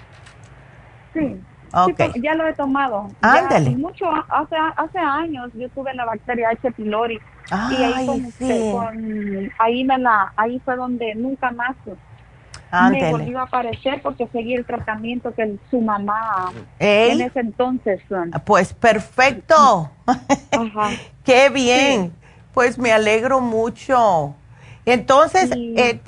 Sí. 1.12 1.40
Okay. 1.72 2.12
ya 2.20 2.34
lo 2.34 2.46
he 2.46 2.52
tomado. 2.54 3.08
Ándale. 3.20 3.70
Mucho, 3.70 4.06
hace, 4.28 4.56
hace 4.76 4.98
años 4.98 5.50
yo 5.54 5.68
tuve 5.70 5.94
la 5.94 6.04
bacteria 6.04 6.50
H. 6.50 6.72
pylori. 6.72 7.20
y 7.70 7.82
ahí, 7.82 8.32
sí. 8.38 8.72
con, 8.72 9.52
ahí, 9.58 9.84
me 9.84 9.98
la, 9.98 10.32
ahí 10.36 10.60
fue 10.64 10.76
donde 10.76 11.14
nunca 11.14 11.50
más 11.50 11.76
me 12.90 13.10
volvió 13.10 13.40
a 13.40 13.42
aparecer 13.42 14.00
porque 14.02 14.28
seguí 14.28 14.54
el 14.54 14.64
tratamiento 14.64 15.34
que 15.34 15.56
su 15.70 15.80
mamá 15.80 16.52
en 16.78 17.20
ese 17.20 17.40
entonces. 17.40 18.00
Pues 18.44 18.72
perfecto. 18.72 19.90
Qué 21.24 21.50
bien. 21.50 22.12
Pues 22.54 22.78
me 22.78 22.92
alegro 22.92 23.40
mucho. 23.40 24.34
Entonces, 24.84 25.50
eh, 25.54 26.00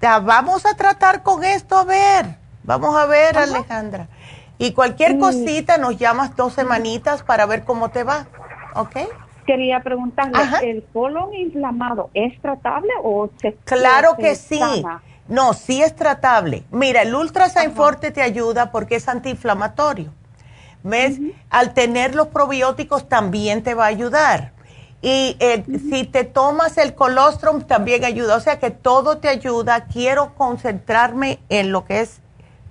vamos 0.00 0.66
a 0.66 0.76
tratar 0.76 1.22
con 1.22 1.44
esto 1.44 1.76
a 1.78 1.84
ver. 1.84 2.26
Vamos 2.62 2.96
a 2.96 3.06
ver, 3.06 3.38
Alejandra. 3.38 4.08
Y 4.58 4.72
cualquier 4.72 5.18
cosita 5.18 5.78
nos 5.78 5.98
llamas 5.98 6.34
dos 6.36 6.54
semanitas 6.54 7.22
para 7.22 7.46
ver 7.46 7.64
cómo 7.64 7.90
te 7.90 8.04
va. 8.04 8.26
¿Ok? 8.74 8.96
Quería 9.46 9.80
preguntarle, 9.80 10.40
¿el 10.62 10.84
colon 10.92 11.32
inflamado 11.34 12.10
es 12.14 12.40
tratable 12.40 12.90
o 13.02 13.30
se 13.40 13.54
Claro 13.64 14.16
que 14.16 14.34
sí. 14.34 14.60
No, 15.28 15.54
sí 15.54 15.82
es 15.82 15.94
tratable. 15.94 16.64
Mira, 16.70 17.02
el 17.02 17.14
Ultrasign 17.14 17.72
Forte 17.72 18.10
te 18.10 18.22
ayuda 18.22 18.70
porque 18.70 18.96
es 18.96 19.08
antiinflamatorio. 19.08 20.12
¿Ves? 20.82 21.18
Al 21.50 21.74
tener 21.74 22.14
los 22.14 22.28
probióticos 22.28 23.08
también 23.08 23.62
te 23.62 23.74
va 23.74 23.84
a 23.84 23.88
ayudar. 23.88 24.52
Y 25.02 25.36
eh, 25.40 25.64
si 25.90 26.04
te 26.04 26.24
tomas 26.24 26.78
el 26.78 26.94
colostrum 26.94 27.62
también 27.62 28.04
ayuda. 28.04 28.36
O 28.36 28.40
sea 28.40 28.58
que 28.58 28.70
todo 28.70 29.18
te 29.18 29.28
ayuda. 29.28 29.86
Quiero 29.86 30.34
concentrarme 30.34 31.40
en 31.48 31.72
lo 31.72 31.84
que 31.84 32.00
es 32.00 32.20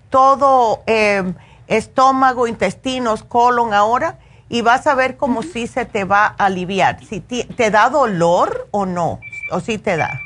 todo 0.10 0.82
eh, 0.88 1.34
estómago, 1.68 2.48
intestinos, 2.48 3.24
colon 3.24 3.74
ahora. 3.74 4.20
Y 4.48 4.62
vas 4.62 4.86
a 4.86 4.94
ver 4.94 5.18
cómo 5.18 5.42
si 5.42 5.66
se 5.66 5.86
te 5.86 6.04
va 6.04 6.36
a 6.38 6.46
aliviar. 6.46 7.04
Si 7.04 7.20
te, 7.20 7.72
da 7.72 7.90
dolor 7.90 8.68
o 8.72 8.86
no. 8.86 9.20
O 9.52 9.60
si 9.60 9.78
te 9.78 9.98
da. 9.98 10.22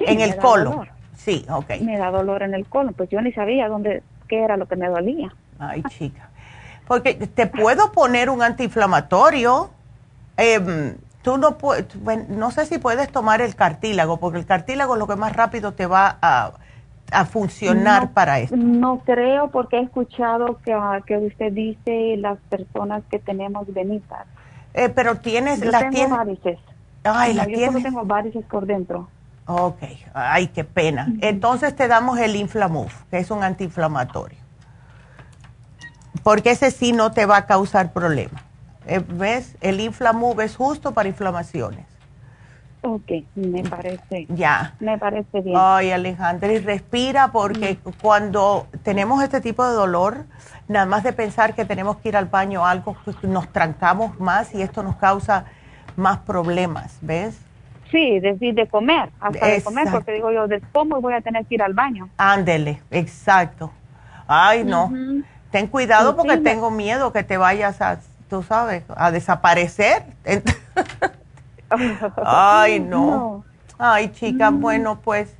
en 0.00 0.20
el 0.20 0.36
colon. 0.36 0.88
Sí, 1.16 1.46
ok. 1.48 1.80
Me 1.80 1.96
da 1.96 2.10
dolor 2.10 2.42
en 2.42 2.52
el 2.52 2.66
colon, 2.66 2.92
pues 2.92 3.08
yo 3.08 3.22
ni 3.22 3.32
sabía 3.32 3.68
dónde, 3.68 4.02
qué 4.28 4.44
era 4.44 4.58
lo 4.58 4.66
que 4.66 4.76
me 4.76 4.88
dolía. 4.88 5.34
Ay, 5.58 5.82
chica. 5.88 6.28
Porque 6.86 7.14
te 7.14 7.46
puedo 7.46 7.92
poner 7.92 8.28
un 8.28 8.42
antiinflamatorio. 8.42 9.70
Em, 10.36 10.96
tú 11.22 11.38
no 11.38 11.56
puedes, 11.56 11.86
no 12.28 12.50
sé 12.50 12.66
si 12.66 12.78
puedes 12.78 13.10
tomar 13.10 13.40
el 13.40 13.56
cartílago, 13.56 14.18
porque 14.18 14.38
el 14.38 14.46
cartílago 14.46 14.94
es 14.94 14.98
lo 14.98 15.06
que 15.06 15.16
más 15.16 15.34
rápido 15.34 15.72
te 15.72 15.86
va 15.86 16.18
a, 16.20 16.52
funcionar 17.24 18.12
para 18.12 18.40
esto. 18.40 18.56
No 18.56 18.98
creo, 18.98 19.50
porque 19.50 19.78
he 19.78 19.82
escuchado 19.82 20.58
que, 20.64 20.72
ah, 20.72 21.00
que 21.06 21.16
usted 21.18 21.52
dice 21.52 22.16
las 22.18 22.38
personas 22.48 23.02
que 23.10 23.18
tenemos 23.18 23.72
venitas. 23.72 24.26
Eh, 24.74 24.88
pero 24.88 25.16
tienes, 25.16 25.60
yo 25.60 25.70
las 25.70 25.90
tengo 25.90 26.16
varices. 26.16 26.58
Ay, 27.04 27.34
la 27.34 27.46
yo 27.46 27.54
tienes. 27.54 27.82
tengo 27.82 28.04
varices 28.04 28.44
por 28.46 28.66
dentro. 28.66 29.08
Ok, 29.46 29.82
ay, 30.14 30.48
qué 30.48 30.64
pena. 30.64 31.12
Entonces 31.20 31.76
te 31.76 31.86
damos 31.86 32.18
el 32.18 32.34
Inflamuf, 32.34 33.02
que 33.10 33.18
es 33.18 33.30
un 33.30 33.42
antiinflamatorio. 33.42 34.38
Porque 36.22 36.52
ese 36.52 36.70
sí 36.70 36.92
no 36.92 37.12
te 37.12 37.26
va 37.26 37.36
a 37.36 37.46
causar 37.46 37.92
problema. 37.92 38.42
Eh, 38.86 39.02
¿Ves? 39.06 39.56
El 39.60 39.80
Inflamuf 39.80 40.40
es 40.40 40.56
justo 40.56 40.92
para 40.92 41.08
inflamaciones. 41.08 41.86
Ok, 42.86 43.10
me 43.34 43.62
parece. 43.62 44.26
Ya. 44.28 44.74
Me 44.78 44.98
parece 44.98 45.40
bien. 45.40 45.56
Ay, 45.58 45.90
Alejandra, 45.90 46.52
y 46.52 46.58
respira 46.58 47.32
porque 47.32 47.78
cuando 48.02 48.66
tenemos 48.82 49.22
este 49.22 49.40
tipo 49.40 49.66
de 49.66 49.72
dolor, 49.72 50.26
nada 50.68 50.84
más 50.84 51.02
de 51.02 51.14
pensar 51.14 51.54
que 51.54 51.64
tenemos 51.64 51.96
que 51.96 52.10
ir 52.10 52.16
al 52.16 52.26
baño 52.26 52.60
o 52.60 52.64
algo, 52.66 52.94
pues 53.02 53.16
nos 53.22 53.48
trancamos 53.48 54.20
más 54.20 54.54
y 54.54 54.60
esto 54.60 54.82
nos 54.82 54.96
causa 54.96 55.46
más 55.96 56.18
problemas, 56.18 56.98
¿ves? 57.00 57.38
Sí, 57.90 58.20
decir 58.20 58.54
de 58.54 58.66
comer, 58.66 59.08
hasta 59.18 59.46
de 59.46 59.62
comer, 59.62 59.88
porque 59.90 60.12
digo 60.12 60.30
yo, 60.30 60.46
de 60.46 60.60
cómo 60.72 61.00
voy 61.00 61.14
a 61.14 61.22
tener 61.22 61.46
que 61.46 61.54
ir 61.54 61.62
al 61.62 61.72
baño. 61.72 62.10
Ándele, 62.18 62.82
exacto. 62.90 63.72
Ay, 64.26 64.62
no. 64.62 64.92
Ten 65.50 65.68
cuidado 65.68 66.16
porque 66.16 66.36
tengo 66.36 66.70
miedo 66.70 67.14
que 67.14 67.22
te 67.22 67.38
vayas 67.38 67.80
a, 67.80 68.00
tú 68.28 68.42
sabes, 68.42 68.84
a 68.94 69.10
desaparecer. 69.10 70.02
Ay, 72.24 72.80
no. 72.80 73.44
Ay, 73.78 74.12
chica, 74.12 74.50
bueno, 74.50 75.00
pues 75.02 75.34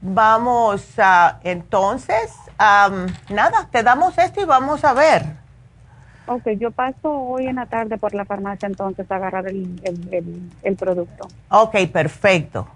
vamos 0.00 0.86
a, 0.98 1.40
entonces, 1.42 2.32
nada, 2.58 3.68
te 3.70 3.82
damos 3.82 4.16
esto 4.18 4.40
y 4.40 4.44
vamos 4.44 4.84
a 4.84 4.92
ver. 4.92 5.26
Ok, 6.26 6.46
yo 6.58 6.70
paso 6.70 7.10
hoy 7.10 7.46
en 7.46 7.56
la 7.56 7.66
tarde 7.66 7.96
por 7.96 8.14
la 8.14 8.26
farmacia 8.26 8.66
entonces 8.66 9.10
a 9.10 9.16
agarrar 9.16 9.46
el, 9.46 9.80
el, 10.62 10.76
producto. 10.76 11.26
Ok, 11.50 11.76
perfecto. 11.90 12.68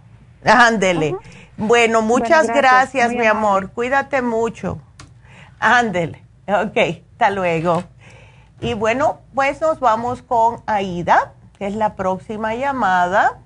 Ándele. 0.43 1.15
Bueno, 1.59 2.01
muchas 2.01 2.47
gracias, 2.47 3.13
mi 3.13 3.27
amor. 3.27 3.71
Cuídate 3.71 4.23
mucho. 4.23 4.79
Ándele. 5.61 6.23
Ok, 6.49 7.03
hasta 7.13 7.31
luego. 7.31 7.85
Y 8.61 8.75
bueno, 8.75 9.19
pues 9.35 9.61
nos 9.61 9.81
vamos 9.81 10.23
con 10.23 10.63
Aida, 10.67 11.35
que 11.63 11.69
es 11.69 11.77
la 11.77 11.95
próxima 11.95 12.57
llamada. 12.57 13.39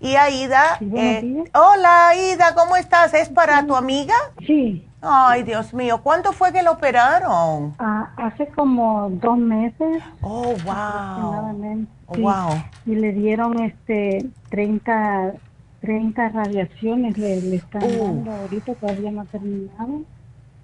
Y 0.00 0.16
Aida, 0.16 0.78
eh, 0.80 1.44
hola 1.54 2.08
Aida, 2.08 2.56
¿cómo 2.56 2.74
estás? 2.74 3.14
¿Es 3.14 3.28
para 3.28 3.64
tu 3.64 3.76
amiga? 3.76 4.16
Sí. 4.44 4.84
Ay, 5.00 5.44
Dios 5.44 5.72
mío, 5.74 6.00
¿cuánto 6.02 6.32
fue 6.32 6.52
que 6.52 6.64
lo 6.64 6.72
operaron? 6.72 7.72
Ah, 7.78 8.10
hace 8.16 8.48
como 8.48 9.10
dos 9.10 9.38
meses. 9.38 10.02
Oh, 10.22 10.56
wow. 10.64 11.86
Oh, 12.06 12.18
wow. 12.18 12.64
Y 12.84 12.96
le 12.96 13.12
dieron 13.12 13.60
este 13.60 14.28
30, 14.48 15.34
30 15.82 16.28
radiaciones, 16.30 17.16
le, 17.16 17.54
están 17.54 17.80
dando 17.96 18.32
ahorita, 18.32 18.74
todavía 18.74 19.12
no 19.12 19.20
ha 19.20 19.26
terminado. 19.26 20.02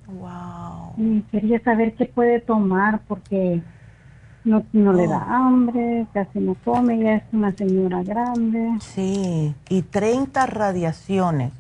Wow. 0.08 0.94
Y 0.96 1.20
quería 1.30 1.62
saber 1.62 1.94
qué 1.94 2.06
puede 2.06 2.40
tomar 2.40 3.02
porque 3.06 3.62
no, 4.50 4.64
no 4.72 4.92
le 4.92 5.06
da 5.06 5.24
oh. 5.28 5.32
hambre, 5.32 6.06
casi 6.12 6.40
no 6.40 6.56
come, 6.64 6.98
ya 6.98 7.14
es 7.14 7.22
una 7.32 7.52
señora 7.52 8.02
grande. 8.02 8.72
Sí, 8.80 9.54
y 9.68 9.82
30 9.82 10.46
radiaciones. 10.46 11.52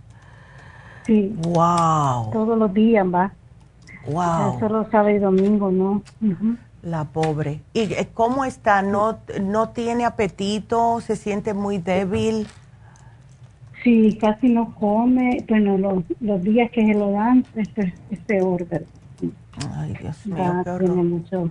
Sí. 1.06 1.34
Wow. 1.42 2.30
Todos 2.32 2.58
los 2.58 2.74
días 2.74 3.06
va. 3.06 3.32
Wow. 4.06 4.58
Solo 4.58 4.86
sábado 4.90 5.10
y 5.10 5.18
domingo, 5.18 5.70
¿no? 5.70 6.02
La 6.82 7.04
pobre. 7.04 7.60
¿Y 7.74 7.92
eh, 7.92 8.08
cómo 8.12 8.44
está? 8.44 8.82
¿No, 8.82 9.18
¿No 9.40 9.68
tiene 9.70 10.04
apetito? 10.04 11.00
¿Se 11.00 11.14
siente 11.16 11.54
muy 11.54 11.78
débil? 11.78 12.46
Sí, 13.84 14.18
casi 14.20 14.48
no 14.48 14.74
come. 14.74 15.44
Bueno, 15.48 15.78
los, 15.78 16.04
los 16.20 16.42
días 16.42 16.70
que 16.70 16.84
se 16.86 16.94
lo 16.94 17.12
dan 17.12 17.44
es, 17.54 17.68
es 18.10 18.20
peor. 18.20 18.66
Ay, 19.74 19.96
Dios 20.00 20.26
mío, 20.26 20.62
qué 20.64 20.78
Tiene 20.78 21.02
mucho, 21.02 21.50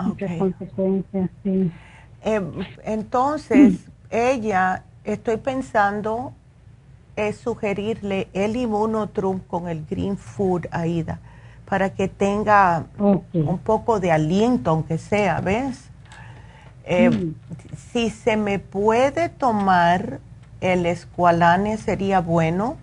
muchas 0.00 0.38
consecuencias, 0.38 1.30
sí. 1.42 1.70
Em, 2.22 2.52
entonces, 2.84 3.86
ella, 4.10 4.84
estoy 5.04 5.36
pensando 5.36 6.32
es 7.16 7.38
sugerirle 7.38 8.28
el 8.32 8.56
inmunotrum 8.56 9.40
con 9.40 9.68
el 9.68 9.84
green 9.84 10.16
food, 10.16 10.66
Aida, 10.70 11.18
para 11.68 11.90
que 11.90 12.08
tenga 12.08 12.86
un 12.98 13.58
poco 13.58 13.98
de 13.98 14.12
aliento, 14.12 14.70
aunque 14.70 14.98
sea, 14.98 15.40
¿ves? 15.40 15.90
Eh, 16.84 17.10
mm. 17.10 17.34
Si 17.92 18.10
se 18.10 18.36
me 18.36 18.58
puede 18.58 19.28
tomar 19.28 20.20
el 20.60 20.86
escualane 20.86 21.76
sería 21.76 22.20
bueno, 22.20 22.76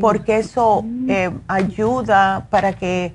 porque 0.00 0.38
eso 0.38 0.82
mm. 0.82 1.10
eh, 1.10 1.30
ayuda 1.48 2.46
para 2.50 2.74
que 2.74 3.14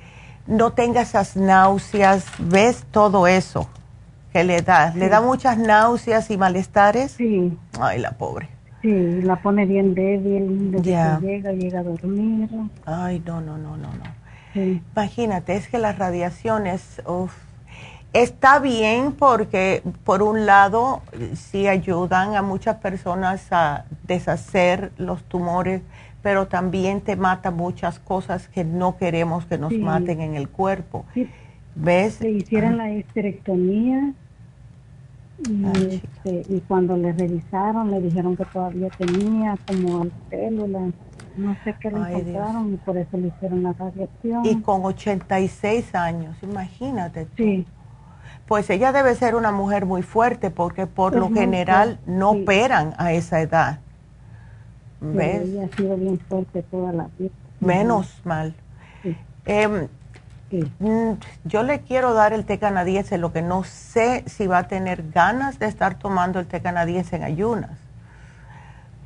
no 0.51 0.73
tenga 0.73 1.01
esas 1.01 1.35
náuseas, 1.35 2.25
¿ves? 2.37 2.85
Todo 2.91 3.25
eso 3.25 3.67
que 4.31 4.43
le 4.43 4.61
da. 4.61 4.93
¿Le 4.93 5.09
da 5.09 5.21
muchas 5.21 5.57
náuseas 5.57 6.29
y 6.29 6.37
malestares? 6.37 7.13
Sí. 7.13 7.57
Ay, 7.79 7.99
la 7.99 8.11
pobre. 8.11 8.49
Sí, 8.81 9.21
la 9.21 9.35
pone 9.35 9.65
bien 9.65 9.93
débil, 9.93 10.71
desde 10.71 10.83
que 10.83 11.27
llega, 11.27 11.51
llega 11.51 11.79
a 11.79 11.83
dormir. 11.83 12.49
Ay, 12.85 13.21
no, 13.25 13.39
no, 13.39 13.57
no, 13.57 13.77
no, 13.77 13.89
no. 13.93 14.21
Imagínate, 14.93 15.55
es 15.55 15.67
que 15.67 15.77
las 15.77 15.97
radiaciones, 15.97 17.01
está 18.11 18.59
bien 18.59 19.13
porque 19.13 19.83
por 20.03 20.23
un 20.23 20.45
lado 20.45 21.01
sí 21.35 21.67
ayudan 21.67 22.35
a 22.35 22.41
muchas 22.41 22.77
personas 22.77 23.47
a 23.51 23.85
deshacer 24.03 24.91
los 24.97 25.23
tumores, 25.23 25.81
pero 26.21 26.47
también 26.47 27.01
te 27.01 27.15
mata 27.15 27.51
muchas 27.51 27.99
cosas 27.99 28.47
que 28.47 28.63
no 28.63 28.97
queremos 28.97 29.45
que 29.45 29.57
nos 29.57 29.73
maten 29.73 30.21
en 30.21 30.35
el 30.35 30.49
cuerpo. 30.49 31.05
¿Ves? 31.75 32.21
Le 32.21 32.31
hicieron 32.31 32.77
la 32.77 32.91
histerectomía 32.91 34.13
y, 35.49 35.95
este, 35.95 36.53
y 36.53 36.59
cuando 36.67 36.97
le 36.97 37.13
revisaron 37.13 37.89
le 37.89 38.01
dijeron 38.01 38.35
que 38.35 38.45
todavía 38.45 38.89
tenía 38.89 39.57
como 39.65 40.05
células 40.29 40.93
no 41.37 41.55
sé 41.63 41.75
qué 41.79 41.89
le 41.89 41.97
encontraron 41.97 42.73
y 42.73 42.77
por 42.77 42.97
eso 42.97 43.17
le 43.17 43.27
hicieron 43.27 43.63
la 43.63 43.73
radiación. 43.73 44.45
Y 44.45 44.61
con 44.61 44.83
86 44.85 45.95
años, 45.95 46.35
imagínate. 46.41 47.27
Sí. 47.37 47.65
Pues 48.47 48.69
ella 48.69 48.91
debe 48.91 49.15
ser 49.15 49.35
una 49.35 49.51
mujer 49.51 49.85
muy 49.85 50.01
fuerte 50.01 50.49
porque 50.49 50.87
por 50.87 51.15
lo 51.15 51.31
general 51.31 51.99
no 52.05 52.31
operan 52.31 52.93
a 52.97 53.13
esa 53.13 53.39
edad. 53.39 53.79
¿Ves? 55.01 55.49
ella 55.49 55.65
ha 55.65 55.75
sido 55.75 55.97
bien 55.97 56.19
fuerte 56.19 56.61
toda 56.63 56.93
la 56.93 57.09
vida. 57.17 57.31
Menos 57.59 58.21
mal. 58.23 58.53
Em, 59.45 59.87
mm, 60.51 61.11
yo 61.45 61.63
le 61.63 61.81
quiero 61.81 62.13
dar 62.13 62.33
el 62.33 62.45
té 62.45 62.59
canadiense, 62.59 63.17
lo 63.17 63.33
que 63.33 63.41
no 63.41 63.63
sé 63.63 64.23
si 64.27 64.45
va 64.45 64.59
a 64.59 64.67
tener 64.67 65.09
ganas 65.11 65.57
de 65.57 65.65
estar 65.65 65.97
tomando 65.97 66.39
el 66.39 66.45
té 66.45 66.61
canadiense 66.61 67.15
en 67.15 67.23
ayunas. 67.23 67.71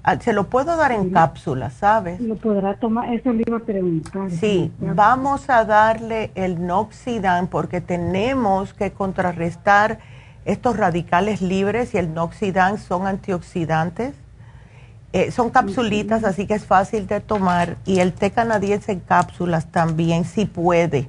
Ah, 0.04 0.20
se 0.20 0.34
lo 0.34 0.50
puedo 0.50 0.78
dar 0.78 0.92
en 0.92 1.10
cápsulas, 1.10 1.74
¿sabes? 1.74 2.20
Lo 2.22 2.36
podrá 2.36 2.76
tomar, 2.76 3.12
eso 3.12 3.34
le 3.34 3.44
iba 3.48 3.58
a 3.58 3.62
preguntar. 3.62 4.30
Sí, 4.30 4.72
vamos 4.80 5.50
a 5.50 5.66
darle 5.66 6.30
el 6.36 6.68
Noxidan 6.68 7.48
porque 7.48 7.82
tenemos 7.82 8.76
que 8.76 8.92
contrarrestar 8.92 9.98
estos 10.46 10.78
radicales 10.78 11.42
libres 11.42 11.96
y 11.96 11.98
el 11.98 12.14
Noxidan 12.14 12.78
son 12.78 13.08
antioxidantes. 13.08 14.14
Eh, 15.16 15.32
son 15.32 15.50
capsulitas, 15.50 16.26
así 16.26 16.46
que 16.46 16.56
es 16.56 16.66
fácil 16.66 17.08
de 17.08 17.22
tomar. 17.22 17.78
Y 17.86 18.00
el 18.00 18.12
té 18.12 18.32
canadiense 18.32 18.92
en 18.92 19.00
cápsulas 19.00 19.66
también, 19.68 20.26
si 20.26 20.46
puede. 20.46 21.08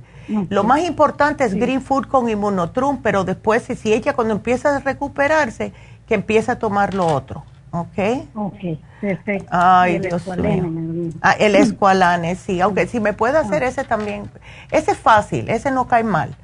Lo 0.49 0.63
más 0.63 0.85
importante 0.85 1.43
es 1.43 1.55
Green 1.55 1.83
Food 1.83 2.07
con 2.07 2.29
Immunotrum, 2.29 3.03
pero 3.03 3.25
después, 3.25 3.65
si 3.65 3.93
ella 3.93 4.13
cuando 4.13 4.33
empieza 4.35 4.77
a 4.77 4.79
recuperarse, 4.79 5.73
que 6.07 6.15
empiece 6.15 6.53
a 6.53 6.59
tomar 6.61 6.95
lo 6.95 7.05
otro. 7.05 7.43
¿Ok? 7.73 8.29
Ok, 8.37 8.79
perfecto. 9.01 9.49
Ay, 9.51 9.99
Dios 9.99 10.25
mío. 10.39 11.11
Ah, 11.21 11.33
el 11.33 11.57
escualane, 11.57 12.37
sí. 12.37 12.61
Aunque 12.61 12.87
si 12.87 13.01
me 13.01 13.13
puede 13.13 13.39
hacer 13.39 13.65
ah. 13.65 13.67
ese 13.67 13.83
también. 13.83 14.31
Ese 14.71 14.93
es 14.93 14.99
fácil, 14.99 15.49
ese 15.49 15.73
no 15.73 15.89
cae 15.89 16.05
mal. 16.05 16.37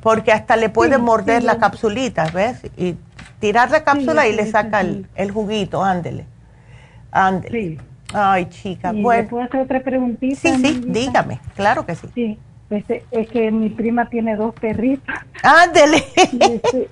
Porque 0.00 0.32
hasta 0.32 0.56
le 0.56 0.70
puede 0.70 0.96
morder 0.96 1.42
la 1.42 1.58
capsulita, 1.58 2.30
¿ves? 2.32 2.62
Y 2.78 2.96
tirar 3.38 3.70
la 3.70 3.84
cápsula 3.84 4.26
y 4.26 4.32
le 4.32 4.50
saca 4.50 4.80
el, 4.80 5.30
juguito, 5.30 5.84
ándele. 5.84 6.31
Ándele. 7.12 7.78
Ay, 8.12 8.46
chica. 8.46 8.92
bueno. 8.92 9.28
¿Puedo 9.28 9.44
hacer 9.44 9.60
otra 9.60 9.80
preguntita? 9.80 10.36
Sí, 10.36 10.54
sí, 10.56 10.82
dígame. 10.86 11.40
Claro 11.54 11.86
que 11.86 11.94
sí. 11.94 12.08
Sí. 12.14 12.38
Pues, 12.68 12.88
eh, 12.88 13.04
es 13.10 13.28
que 13.28 13.50
mi 13.50 13.68
prima 13.68 14.08
tiene 14.08 14.34
dos 14.34 14.54
perritos. 14.54 15.14
Ándele. 15.42 16.02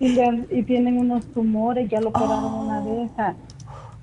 Este, 0.00 0.48
y, 0.56 0.62
tienen 0.62 0.96
unos 0.96 1.26
tumores, 1.32 1.90
ya 1.90 2.00
lo 2.00 2.10
operaron 2.10 2.54
una 2.54 2.80
oh. 2.80 3.02
vez. 3.02 3.10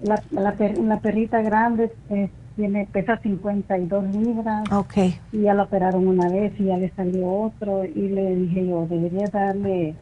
La, 0.02 0.22
la, 0.32 1.00
perrita 1.00 1.42
grande 1.42 1.94
eh, 2.10 2.30
tiene 2.58 2.86
pesa 2.92 3.18
52 3.18 4.04
libras. 4.14 4.70
Okay. 4.70 5.18
Y 5.32 5.44
ya 5.44 5.54
la 5.54 5.64
operaron 5.64 6.06
una 6.06 6.28
vez 6.28 6.52
y 6.60 6.66
ya 6.66 6.76
le 6.78 6.90
salió 6.96 7.30
otro. 7.30 7.86
Y 7.86 8.10
le 8.10 8.36
dije 8.36 8.68
yo, 8.68 8.88
debería 8.90 9.28
darle 9.28 9.96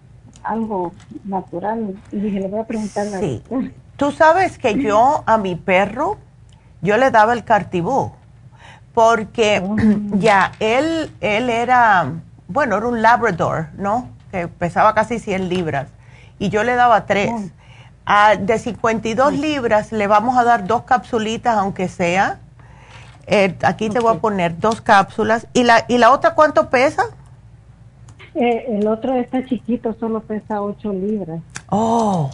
algo 0.43 0.91
natural. 1.23 1.95
Y 2.11 2.19
dije, 2.19 2.39
le 2.39 2.47
voy 2.47 2.59
a 2.59 2.67
preguntar 2.67 3.07
sí. 3.19 3.43
Tú 3.97 4.11
sabes 4.11 4.57
que 4.57 4.81
yo 4.81 5.23
a 5.25 5.37
mi 5.37 5.55
perro, 5.55 6.17
yo 6.81 6.97
le 6.97 7.11
daba 7.11 7.33
el 7.33 7.43
cartibú. 7.43 8.11
Porque 8.93 9.63
oh. 9.63 9.75
ya 10.17 10.51
él, 10.59 11.11
él 11.21 11.49
era, 11.49 12.11
bueno, 12.47 12.77
era 12.77 12.87
un 12.87 13.01
labrador, 13.01 13.69
¿no? 13.77 14.09
que 14.33 14.47
pesaba 14.47 14.95
casi 14.95 15.19
100 15.19 15.47
libras, 15.47 15.89
y 16.39 16.49
yo 16.49 16.63
le 16.63 16.73
daba 16.73 17.05
tres. 17.05 17.31
de 18.39 18.59
52 18.59 19.33
libras 19.33 19.91
le 19.91 20.07
vamos 20.07 20.37
a 20.37 20.43
dar 20.43 20.65
dos 20.65 20.83
capsulitas, 20.83 21.55
aunque 21.55 21.87
sea. 21.87 22.39
Eh, 23.27 23.55
aquí 23.63 23.89
te 23.89 23.99
voy 23.99 24.17
a 24.17 24.19
poner 24.19 24.59
dos 24.59 24.81
cápsulas. 24.81 25.47
¿Y 25.53 25.63
la, 25.63 25.85
¿Y 25.87 25.99
la 25.99 26.11
otra 26.11 26.33
cuánto 26.33 26.69
pesa? 26.69 27.05
Eh, 28.35 28.65
el 28.79 28.87
otro 28.87 29.15
está 29.15 29.45
chiquito, 29.45 29.95
solo 29.99 30.21
pesa 30.21 30.61
8 30.61 30.91
libras. 30.93 31.41
Oh, 31.69 32.29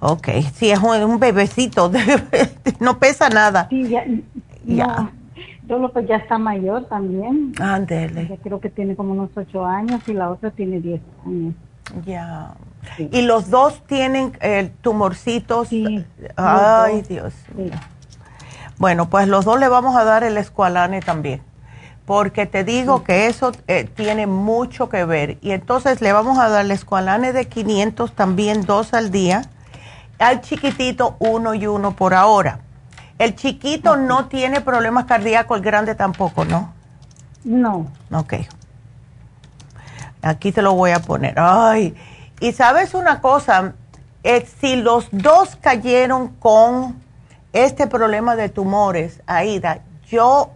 ok. 0.00 0.28
Sí, 0.54 0.70
es 0.70 0.80
un, 0.80 1.18
bebecito, 1.18 1.90
no 2.80 2.98
pesa 2.98 3.28
nada. 3.28 3.68
Sí, 3.70 3.88
ya. 3.88 4.04
ya. 4.64 5.10
Solo 5.68 5.92
pues 5.92 6.06
ya 6.06 6.16
está 6.16 6.38
mayor 6.38 6.84
también. 6.84 7.52
Ándele. 7.60 8.38
creo 8.42 8.60
que 8.60 8.70
tiene 8.70 8.94
como 8.94 9.12
unos 9.12 9.30
ocho 9.34 9.64
años 9.64 10.00
y 10.06 10.12
la 10.12 10.30
otra 10.30 10.50
tiene 10.50 10.80
diez 10.80 11.00
años. 11.24 11.54
Ya. 12.04 12.54
Y 12.98 13.22
los 13.22 13.50
dos 13.50 13.82
tienen 13.86 14.32
eh, 14.40 14.70
tumorcitos. 14.80 15.68
Sí, 15.68 16.04
Ay, 16.36 17.02
Dios 17.02 17.34
Bueno, 18.78 19.08
pues 19.10 19.26
los 19.28 19.44
dos 19.44 19.58
le 19.58 19.68
vamos 19.68 19.96
a 19.96 20.04
dar 20.04 20.22
el 20.22 20.36
escualane 20.38 21.00
también. 21.00 21.42
Porque 22.06 22.46
te 22.46 22.64
digo 22.64 23.02
que 23.02 23.26
eso 23.26 23.52
eh, 23.66 23.84
tiene 23.84 24.26
mucho 24.26 24.88
que 24.88 25.04
ver. 25.04 25.38
Y 25.42 25.50
entonces 25.50 26.00
le 26.00 26.12
vamos 26.12 26.38
a 26.38 26.48
dar 26.48 26.64
el 26.64 26.70
escualane 26.70 27.32
de 27.32 27.48
500 27.48 28.12
también 28.12 28.64
dos 28.64 28.94
al 28.94 29.10
día. 29.10 29.42
Al 30.18 30.40
chiquitito 30.40 31.16
uno 31.18 31.52
y 31.54 31.66
uno 31.66 31.96
por 31.96 32.14
ahora. 32.14 32.60
El 33.18 33.34
chiquito 33.34 33.96
no 33.96 34.26
tiene 34.28 34.60
problemas 34.60 35.06
cardíacos, 35.06 35.58
el 35.58 35.64
grande 35.64 35.94
tampoco, 35.94 36.44
¿no? 36.44 36.72
No. 37.44 37.86
Ok. 38.12 38.34
Aquí 40.22 40.52
te 40.52 40.62
lo 40.62 40.74
voy 40.74 40.92
a 40.92 41.00
poner. 41.00 41.34
Ay, 41.38 41.94
y 42.40 42.52
sabes 42.52 42.94
una 42.94 43.20
cosa, 43.20 43.74
eh, 44.22 44.46
si 44.60 44.76
los 44.76 45.08
dos 45.12 45.56
cayeron 45.56 46.28
con 46.36 47.00
este 47.52 47.86
problema 47.86 48.36
de 48.36 48.48
tumores, 48.48 49.22
Aida, 49.26 49.80
yo 50.08 50.50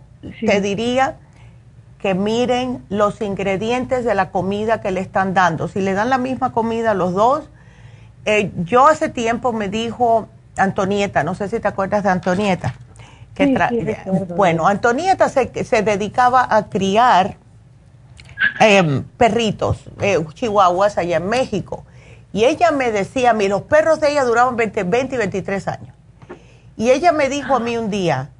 te 0.45 0.61
diría 0.61 1.17
que 2.01 2.15
miren 2.15 2.85
los 2.89 3.21
ingredientes 3.21 4.05
de 4.05 4.15
la 4.15 4.31
comida 4.31 4.81
que 4.81 4.91
le 4.91 5.01
están 5.01 5.35
dando. 5.35 5.69
Si 5.69 5.81
le 5.81 5.93
dan 5.93 6.09
la 6.09 6.19
misma 6.19 6.53
comida 6.53 6.93
a 6.93 6.95
los 6.95 7.13
dos, 7.13 7.51
eh, 8.25 8.51
yo 8.65 8.87
hace 8.87 9.09
tiempo 9.09 9.53
me 9.53 9.69
dijo 9.69 10.29
Antonieta, 10.57 11.25
no 11.25 11.35
sé 11.35 11.49
si 11.49 11.61
te 11.61 11.69
acuerdas 11.69 12.03
de 12.03 12.11
Antonieta. 12.11 12.75
Que 13.35 13.97
bueno, 14.35 14.67
Antonieta 14.67 15.29
se, 15.29 15.65
se, 15.65 15.83
dedicaba 15.83 16.47
a 16.51 16.69
criar 16.69 17.37
em, 18.59 19.05
perritos, 19.17 19.85
eh, 20.01 20.19
chihuahuas 20.35 20.99
allá 20.99 21.19
en 21.19 21.29
México. 21.29 21.85
Y 22.33 22.45
ella 22.45 22.71
me 22.71 22.93
decía 22.93 23.31
a 23.31 23.35
mí, 23.35 23.49
los 23.49 23.63
perros 23.63 24.01
de 24.01 24.13
ella 24.13 24.25
duraban 24.25 24.57
20, 24.57 24.85
20 24.85 25.15
y 25.15 25.19
23 25.19 25.69
años. 25.69 25.97
Y 26.77 26.91
ella 26.91 27.13
me 27.13 27.29
dijo 27.29 27.55
a 27.55 27.61
mí 27.61 27.77
un 27.77 27.91
día, 27.91 28.31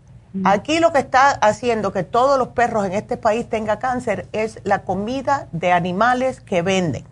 aquí 0.45 0.79
lo 0.79 0.93
que 0.93 0.99
está 1.01 1.31
haciendo 1.31 1.93
que 1.93 2.03
todos 2.03 2.39
los 2.39 2.49
perros 2.49 2.87
en 2.87 2.93
este 2.93 3.17
país 3.17 3.49
tengan 3.49 3.79
cáncer 3.79 4.29
es 4.33 4.61
la 4.65 4.83
comida 4.83 5.49
de 5.53 5.73
animales 5.73 6.41
que 6.41 6.63
venden. 6.63 7.05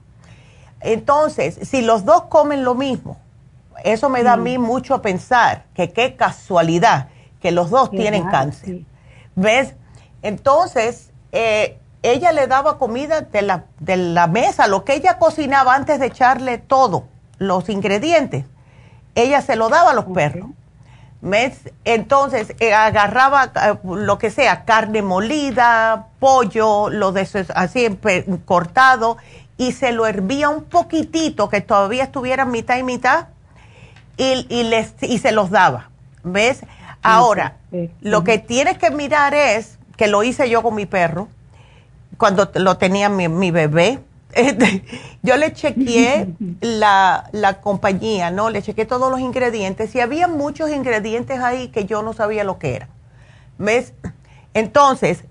Entonces, 0.80 1.58
si 1.62 1.82
los 1.82 2.04
dos 2.04 2.24
comen 2.24 2.64
lo 2.64 2.74
mismo, 2.74 3.18
eso 3.84 4.08
me 4.08 4.22
da 4.22 4.34
a 4.34 4.36
mí 4.36 4.58
mucho 4.58 4.94
a 4.94 5.02
pensar, 5.02 5.64
que 5.74 5.92
qué 5.92 6.16
casualidad 6.16 7.08
que 7.40 7.50
los 7.52 7.70
dos 7.70 7.90
tienen 7.90 8.28
cáncer. 8.28 8.82
¿Ves? 9.34 9.74
Entonces, 10.22 11.10
eh, 11.32 11.78
ella 12.02 12.32
le 12.32 12.46
daba 12.46 12.78
comida 12.78 13.22
de 13.22 13.42
la, 13.42 13.64
de 13.78 13.96
la 13.96 14.26
mesa, 14.26 14.66
lo 14.66 14.84
que 14.84 14.94
ella 14.94 15.18
cocinaba 15.18 15.74
antes 15.74 16.00
de 16.00 16.06
echarle 16.06 16.58
todo, 16.58 17.06
los 17.38 17.68
ingredientes, 17.68 18.44
ella 19.14 19.42
se 19.42 19.56
lo 19.56 19.68
daba 19.68 19.90
a 19.90 19.94
los 19.94 20.06
perros. 20.06 20.50
¿Ves? 21.20 21.70
Entonces, 21.84 22.54
eh, 22.60 22.72
agarraba 22.72 23.52
eh, 23.54 23.74
lo 23.84 24.18
que 24.18 24.30
sea, 24.30 24.64
carne 24.64 25.02
molida, 25.02 26.06
pollo, 26.20 26.90
lo 26.90 27.12
de 27.12 27.28
así 27.54 27.98
cortado, 28.44 29.16
y 29.56 29.72
se 29.72 29.90
lo 29.90 30.06
hervía 30.06 30.48
un 30.48 30.64
poquitito, 30.64 31.48
que 31.48 31.60
todavía 31.60 32.04
estuviera 32.04 32.44
mitad 32.44 32.76
y 32.76 32.84
mitad, 32.84 33.28
y, 34.16 34.46
y, 34.48 34.62
les, 34.64 34.94
y 35.02 35.18
se 35.18 35.32
los 35.32 35.50
daba. 35.50 35.90
¿Ves? 36.22 36.64
Ahora, 37.02 37.56
lo 38.00 38.22
que 38.22 38.38
tienes 38.38 38.78
que 38.78 38.90
mirar 38.90 39.34
es, 39.34 39.78
que 39.96 40.06
lo 40.06 40.22
hice 40.22 40.48
yo 40.48 40.62
con 40.62 40.74
mi 40.74 40.86
perro, 40.86 41.28
cuando 42.16 42.50
lo 42.54 42.76
tenía 42.76 43.08
mi, 43.08 43.28
mi 43.28 43.50
bebé, 43.50 44.00
yo 45.22 45.36
le 45.36 45.52
chequeé 45.52 46.28
la, 46.60 47.28
la, 47.32 47.60
compañía, 47.60 48.30
¿no? 48.30 48.50
Le 48.50 48.62
chequeé 48.62 48.84
todos 48.86 49.10
los 49.10 49.20
ingredientes 49.20 49.94
y 49.94 50.00
había 50.00 50.28
muchos 50.28 50.70
ingredientes 50.70 51.40
ahí 51.40 51.68
que 51.68 51.84
yo 51.84 52.02
no 52.02 52.12
sabía 52.12 52.44
lo 52.44 52.59
que 52.59 52.76
era. 52.76 52.88
¿Ves? 53.59 53.94
Entonces, 54.55 55.24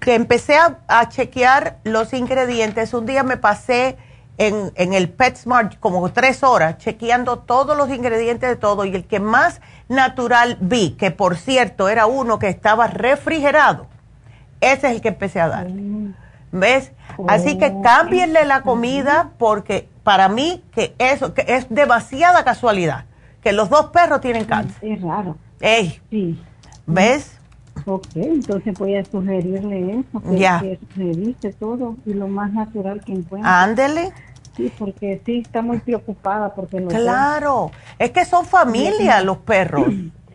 que 0.00 0.14
empecé 0.14 0.56
a, 0.56 0.78
a 0.88 1.08
chequear 1.08 1.78
los 1.84 2.12
ingredientes, 2.12 2.94
un 2.94 3.06
día 3.06 3.22
me 3.22 3.36
pasé 3.36 3.96
en, 4.38 4.72
en 4.76 4.92
el 4.92 5.08
PetSmart 5.08 5.78
como 5.78 6.10
tres 6.12 6.42
horas 6.42 6.78
chequeando 6.78 7.38
todos 7.40 7.76
los 7.76 7.90
ingredientes 7.90 8.48
de 8.48 8.56
todo 8.56 8.84
y 8.84 8.94
el 8.94 9.04
que 9.04 9.20
más 9.20 9.60
natural 9.88 10.56
vi, 10.60 10.92
que 10.92 11.10
por 11.10 11.36
cierto 11.36 11.88
era 11.88 12.06
uno 12.06 12.38
que 12.38 12.48
estaba 12.48 12.86
refrigerado, 12.86 13.86
ese 14.60 14.88
es 14.88 14.94
el 14.94 15.00
que 15.00 15.08
empecé 15.08 15.40
a 15.40 15.48
dar. 15.48 15.66
¿Ves? 16.52 16.92
Así 17.28 17.58
que 17.58 17.72
oh. 17.74 17.82
cámbienle 17.82 18.44
la 18.44 18.62
comida 18.62 19.32
porque 19.38 19.88
para 20.02 20.28
mí 20.28 20.62
que 20.74 20.94
eso 20.98 21.34
que 21.34 21.44
es 21.48 21.66
demasiada 21.70 22.44
casualidad 22.44 23.06
que 23.42 23.52
los 23.52 23.68
dos 23.68 23.86
perros 23.86 24.20
tienen 24.20 24.44
cáncer. 24.44 24.76
Es 24.82 25.02
raro. 25.02 25.36
Ey. 25.60 26.00
Sí. 26.10 26.40
¿Ves? 26.86 27.38
Ok, 27.84 28.06
entonces 28.14 28.78
voy 28.78 28.96
a 28.96 29.04
sugerirle 29.04 29.98
eso, 30.00 30.22
que, 30.22 30.38
ya. 30.38 30.60
que 30.60 30.78
revise 30.94 31.52
todo 31.52 31.96
y 32.06 32.14
lo 32.14 32.28
más 32.28 32.52
natural 32.52 33.00
que 33.04 33.12
encuentre. 33.12 33.50
Ándele. 33.50 34.12
Sí, 34.56 34.70
porque 34.78 35.20
sí, 35.24 35.38
está 35.38 35.62
muy 35.62 35.78
preocupada 35.78 36.54
porque 36.54 36.84
Claro, 36.84 37.70
es 37.98 38.10
que 38.10 38.24
son 38.24 38.44
familia 38.44 39.22
los 39.22 39.38
perros. 39.38 39.86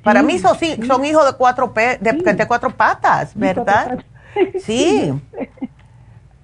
Para 0.04 0.24
mí 0.24 0.40
son, 0.40 0.58
son 0.86 1.06
hijos 1.06 1.26
de 1.26 1.38
cuatro, 1.38 1.72
de, 1.76 1.98
de 2.34 2.48
cuatro 2.48 2.76
patas, 2.76 3.32
¿verdad? 3.36 4.00
Sí. 4.60 5.12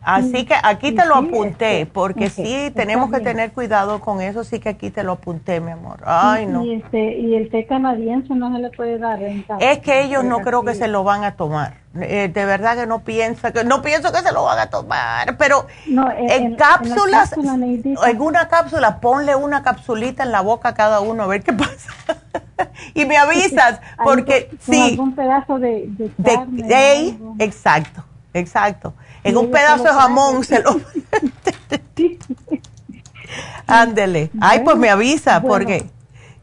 Así 0.04 0.46
que 0.46 0.54
aquí 0.62 0.92
te 0.92 1.06
lo 1.06 1.16
apunté, 1.16 1.86
porque 1.86 2.30
sí 2.30 2.72
tenemos 2.76 3.12
que 3.12 3.20
tener 3.20 3.52
cuidado 3.54 4.00
con 4.00 4.22
eso, 4.22 4.44
sí 4.44 4.60
que 4.60 4.70
aquí 4.70 4.90
te 4.90 5.04
lo 5.04 5.14
apunté, 5.14 5.62
mi 5.62 5.72
amor. 5.72 6.02
Ay, 6.06 6.46
no. 6.46 6.64
Y, 6.64 6.74
este, 6.74 7.18
y 7.20 7.36
el 7.36 7.50
té 7.50 7.66
canadiense 7.66 8.34
no 8.36 8.54
se 8.54 8.62
le 8.62 8.70
puede 8.72 8.98
dar 8.98 9.22
en 9.22 9.46
Es 9.60 9.80
que 9.80 10.04
ellos 10.04 10.24
no 10.24 10.40
creo 10.40 10.64
que 10.64 10.76
se 10.76 10.88
lo 10.88 11.04
van 11.04 11.24
a 11.24 11.36
tomar. 11.36 11.84
Eh, 12.02 12.28
de 12.34 12.46
verdad 12.46 12.76
que 12.76 12.88
no 12.88 13.04
piensa, 13.04 13.54
que 13.54 13.64
no 13.64 13.84
pienso 13.84 14.12
que 14.12 14.20
se 14.20 14.32
lo 14.32 14.44
van 14.44 14.58
a 14.58 14.68
tomar, 14.68 15.38
pero 15.38 15.68
en, 15.86 16.56
cápsulas, 16.56 17.32
en, 17.38 18.22
una 18.22 18.48
cápsula, 18.48 19.00
ponle 19.00 19.36
una 19.36 19.62
capsulita 19.62 20.24
en 20.24 20.32
la 20.32 20.42
boca 20.42 20.70
a 20.70 20.74
cada 20.74 21.02
uno 21.02 21.24
a 21.24 21.28
ver 21.28 21.44
qué 21.44 21.54
pasa. 21.54 21.92
y 22.96 23.06
me 23.06 23.16
avisas, 23.18 23.80
porque 24.04 24.50
sí. 24.60 24.82
algún 24.82 25.14
pedazo 25.14 25.60
de, 25.60 25.88
de, 26.18 27.16
exacto, 27.38 28.04
exacto 28.34 28.96
en 29.24 29.38
un 29.38 29.52
pedazo 29.52 29.84
de 29.84 29.90
jamón 29.90 30.44
se 30.44 30.62
lo... 30.62 30.80
Ándele. 33.68 34.30
Ay, 34.40 34.60
pues 34.64 34.78
me 34.78 34.90
avisa, 34.90 35.42
porque 35.42 35.86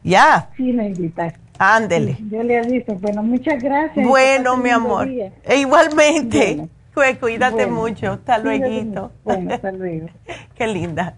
ya. 0.03 0.49
Sí, 0.57 0.73
necesita. 0.73 1.33
Ándele. 1.57 2.17
yo 2.29 2.41
le 2.43 2.57
aviso. 2.57 2.95
Bueno, 2.95 3.21
muchas 3.23 3.61
gracias. 3.61 4.05
Bueno, 4.05 4.57
mi 4.57 4.71
amor. 4.71 5.07
E 5.07 5.57
igualmente. 5.57 6.67
Pues 6.93 7.17
cuídate 7.19 7.67
mucho. 7.67 8.13
Hasta 8.13 8.39
luego. 8.39 9.11
Bueno, 9.23 9.53
hasta 9.53 9.71
luego. 9.71 10.07
Qué 10.55 10.67
linda. 10.67 11.15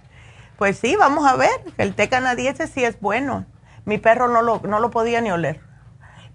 Pues 0.58 0.78
sí, 0.78 0.96
vamos 0.98 1.26
a 1.26 1.36
ver. 1.36 1.50
El 1.78 1.96
té 1.96 2.10
canadiense 2.10 2.68
sí 2.68 2.84
es 2.84 3.00
bueno. 3.00 3.46
Mi 3.86 3.98
perro 3.98 4.28
no 4.28 4.42
lo, 4.42 4.62
no 4.68 4.80
lo 4.80 4.92
podía 4.92 5.22
ni 5.22 5.32
oler 5.32 5.73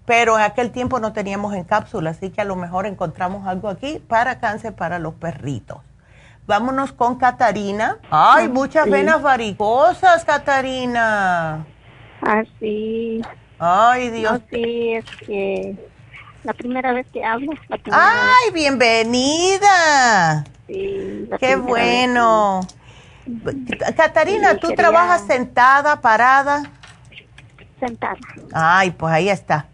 pero 0.09 0.39
en 0.39 0.43
aquel 0.43 0.71
tiempo 0.71 0.99
no 0.99 1.13
teníamos 1.13 1.53
en 1.53 1.63
cápsula, 1.63 2.09
así 2.09 2.31
que 2.31 2.41
a 2.41 2.43
lo 2.43 2.55
mejor 2.55 2.87
encontramos 2.87 3.45
algo 3.45 3.69
aquí 3.69 3.99
para 4.07 4.39
cáncer 4.39 4.73
para 4.73 4.97
los 4.97 5.13
perritos. 5.13 5.77
Vámonos 6.47 6.93
con 6.93 7.19
Catarina. 7.19 7.99
Ay, 8.09 8.47
muchas 8.47 8.89
venas 8.89 9.21
varicosas, 9.21 10.25
Catarina. 10.25 11.63
Así. 12.21 13.21
Ah, 13.59 13.91
Ay, 13.91 14.09
Dios. 14.09 14.41
sí, 14.49 14.93
es 14.93 15.05
que 15.27 15.75
la 16.43 16.53
primera 16.53 16.91
vez 16.91 17.05
que 17.13 17.23
hablo. 17.23 17.51
Ay, 17.91 18.51
bienvenida. 18.51 20.43
Sí. 20.65 21.29
Qué 21.39 21.55
bueno. 21.55 22.61
Catarina, 23.95 24.57
¿tú 24.57 24.73
trabajas 24.73 25.27
sentada, 25.27 26.01
parada? 26.01 26.63
Sentada. 27.79 28.17
Ay, 28.51 28.89
pues 28.89 29.13
ahí 29.13 29.29
está. 29.29 29.67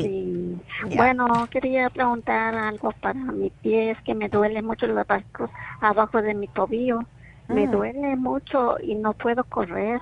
Sí. 0.00 0.60
Bueno, 0.96 1.46
quería 1.50 1.90
preguntar 1.90 2.54
algo 2.54 2.92
para 3.00 3.14
mi 3.14 3.50
pie, 3.50 3.90
es 3.92 4.00
que 4.02 4.14
me 4.14 4.28
duele 4.28 4.62
mucho 4.62 4.86
los 4.86 5.06
vascos 5.06 5.50
abajo 5.80 6.22
de 6.22 6.34
mi 6.34 6.48
tobillo. 6.48 7.00
Me 7.48 7.66
mm. 7.66 7.70
duele 7.70 8.16
mucho 8.16 8.76
y 8.80 8.94
no 8.94 9.12
puedo 9.12 9.44
correr. 9.44 10.00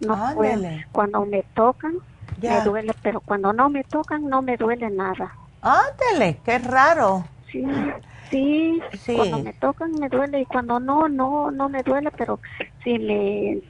No 0.00 0.34
puedo. 0.34 0.62
Cuando 0.92 1.24
me 1.26 1.42
tocan, 1.54 1.94
me 2.40 2.60
duele, 2.62 2.92
pero 3.02 3.20
cuando 3.20 3.52
no 3.52 3.70
me 3.70 3.84
tocan, 3.84 4.28
no 4.28 4.42
me 4.42 4.56
duele 4.56 4.90
nada. 4.90 5.34
Ándale, 5.62 6.38
qué 6.44 6.58
raro. 6.58 7.24
Sí, 7.50 7.64
sí, 8.30 8.80
sí, 8.94 9.14
cuando 9.14 9.38
me 9.38 9.52
tocan 9.52 9.92
me 9.92 10.08
duele 10.08 10.40
y 10.40 10.46
cuando 10.46 10.80
no, 10.80 11.08
no, 11.08 11.50
no 11.50 11.68
me 11.68 11.82
duele, 11.82 12.10
pero 12.16 12.40
si 12.82 12.98
me, 12.98 13.60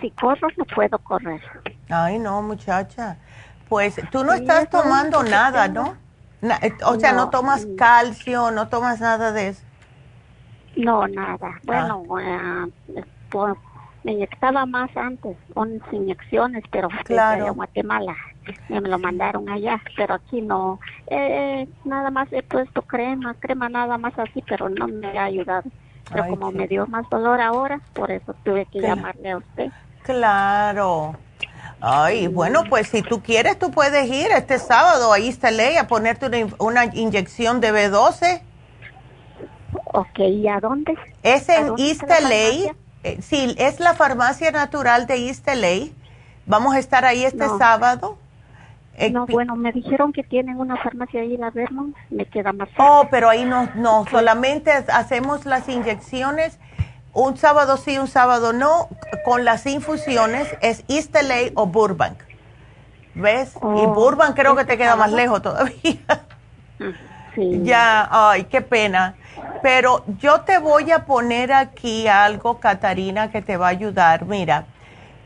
si 0.00 0.10
corro 0.12 0.48
no 0.56 0.64
puedo 0.64 0.98
correr. 0.98 1.42
Ay, 1.90 2.18
no, 2.18 2.40
muchacha. 2.40 3.18
Pues 3.72 3.98
tú 4.10 4.22
no 4.22 4.34
estás 4.34 4.68
tomando 4.68 5.22
nada, 5.22 5.66
¿no? 5.66 5.96
Eh, 6.42 6.74
o 6.84 7.00
sea, 7.00 7.14
no, 7.14 7.30
tomas 7.30 7.66
calcio, 7.78 8.50
no 8.50 8.68
tomas 8.68 9.00
nada 9.00 9.32
de 9.32 9.48
eso. 9.48 9.62
No, 10.76 11.08
nada. 11.08 11.58
Bueno, 11.64 12.04
ah. 12.18 12.66
me 14.04 14.12
inyectaba 14.12 14.66
más 14.66 14.94
antes, 14.94 15.38
con 15.54 15.80
inyecciones, 15.90 16.64
pero 16.70 16.90
claro. 17.04 17.46
en 17.46 17.54
Guatemala 17.54 18.14
me 18.68 18.80
lo 18.82 18.98
mandaron 18.98 19.48
allá, 19.48 19.80
pero 19.96 20.16
aquí 20.16 20.42
no. 20.42 20.78
Eh, 21.06 21.66
nada 21.86 22.10
más 22.10 22.30
he 22.30 22.42
puesto 22.42 22.82
crema, 22.82 23.32
crema 23.40 23.70
nada 23.70 23.96
más 23.96 24.12
así, 24.18 24.44
pero 24.46 24.68
no 24.68 24.86
me 24.86 25.18
ha 25.18 25.24
ayudado. 25.24 25.70
Pero 26.12 26.26
como 26.28 26.52
me 26.52 26.68
dio 26.68 26.86
más 26.88 27.08
dolor 27.08 27.40
ahora, 27.40 27.80
por 27.94 28.10
eso 28.10 28.34
tuve 28.44 28.66
que 28.66 28.82
llamarle 28.82 29.30
a 29.30 29.38
usted. 29.38 29.72
Claro. 30.02 31.16
Ay, 31.84 32.28
bueno, 32.28 32.62
pues 32.68 32.86
si 32.86 33.02
tú 33.02 33.22
quieres, 33.22 33.58
tú 33.58 33.72
puedes 33.72 34.08
ir 34.08 34.30
este 34.30 34.60
sábado 34.60 35.12
a 35.12 35.18
East 35.18 35.44
a 35.44 35.86
ponerte 35.88 36.46
una, 36.58 36.84
inyección 36.84 37.60
de 37.60 37.72
B12. 37.72 38.40
Ok, 39.92 40.20
¿y 40.20 40.46
a 40.46 40.60
dónde? 40.60 40.94
Es 41.24 41.48
en 41.48 41.74
East 41.78 42.04
eh, 43.04 43.18
sí, 43.20 43.56
es 43.58 43.80
la 43.80 43.94
farmacia 43.94 44.52
natural 44.52 45.08
de 45.08 45.26
East 45.26 45.48
Vamos 46.46 46.76
a 46.76 46.78
estar 46.78 47.04
ahí 47.04 47.24
este 47.24 47.48
sábado. 47.58 48.16
Eh, 48.94 49.10
no, 49.10 49.26
bueno, 49.26 49.56
me 49.56 49.72
dijeron 49.72 50.12
que 50.12 50.22
tienen 50.22 50.58
una 50.58 50.76
farmacia 50.76 51.22
ahí 51.22 51.34
en 51.34 51.40
la 51.40 51.50
Vermont, 51.50 51.96
me 52.10 52.26
queda 52.26 52.52
más. 52.52 52.68
Oh, 52.78 53.08
pero 53.10 53.28
ahí 53.28 53.44
no, 53.44 53.68
no, 53.74 54.04
solamente 54.08 54.70
hacemos 54.70 55.46
las 55.46 55.68
inyecciones 55.68 56.58
un 57.12 57.36
sábado 57.36 57.76
sí, 57.76 57.98
un 57.98 58.08
sábado 58.08 58.52
no, 58.52 58.88
con 59.24 59.44
las 59.44 59.66
infusiones 59.66 60.48
es 60.60 60.84
East 60.88 61.14
LA 61.14 61.52
o 61.54 61.66
Burbank. 61.66 62.18
¿Ves? 63.14 63.54
y 63.56 63.58
oh, 63.60 63.88
Burbank 63.88 64.34
creo 64.34 64.56
que 64.56 64.64
te 64.64 64.78
queda 64.78 64.96
más 64.96 65.12
lejos 65.12 65.42
todavía. 65.42 65.98
Sí. 66.78 66.94
Ya, 67.62 68.08
ay, 68.10 68.44
qué 68.44 68.60
pena. 68.60 69.14
Pero 69.62 70.04
yo 70.18 70.42
te 70.42 70.58
voy 70.58 70.90
a 70.90 71.06
poner 71.06 71.50
aquí 71.50 72.06
algo, 72.06 72.60
Catarina, 72.60 73.30
que 73.30 73.40
te 73.40 73.56
va 73.56 73.68
a 73.68 73.70
ayudar. 73.70 74.26
Mira, 74.26 74.66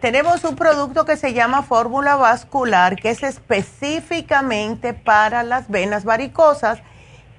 tenemos 0.00 0.44
un 0.44 0.54
producto 0.54 1.04
que 1.04 1.16
se 1.16 1.32
llama 1.32 1.62
fórmula 1.62 2.14
vascular, 2.14 2.94
que 2.94 3.10
es 3.10 3.24
específicamente 3.24 4.94
para 4.94 5.42
las 5.42 5.68
venas 5.68 6.04
varicosas 6.04 6.80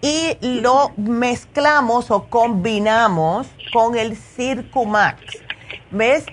y 0.02 0.38
lo 0.42 0.92
mezclamos 0.98 2.12
o 2.12 2.26
combinamos 2.26 3.48
con 3.74 3.98
el 3.98 4.16
Circumax. 4.16 5.22
¿Ves? 5.92 6.26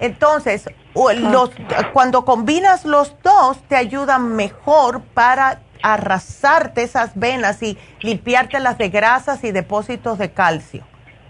Entonces, 0.00 0.66
los, 0.94 1.50
cuando 1.92 2.24
combinas 2.24 2.84
los 2.84 3.14
dos, 3.22 3.58
te 3.68 3.76
ayudan 3.76 4.34
mejor 4.34 5.02
para 5.02 5.60
arrasarte 5.82 6.82
esas 6.82 7.12
venas 7.14 7.62
y 7.62 7.78
limpiarte 8.00 8.60
las 8.60 8.78
de 8.78 8.88
grasas 8.88 9.44
y 9.44 9.52
depósitos 9.52 10.18
de 10.18 10.32
calcio. 10.32 10.84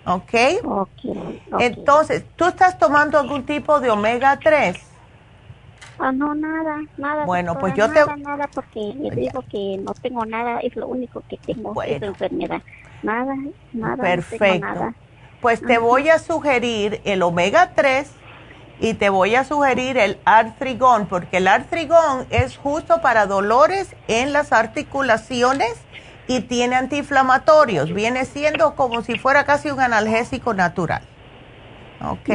¿Ok? 0.07 0.33
okay. 0.65 1.43
Entonces, 1.59 2.25
¿tú 2.37 2.47
estás 2.47 2.79
tomando 2.79 3.19
algún 3.19 3.45
tipo 3.45 3.81
de 3.81 3.91
omega 3.91 4.39
3? 4.43 4.90
Ah, 6.01 6.13
no, 6.13 6.35
nada, 6.35 6.81
nada. 6.97 7.27
Bueno, 7.27 7.59
pues 7.59 7.75
yo 7.75 7.91
te... 7.91 8.01
Nada, 8.17 8.49
porque 8.53 8.95
le 8.99 9.11
digo 9.15 9.45
que 9.51 9.79
no 9.85 9.93
tengo 9.93 10.25
nada, 10.25 10.61
es 10.61 10.75
lo 10.75 10.89
único 10.89 11.23
que 11.29 11.37
tengo, 11.37 11.75
bueno. 11.75 12.07
enfermedad. 12.07 12.63
Nada, 13.03 13.37
nada. 13.73 14.03
Perfecto. 14.03 14.95
Pues 15.41 15.61
te 15.61 15.79
voy 15.79 16.09
a 16.09 16.19
sugerir 16.19 17.01
el 17.05 17.23
omega 17.23 17.73
3 17.75 18.11
y 18.81 18.95
te 18.95 19.11
voy 19.11 19.35
a 19.35 19.45
sugerir 19.45 19.99
el 19.99 20.19
artrigón, 20.25 21.07
porque 21.07 21.37
el 21.37 21.49
artrigón 21.49 22.27
es 22.31 22.57
justo 22.57 23.03
para 23.03 23.27
dolores 23.27 23.95
en 24.09 24.33
las 24.33 24.53
articulaciones 24.53 25.75
y 26.29 26.41
tiene 26.41 26.77
antiinflamatorios. 26.77 27.93
Viene 27.93 28.25
siendo 28.25 28.75
como 28.75 29.03
si 29.03 29.19
fuera 29.19 29.45
casi 29.45 29.71
un 29.71 29.81
analgésico 29.81 30.55
natural. 30.55 31.03
¿Ok? 32.03 32.31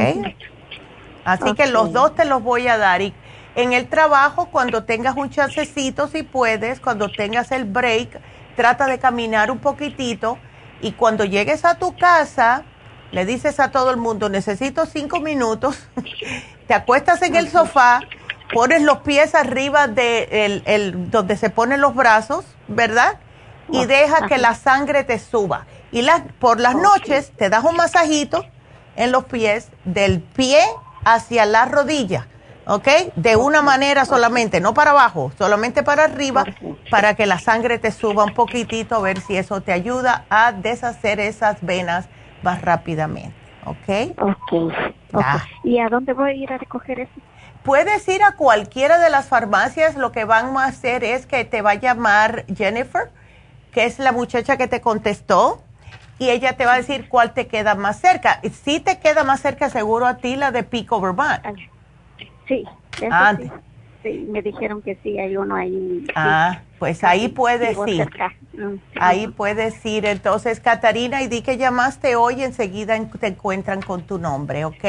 Así 1.24 1.54
que 1.54 1.66
los 1.66 1.92
dos 1.92 2.14
te 2.14 2.24
los 2.24 2.42
voy 2.42 2.68
a 2.68 2.78
dar. 2.78 3.02
Y 3.02 3.12
en 3.56 3.72
el 3.72 3.88
trabajo, 3.88 4.50
cuando 4.52 4.84
tengas 4.84 5.16
un 5.16 5.30
chancecito, 5.30 6.08
si 6.08 6.22
puedes, 6.22 6.78
cuando 6.78 7.10
tengas 7.10 7.50
el 7.52 7.64
break, 7.64 8.20
trata 8.54 8.86
de 8.86 8.98
caminar 8.98 9.50
un 9.50 9.58
poquitito 9.58 10.38
y 10.82 10.92
cuando 10.92 11.24
llegues 11.24 11.64
a 11.64 11.78
tu 11.78 11.96
casa, 11.96 12.64
le 13.12 13.24
dices 13.24 13.58
a 13.58 13.70
todo 13.70 13.90
el 13.90 13.96
mundo, 13.96 14.28
necesito 14.28 14.84
cinco 14.84 15.20
minutos, 15.20 15.88
te 16.68 16.74
acuestas 16.74 17.22
en 17.22 17.34
el 17.34 17.48
sofá, 17.48 18.00
pones 18.52 18.82
los 18.82 18.98
pies 18.98 19.34
arriba 19.34 19.88
de 19.88 20.62
el, 20.66 21.10
donde 21.10 21.38
se 21.38 21.48
ponen 21.48 21.80
los 21.80 21.94
brazos, 21.94 22.44
¿verdad? 22.68 23.20
Y 23.70 23.86
deja 23.86 24.28
que 24.28 24.36
la 24.36 24.54
sangre 24.54 25.02
te 25.02 25.18
suba. 25.18 25.66
Y 25.92 26.02
las, 26.02 26.20
por 26.38 26.60
las 26.60 26.74
noches 26.74 27.32
te 27.36 27.48
das 27.48 27.64
un 27.64 27.76
masajito 27.76 28.44
en 28.96 29.12
los 29.12 29.24
pies, 29.24 29.68
del 29.84 30.20
pie 30.20 30.60
hacia 31.04 31.46
la 31.46 31.64
rodilla, 31.64 32.28
¿ok? 32.66 32.88
De 33.14 33.36
una 33.36 33.62
manera 33.62 34.04
solamente, 34.04 34.60
no 34.60 34.74
para 34.74 34.90
abajo, 34.90 35.32
solamente 35.38 35.82
para 35.82 36.04
arriba, 36.04 36.44
para 36.90 37.14
que 37.14 37.26
la 37.26 37.38
sangre 37.38 37.78
te 37.78 37.90
suba 37.90 38.24
un 38.24 38.34
poquitito, 38.34 38.96
a 38.96 39.00
ver 39.00 39.20
si 39.20 39.36
eso 39.36 39.60
te 39.60 39.72
ayuda 39.72 40.24
a 40.28 40.52
deshacer 40.52 41.20
esas 41.20 41.58
venas 41.62 42.08
más 42.42 42.62
rápidamente, 42.62 43.34
¿ok? 43.64 44.18
Ok. 45.12 45.24
¿Y 45.64 45.78
a 45.78 45.88
dónde 45.88 46.12
voy 46.12 46.30
a 46.30 46.34
ir 46.34 46.52
a 46.52 46.58
recoger 46.58 47.00
eso? 47.00 47.12
Puedes 47.62 48.06
ir 48.08 48.22
a 48.22 48.32
cualquiera 48.32 48.98
de 48.98 49.10
las 49.10 49.26
farmacias, 49.26 49.96
lo 49.96 50.12
que 50.12 50.24
van 50.24 50.56
a 50.56 50.66
hacer 50.66 51.02
es 51.02 51.26
que 51.26 51.44
te 51.44 51.62
va 51.62 51.72
a 51.72 51.74
llamar 51.74 52.44
Jennifer, 52.54 53.10
que 53.72 53.86
es 53.86 53.98
la 53.98 54.12
muchacha 54.12 54.56
que 54.56 54.68
te 54.68 54.80
contestó, 54.80 55.62
y 56.18 56.30
ella 56.30 56.56
te 56.56 56.64
va 56.64 56.74
a 56.74 56.76
decir 56.76 57.08
cuál 57.08 57.32
te 57.32 57.46
queda 57.46 57.74
más 57.74 58.00
cerca. 58.00 58.40
Si 58.64 58.80
te 58.80 58.98
queda 58.98 59.24
más 59.24 59.40
cerca, 59.40 59.68
seguro 59.68 60.06
a 60.06 60.16
ti 60.16 60.36
la 60.36 60.50
de 60.50 60.62
Pico 60.62 61.00
Vermont. 61.00 61.42
Sí, 62.46 62.64
ah, 63.10 63.36
sí. 64.02 64.26
me 64.28 64.40
dijeron 64.42 64.82
que 64.82 64.96
sí, 65.02 65.18
hay 65.18 65.36
uno 65.36 65.56
ahí. 65.56 66.06
Ah, 66.14 66.62
pues 66.78 67.02
ahí 67.02 67.28
puedes 67.28 67.76
ir. 67.86 68.08
Mm, 68.52 68.74
ahí 69.00 69.28
puedes 69.28 69.84
ir. 69.84 70.06
Entonces, 70.06 70.60
Catarina, 70.60 71.22
y 71.22 71.28
di 71.28 71.42
que 71.42 71.56
llamaste 71.56 72.16
hoy, 72.16 72.42
enseguida 72.42 72.96
te 73.18 73.26
encuentran 73.26 73.82
con 73.82 74.02
tu 74.02 74.18
nombre, 74.18 74.64
¿ok? 74.64 74.84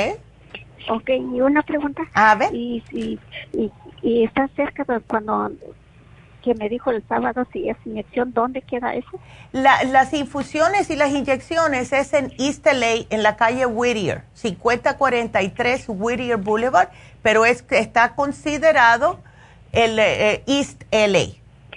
Ok, 0.90 1.10
y 1.10 1.42
una 1.42 1.64
pregunta. 1.64 2.04
A 2.14 2.36
ver. 2.36 2.54
Y, 2.54 2.84
y, 2.92 3.20
y, 3.54 3.72
y 4.02 4.24
está 4.24 4.48
cerca 4.56 4.84
de 4.84 5.00
cuando 5.02 5.52
que 6.48 6.56
me 6.56 6.69
dijo 6.69 6.91
el 6.91 7.06
sábado 7.10 7.45
si 7.52 7.68
es 7.68 7.76
inyección, 7.86 8.32
¿dónde 8.32 8.61
queda 8.61 8.95
eso? 8.95 9.19
las 9.52 10.14
infusiones 10.14 10.90
y 10.90 10.95
las 10.95 11.11
inyecciones 11.11 11.91
es 11.91 12.14
en 12.14 12.32
East 12.38 12.65
LA, 12.65 13.06
en 13.10 13.22
la 13.22 13.36
calle 13.36 13.65
Whittier, 13.65 14.24
5043 14.34 15.86
Whittier 15.90 16.38
Boulevard, 16.38 16.88
pero 17.22 17.45
es 17.45 17.65
está 17.69 18.15
considerado 18.15 19.19
el 19.74 19.99
eh, 19.99 20.41
East 20.48 20.86
LA, 20.90 21.36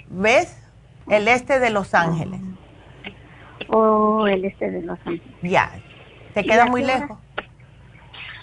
¿ves? 0.09 0.57
El 1.09 1.27
este 1.27 1.59
de 1.59 1.69
Los 1.69 1.93
Ángeles. 1.93 2.39
Oh, 3.67 4.25
el 4.25 4.45
este 4.45 4.71
de 4.71 4.83
Los 4.83 4.99
Ángeles. 4.99 5.35
Ya, 5.41 5.69
¿te 6.33 6.45
queda 6.45 6.65
muy 6.67 6.83
lejos? 6.85 7.17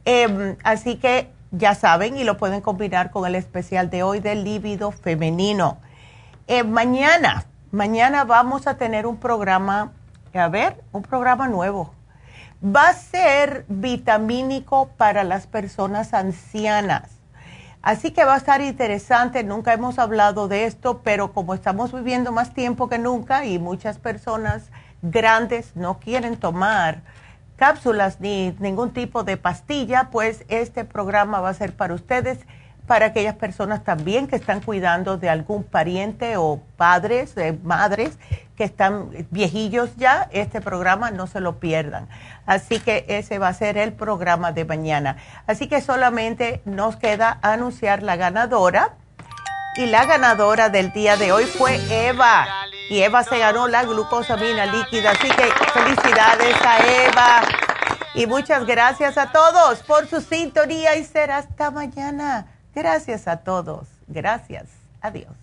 Em, 0.06 0.57
así 0.64 0.98
que 0.98 1.31
ya 1.52 1.76
saben 1.76 2.18
y 2.18 2.23
lo 2.23 2.38
pueden 2.38 2.61
combinar 2.61 3.11
con 3.11 3.26
el 3.26 3.35
especial 3.35 3.90
de 3.90 4.03
hoy 4.03 4.19
del 4.19 4.44
líbido 4.44 4.91
femenino. 4.91 5.77
Eh, 6.48 6.64
mañana, 6.64 7.45
mañana 7.72 8.26
vamos 8.26 8.68
a 8.68 8.77
tener 8.77 9.06
un 9.06 9.18
programa, 9.18 9.94
a 10.34 10.48
ver, 10.48 10.84
un 10.91 11.03
programa 11.03 11.48
nuevo. 11.48 11.94
Va 12.64 12.90
a 12.90 12.94
ser 12.94 13.65
vitamínico 13.68 14.90
para 14.98 15.23
las 15.23 15.48
personas 15.48 16.14
ancianas. 16.14 17.10
Así 17.81 18.11
que 18.11 18.23
va 18.23 18.35
a 18.35 18.38
estar 18.38 18.61
interesante, 18.61 19.44
nunca 19.44 19.73
hemos 19.73 19.99
hablado 19.99 20.48
de 20.48 20.65
esto, 20.65 21.02
pero 21.03 21.34
como 21.34 21.53
estamos 21.53 21.91
viviendo 21.91 22.31
más 22.31 22.53
tiempo 22.53 22.88
que 22.88 22.98
nunca 22.98 23.45
y 23.45 23.60
muchas 23.60 23.99
personas 23.99 24.72
grandes 25.03 25.75
no 25.75 25.99
quieren 25.99 26.38
tomar 26.38 27.01
cápsulas 27.55 28.19
ni 28.19 28.55
ningún 28.59 28.91
tipo 28.91 29.23
de 29.23 29.38
pastilla, 29.38 30.09
pues 30.11 30.43
este 30.47 30.85
programa 30.85 31.39
va 31.39 31.49
a 31.49 31.53
ser 31.53 31.73
para 31.73 31.93
ustedes, 31.93 32.39
para 32.88 33.07
aquellas 33.07 33.35
personas 33.35 33.84
también 33.84 34.27
que 34.27 34.35
están 34.35 34.59
cuidando 34.59 35.17
de 35.17 35.30
algún 35.30 35.63
pariente 35.63 36.35
o 36.38 36.61
padres, 36.75 37.38
eh, 37.38 37.57
madres 37.63 38.17
que 38.57 38.63
están 38.65 39.09
viejillos 39.31 39.95
ya, 39.95 40.27
este 40.31 40.61
programa 40.61 41.11
no 41.11 41.27
se 41.27 41.39
lo 41.39 41.59
pierdan. 41.59 42.07
Así 42.45 42.80
que 42.80 43.05
ese 43.07 43.39
va 43.39 43.47
a 43.47 43.53
ser 43.53 43.77
el 43.77 43.93
programa 43.93 44.51
de 44.51 44.65
mañana. 44.65 45.17
Así 45.47 45.67
que 45.67 45.81
solamente 45.81 46.61
nos 46.65 46.97
queda 46.97 47.39
anunciar 47.41 48.03
la 48.03 48.15
ganadora. 48.15 48.95
Y 49.75 49.88
la 49.88 50.05
ganadora 50.05 50.69
del 50.69 50.91
día 50.91 51.17
de 51.17 51.31
hoy 51.31 51.45
fue 51.45 51.80
Eva 51.89 52.45
y 52.89 53.01
Eva 53.01 53.23
se 53.23 53.38
ganó 53.38 53.68
la 53.68 53.84
glucosamina 53.84 54.65
líquida. 54.65 55.11
Así 55.11 55.30
que 55.30 55.43
felicidades 55.73 56.55
a 56.61 56.77
Eva. 56.85 57.41
Y 58.15 58.27
muchas 58.27 58.65
gracias 58.65 59.18
a 59.18 59.31
todos 59.31 59.80
por 59.80 60.07
su 60.07 60.22
sintonía 60.22 60.95
y 60.95 61.03
será 61.03 61.38
hasta 61.38 61.72
mañana. 61.72 62.47
Gracias 62.76 63.27
a 63.27 63.38
todos. 63.38 63.88
Gracias. 64.07 64.65
Adiós. 65.01 65.43